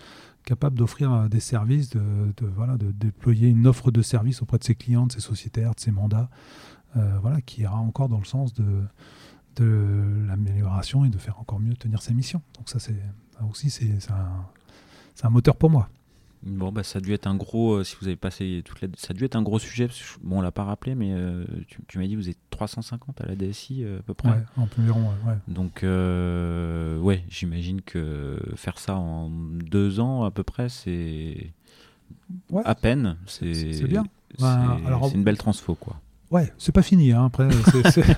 capable 0.45 0.77
d'offrir 0.77 1.11
euh, 1.11 1.27
des 1.27 1.39
services, 1.39 1.89
de, 1.89 1.99
de, 2.37 2.45
voilà, 2.45 2.77
de 2.77 2.91
déployer 2.91 3.49
une 3.49 3.67
offre 3.67 3.91
de 3.91 4.01
services 4.01 4.41
auprès 4.41 4.57
de 4.59 4.63
ses 4.63 4.75
clients, 4.75 5.07
de 5.07 5.11
ses 5.11 5.19
sociétaires, 5.19 5.73
de 5.73 5.79
ses 5.79 5.91
mandats, 5.91 6.29
euh, 6.97 7.17
voilà, 7.21 7.41
qui 7.41 7.61
ira 7.61 7.77
encore 7.77 8.09
dans 8.09 8.19
le 8.19 8.25
sens 8.25 8.53
de, 8.53 8.83
de 9.55 10.23
l'amélioration 10.27 11.05
et 11.05 11.09
de 11.09 11.17
faire 11.17 11.39
encore 11.39 11.59
mieux 11.59 11.75
tenir 11.75 12.01
ses 12.01 12.13
missions. 12.13 12.41
Donc 12.57 12.69
ça, 12.69 12.79
c'est 12.79 13.01
aussi, 13.49 13.69
c'est 13.69 13.99
c'est 13.99 14.11
un, 14.11 14.45
c'est 15.15 15.25
un 15.25 15.31
moteur 15.31 15.55
pour 15.55 15.69
moi. 15.69 15.89
Bon, 16.43 16.71
bah, 16.71 16.81
ça 16.83 16.97
a 16.97 17.01
dû 17.01 17.13
être 17.13 17.27
un 17.27 17.35
gros. 17.35 17.73
euh, 17.73 17.83
si 17.83 17.95
vous 18.01 18.07
avez 18.07 18.15
passé 18.15 18.63
toute 18.65 18.81
la, 18.81 18.87
ça 18.97 19.09
a 19.11 19.13
dû 19.13 19.25
être 19.25 19.35
un 19.35 19.43
gros 19.43 19.59
sujet. 19.59 19.85
parce 19.87 19.99
que 19.99 20.19
bon, 20.23 20.39
on 20.39 20.41
l'a 20.41 20.51
pas 20.51 20.63
rappelé, 20.63 20.95
mais 20.95 21.11
euh, 21.13 21.45
tu, 21.67 21.79
tu 21.87 21.99
m'as 21.99 22.05
dit 22.07 22.13
que 22.13 22.17
vous 22.17 22.29
êtes 22.29 22.37
350 22.49 23.21
à 23.21 23.27
la 23.27 23.35
DSI 23.35 23.83
euh, 23.83 23.99
à 23.99 24.01
peu 24.01 24.13
près. 24.15 24.29
Ouais, 24.29 24.43
en 24.57 24.63
environ, 24.79 25.01
ouais. 25.27 25.35
Donc, 25.47 25.83
euh, 25.83 26.97
ouais, 26.99 27.23
j'imagine 27.29 27.81
que 27.81 28.39
faire 28.55 28.79
ça 28.79 28.95
en 28.95 29.29
deux 29.29 29.99
ans 29.99 30.23
à 30.23 30.31
peu 30.31 30.43
près, 30.43 30.67
c'est 30.69 31.51
Ouais. 32.49 32.63
à 32.65 32.75
peine. 32.75 33.17
C'est- 33.27 33.85
bien. 33.87 34.03
C'est 34.35 34.41
Bah, 34.41 34.77
alors- 34.85 35.09
c'est 35.09 35.15
une 35.15 35.23
belle 35.23 35.37
transfo, 35.37 35.75
quoi. 35.75 35.99
Ouais, 36.31 36.51
c'est 36.57 36.71
pas 36.71 36.81
fini. 36.81 37.11
hein, 37.11 37.25
Après, 37.25 37.49
c'est- 37.91 38.17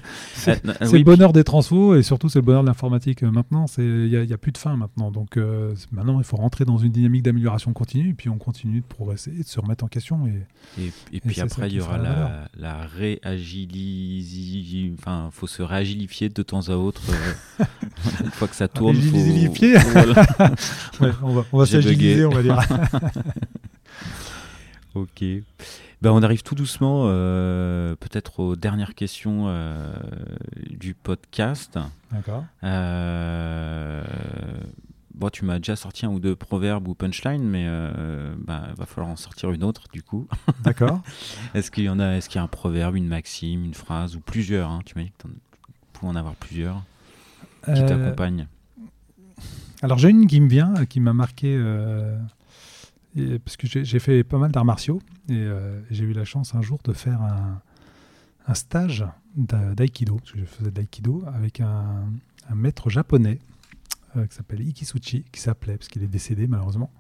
Ah, 0.79 0.85
oui, 0.91 0.99
le 0.99 1.03
bonheur 1.03 1.33
des 1.33 1.43
transfos 1.43 1.95
et 1.95 2.03
surtout 2.03 2.29
c'est 2.29 2.37
le 2.39 2.45
bonheur 2.45 2.61
de 2.61 2.67
l'informatique 2.67 3.23
euh, 3.23 3.31
maintenant. 3.31 3.65
Il 3.79 4.05
n'y 4.07 4.15
a, 4.15 4.23
y 4.23 4.33
a 4.33 4.37
plus 4.37 4.51
de 4.51 4.57
fin 4.59 4.77
maintenant. 4.77 5.09
Donc 5.09 5.35
euh, 5.37 5.73
maintenant 5.91 6.19
il 6.19 6.23
faut 6.23 6.37
rentrer 6.37 6.63
dans 6.63 6.77
une 6.77 6.91
dynamique 6.91 7.23
d'amélioration 7.23 7.73
continue 7.73 8.09
et 8.09 8.13
puis 8.13 8.29
on 8.29 8.37
continue 8.37 8.81
de 8.81 8.85
progresser 8.85 9.31
et 9.31 9.41
de 9.43 9.47
se 9.47 9.59
remettre 9.59 9.83
en 9.83 9.87
question. 9.87 10.27
Et, 10.27 10.43
Et, 10.83 10.91
et 11.11 11.21
puis 11.21 11.41
après, 11.41 11.67
il 11.69 11.73
y 11.77 11.81
aura 11.81 11.97
la 11.97 12.47
la, 12.55 12.85
réagiliser. 12.85 14.93
Enfin, 14.99 15.29
faut 15.31 15.47
se 15.47 15.63
réagilifier 15.63 16.29
de 16.29 16.43
temps 16.43 16.69
à 16.69 16.73
autre. 16.75 17.01
euh, 17.09 17.15
une 18.23 18.29
fois 18.31 18.47
que 18.47 18.55
ça 18.55 18.67
tourne. 18.67 18.95
faut- 18.95 19.15
Réagilifier 19.17 19.75
Voilà. 19.91 20.21
ouais, 21.01 21.11
on 21.23 21.33
va, 21.33 21.45
on 21.51 21.57
va 21.57 21.65
s'agiliser, 21.65 22.25
on 22.25 22.29
va 22.31 22.43
dire. 22.43 22.59
Ok. 24.95 25.23
Ben, 26.03 26.11
on 26.11 26.21
arrive 26.21 26.43
tout 26.43 26.53
doucement, 26.53 27.03
euh, 27.05 27.95
peut-être 27.95 28.41
aux 28.41 28.57
dernières 28.57 28.93
questions 28.93 29.45
euh, 29.47 29.93
du 30.69 30.95
podcast. 30.95 31.79
D'accord. 32.11 32.43
Euh, 32.65 34.03
bon, 35.13 35.29
tu 35.29 35.45
m'as 35.45 35.59
déjà 35.59 35.77
sorti 35.77 36.05
un 36.05 36.09
ou 36.09 36.19
deux 36.19 36.35
proverbes 36.35 36.89
ou 36.89 36.93
punchlines, 36.93 37.45
mais 37.45 37.63
euh, 37.69 38.35
ben, 38.37 38.67
va 38.75 38.85
falloir 38.85 39.13
en 39.13 39.15
sortir 39.15 39.51
une 39.53 39.63
autre 39.63 39.83
du 39.93 40.03
coup. 40.03 40.27
D'accord. 40.65 41.01
Est-ce 41.53 41.71
qu'il 41.71 41.85
y 41.85 41.89
en 41.89 42.01
a 42.01 42.17
Est-ce 42.17 42.27
qu'il 42.27 42.35
y 42.35 42.41
a 42.41 42.43
un 42.43 42.47
proverbe, 42.47 42.97
une 42.97 43.07
maxime, 43.07 43.63
une 43.63 43.73
phrase 43.73 44.17
ou 44.17 44.19
plusieurs 44.19 44.69
hein 44.71 44.81
Tu 44.85 44.95
m'as 44.97 45.05
dit 45.05 45.13
que 45.17 45.25
tu 45.25 45.33
pouvais 45.93 46.11
en 46.11 46.17
avoir 46.17 46.35
plusieurs 46.35 46.83
qui 47.63 47.85
t'accompagnent. 47.85 48.47
alors 49.81 49.97
j'ai 49.97 50.09
une 50.09 50.27
qui 50.27 50.41
me 50.41 50.49
vient, 50.49 50.73
qui 50.85 50.99
m'a 50.99 51.13
marqué 51.13 51.57
et- 53.15 53.39
parce 53.39 53.57
que 53.57 53.67
j'ai 53.67 53.99
fait 53.99 54.23
pas 54.23 54.37
mal 54.37 54.51
d'arts 54.51 54.65
martiaux 54.65 55.01
et 55.29 55.33
euh, 55.33 55.81
j'ai 55.91 56.03
eu 56.05 56.13
la 56.13 56.25
chance 56.25 56.55
un 56.55 56.61
jour 56.61 56.79
de 56.83 56.93
faire 56.93 57.21
un, 57.21 57.61
un 58.47 58.53
stage 58.53 59.05
d'a- 59.35 59.73
d'aïkido, 59.75 60.15
parce 60.17 60.31
que 60.31 60.39
je 60.39 60.45
faisais 60.45 60.71
de 60.71 60.75
l'aïkido 60.77 61.23
avec 61.33 61.61
un, 61.61 62.03
un 62.49 62.55
maître 62.55 62.89
japonais 62.89 63.39
euh, 64.17 64.25
qui 64.27 64.35
s'appelle 64.35 64.61
Ikisuchi, 64.61 65.25
qui 65.31 65.39
s'appelait, 65.41 65.77
parce 65.77 65.87
qu'il 65.89 66.03
est 66.03 66.07
décédé 66.07 66.47
malheureusement, 66.47 66.91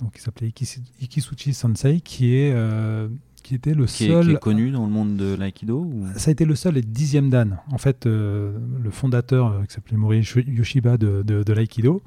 donc 0.00 0.12
il 0.16 0.20
s'appelait 0.20 0.48
Ikis- 0.48 0.80
Ikisuchi 1.00 1.52
Sensei, 1.54 2.00
qui 2.00 2.34
est 2.34 2.52
euh, 2.54 3.08
qui 3.42 3.54
était 3.54 3.72
le 3.74 3.86
Qui 3.86 4.04
est, 4.04 4.08
seul 4.08 4.26
qui 4.26 4.32
est 4.32 4.38
connu 4.38 4.70
dans 4.70 4.84
le 4.84 4.92
monde 4.92 5.16
de 5.16 5.34
l'aïkido 5.34 5.80
ou... 5.80 6.06
ça 6.16 6.28
a 6.28 6.32
été 6.32 6.44
le 6.44 6.54
seul 6.54 6.76
et 6.76 6.82
dixième 6.82 7.30
dan. 7.30 7.58
En 7.70 7.78
fait, 7.78 8.04
euh, 8.06 8.58
le 8.82 8.90
fondateur, 8.90 9.46
euh, 9.52 9.64
qui 9.64 9.72
s'appelait 9.74 9.96
Mori 9.96 10.20
Yoshi- 10.20 10.44
Yoshiba 10.46 10.98
de, 10.98 11.22
de, 11.22 11.42
de 11.42 11.52
l'aïkido, 11.54 12.02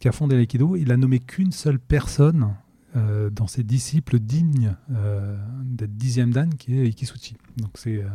qui 0.00 0.06
a 0.08 0.12
fondé 0.12 0.36
l'aïkido, 0.36 0.76
il 0.76 0.92
a 0.92 0.96
nommé 0.96 1.18
qu'une 1.18 1.50
seule 1.50 1.80
personne 1.80 2.54
euh, 2.96 3.30
dans 3.30 3.46
ses 3.46 3.64
disciples 3.64 4.18
dignes 4.18 4.74
euh, 4.90 5.36
d'être 5.62 5.96
dixième 5.96 6.32
dan, 6.32 6.54
qui 6.54 6.78
est 6.78 6.86
Ikisuchi. 6.86 7.36
Donc 7.58 7.70
c'est, 7.74 8.02
euh, 8.02 8.08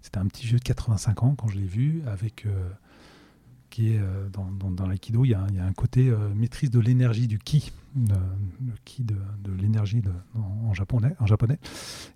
c'était 0.00 0.18
un 0.18 0.26
petit 0.26 0.46
vieux 0.46 0.58
de 0.58 0.64
85 0.64 1.22
ans 1.22 1.34
quand 1.36 1.48
je 1.48 1.58
l'ai 1.58 1.66
vu, 1.66 2.02
avec 2.06 2.46
qui 3.70 3.90
est 3.90 4.00
dans, 4.32 4.50
dans, 4.70 4.86
l'aïkido, 4.86 5.24
il 5.24 5.36
il 5.50 5.56
y 5.56 5.60
a 5.60 5.64
un 5.64 5.72
côté 5.72 6.10
maîtrise 6.34 6.70
de 6.70 6.80
l'énergie 6.80 7.26
du 7.26 7.38
ki, 7.38 7.70
le 7.96 8.72
ki 8.86 9.04
de, 9.04 9.16
l'énergie 9.52 10.02
en, 10.34 10.72
japonais, 10.72 11.14
en 11.18 11.26
japonais. 11.26 11.58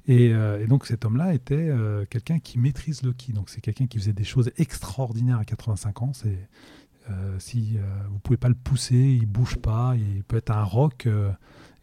Et, 0.07 0.33
donc 0.67 0.87
cet 0.87 1.05
homme-là 1.05 1.35
était 1.35 1.71
quelqu'un 2.09 2.39
qui 2.39 2.59
maîtrise 2.59 3.03
le 3.03 3.13
ki. 3.13 3.35
Donc 3.35 3.51
c'est 3.51 3.61
quelqu'un 3.61 3.87
qui 3.87 3.99
faisait 3.99 4.15
des 4.15 4.25
choses 4.25 4.51
extraordinaires 4.57 5.39
à 5.39 5.45
85 5.45 6.03
ans. 6.03 6.13
Si 7.39 7.77
euh, 7.77 7.81
vous 8.11 8.19
pouvez 8.19 8.37
pas 8.37 8.49
le 8.49 8.55
pousser, 8.55 9.19
il 9.21 9.27
bouge 9.27 9.57
pas. 9.57 9.95
Il 9.97 10.23
peut 10.25 10.37
être 10.37 10.51
un 10.51 10.65
roc 10.65 11.09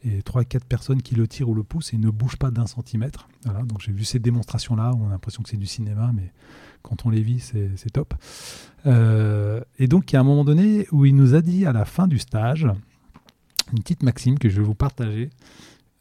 et 0.03 0.21
trois 0.21 0.43
quatre 0.45 0.65
personnes 0.65 1.01
qui 1.01 1.15
le 1.15 1.27
tirent 1.27 1.49
ou 1.49 1.53
le 1.53 1.63
poussent 1.63 1.93
et 1.93 1.97
ne 1.97 2.09
bouge 2.09 2.37
pas 2.37 2.51
d'un 2.51 2.67
centimètre. 2.67 3.27
Voilà, 3.43 3.63
donc 3.63 3.81
j'ai 3.81 3.91
vu 3.91 4.05
ces 4.05 4.19
démonstrations-là 4.19 4.93
on 4.97 5.07
a 5.07 5.09
l'impression 5.09 5.43
que 5.43 5.49
c'est 5.49 5.57
du 5.57 5.65
cinéma, 5.65 6.11
mais 6.13 6.31
quand 6.81 7.05
on 7.05 7.09
les 7.09 7.21
vit, 7.21 7.39
c'est 7.39 7.89
top. 7.91 8.13
Euh, 8.85 9.61
et 9.77 9.87
donc 9.87 10.11
il 10.11 10.15
y 10.15 10.17
a 10.17 10.21
un 10.21 10.23
moment 10.23 10.45
donné 10.45 10.87
où 10.91 11.05
il 11.05 11.15
nous 11.15 11.35
a 11.35 11.41
dit 11.41 11.65
à 11.65 11.73
la 11.73 11.85
fin 11.85 12.07
du 12.07 12.17
stage 12.17 12.67
une 13.73 13.79
petite 13.79 14.03
maxime 14.03 14.39
que 14.39 14.49
je 14.49 14.61
vais 14.61 14.65
vous 14.65 14.75
partager 14.75 15.29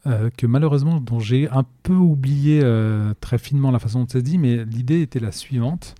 euh, 0.07 0.29
que 0.35 0.47
malheureusement, 0.47 1.01
dont 1.01 1.19
j'ai 1.19 1.49
un 1.49 1.65
peu 1.83 1.93
oublié 1.93 2.61
euh, 2.63 3.13
très 3.19 3.37
finement 3.37 3.69
la 3.69 3.79
façon 3.79 3.99
dont 3.99 4.07
ça 4.07 4.19
se 4.19 4.23
dit, 4.23 4.37
mais 4.37 4.63
l'idée 4.63 5.01
était 5.01 5.19
la 5.19 5.33
suivante. 5.33 5.95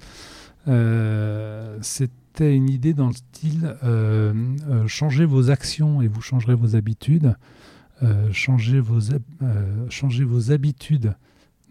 C'était 1.81 2.55
une 2.55 2.69
idée 2.69 2.93
dans 2.93 3.07
le 3.07 3.13
style 3.13 3.75
changez 4.87 5.25
vos 5.25 5.49
actions 5.49 6.01
et 6.01 6.07
vous 6.07 6.21
changerez 6.21 6.55
vos 6.55 6.75
habitudes. 6.75 7.35
Euh, 8.01 8.31
changez, 8.31 8.79
vos, 8.79 9.11
euh, 9.11 9.85
changez 9.89 10.23
vos 10.23 10.51
habitudes. 10.51 11.13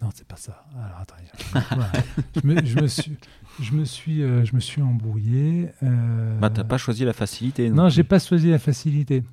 Non, 0.01 0.09
c'est 0.13 0.27
pas 0.27 0.35
ça. 0.37 0.65
Alors. 0.77 1.05
Voilà. 1.75 1.91
je, 2.35 2.47
me, 2.47 2.65
je 2.65 2.79
me 2.79 2.87
suis, 2.87 3.17
je 3.59 3.73
me 3.73 3.83
suis, 3.83 4.21
euh, 4.21 4.45
je 4.45 4.55
me 4.55 4.59
suis 4.59 4.81
embrouillé. 4.81 5.69
Euh, 5.83 6.39
Bah, 6.39 6.49
t'as 6.49 6.63
pas 6.63 6.77
choisi 6.77 7.03
la 7.03 7.13
facilité. 7.13 7.69
non, 7.69 7.85
plus. 7.87 7.95
j'ai 7.95 8.03
pas 8.03 8.19
choisi 8.19 8.49
la 8.49 8.59
facilité. 8.59 9.23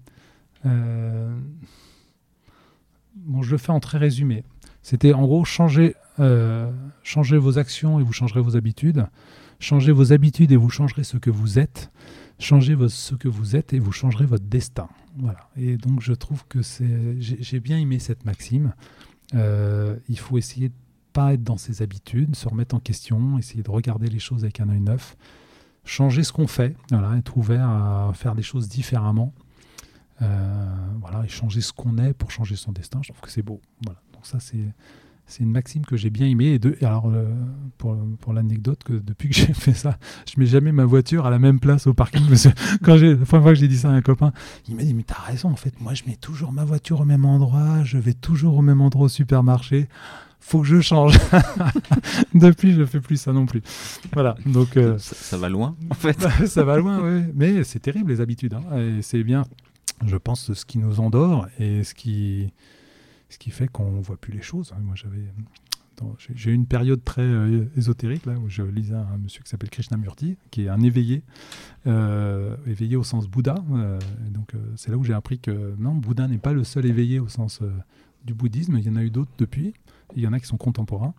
Bon, 3.15 3.43
je 3.43 3.51
le 3.51 3.59
fais 3.59 3.71
en 3.73 3.81
très 3.81 3.99
résumé. 3.99 4.45
C'était 4.83 5.13
en 5.13 5.23
gros 5.27 5.45
changer, 5.45 5.95
changer 7.03 7.37
vos 7.39 7.59
actions 7.59 7.99
et 8.01 8.03
vous 8.03 8.13
changerez 8.13 8.41
vos 8.41 8.57
habitudes. 8.57 9.07
Changez 9.59 9.93
vos 9.93 10.13
habitudes 10.13 10.53
et 10.53 10.57
vous 10.57 10.71
changerez 10.71 11.05
ce 11.05 11.17
que 11.17 11.31
vous 11.31 11.59
êtes. 11.59 11.91
Changez 12.39 12.75
vos- 12.75 12.89
ce 12.89 13.15
que 13.15 13.29
vous 13.29 13.57
êtes 13.57 13.73
et 13.73 13.79
vous 13.79 13.93
changerez 13.93 14.27
votre 14.27 14.45
destin. 14.45 14.89
Voilà. 15.17 15.49
Et 15.57 15.77
donc 15.77 16.01
je 16.01 16.13
trouve 16.13 16.45
que 16.49 16.63
c'est, 16.63 17.17
j'ai 17.21 17.61
bien 17.61 17.79
aimé 17.79 17.99
cette 17.99 18.25
maxime. 18.25 18.75
Euh, 19.35 19.97
il 20.09 20.19
faut 20.19 20.39
essayer 20.39 20.69
de 20.69 20.75
pas 21.13 21.35
être 21.35 21.43
dans 21.43 21.57
ses 21.57 21.83
habitudes, 21.83 22.37
se 22.37 22.49
remettre 22.49 22.75
en 22.75 22.81
question, 22.81 23.39
essayer 23.39 23.63
de 23.63 23.71
regarder 23.71 24.09
les 24.09 24.19
choses 24.19 24.45
avec 24.45 24.61
un 24.61 24.69
œil 24.69 24.81
neuf, 24.81 25.17
changer 25.85 26.23
ce 26.23 26.33
qu'on 26.33 26.47
fait, 26.47 26.77
voilà, 26.91 27.17
être 27.17 27.37
ouvert 27.37 27.69
à 27.69 28.13
faire 28.15 28.35
des 28.35 28.43
choses 28.43 28.69
différemment. 28.69 29.33
Euh, 30.23 30.75
voilà, 31.01 31.25
et 31.25 31.29
changer 31.29 31.61
ce 31.61 31.73
qu'on 31.73 31.99
est 31.99 32.15
pour 32.15 32.31
changer 32.31 32.57
son 32.57 32.73
destin. 32.73 33.01
Je 33.03 33.09
trouve 33.09 33.21
que 33.21 33.31
c'est 33.31 33.43
beau. 33.43 33.61
Voilà. 33.85 34.01
Donc 34.13 34.25
ça, 34.25 34.41
c'est 34.41 34.65
c'est 35.27 35.43
une 35.43 35.51
maxime 35.51 35.85
que 35.85 35.97
j'ai 35.97 36.11
bien 36.11 36.27
aimée. 36.27 36.55
Et, 36.55 36.59
de, 36.59 36.77
et 36.81 36.85
alors, 36.85 37.09
euh, 37.09 37.27
pour 37.79 37.97
pour, 37.97 37.97
pour 38.21 38.33
l'anecdote 38.33 38.83
que 38.85 38.95
depuis 38.95 39.29
que 39.29 39.35
j'ai 39.35 39.53
fait 39.55 39.75
ça, 39.75 39.99
je 40.33 40.39
mets 40.41 40.47
jamais 40.47 40.73
ma 40.73 40.85
voiture 40.85 41.27
à 41.27 41.31
la 41.31 41.39
même 41.39 41.61
place 41.61 41.87
au 41.87 41.95
parking. 41.95 42.27
Parce 42.29 42.45
que 42.45 42.79
quand 42.85 42.97
j'ai, 42.97 43.15
la 43.15 43.25
première 43.25 43.43
fois 43.43 43.53
que 43.53 43.59
j'ai 43.59 43.69
dit 43.69 43.79
ça 43.79 43.91
à 43.91 43.93
un 43.93 44.03
copain, 44.03 44.33
il 44.69 44.77
m'a 44.77 44.83
dit 44.83 44.95
Mais 44.95 45.03
t'as 45.03 45.21
raison, 45.21 45.51
en 45.51 45.57
fait, 45.57 45.81
moi 45.81 45.95
je 45.95 46.05
mets 46.07 46.17
toujours 46.17 46.53
ma 46.53 46.65
voiture 46.65 47.01
au 47.01 47.05
même 47.05 47.25
endroit, 47.25 47.83
je 47.85 47.99
vais 47.99 48.15
toujours 48.15 48.57
au 48.57 48.63
même 48.63 48.81
endroit 48.81 49.07
au 49.07 49.09
supermarché. 49.09 49.89
Faut 50.41 50.61
que 50.61 50.67
je 50.69 50.81
change. 50.81 51.19
depuis, 52.35 52.73
je 52.73 52.85
fais 52.85 53.01
plus 53.01 53.17
ça 53.17 53.33
non 53.33 53.47
plus. 53.47 53.63
Voilà. 54.13 54.37
Donc, 54.47 54.77
euh, 54.77 54.97
ça, 54.99 55.17
ça, 55.17 55.37
va 55.37 55.49
loin, 55.49 55.75
en 55.91 55.95
fait. 55.95 56.21
ça 56.47 56.63
va 56.63 56.77
loin, 56.79 57.01
oui. 57.03 57.25
Mais 57.35 57.65
c'est 57.65 57.81
terrible, 57.81 58.13
les 58.13 58.21
habitudes. 58.21 58.55
Hein. 58.55 58.79
Et 58.79 59.03
c'est 59.03 59.25
bien, 59.25 59.43
je 60.05 60.17
pense, 60.17 60.53
ce 60.53 60.65
qui 60.65 60.79
nous 60.79 61.01
endort 61.01 61.49
et 61.59 61.83
ce 61.83 61.95
qui, 61.95 62.53
ce 63.29 63.39
qui 63.39 63.51
fait 63.51 63.69
qu'on 63.69 64.01
voit 64.01 64.17
plus 64.17 64.33
les 64.33 64.43
choses. 64.43 64.73
Moi, 64.81 64.95
j'avais 64.95 65.25
j'ai 66.35 66.51
eu 66.51 66.55
une 66.55 66.67
période 66.67 67.03
très 67.05 67.23
euh, 67.23 67.65
ésotérique 67.77 68.27
là, 68.27 68.35
où 68.35 68.49
je 68.49 68.63
lisais 68.63 68.95
un 68.95 69.19
monsieur 69.19 69.43
qui 69.43 69.49
s'appelle 69.49 69.71
Krishnamurti, 69.71 70.37
qui 70.51 70.65
est 70.65 70.69
un 70.69 70.81
éveillé, 70.81 71.23
euh, 71.87 72.57
éveillé 72.67 72.97
au 72.97 73.03
sens 73.03 73.29
Bouddha. 73.29 73.57
Euh, 73.73 73.99
donc 74.31 74.53
c'est 74.77 74.91
là 74.91 74.97
où 74.97 75.05
j'ai 75.05 75.15
appris 75.15 75.39
que 75.39 75.75
non, 75.79 75.95
Bouddha 75.95 76.29
n'est 76.29 76.39
pas 76.39 76.53
le 76.53 76.65
seul 76.65 76.87
éveillé 76.87 77.19
au 77.19 77.29
sens 77.29 77.63
du 78.25 78.35
bouddhisme. 78.35 78.77
Il 78.79 78.85
y 78.85 78.91
en 78.91 78.97
a 78.97 79.03
eu 79.03 79.11
d'autres 79.11 79.33
depuis. 79.39 79.75
Il 80.15 80.23
y 80.23 80.27
en 80.27 80.33
a 80.33 80.41
qui 80.41 80.47
sont 80.47 80.57
contemporains. 80.57 81.15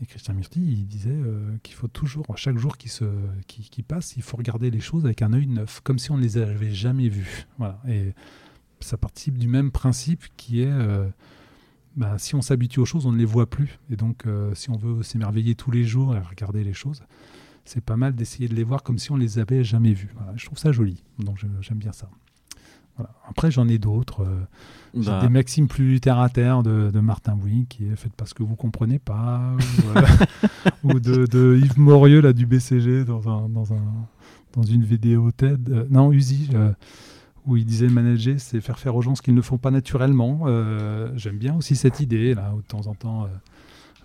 Et 0.00 0.06
Krishnamurti, 0.06 0.60
il 0.60 0.86
disait 0.86 1.18
qu'il 1.62 1.76
faut 1.76 1.86
toujours, 1.86 2.26
chaque 2.36 2.58
jour 2.58 2.76
qui, 2.76 2.88
se, 2.88 3.04
qui, 3.46 3.82
passe, 3.82 4.16
il 4.16 4.22
faut 4.22 4.36
regarder 4.36 4.70
les 4.70 4.80
choses 4.80 5.04
avec 5.04 5.22
un 5.22 5.32
œil 5.32 5.46
neuf, 5.46 5.80
comme 5.84 5.98
si 6.00 6.10
on 6.10 6.16
ne 6.16 6.22
les 6.22 6.38
avait 6.38 6.72
jamais 6.72 7.08
vues. 7.08 7.46
Voilà. 7.58 7.80
Et 7.88 8.14
ça 8.80 8.96
participe 8.96 9.38
du 9.38 9.46
même 9.46 9.70
principe 9.70 10.24
qui 10.36 10.62
est 10.62 10.72
bah, 11.96 12.16
si 12.18 12.34
on 12.34 12.42
s'habitue 12.42 12.80
aux 12.80 12.84
choses, 12.84 13.06
on 13.06 13.12
ne 13.12 13.18
les 13.18 13.24
voit 13.24 13.48
plus. 13.48 13.78
Et 13.90 13.96
donc, 13.96 14.26
euh, 14.26 14.54
si 14.54 14.70
on 14.70 14.76
veut 14.76 15.02
s'émerveiller 15.02 15.54
tous 15.54 15.70
les 15.70 15.84
jours 15.84 16.16
et 16.16 16.20
regarder 16.20 16.64
les 16.64 16.72
choses, 16.72 17.02
c'est 17.64 17.82
pas 17.82 17.96
mal 17.96 18.14
d'essayer 18.14 18.48
de 18.48 18.54
les 18.54 18.64
voir 18.64 18.82
comme 18.82 18.98
si 18.98 19.12
on 19.12 19.16
les 19.16 19.38
avait 19.38 19.62
jamais 19.62 19.92
vues. 19.92 20.14
je 20.36 20.46
trouve 20.46 20.58
ça 20.58 20.72
joli, 20.72 21.02
donc 21.18 21.38
j'aime 21.60 21.78
bien 21.78 21.92
ça. 21.92 22.08
Après, 23.26 23.50
j'en 23.50 23.68
ai 23.68 23.78
d'autres. 23.78 24.22
Euh, 24.22 24.40
j'ai 24.94 25.10
bah. 25.10 25.22
des 25.22 25.30
maximes 25.30 25.66
plus 25.66 26.00
terre 26.00 26.18
à 26.18 26.28
terre 26.28 26.62
de, 26.62 27.00
Martin 27.00 27.34
Bouy, 27.34 27.66
qui 27.68 27.86
est 27.86 27.96
fait 27.96 28.12
parce 28.16 28.34
que 28.34 28.42
vous 28.42 28.56
comprenez 28.56 28.98
pas, 28.98 29.56
ou, 30.84 30.90
euh, 30.90 31.26
de, 31.26 31.58
Yves 31.62 31.78
Morieux 31.78 32.20
là 32.20 32.32
du 32.32 32.46
BCG 32.46 33.04
dans 33.04 33.28
un, 33.28 33.48
dans 33.48 33.72
un 33.72 33.82
dans 34.54 34.62
une 34.62 34.84
vidéo 34.84 35.30
TED. 35.32 35.86
non, 35.90 36.12
Uzi 36.12 36.50
où 37.46 37.56
il 37.56 37.64
disait 37.64 37.88
manager, 37.88 38.38
c'est 38.38 38.60
faire 38.60 38.78
faire 38.78 38.94
aux 38.94 39.02
gens 39.02 39.14
ce 39.14 39.22
qu'ils 39.22 39.34
ne 39.34 39.40
font 39.40 39.58
pas 39.58 39.70
naturellement. 39.70 40.42
Euh, 40.46 41.10
j'aime 41.16 41.38
bien 41.38 41.56
aussi 41.56 41.76
cette 41.76 42.00
idée, 42.00 42.34
là, 42.34 42.52
où 42.54 42.62
de 42.62 42.66
temps 42.66 42.86
en 42.86 42.94
temps, 42.94 43.24
euh, 43.24 43.28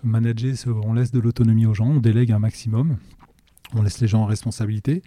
manager, 0.03 0.55
on 0.83 0.93
laisse 0.93 1.11
de 1.11 1.19
l'autonomie 1.19 1.65
aux 1.65 1.73
gens, 1.73 1.87
on 1.87 1.99
délègue 1.99 2.31
un 2.31 2.39
maximum, 2.39 2.97
on 3.75 3.81
laisse 3.81 3.99
les 3.99 4.07
gens 4.07 4.21
en 4.21 4.25
responsabilité. 4.25 5.03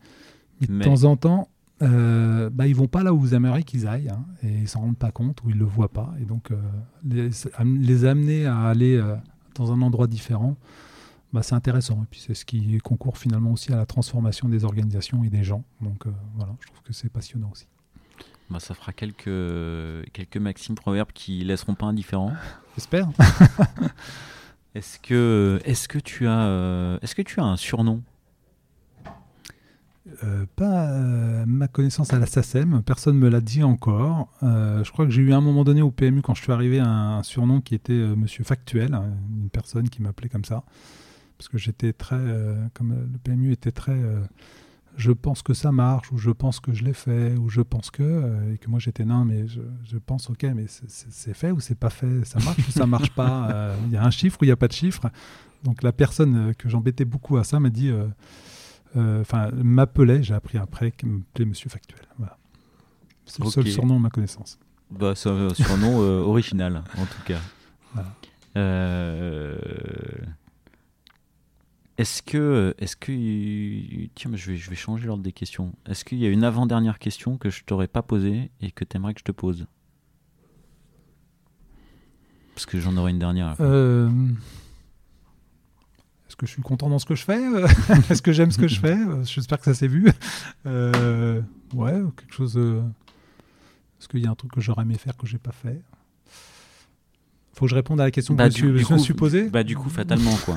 Mais 0.60 0.84
de 0.84 0.84
temps 0.84 1.04
en 1.04 1.16
temps, 1.16 1.48
euh, 1.82 2.50
bah, 2.50 2.66
ils 2.66 2.76
vont 2.76 2.86
pas 2.86 3.02
là 3.02 3.12
où 3.12 3.18
vous 3.18 3.34
aimeriez 3.34 3.64
qu'ils 3.64 3.88
aillent, 3.88 4.10
hein, 4.10 4.24
et 4.42 4.52
ils 4.60 4.68
s'en 4.68 4.80
rendent 4.80 4.98
pas 4.98 5.10
compte, 5.10 5.42
ou 5.42 5.50
ils 5.50 5.58
le 5.58 5.64
voient 5.64 5.88
pas. 5.88 6.14
Et 6.20 6.24
donc, 6.24 6.50
euh, 6.50 6.60
les, 7.04 8.04
amener 8.04 8.46
à 8.46 8.60
aller 8.60 9.02
dans 9.56 9.72
un 9.72 9.82
endroit 9.82 10.06
différent, 10.06 10.56
bah, 11.32 11.42
c'est 11.42 11.54
intéressant. 11.54 12.02
Et 12.04 12.06
puis 12.08 12.20
c'est 12.24 12.34
ce 12.34 12.44
qui 12.44 12.78
concourt 12.78 13.18
finalement 13.18 13.52
aussi 13.52 13.72
à 13.72 13.76
la 13.76 13.86
transformation 13.86 14.48
des 14.48 14.64
organisations 14.64 15.24
et 15.24 15.30
des 15.30 15.42
gens. 15.42 15.64
Donc 15.80 16.04
voilà, 16.36 16.54
je 16.60 16.66
trouve 16.66 16.82
que 16.82 16.92
c'est 16.92 17.08
passionnant 17.08 17.50
aussi. 17.50 17.66
Bah, 18.50 18.58
ça 18.58 18.74
fera 18.74 18.92
quelques, 18.92 20.10
quelques 20.12 20.36
maximes 20.36 20.74
proverbes 20.74 21.12
qui 21.12 21.44
laisseront 21.44 21.74
pas 21.74 21.86
indifférents. 21.86 22.32
J'espère. 22.76 23.08
est-ce 24.74 24.98
que, 24.98 25.60
est 25.64 25.86
que 25.86 25.98
tu 25.98 26.26
as, 26.26 26.46
euh, 26.46 26.98
est-ce 27.00 27.14
que 27.14 27.22
tu 27.22 27.38
as 27.38 27.44
un 27.44 27.56
surnom? 27.56 28.02
Euh, 30.24 30.46
pas 30.56 30.90
euh, 30.90 31.44
ma 31.46 31.68
connaissance 31.68 32.12
à 32.12 32.18
la 32.18 32.26
SACEM, 32.26 32.82
personne 32.82 33.14
ne 33.14 33.20
me 33.20 33.28
l'a 33.28 33.40
dit 33.40 33.62
encore. 33.62 34.28
je 34.42 34.90
crois 34.90 35.04
que 35.04 35.12
j'ai 35.12 35.22
eu 35.22 35.32
à 35.32 35.36
un 35.36 35.40
moment 35.40 35.62
donné 35.62 35.82
au 35.82 35.92
PMU, 35.92 36.20
quand 36.20 36.34
je 36.34 36.42
suis 36.42 36.52
arrivé, 36.52 36.80
un, 36.80 37.22
surnom 37.22 37.60
qui 37.60 37.76
était 37.76 37.92
Monsieur 37.92 38.42
Factuel, 38.42 38.92
une 38.94 39.50
personne 39.50 39.88
qui 39.88 40.02
m'appelait 40.02 40.28
comme 40.28 40.44
ça. 40.44 40.64
Parce 41.38 41.48
que 41.48 41.56
j'étais 41.56 41.92
très. 41.92 42.18
comme 42.74 43.08
le 43.12 43.18
PMU 43.18 43.52
était 43.52 43.70
très 43.70 43.96
je 44.96 45.12
pense 45.12 45.42
que 45.42 45.54
ça 45.54 45.72
marche, 45.72 46.12
ou 46.12 46.18
je 46.18 46.30
pense 46.30 46.60
que 46.60 46.72
je 46.72 46.84
l'ai 46.84 46.92
fait, 46.92 47.34
ou 47.34 47.48
je 47.48 47.60
pense 47.60 47.90
que, 47.90 48.02
euh, 48.02 48.54
et 48.54 48.58
que 48.58 48.68
moi 48.68 48.78
j'étais 48.78 49.04
non, 49.04 49.24
mais 49.24 49.46
je, 49.48 49.98
pense, 49.98 50.30
ok, 50.30 50.44
mais 50.54 50.66
c'est 50.68 51.34
fait 51.34 51.50
ou 51.50 51.60
c'est 51.60 51.78
pas 51.78 51.90
fait, 51.90 52.24
ça 52.24 52.38
marche 52.40 52.68
ou 52.68 52.70
ça 52.70 52.86
marche 52.86 53.10
pas, 53.10 53.48
euh, 53.52 53.76
il 53.86 53.92
y 53.92 53.96
a 53.96 54.04
un 54.04 54.10
chiffre 54.10 54.38
ou 54.40 54.44
il 54.44 54.48
n'y 54.48 54.52
a 54.52 54.56
pas 54.56 54.68
de 54.68 54.72
chiffre? 54.72 55.10
Donc 55.62 55.82
la 55.82 55.92
personne 55.92 56.50
euh, 56.50 56.52
que 56.52 56.68
j'embêtais 56.68 57.04
beaucoup 57.04 57.36
à 57.36 57.44
ça 57.44 57.60
m'a 57.60 57.70
dit, 57.70 57.90
enfin, 58.96 59.50
m'appelait, 59.52 60.22
j'ai 60.22 60.34
appris 60.34 60.58
après, 60.58 60.90
qu'il 60.90 61.08
m'appelait 61.08 61.44
Monsieur 61.44 61.70
Factuel. 61.70 62.06
Voilà. 62.18 62.36
C'est 63.24 63.42
le 63.44 63.50
seul 63.50 63.68
surnom 63.68 63.96
à 63.96 64.00
ma 64.00 64.10
connaissance. 64.10 64.58
Bah, 64.90 65.12
c'est 65.14 65.30
un 65.30 65.54
surnom 65.54 65.98
original, 65.98 66.82
en 66.98 67.04
tout 67.04 67.22
cas. 67.24 67.38
Voilà. 67.94 68.10
Est-ce 72.00 72.22
que, 72.22 72.74
est-ce 72.78 72.96
que, 72.96 73.12
tiens, 74.14 74.30
je 74.32 74.52
vais, 74.52 74.56
je 74.56 74.70
vais 74.70 74.76
changer 74.76 75.06
l'ordre 75.06 75.22
des 75.22 75.32
questions. 75.32 75.74
Est-ce 75.84 76.02
qu'il 76.02 76.16
y 76.16 76.24
a 76.24 76.30
une 76.30 76.44
avant-dernière 76.44 76.98
question 76.98 77.36
que 77.36 77.50
je 77.50 77.62
t'aurais 77.62 77.88
pas 77.88 78.00
posée 78.00 78.50
et 78.62 78.70
que 78.70 78.84
tu 78.84 78.96
aimerais 78.96 79.12
que 79.12 79.20
je 79.20 79.24
te 79.24 79.32
pose? 79.32 79.66
Parce 82.54 82.64
que 82.64 82.80
j'en 82.80 82.96
aurai 82.96 83.10
une 83.10 83.18
dernière. 83.18 83.54
Euh, 83.60 84.08
est-ce 86.26 86.36
que 86.36 86.46
je 86.46 86.52
suis 86.52 86.62
content 86.62 86.88
dans 86.88 86.98
ce 86.98 87.04
que 87.04 87.14
je 87.14 87.22
fais? 87.22 87.42
Est-ce 88.10 88.22
que 88.22 88.32
j'aime 88.32 88.50
ce 88.50 88.56
que 88.56 88.68
je 88.68 88.80
fais? 88.80 88.96
J'espère 89.24 89.58
que 89.58 89.66
ça 89.66 89.74
s'est 89.74 89.86
vu. 89.86 90.10
Euh, 90.64 91.42
ouais, 91.74 92.00
quelque 92.16 92.32
chose. 92.32 92.56
Est-ce 92.56 94.08
qu'il 94.08 94.20
y 94.20 94.26
a 94.26 94.30
un 94.30 94.34
truc 94.34 94.52
que 94.52 94.62
j'aurais 94.62 94.84
aimé 94.84 94.96
faire 94.96 95.18
que 95.18 95.26
j'ai 95.26 95.36
pas 95.36 95.52
fait? 95.52 95.82
Faut 97.52 97.66
que 97.66 97.70
je 97.70 97.74
réponde 97.74 98.00
à 98.00 98.04
la 98.04 98.10
question 98.10 98.34
que 98.34 98.38
bah, 98.38 98.48
je 98.48 98.92
me 98.92 98.98
suis 98.98 99.14
posée 99.14 99.50
Bah 99.50 99.62
du 99.62 99.76
coup, 99.76 99.90
fatalement, 99.90 100.34
quoi. 100.44 100.54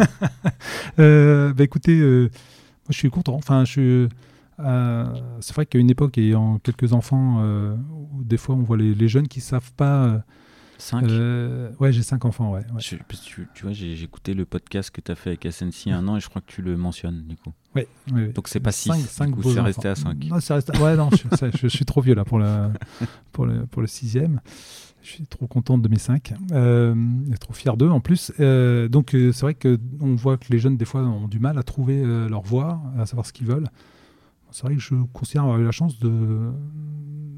euh, 1.00 1.54
bah 1.54 1.64
écoutez, 1.64 2.00
euh, 2.00 2.24
moi 2.24 2.90
je 2.90 2.98
suis 2.98 3.10
content. 3.10 3.36
Enfin, 3.36 3.66
je 3.66 4.08
euh, 4.60 5.06
c'est 5.42 5.54
vrai 5.54 5.66
qu'à 5.66 5.80
une 5.80 5.90
époque, 5.90 6.18
ayant 6.18 6.60
quelques 6.60 6.94
enfants, 6.94 7.38
euh, 7.42 7.76
des 8.22 8.38
fois 8.38 8.56
on 8.56 8.62
voit 8.62 8.78
les, 8.78 8.94
les 8.94 9.08
jeunes 9.08 9.28
qui 9.28 9.42
savent 9.42 9.74
pas... 9.74 10.24
5 10.80 11.06
Ouais, 11.80 11.94
j'ai 11.94 12.04
5 12.04 12.26
enfants, 12.26 12.52
ouais. 12.52 12.62
tu, 12.80 13.00
tu, 13.54 13.64
vois, 13.64 13.72
j'ai 13.72 14.02
écouté 14.04 14.34
le 14.34 14.44
podcast 14.44 14.92
que 14.92 15.00
tu 15.00 15.12
as 15.12 15.16
fait 15.16 15.30
avec 15.30 15.48
SNC 15.50 15.92
un 15.92 16.08
an 16.08 16.18
et 16.18 16.20
je 16.20 16.28
crois 16.28 16.42
que 16.42 16.52
tu 16.52 16.62
le 16.62 16.76
mentionnes, 16.76 17.24
du 17.26 17.38
coup. 17.38 17.54
Ouais, 17.76 17.88
Donc 18.34 18.48
c'est 18.50 18.60
pas 18.60 18.72
6, 18.72 18.92
c'est 19.08 19.60
resté 19.62 19.88
à 19.88 19.96
5. 19.96 20.26
Non, 20.26 20.36
resté... 20.36 20.78
Ouais, 20.80 20.98
non, 20.98 21.10
je, 21.12 21.58
je, 21.58 21.68
suis 21.68 21.86
trop 21.86 22.02
vieux 22.02 22.16
là 22.16 22.26
pour 22.26 22.38
le, 22.38 22.70
pour 23.32 23.46
le, 23.46 23.66
pour 23.66 23.82
le 23.82 23.88
sixième. 23.88 24.42
Je 25.04 25.10
suis 25.10 25.26
trop 25.26 25.48
contente 25.48 25.82
de 25.82 25.90
mes 25.90 26.00
cinq, 26.00 26.34
euh, 26.54 26.96
et 27.32 27.38
trop 27.38 27.52
fier 27.52 27.76
d'eux 27.76 27.90
en 27.90 28.00
plus. 28.00 28.32
Euh, 28.40 28.88
donc 28.88 29.14
euh, 29.14 29.34
c'est 29.34 29.42
vrai 29.42 29.54
qu'on 29.54 30.16
voit 30.16 30.38
que 30.38 30.46
les 30.50 30.60
jeunes 30.60 30.78
des 30.78 30.86
fois 30.86 31.02
ont 31.02 31.28
du 31.28 31.40
mal 31.40 31.58
à 31.60 31.64
trouver 31.64 32.02
euh, 32.02 32.30
leur 32.30 32.42
voie, 32.42 32.82
à 32.98 33.06
savoir 33.06 33.26
ce 33.26 33.34
qu'ils 33.34 33.48
veulent. 33.48 33.68
C'est 34.52 34.66
vrai 34.66 34.76
que 34.76 34.82
je 34.82 34.96
considère 35.12 35.44
avoir 35.44 35.60
eu 35.60 35.66
la 35.66 35.72
chance 35.72 36.00
de, 36.00 36.52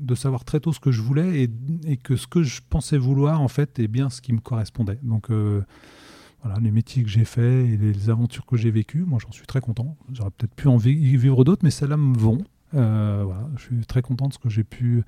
de 0.01 0.15
savoir 0.15 0.45
très 0.45 0.59
tôt 0.59 0.73
ce 0.73 0.79
que 0.79 0.91
je 0.91 1.01
voulais 1.01 1.43
et, 1.43 1.49
et, 1.87 1.97
que 1.97 2.17
ce 2.17 2.27
que 2.27 2.43
je 2.43 2.61
pensais 2.69 2.97
vouloir 2.97 3.41
en 3.41 3.47
fait 3.47 3.79
est 3.79 3.87
bien 3.87 4.11
ce 4.11 4.21
qui 4.21 4.33
me 4.33 4.41
correspondait. 4.41 4.99
Donc 5.01 5.31
voilà, 5.31 6.59
les 6.61 6.71
métiers 6.71 7.03
que 7.03 7.09
j'ai 7.09 7.25
faits 7.25 7.67
et 7.67 7.77
les 7.77 8.09
aventures 8.09 8.45
que 8.45 8.57
j'ai 8.57 8.69
vécues, 8.69 9.05
moi 9.05 9.17
j'en 9.23 9.31
suis 9.31 9.47
très 9.47 9.61
content. 9.61 9.97
J'aurais 10.11 10.29
peut-être 10.31 10.53
pu 10.53 10.67
en 10.67 10.75
vivre 10.75 11.45
d'autres, 11.45 11.63
mais 11.63 11.71
celles-là 11.71 11.97
me 11.97 12.17
vont. 12.17 12.43
voilà, 12.73 13.49
je 13.55 13.61
suis 13.61 13.85
très 13.85 14.01
content 14.01 14.27
de 14.27 14.33
ce 14.33 14.39
que 14.39 14.49
j'ai 14.49 14.65
pu 14.65 15.05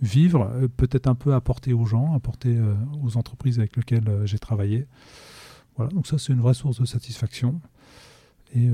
vivre, 0.00 0.50
euh, 0.52 0.68
peut-être 0.68 1.06
un 1.06 1.14
peu 1.14 1.34
apporter 1.34 1.72
aux 1.72 1.84
gens, 1.84 2.14
apporter 2.14 2.56
euh, 2.56 2.74
aux 3.02 3.16
entreprises 3.16 3.58
avec 3.58 3.76
lesquelles 3.76 4.08
euh, 4.08 4.26
j'ai 4.26 4.38
travaillé. 4.38 4.86
Voilà, 5.76 5.90
donc 5.92 6.06
ça 6.06 6.18
c'est 6.18 6.32
une 6.32 6.40
vraie 6.40 6.54
source 6.54 6.80
de 6.80 6.86
satisfaction. 6.86 7.60
Et 8.56 8.68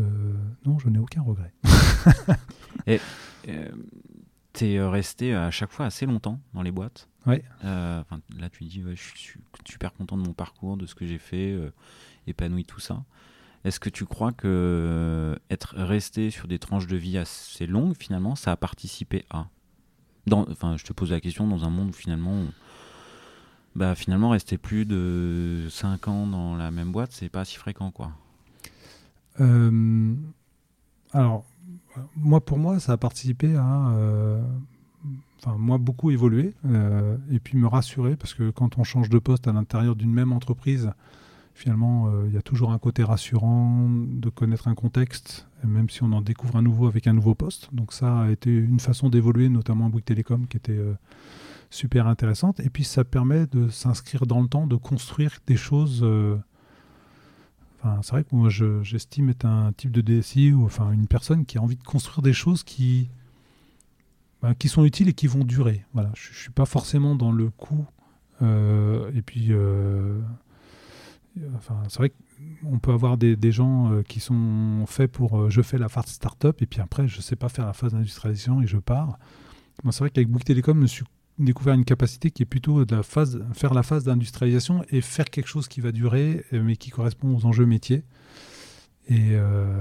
non, 0.67 0.79
je 0.79 0.91
n'ai 0.91 0.99
aucun 0.99 1.23
regret. 1.23 1.55
et 2.87 3.01
tu 4.53 4.67
es 4.67 4.85
resté 4.85 5.35
à 5.35 5.51
chaque 5.51 5.71
fois 5.71 5.87
assez 5.87 6.05
longtemps 6.05 6.39
dans 6.53 6.61
les 6.61 6.71
boîtes? 6.71 7.09
Ouais. 7.25 7.43
là, 7.63 8.05
tu 8.53 8.65
dis, 8.65 8.85
je 8.95 9.19
suis 9.19 9.41
super 9.65 9.95
content 9.95 10.19
de 10.19 10.23
mon 10.23 10.35
parcours, 10.35 10.77
de 10.77 10.85
ce 10.85 10.95
que 10.95 11.07
j'ai 11.07 11.17
fait, 11.17 11.59
épanoui, 12.27 12.67
tout 12.67 12.79
ça. 12.79 13.05
Est-ce 13.65 13.81
que 13.81 13.89
tu 13.89 14.05
crois 14.05 14.33
que 14.33 15.39
être 15.49 15.77
resté 15.77 16.29
sur 16.29 16.47
des 16.47 16.59
tranches 16.59 16.87
de 16.87 16.99
vie 16.99 17.17
assez 17.17 17.67
longues, 17.67 17.97
finalement, 17.99 18.35
ça 18.35 18.53
a 18.53 18.57
participé 18.59 19.25
à? 19.31 19.47
Enfin, 20.31 20.77
je 20.77 20.85
te 20.85 20.93
pose 20.93 21.11
la 21.11 21.21
question 21.21 21.47
dans 21.47 21.65
un 21.65 21.71
monde 21.71 21.91
où 21.91 21.93
finalement, 21.93 22.45
bah, 23.77 23.95
finalement, 23.95 24.31
rester 24.31 24.59
plus 24.59 24.85
de 24.85 25.67
5 25.71 26.09
ans 26.09 26.27
dans 26.27 26.57
la 26.57 26.71
même 26.71 26.93
boîte, 26.93 27.13
c'est 27.13 27.29
pas 27.29 27.45
si 27.45 27.57
fréquent, 27.57 27.91
quoi. 27.91 28.13
Euh, 29.41 30.15
alors, 31.13 31.45
moi, 32.17 32.45
pour 32.45 32.59
moi, 32.59 32.81
ça 32.81 32.93
a 32.93 32.97
participé 32.97 33.57
à, 33.57 33.91
euh, 33.91 34.43
moi, 35.57 35.79
beaucoup 35.79 36.11
évoluer 36.11 36.55
euh, 36.67 37.17
et 37.31 37.39
puis 37.39 37.57
me 37.57 37.67
rassurer 37.67 38.17
parce 38.17 38.35
que 38.35 38.51
quand 38.51 38.79
on 38.79 38.85
change 38.85 39.09
de 39.09 39.19
poste 39.19 39.47
à 39.49 39.53
l'intérieur 39.53 39.97
d'une 39.97 40.13
même 40.13 40.33
entreprise, 40.33 40.93
finalement, 41.55 42.11
il 42.27 42.33
y 42.33 42.39
a 42.39 42.43
toujours 42.43 42.73
un 42.73 42.79
côté 42.79 43.05
rassurant 43.05 43.89
de 43.89 44.31
connaître 44.31 44.69
un 44.69 44.75
contexte, 44.75 45.49
même 45.65 45.89
si 45.91 46.03
on 46.03 46.13
en 46.13 46.21
découvre 46.21 46.57
un 46.57 46.63
nouveau 46.63 46.87
avec 46.87 47.07
un 47.07 47.13
nouveau 47.13 47.35
poste. 47.35 47.69
Donc 47.73 47.93
ça 47.93 48.21
a 48.21 48.31
été 48.31 48.51
une 48.51 48.81
façon 48.81 49.09
d'évoluer, 49.09 49.49
notamment 49.49 49.87
à 49.87 49.89
Bouygues 49.89 50.05
Télécom, 50.05 50.47
qui 50.47 50.57
était 50.57 50.73
euh, 50.73 50.95
super 51.71 52.07
intéressante. 52.07 52.61
Et 52.61 52.71
puis 52.71 52.85
ça 52.85 53.05
permet 53.05 53.47
de 53.47 53.69
s'inscrire 53.69 54.27
dans 54.27 54.41
le 54.41 54.49
temps, 54.49 54.67
de 54.67 54.77
construire 54.77 55.39
des 55.47 55.57
choses. 55.57 56.01
Euh, 56.03 56.37
enfin, 57.83 58.01
c'est 58.03 58.13
vrai 58.13 58.25
que 58.25 58.35
moi, 58.35 58.49
j'estime 58.83 59.31
être 59.31 59.45
un 59.45 59.73
type 59.73 59.93
de 59.93 60.01
DSI 60.01 60.53
ou 60.53 60.65
enfin 60.65 60.93
une 60.93 61.07
personne 61.07 61.45
qui 61.45 61.59
a 61.59 61.63
envie 61.63 61.77
de 61.77 61.85
construire 61.85 62.23
des 62.23 62.33
choses 62.33 62.63
qui 62.63 63.09
ben, 64.43 64.55
qui 64.55 64.69
sont 64.69 64.85
utiles 64.85 65.09
et 65.09 65.13
qui 65.13 65.27
vont 65.27 65.45
durer. 65.45 65.85
Voilà, 65.93 66.11
je, 66.15 66.31
ne 66.31 66.35
suis 66.35 66.51
pas 66.51 66.65
forcément 66.65 67.15
dans 67.15 67.33
le 67.33 67.51
coût. 67.51 67.85
et 68.41 69.23
puis 69.23 69.53
Enfin, 71.57 71.83
c'est 71.89 71.99
vrai 71.99 72.13
qu'on 72.63 72.79
peut 72.79 72.93
avoir 72.93 73.17
des, 73.17 73.53
gens 73.53 73.93
euh, 73.93 74.03
qui 74.03 74.21
sont 74.21 74.85
faits 74.87 75.11
pour 75.11 75.39
euh, 75.39 75.51
je 75.51 75.63
fais 75.63 75.79
la 75.79 75.89
phase 75.89 76.07
start-up 76.07 76.61
et 76.63 76.67
puis 76.67 76.81
après 76.81 77.09
je 77.09 77.19
ne 77.19 77.23
sais 77.23 77.37
pas 77.37 77.49
faire 77.49 77.67
la 77.67 77.73
phase 77.73 77.93
d'industrialisation 77.93 78.63
et 78.63 78.67
je 78.67 78.79
pars. 78.79 79.19
Moi, 79.83 79.93
c'est 79.93 80.01
vrai 80.01 80.11
qu'avec 80.11 80.29
Bouygues 80.29 80.45
Télécom, 80.45 80.83
je 80.83 80.87
suis 80.87 81.05
découvert 81.39 81.75
une 81.75 81.87
capacité 81.87 82.31
qui 82.31 82.43
est 82.43 82.47
plutôt 82.47 82.85
de 82.85 82.95
la 82.95 83.03
phase, 83.03 83.43
faire 83.55 83.73
la 83.73 83.83
phase 83.83 84.05
d'industrialisation 84.05 84.85
et 84.91 85.01
faire 85.01 85.25
quelque 85.25 85.47
chose 85.47 85.69
qui 85.69 85.81
va 85.81 85.91
durer 85.91 86.45
euh, 86.53 86.63
mais 86.63 86.77
qui 86.77 86.91
correspond 86.91 87.35
aux 87.35 87.47
enjeux 87.47 87.67
métiers. 87.67 88.05
Et 89.09 89.37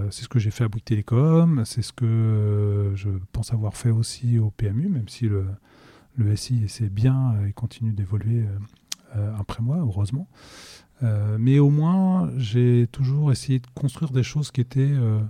c'est 0.09 0.23
ce 0.23 0.27
que 0.27 0.39
j'ai 0.39 0.49
fait 0.49 0.63
à 0.63 0.69
Bouygues 0.69 0.85
Télécom, 0.85 1.63
c'est 1.63 1.83
ce 1.83 1.93
que 1.93 2.93
je 2.95 3.09
pense 3.31 3.53
avoir 3.53 3.75
fait 3.75 3.91
aussi 3.91 4.39
au 4.39 4.49
PMU, 4.49 4.89
même 4.89 5.07
si 5.07 5.25
le, 5.25 5.45
le 6.15 6.35
SI 6.35 6.63
c'est 6.67 6.91
bien 6.91 7.35
et 7.47 7.53
continue 7.53 7.91
d'évoluer 7.91 8.43
après 9.37 9.61
moi, 9.61 9.77
heureusement. 9.77 10.27
Euh, 11.03 11.37
mais 11.39 11.59
au 11.59 11.69
moins, 11.69 12.29
j'ai 12.37 12.87
toujours 12.91 13.31
essayé 13.31 13.59
de 13.59 13.67
construire 13.73 14.11
des 14.11 14.23
choses 14.23 14.51
qui 14.51 14.61
étaient. 14.61 14.91
Euh, 14.91 15.21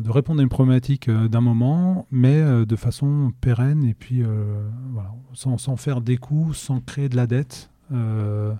de 0.00 0.10
répondre 0.10 0.40
à 0.40 0.42
une 0.42 0.48
problématique 0.48 1.08
euh, 1.08 1.28
d'un 1.28 1.40
moment, 1.40 2.08
mais 2.10 2.42
de 2.42 2.76
façon 2.76 3.32
pérenne 3.40 3.84
et 3.84 3.94
puis 3.94 4.20
voilà, 4.92 5.14
sans, 5.32 5.58
sans, 5.58 5.76
faire 5.76 6.00
des 6.00 6.16
coups, 6.16 6.56
sans 6.56 6.80
créer 6.80 7.08
de 7.08 7.14
la 7.14 7.28
dette. 7.28 7.70
voilà, 7.90 8.58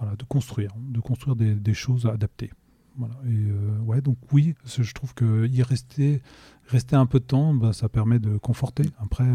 de 0.00 0.24
construire, 0.24 0.72
de 0.78 1.00
construire 1.00 1.36
des, 1.36 1.54
des 1.54 1.74
choses 1.74 2.06
adaptées. 2.06 2.50
Voilà. 2.96 3.14
Et 3.28 3.52
ouais, 3.84 4.00
donc 4.00 4.16
oui, 4.32 4.54
je 4.64 4.92
trouve 4.94 5.12
que 5.12 5.46
y 5.46 5.62
rester, 5.62 6.22
rester 6.66 6.96
un 6.96 7.04
peu 7.04 7.20
de 7.20 7.24
temps, 7.24 7.52
bah, 7.52 7.74
ça 7.74 7.90
permet 7.90 8.18
de 8.18 8.38
conforter. 8.38 8.84
Après, 8.98 9.28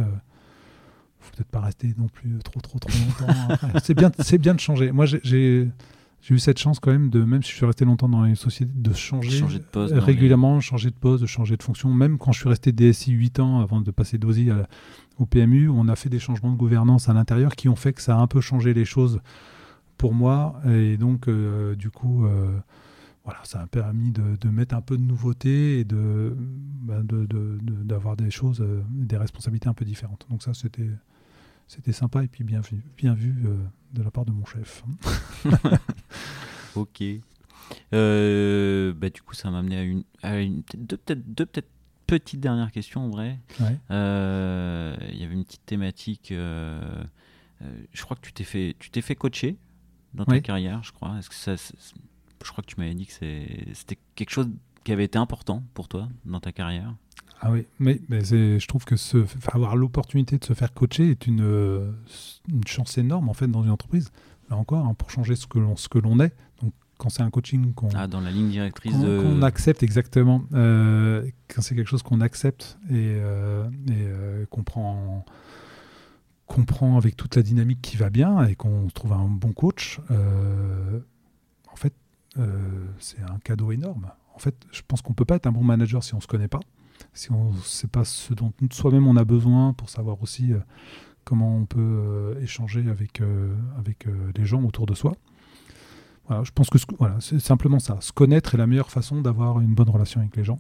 faut 1.20 1.36
peut-être 1.36 1.50
pas 1.50 1.62
rester 1.62 1.94
non 1.98 2.08
plus 2.08 2.38
trop 2.40 2.60
trop 2.60 2.80
trop 2.80 2.90
longtemps. 2.90 3.70
c'est 3.84 3.94
bien, 3.94 4.12
c'est 4.20 4.38
bien 4.38 4.54
de 4.54 4.60
changer. 4.60 4.92
Moi, 4.92 5.06
j'ai 5.06 5.70
eu 6.30 6.40
cette 6.40 6.60
chance 6.60 6.80
quand 6.80 6.92
même 6.92 7.10
de, 7.10 7.24
même 7.24 7.44
si 7.44 7.52
je 7.52 7.56
suis 7.56 7.66
resté 7.66 7.86
longtemps 7.86 8.10
dans 8.10 8.24
les 8.24 8.36
sociétés, 8.36 8.72
de 8.76 8.94
changer, 8.94 9.42
de 9.42 9.58
poste, 9.60 9.94
régulièrement, 9.96 10.60
changer 10.60 10.90
de 10.90 10.96
poste, 10.96 11.22
de 11.22 11.28
changer 11.28 11.58
de 11.58 11.64
fonction. 11.64 11.94
Même 11.94 12.18
quand 12.18 12.32
je 12.32 12.40
suis 12.40 12.50
resté 12.50 12.72
DSI 12.72 13.12
8 13.12 13.40
ans 13.40 13.62
avant 13.62 13.82
de 13.82 13.92
passer 13.92 14.18
d'OSI 14.18 14.50
au 15.18 15.26
PMU, 15.26 15.70
on 15.70 15.88
a 15.88 15.96
fait 15.96 16.10
des 16.10 16.20
changements 16.20 16.52
de 16.52 16.58
gouvernance 16.58 17.10
à 17.10 17.14
l'intérieur 17.14 17.56
qui 17.56 17.70
ont 17.70 17.76
fait 17.76 17.94
que 17.94 18.02
ça 18.02 18.18
a 18.18 18.20
un 18.20 18.28
peu 18.28 18.42
changé 18.42 18.74
les 18.74 18.86
choses 18.86 19.22
pour 19.98 20.14
moi. 20.14 20.60
Et 20.68 20.98
donc, 20.98 21.28
euh, 21.28 21.76
du 21.76 21.90
coup, 21.90 22.26
euh, 22.26 22.60
voilà, 23.28 23.42
ça 23.44 23.60
a 23.60 23.68
permis 23.68 24.14
de, 24.14 24.48
mettre 24.48 24.74
un 24.74 24.80
peu 24.80 24.96
de 24.96 25.02
nouveauté 25.02 25.80
et 25.80 25.84
de, 25.84 26.34
bah, 26.38 27.02
d'avoir 27.04 28.16
des 28.16 28.32
choses, 28.32 28.62
euh, 28.62 28.82
des 28.90 29.18
responsabilités 29.18 29.68
un 29.68 29.74
peu 29.74 29.84
différentes. 29.84 30.26
Donc 30.30 30.42
ça, 30.42 30.54
c'était 30.54 30.90
c'était 31.68 31.92
sympa 31.92 32.24
et 32.24 32.30
puis 32.30 32.46
bien 32.46 32.62
vu, 32.62 32.82
bien 32.96 33.14
vu 33.14 33.36
euh, 33.46 33.58
de 33.92 34.02
la 34.02 34.12
part 34.12 34.24
de 34.24 34.32
mon 34.32 34.46
chef. 34.46 34.82
ok. 36.76 37.04
Euh, 37.94 38.94
bah, 38.94 39.10
du 39.10 39.22
coup, 39.22 39.34
ça 39.34 39.52
m'a 39.52 39.60
amené 39.60 39.78
à 39.78 39.84
une, 39.84 40.04
à 40.24 40.40
une 40.40 40.64
deux 40.78 40.96
peut-être 40.96 41.34
deux 41.34 41.46
peut-être 41.46 41.70
petites 42.06 42.40
dernières 42.40 42.72
questions 42.72 43.02
en 43.02 43.10
vrai. 43.10 43.42
Euh, 43.92 44.96
il 45.12 45.18
y 45.18 45.26
avait 45.26 45.34
une 45.34 45.44
petite 45.44 45.66
thématique. 45.66 46.28
je 46.30 48.02
crois 48.04 48.16
que 48.16 48.22
tu 48.22 48.32
t'es 48.32 48.46
fait 48.46 48.78
tu 48.80 48.90
t'es 48.90 49.02
fait 49.02 49.16
coacher 49.16 49.58
dans 50.14 50.24
ta 50.24 50.40
carrière, 50.40 50.82
je 50.82 50.94
crois. 50.94 51.18
Est-ce 51.20 51.28
que 51.28 51.36
ça, 51.36 51.56
je 52.44 52.52
crois 52.52 52.64
que 52.64 52.70
tu 52.70 52.80
m'avais 52.80 52.94
dit 52.94 53.06
que 53.06 53.14
c'était 53.14 53.98
quelque 54.16 54.30
chose 54.30 54.50
qui 54.84 54.92
avait 54.92 55.06
été 55.06 55.18
important 55.18 55.64
pour 55.74 55.88
toi 55.88 56.08
dans 56.26 56.40
ta 56.40 56.52
carrière. 56.52 56.94
Ah 57.42 57.52
oui, 57.52 57.68
mais, 57.78 58.02
mais 58.10 58.24
je 58.24 58.66
trouve 58.68 58.86
que 58.86 58.96
avoir 59.54 59.76
l'opportunité 59.76 60.38
de 60.38 60.46
se 60.46 60.54
faire 60.54 60.74
coacher 60.74 61.12
est 61.12 61.28
une, 61.28 61.42
euh, 61.44 61.92
une, 62.48 62.66
chance 62.66 62.98
énorme 62.98 63.30
en 63.30 63.34
fait 63.34 63.48
dans 63.48 63.64
une 63.64 63.70
entreprise. 63.70 64.12
Là 64.50 64.56
encore, 64.56 64.86
hein, 64.86 64.94
pour 64.94 65.12
changer 65.12 65.36
ce 65.36 65.46
que 65.46 65.60
l'on 65.60 65.76
ce 65.76 65.90
que 65.90 66.00
l'on 66.00 66.20
est. 66.20 66.34
Donc 66.62 66.74
quand 66.98 67.10
c'est 67.10 67.22
un 67.22 67.30
coaching 67.30 67.74
qu'on 67.74 67.90
ah, 67.96 68.08
dans 68.08 68.22
la 68.22 68.32
ligne 68.32 68.50
directrice 68.50 68.96
qu'on 68.96 69.42
accepte 69.44 69.84
exactement, 69.84 70.46
euh, 70.54 71.30
quand 71.48 71.62
c'est 71.62 71.76
quelque 71.76 71.90
chose 71.90 72.02
qu'on 72.02 72.22
accepte 72.22 72.80
et, 72.90 72.94
euh, 73.20 73.70
et 73.90 74.48
qu'on 74.48 74.64
prend 74.64 75.26
qu'on 76.48 76.64
prend 76.64 76.98
avec 76.98 77.18
toute 77.18 77.36
la 77.36 77.44
dynamique 77.44 77.82
qui 77.82 77.98
va 77.98 78.10
bien 78.10 78.46
et 78.46 78.56
qu'on 78.56 78.88
trouve 78.88 79.12
un 79.12 79.28
bon 79.28 79.52
coach, 79.52 80.00
c'est 83.00 83.22
un 83.22 83.38
cadeau 83.44 83.72
énorme. 83.72 84.12
En 84.36 84.40
fait, 84.40 84.56
je 84.72 84.82
pense 84.88 85.02
qu'on 85.02 85.14
peut 85.14 85.26
pas 85.26 85.36
être 85.36 85.48
un 85.48 85.52
bon 85.52 85.64
manager 85.64 86.04
si 86.04 86.14
on 86.14 86.22
se 86.22 86.28
connaît 86.28 86.48
pas 86.48 86.60
si 87.14 87.32
on 87.32 87.52
ne 87.52 87.58
sait 87.60 87.88
pas 87.88 88.06
ce 88.06 88.34
dont 88.34 88.54
soi-même 88.72 89.08
on 89.08 89.16
a 89.16 89.26
besoin 89.26 89.74
pour 89.74 89.90
savoir 89.90 90.22
aussi 90.22 90.54
euh, 90.54 90.60
comment 91.24 91.58
on 91.58 91.66
peut 91.66 91.80
euh, 91.80 92.42
échanger 92.42 92.88
avec, 92.90 93.22
euh, 93.22 93.56
avec 93.78 94.08
les 94.36 94.46
gens 94.46 94.64
autour 94.64 94.86
de 94.86 94.94
soi. 94.94 95.14
Voilà, 96.28 96.44
je 96.44 96.52
pense 96.52 96.70
que 96.70 96.78
voilà, 97.00 97.18
c'est 97.22 97.40
simplement 97.40 97.80
ça. 97.80 97.98
Se 98.02 98.12
connaître 98.12 98.56
est 98.56 98.58
la 98.58 98.68
meilleure 98.68 98.92
façon 98.92 99.22
d'avoir 99.22 99.62
une 99.62 99.74
bonne 99.74 99.90
relation 99.90 100.20
avec 100.20 100.36
les 100.36 100.44
gens. 100.44 100.60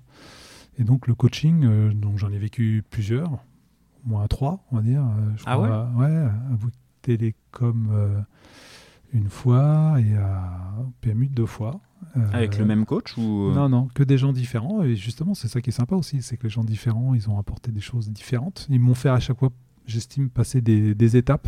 Et 0.79 0.83
donc 0.83 1.07
le 1.07 1.15
coaching, 1.15 1.91
donc 1.91 2.17
j'en 2.17 2.31
ai 2.31 2.37
vécu 2.37 2.83
plusieurs, 2.89 3.33
au 3.33 4.09
moins 4.09 4.27
trois, 4.27 4.63
on 4.71 4.77
va 4.77 4.81
dire. 4.81 5.03
ah 5.45 5.59
ouais? 5.59 5.67
Ouais, 5.67 6.15
à 6.15 6.57
Télécom 7.01 8.25
une 9.18 9.30
fois 9.30 9.95
et 9.99 10.15
à 10.15 10.76
PMU 11.02 11.27
deux 11.27 11.45
fois. 11.45 11.81
Avec 12.31 12.57
le 12.57 12.65
même 12.65 12.85
coach 12.85 13.18
ou 13.18 13.52
Non, 13.52 13.69
non, 13.69 13.88
que 13.94 14.03
des 14.03 14.18
gens 14.18 14.34
différents. 14.34 14.84
Et 14.84 14.95
justement, 14.95 15.34
c'est 15.34 15.48
ça 15.48 15.61
qui 15.61 15.69
est 15.69 15.73
sympa 15.73 15.95
aussi, 15.95 16.22
c'est 16.22 16.38
que 16.38 16.44
les 16.44 16.49
gens 16.49 16.64
différents, 16.64 17.14
ils 17.14 17.30
ont 17.30 17.38
apporté 17.38 17.72
des 17.72 17.81
choses 17.81 18.10
différentes. 18.10 18.65
Ils 18.69 18.80
m'ont 18.80 18.95
fait 18.95 19.10
à 19.10 19.19
chaque 19.19 19.38
fois, 19.38 19.49
j'estime, 19.85 20.30
passer 20.30 20.61
des, 20.61 21.18
étapes. 21.18 21.48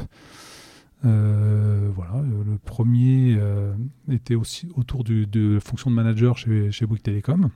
Euh, 1.05 1.89
voilà, 1.95 2.21
le 2.21 2.57
premier 2.57 3.35
euh, 3.39 3.73
était 4.11 4.35
aussi 4.35 4.69
autour 4.75 5.03
du, 5.03 5.25
de 5.25 5.55
la 5.55 5.59
fonction 5.59 5.89
de 5.89 5.95
manager 5.95 6.37
chez, 6.37 6.71
chez 6.71 6.85
Bouygues 6.85 7.03
Télécom. 7.03 7.49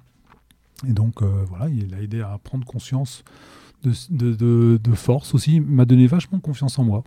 Et 0.88 0.94
donc, 0.94 1.22
euh, 1.22 1.45
voilà, 1.48 1.69
il 1.69 1.94
a 1.94 2.02
aidé 2.02 2.22
à 2.22 2.38
prendre 2.44 2.65
conscience 2.65 3.23
de, 3.84 3.91
de, 4.10 4.80
de 4.81 4.91
force 4.94 5.34
aussi. 5.35 5.56
Il 5.56 5.61
m'a 5.61 5.85
donné 5.85 6.07
vachement 6.07 6.40
confiance 6.40 6.80
en 6.80 6.84
moi. 6.84 7.03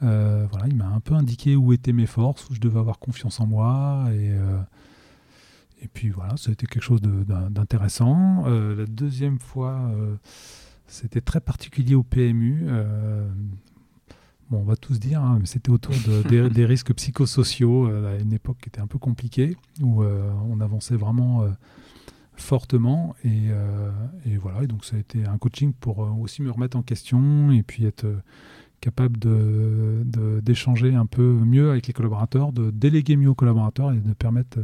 Voilà, 0.00 0.66
il 0.68 0.76
m'a 0.76 0.88
un 0.88 1.00
peu 1.00 1.14
indiqué 1.14 1.56
où 1.56 1.72
étaient 1.72 1.92
mes 1.92 2.06
forces, 2.06 2.48
où 2.50 2.54
je 2.54 2.60
devais 2.60 2.78
avoir 2.78 2.98
confiance 2.98 3.40
en 3.40 3.46
moi. 3.46 4.06
Et, 4.12 4.32
et 5.82 5.88
puis 5.88 6.10
voilà, 6.10 6.36
ça 6.36 6.50
a 6.50 6.52
été 6.52 6.66
quelque 6.66 6.82
chose 6.82 7.00
d'intéressant. 7.00 8.44
Euh, 8.46 8.74
la 8.74 8.86
deuxième 8.86 9.38
fois, 9.38 9.90
euh, 9.94 10.16
c'était 10.86 11.20
très 11.20 11.40
particulier 11.40 11.94
au 11.94 12.02
PMU. 12.02 12.64
Euh, 12.66 13.28
bon, 14.50 14.58
on 14.58 14.64
va 14.64 14.76
tous 14.76 14.98
dire, 14.98 15.22
hein, 15.22 15.36
mais 15.38 15.46
c'était 15.46 15.70
autour 15.70 15.94
de, 16.06 16.48
des, 16.48 16.64
risques 16.66 16.94
psychosociaux 16.94 17.86
à 17.86 18.16
une 18.16 18.32
époque 18.32 18.58
qui 18.62 18.68
était 18.68 18.80
un 18.80 18.86
peu 18.86 18.98
compliquée, 18.98 19.56
où 19.82 20.02
on 20.02 20.60
avançait 20.60 20.96
vraiment 20.96 21.46
fortement. 22.34 23.14
Et, 23.24 23.50
et, 24.24 24.38
voilà, 24.38 24.62
et 24.62 24.66
donc 24.66 24.84
ça 24.84 24.96
a 24.96 24.98
été 24.98 25.26
un 25.26 25.36
coaching 25.36 25.74
pour 25.74 25.98
aussi 26.20 26.40
me 26.40 26.50
remettre 26.50 26.78
en 26.78 26.82
question 26.82 27.50
et 27.50 27.62
puis 27.62 27.84
être 27.84 28.06
capable 28.80 29.18
d'échanger 30.42 30.90
de, 30.90 30.96
un 30.96 31.06
peu 31.06 31.22
mieux 31.22 31.70
avec 31.70 31.86
les 31.86 31.92
collaborateurs, 31.92 32.52
de 32.52 32.70
déléguer 32.70 33.16
mieux 33.16 33.30
aux 33.30 33.34
collaborateurs 33.34 33.92
et 33.92 33.98
de 33.98 34.12
permettre 34.12 34.58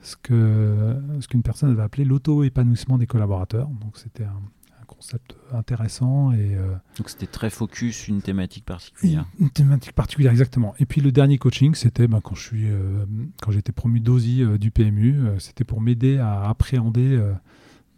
ce 0.00 0.16
que 0.16 0.94
ce 1.20 1.28
qu'une 1.28 1.42
personne 1.42 1.74
va 1.74 1.84
appeler 1.84 2.04
l'auto-épanouissement 2.04 2.98
des 2.98 3.06
collaborateurs. 3.06 3.68
Donc 3.68 3.96
c'était 3.96 4.24
un, 4.24 4.40
concept 4.88 5.36
intéressant 5.52 6.32
et 6.32 6.56
euh, 6.56 6.74
donc 6.96 7.10
c'était 7.10 7.26
très 7.26 7.50
focus 7.50 8.08
une 8.08 8.22
thématique 8.22 8.64
particulière. 8.64 9.26
Une, 9.38 9.50
thématique 9.50 9.92
particulière 9.92 10.32
exactement. 10.32 10.74
Et 10.80 10.86
puis 10.86 11.00
le 11.00 11.12
dernier 11.12 11.36
coaching, 11.38 11.74
c'était 11.74 12.08
ben, 12.08 12.20
quand 12.20 12.34
suis 12.34 12.68
euh, 12.68 13.04
j'étais 13.50 13.70
promu 13.70 14.00
d'OSI 14.00 14.42
euh, 14.42 14.58
du 14.58 14.70
PMU, 14.70 15.20
c'était 15.38 15.64
pour 15.64 15.80
m'aider 15.82 16.18
à 16.18 16.48
appréhender 16.48 17.20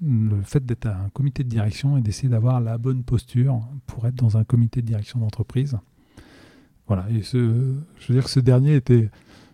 le 0.02 0.42
fait 0.42 0.64
d'être 0.64 0.86
un 0.86 1.08
comité 1.12 1.44
de 1.44 1.48
direction 1.48 1.96
et 1.96 2.00
d'essayer 2.00 2.28
d'avoir 2.28 2.60
la 2.60 2.78
bonne 2.78 3.02
posture 3.02 3.60
pour 3.86 4.06
être 4.06 4.14
dans 4.14 4.36
un 4.36 4.44
comité 4.44 4.80
de 4.80 4.86
direction 4.86 5.18
d'entreprise. 5.18 5.78
Voilà. 6.86 7.08
Et 7.10 7.22
ce, 7.22 7.74
je 7.98 8.08
veux 8.08 8.14
dire 8.14 8.24
que 8.24 8.30
ce 8.30 8.40
dernier 8.40 8.74
était 8.74 9.10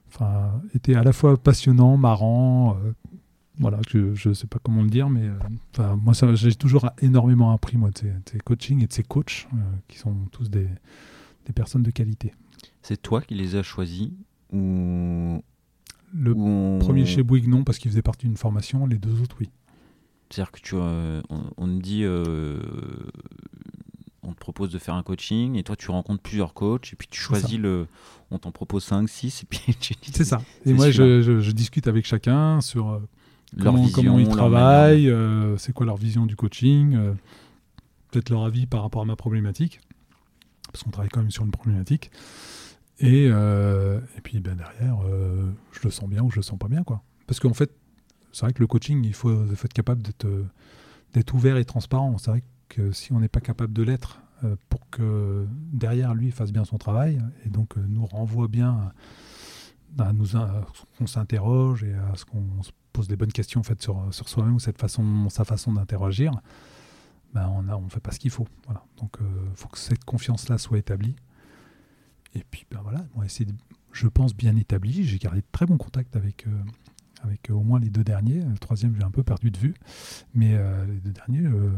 enfin, 0.09 0.63
était 0.75 0.95
à 0.95 1.03
la 1.03 1.13
fois 1.13 1.37
passionnant, 1.37 1.97
marrant. 1.97 2.77
Euh, 2.85 2.93
voilà, 3.59 3.81
je 3.89 4.29
ne 4.29 4.35
sais 4.35 4.47
pas 4.47 4.59
comment 4.63 4.83
le 4.83 4.91
dire, 4.91 5.09
mais 5.09 5.23
euh, 5.23 5.39
enfin, 5.73 5.97
moi, 5.97 6.13
j'ai 6.35 6.55
toujours 6.55 6.91
énormément 7.01 7.53
appris 7.53 7.79
moi, 7.79 7.91
de 7.91 7.99
ces, 8.31 8.39
coachings 8.41 8.83
et 8.83 8.87
de 8.87 8.93
ces 8.93 9.03
coachs 9.03 9.49
euh, 9.53 9.57
qui 9.89 9.99
sont 9.99 10.15
tous 10.31 10.51
des, 10.51 10.69
des 11.47 11.53
personnes 11.55 11.83
de 11.83 11.91
qualité. 11.91 12.33
C'est 12.83 13.01
toi 13.01 13.23
qui 13.23 13.35
les 13.35 13.57
as 13.57 13.63
choisis 13.63 14.11
ou, 14.53 15.43
Le 16.15 16.33
Ou 16.33 16.79
premier 16.81 17.07
chez 17.07 17.23
Bouygues, 17.23 17.49
non, 17.49 17.65
parce 17.65 17.79
qu'il 17.79 17.91
faisait 17.91 18.03
partie 18.03 18.27
d'une 18.27 18.37
formation. 18.37 18.87
Les 18.87 18.99
deux 18.99 19.23
autres, 19.23 19.37
oui. 19.41 19.49
C'est-à-dire 20.31 20.53
que 20.53 20.61
tu, 20.61 20.75
euh, 20.77 21.23
on, 21.31 21.41
on 21.57 21.67
te 21.67 21.83
dit, 21.83 22.03
euh, 22.05 22.59
on 24.23 24.33
te 24.33 24.39
propose 24.39 24.71
de 24.71 24.79
faire 24.79 24.95
un 24.95 25.03
coaching 25.03 25.55
et 25.57 25.63
toi 25.63 25.77
tu 25.77 25.91
rencontres 25.91 26.23
plusieurs 26.23 26.53
coachs 26.53 26.93
et 26.93 26.97
puis 26.97 27.07
tu 27.09 27.21
choisis 27.21 27.59
le, 27.59 27.87
on 28.33 28.39
t'en 28.39 28.51
propose 28.51 28.83
5, 28.85 29.09
6 29.09 29.43
et 29.43 29.47
puis 29.47 29.75
tu 29.81 29.95
dis 29.95 30.11
C'est 30.13 30.25
ça. 30.25 30.41
Et 30.65 30.73
moi, 30.73 30.91
je, 30.91 31.23
je- 31.23 31.41
je 31.41 31.51
discute 31.53 31.87
avec 31.87 32.07
chacun 32.07 32.61
sur 32.61 32.91
euh, 32.91 32.99
leur 33.57 33.73
comment, 33.73 33.85
vision, 33.85 34.03
comment 34.03 34.19
ils 34.19 34.29
travaillent, 34.29 35.09
euh, 35.11 35.57
c'est 35.59 35.73
quoi 35.73 35.87
leur 35.87 35.97
vision 35.97 36.27
du 36.27 36.35
coaching, 36.35 36.97
euh, 36.97 37.13
peut-être 38.11 38.31
leur 38.31 38.45
avis 38.45 38.67
par 38.67 38.83
rapport 38.83 39.03
à 39.03 39.05
ma 39.05 39.15
problématique, 39.17 39.81
parce 40.73 40.83
qu'on 40.83 40.91
travaille 40.91 41.11
quand 41.11 41.21
même 41.21 41.31
sur 41.31 41.45
une 41.45 41.53
problématique. 41.53 42.11
Et, 42.99 43.29
euh, 43.31 44.01
et 44.17 44.21
puis 44.23 44.41
ben, 44.41 44.57
derrière, 44.57 44.97
je 45.71 45.81
le 45.85 45.91
sens 45.91 46.09
bien 46.09 46.23
ou 46.23 46.31
je 46.31 46.37
le 46.37 46.43
sens 46.43 46.59
pas 46.59 46.69
bien. 46.69 46.83
Quoi. 46.83 47.03
Parce 47.27 47.39
qu'en 47.41 47.53
fait, 47.55 47.71
c'est 48.37 48.45
vrai 48.45 48.53
que 48.53 48.61
le 48.61 48.67
coaching, 48.67 49.03
il 49.03 49.15
faut, 49.15 49.33
être 49.51 49.73
capable 49.73 50.03
d'être, 50.03 50.27
euh, 50.27 50.47
d'être 51.15 51.33
ouvert 51.33 51.57
et 51.57 51.65
transparent. 51.65 52.19
C'est 52.19 52.31
vrai 52.31 52.45
que 52.69 52.93
si 52.93 53.15
on 53.15 53.21
n'est 53.21 53.31
pas 53.31 53.41
capable 53.41 53.73
de 53.73 53.83
l'être 53.83 54.21
euh, 54.45 54.57
pour 54.69 54.91
que 54.91 55.47
derrière 55.73 56.15
lui 56.15 56.31
fasse 56.31 56.53
bien 56.53 56.67
son 56.67 56.77
travail 56.77 57.19
et 57.47 57.49
donc 57.49 57.79
euh, 57.79 57.87
nous 57.89 58.05
renvoie 58.05 58.47
bien 58.47 58.93
à, 59.99 60.13
nous, 60.13 60.37
à 60.37 60.67
ce 60.75 60.99
qu'on 60.99 61.07
s'interroge 61.07 61.83
et 61.83 61.95
à 61.95 62.15
ce 62.15 62.27
qu'on 62.27 62.63
se 62.63 62.73
pose 62.93 63.09
des 63.09 63.17
bonnes 63.17 63.33
questions 63.33 63.61
en 63.61 63.63
fait, 63.63 63.81
sur, 63.81 64.13
sur 64.13 64.29
soi-même 64.29 64.57
ou 64.57 64.61
cette 64.61 64.79
façon, 64.79 65.31
sa 65.31 65.47
façon 65.47 65.73
d'interagir, 65.73 66.33
ben 67.33 67.49
on 67.49 67.63
ne 67.63 67.89
fait 67.89 68.01
pas 68.01 68.13
ce 68.13 68.19
qu'il 68.19 68.31
faut. 68.31 68.47
Voilà. 68.67 68.85
Donc 68.99 69.17
il 69.21 69.57
faut 69.57 69.69
que 69.69 69.79
cette 69.79 70.05
confiance-là 70.05 70.59
soit 70.59 70.77
établie. 70.77 71.17
Et 72.35 72.45
puis 72.51 72.67
ben 72.71 72.81
voilà, 72.83 73.07
je 73.93 74.09
pense, 74.09 74.35
bien 74.35 74.57
établi. 74.57 75.05
J'ai 75.05 75.17
gardé 75.17 75.41
de 75.41 75.47
très 75.53 75.65
bons 75.65 75.79
contacts 75.79 76.17
avec, 76.17 76.45
avec 77.23 77.51
euh, 77.51 77.55
au 77.55 77.63
moins 77.63 77.81
les 77.81 77.91
deux 77.91 78.05
derniers. 78.05 78.41
Le 78.41 78.59
troisième, 78.59 78.95
j'ai 78.97 79.05
un 79.05 79.11
peu 79.11 79.23
perdu 79.23 79.51
de 79.51 79.59
vue. 79.59 79.75
Mais 80.35 80.55
euh, 80.55 80.85
les 80.87 81.01
deux 81.01 81.13
derniers, 81.13 81.47
euh, 81.47 81.71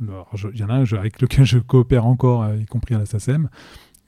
il 0.00 0.58
y 0.58 0.64
en 0.64 0.68
a 0.68 0.74
un 0.74 0.84
avec 0.98 1.20
lequel 1.20 1.44
je 1.44 1.58
coopère 1.58 2.06
encore, 2.06 2.54
y 2.54 2.66
compris 2.66 2.94
à 2.94 2.98
la 2.98 3.06
SACEM. 3.06 3.48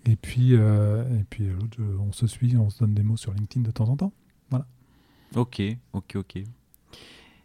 Et 0.07 0.17
puis, 0.17 0.51
euh, 0.53 1.03
et 1.19 1.25
puis 1.25 1.49
l'autre, 1.49 1.79
on 2.01 2.13
se 2.13 2.27
suit, 2.27 2.57
on 2.57 2.69
se 2.71 2.81
donne 2.81 2.95
des 2.95 3.03
mots 3.03 3.17
sur 3.17 3.33
LinkedIn 3.33 3.63
de 3.63 3.71
temps 3.71 3.89
en 3.89 3.97
temps. 3.97 4.13
Ok, 5.35 5.63
ok, 5.93 6.17
ok. 6.17 6.39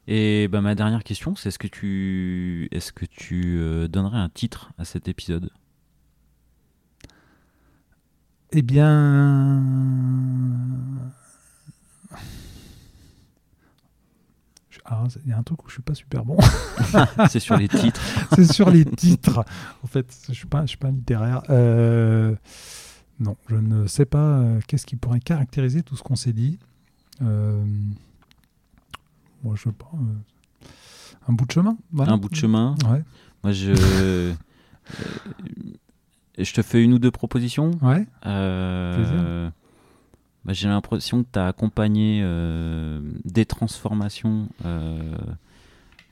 Et 0.08 0.48
bah, 0.48 0.62
ma 0.62 0.76
dernière 0.76 1.04
question, 1.04 1.36
c'est 1.36 1.50
est-ce 1.50 1.60
que 1.60 1.68
tu, 1.68 2.68
est-ce 2.72 2.92
que 2.92 3.06
tu 3.06 3.58
euh, 3.60 3.88
donnerais 3.88 4.20
un 4.20 4.30
titre 4.30 4.72
à 4.78 4.86
cet 4.86 5.08
épisode? 5.08 5.50
Eh 8.52 8.62
bien. 8.62 9.64
Alors, 14.86 15.08
Il 15.24 15.30
y 15.30 15.34
a 15.34 15.38
un 15.38 15.44
truc 15.44 15.64
où 15.64 15.68
je 15.68 15.74
suis 15.74 15.82
pas 15.84 15.94
super 15.94 16.26
bon. 16.26 16.38
C'est 17.30 17.40
sur 17.40 17.58
les 17.58 17.68
titres. 17.68 18.02
c'est 18.36 18.52
sur 18.52 18.70
les 18.72 18.86
titres. 18.86 19.46
En 19.84 19.88
fait, 19.88 20.08
je 20.28 20.34
suis 20.34 20.48
pas, 20.48 20.62
je 20.62 20.68
suis 20.68 20.78
pas 20.78 20.90
littéraire. 20.90 21.44
Euh, 21.50 22.36
non, 23.20 23.36
je 23.50 23.56
ne 23.56 23.86
sais 23.88 24.06
pas 24.06 24.40
euh, 24.40 24.60
qu'est-ce 24.68 24.86
qui 24.88 24.96
pourrait 24.96 25.20
caractériser 25.20 25.84
tout 25.84 25.96
ce 25.96 26.02
qu'on 26.02 26.16
s'est 26.16 26.34
dit. 26.34 26.58
Euh, 27.22 27.64
moi, 29.44 29.56
je 29.56 29.64
sais 29.64 29.72
pas. 29.72 29.92
un 31.28 31.34
bout 31.34 31.46
de 31.46 31.52
chemin. 31.52 31.78
voilà. 31.92 32.14
Un 32.14 32.18
bout 32.18 32.30
de 32.30 32.36
chemin. 32.36 32.76
Ouais. 32.90 33.04
Moi, 33.44 33.54
je, 33.54 33.74
je 36.38 36.54
te 36.54 36.62
fais 36.64 36.84
une 36.84 36.94
ou 36.94 37.00
deux 37.00 37.12
propositions. 37.12 37.72
Ouais. 37.82 38.08
Bah, 40.50 40.54
J'ai 40.54 40.68
l'impression 40.68 41.22
que 41.24 41.28
tu 41.32 41.38
as 41.38 41.46
accompagné 41.48 42.22
euh, 42.24 43.00
des 43.24 43.46
transformations 43.46 44.50
euh, 44.66 45.16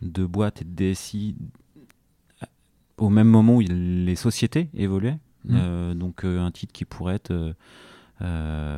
de 0.04 0.24
boîtes 0.28 0.62
et 0.62 0.66
de 0.66 0.70
DSI 0.76 1.36
au 2.98 3.10
même 3.10 3.28
moment 3.30 3.56
où 3.56 3.62
il- 3.62 4.06
les 4.06 4.16
sociétés 4.16 4.70
évoluaient. 4.76 5.18
Euh, 5.50 5.96
donc 5.96 6.24
euh, 6.24 6.40
un 6.42 6.52
titre 6.52 6.72
qui 6.74 6.86
pourrait 6.86 7.16
être 7.16 7.32
euh, 7.32 7.54
euh, 8.22 8.78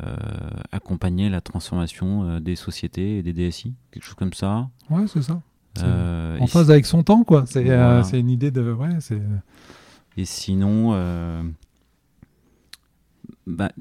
accompagner 0.72 1.28
la 1.28 1.42
transformation 1.42 2.24
euh, 2.24 2.40
des 2.40 2.56
sociétés 2.56 3.18
et 3.18 3.22
des 3.22 3.34
DSI, 3.34 3.74
quelque 3.90 4.04
chose 4.04 4.14
comme 4.14 4.32
ça. 4.32 4.70
Ouais, 4.88 5.06
c'est 5.08 5.20
ça. 5.22 5.42
Euh, 5.82 6.38
En 6.38 6.46
phase 6.46 6.70
avec 6.70 6.86
son 6.86 7.02
temps, 7.02 7.22
quoi. 7.22 7.44
C'est 7.46 7.68
euh, 7.70 8.00
Voilà. 8.02 8.18
une 8.18 8.30
idée 8.30 8.50
de. 8.50 8.72
Ouais. 8.72 8.88
Et 10.16 10.24
sinon, 10.24 10.92
euh, 10.94 11.42
bah, 13.46 13.72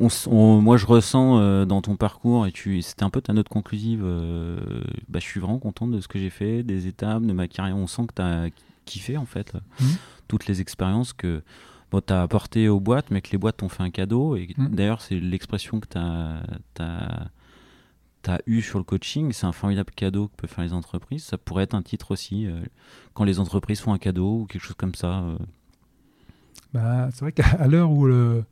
on 0.00 0.06
s- 0.06 0.26
on- 0.30 0.60
moi 0.60 0.76
je 0.76 0.86
ressens 0.86 1.38
euh, 1.40 1.64
dans 1.64 1.82
ton 1.82 1.96
parcours, 1.96 2.46
et 2.46 2.52
tu, 2.52 2.80
c'était 2.82 3.02
un 3.04 3.10
peu 3.10 3.20
ta 3.20 3.32
note 3.32 3.48
conclusive, 3.48 4.02
euh, 4.04 4.58
bah, 5.08 5.18
je 5.20 5.24
suis 5.24 5.40
vraiment 5.40 5.58
content 5.58 5.86
de 5.86 6.00
ce 6.00 6.08
que 6.08 6.18
j'ai 6.18 6.30
fait, 6.30 6.62
des 6.62 6.86
étapes, 6.86 7.22
de 7.24 7.32
ma 7.32 7.48
carrière. 7.48 7.76
On 7.76 7.86
sent 7.86 8.06
que 8.08 8.14
tu 8.14 8.22
as 8.22 8.48
kiffé 8.84 9.16
en 9.16 9.26
fait, 9.26 9.52
Mhm. 9.80 9.88
toutes 10.28 10.46
les 10.46 10.60
expériences 10.60 11.12
que 11.12 11.42
bon, 11.90 12.00
tu 12.06 12.12
as 12.12 12.22
apportées 12.22 12.68
aux 12.68 12.80
boîtes, 12.80 13.10
mais 13.10 13.20
que 13.22 13.30
les 13.32 13.38
boîtes 13.38 13.56
t'ont 13.58 13.68
fait 13.68 13.82
un 13.82 13.90
cadeau. 13.90 14.36
Et 14.36 14.48
Mhm. 14.56 14.68
d'ailleurs, 14.74 15.00
c'est 15.00 15.18
l'expression 15.18 15.80
que 15.80 15.86
tu 15.88 15.98
as, 15.98 16.42
eu 18.46 18.60
sur 18.60 18.78
le 18.78 18.84
coaching. 18.84 19.32
C'est 19.32 19.46
un 19.46 19.52
formidable 19.52 19.90
cadeau 19.96 20.28
que 20.28 20.36
peuvent 20.42 20.50
faire 20.50 20.64
les 20.64 20.74
entreprises. 20.74 21.24
Ça 21.24 21.38
pourrait 21.38 21.64
être 21.64 21.74
un 21.74 21.80
titre 21.82 22.10
aussi, 22.10 22.46
euh, 22.46 22.60
quand 23.14 23.24
les 23.24 23.40
entreprises 23.40 23.80
font 23.80 23.92
un 23.94 23.98
cadeau 23.98 24.40
ou 24.40 24.44
quelque 24.46 24.62
chose 24.62 24.76
comme 24.76 24.94
ça. 24.94 25.20
euh. 25.20 25.38
Bah, 26.74 27.08
c'est 27.12 27.20
vrai 27.20 27.32
qu'à 27.32 27.66
l'heure 27.66 27.90
où 27.90 28.04
le- 28.06 28.44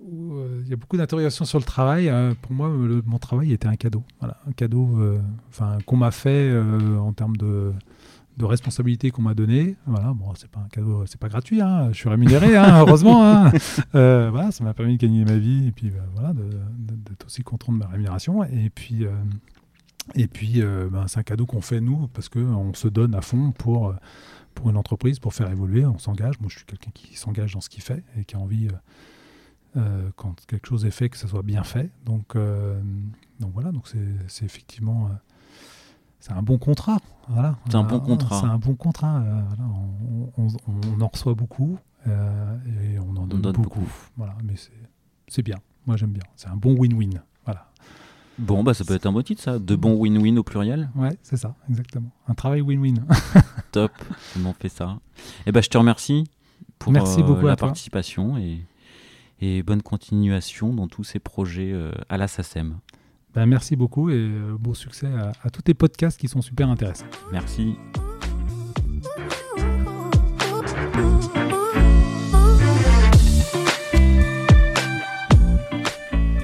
où, 0.00 0.34
euh, 0.34 0.60
il 0.64 0.68
y 0.68 0.72
a 0.72 0.76
beaucoup 0.76 0.96
d'interrogations 0.96 1.44
sur 1.44 1.58
le 1.58 1.64
travail, 1.64 2.08
euh, 2.08 2.34
pour 2.42 2.52
moi, 2.52 2.68
le- 2.68 3.02
mon 3.06 3.18
travail 3.18 3.52
était 3.52 3.68
un 3.68 3.76
cadeau. 3.76 4.02
Voilà, 4.20 4.38
un 4.46 4.52
cadeau 4.52 4.98
euh, 4.98 5.18
enfin, 5.48 5.78
qu'on 5.86 5.96
m'a 5.96 6.10
fait 6.10 6.52
en 6.98 7.12
termes 7.12 7.36
de, 7.36 7.72
de 8.36 8.44
responsabilité 8.44 9.10
qu'on 9.10 9.22
m'a 9.22 9.34
donné. 9.34 9.76
Voilà, 9.86 10.12
bon, 10.12 10.32
c'est 10.36 10.50
pas 10.50 10.60
un 10.60 10.68
cadeau, 10.68 11.04
c'est 11.06 11.18
pas 11.18 11.28
gratuit, 11.28 11.60
hein, 11.62 11.88
je 11.92 11.96
suis 11.96 12.08
rémunéré, 12.10 12.56
hein, 12.56 12.80
heureusement. 12.86 13.24
hein. 13.24 13.52
Euh, 13.94 14.28
voilà, 14.30 14.50
ça 14.52 14.62
m'a 14.64 14.74
permis 14.74 14.96
de 14.98 15.00
gagner 15.02 15.24
ma 15.24 15.36
vie 15.38 15.68
et 15.68 15.72
puis 15.72 15.88
bah, 15.90 16.04
voilà, 16.14 16.34
d'être 16.34 17.24
aussi 17.26 17.42
content 17.42 17.72
de 17.72 17.78
ma 17.78 17.86
rémunération. 17.86 18.44
Et 18.44 18.68
puis, 18.68 19.06
euh, 19.06 19.10
et 20.14 20.28
puis 20.28 20.60
euh, 20.62 20.88
ben, 20.90 21.06
c'est 21.08 21.18
un 21.18 21.22
cadeau 21.22 21.46
qu'on 21.46 21.62
fait 21.62 21.80
nous 21.80 22.06
parce 22.08 22.28
qu'on 22.28 22.74
se 22.74 22.88
donne 22.88 23.14
à 23.14 23.22
fond 23.22 23.52
pour, 23.52 23.94
pour 24.54 24.68
une 24.68 24.76
entreprise, 24.76 25.18
pour 25.18 25.32
faire 25.32 25.50
évoluer. 25.50 25.86
On 25.86 25.98
s'engage. 25.98 26.38
Moi, 26.40 26.48
je 26.50 26.56
suis 26.58 26.66
quelqu'un 26.66 26.90
qui 26.92 27.16
s'engage 27.16 27.54
dans 27.54 27.62
ce 27.62 27.70
qu'il 27.70 27.82
fait 27.82 28.04
et 28.18 28.24
qui 28.26 28.36
a 28.36 28.38
envie, 28.38 28.68
euh, 29.76 30.10
quand 30.16 30.44
quelque 30.46 30.66
chose 30.68 30.84
est 30.84 30.90
fait, 30.90 31.08
que 31.08 31.16
ça 31.16 31.28
soit 31.28 31.42
bien 31.42 31.62
fait. 31.64 31.90
Donc, 32.04 32.36
euh, 32.36 32.80
donc 33.40 33.52
voilà, 33.52 33.72
donc 33.72 33.88
c'est 34.28 34.44
effectivement. 34.44 35.06
euh, 35.06 35.10
c'est 36.20 36.32
un 36.32 36.42
bon 36.42 36.58
contrat. 36.58 36.98
Voilà. 37.28 37.56
C'est 37.68 37.76
un 37.76 37.82
bon 37.84 38.00
contrat. 38.00 38.40
C'est 38.40 38.46
un 38.46 38.58
bon 38.58 38.74
contrat. 38.74 39.18
euh, 39.20 39.42
voilà. 39.48 39.62
on, 40.36 40.44
on- 40.44 40.48
on 40.96 41.00
en 41.00 41.08
reçoit 41.08 41.34
beaucoup 41.34 41.78
euh, 42.06 42.56
et 42.94 42.98
on 42.98 43.10
en 43.16 43.26
donne, 43.26 43.40
donne 43.42 43.52
beaucoup. 43.56 43.80
beaucoup. 43.80 43.92
Voilà, 44.16 44.34
mais 44.42 44.54
c'est- 45.28 45.42
bien. 45.42 45.56
Moi, 45.86 45.96
j'aime 45.96 46.10
bien. 46.10 46.22
C'est 46.34 46.48
un 46.48 46.56
bon 46.56 46.74
win-win. 46.74 47.20
Voilà. 47.44 47.70
Bon, 48.38 48.64
bah, 48.64 48.74
ça 48.74 48.84
peut 48.84 48.94
être 48.94 49.06
un 49.06 49.12
beau 49.12 49.22
titre, 49.22 49.40
ça. 49.42 49.58
De 49.58 49.76
bons 49.76 49.94
win-win 49.96 50.36
au 50.38 50.42
pluriel. 50.42 50.90
Ouais, 50.96 51.16
c'est 51.22 51.36
ça, 51.36 51.54
exactement. 51.70 52.10
Un 52.28 52.34
travail 52.34 52.60
win-win. 52.60 53.04
Top. 53.72 53.92
On 54.38 54.44
en 54.46 54.52
fait 54.52 54.68
ça? 54.68 54.98
Et 55.46 55.52
ben, 55.52 55.62
je 55.62 55.68
te 55.68 55.78
remercie 55.78 56.24
pour 56.78 56.92
Merci 56.92 57.20
euh, 57.20 57.24
beaucoup 57.24 57.46
la 57.46 57.56
participation 57.56 58.36
et, 58.36 58.64
et 59.40 59.62
bonne 59.62 59.82
continuation 59.82 60.72
dans 60.72 60.88
tous 60.88 61.04
ces 61.04 61.18
projets 61.18 61.72
euh, 61.72 61.92
à 62.08 62.16
la 62.16 62.28
SACEM. 62.28 62.78
Ben, 63.34 63.46
merci 63.46 63.76
beaucoup 63.76 64.08
et 64.08 64.14
euh, 64.14 64.56
beau 64.58 64.74
succès 64.74 65.08
à, 65.08 65.32
à 65.42 65.50
tous 65.50 65.62
tes 65.62 65.74
podcasts 65.74 66.18
qui 66.18 66.28
sont 66.28 66.40
super 66.40 66.68
intéressants. 66.70 67.06
Merci. 67.32 67.76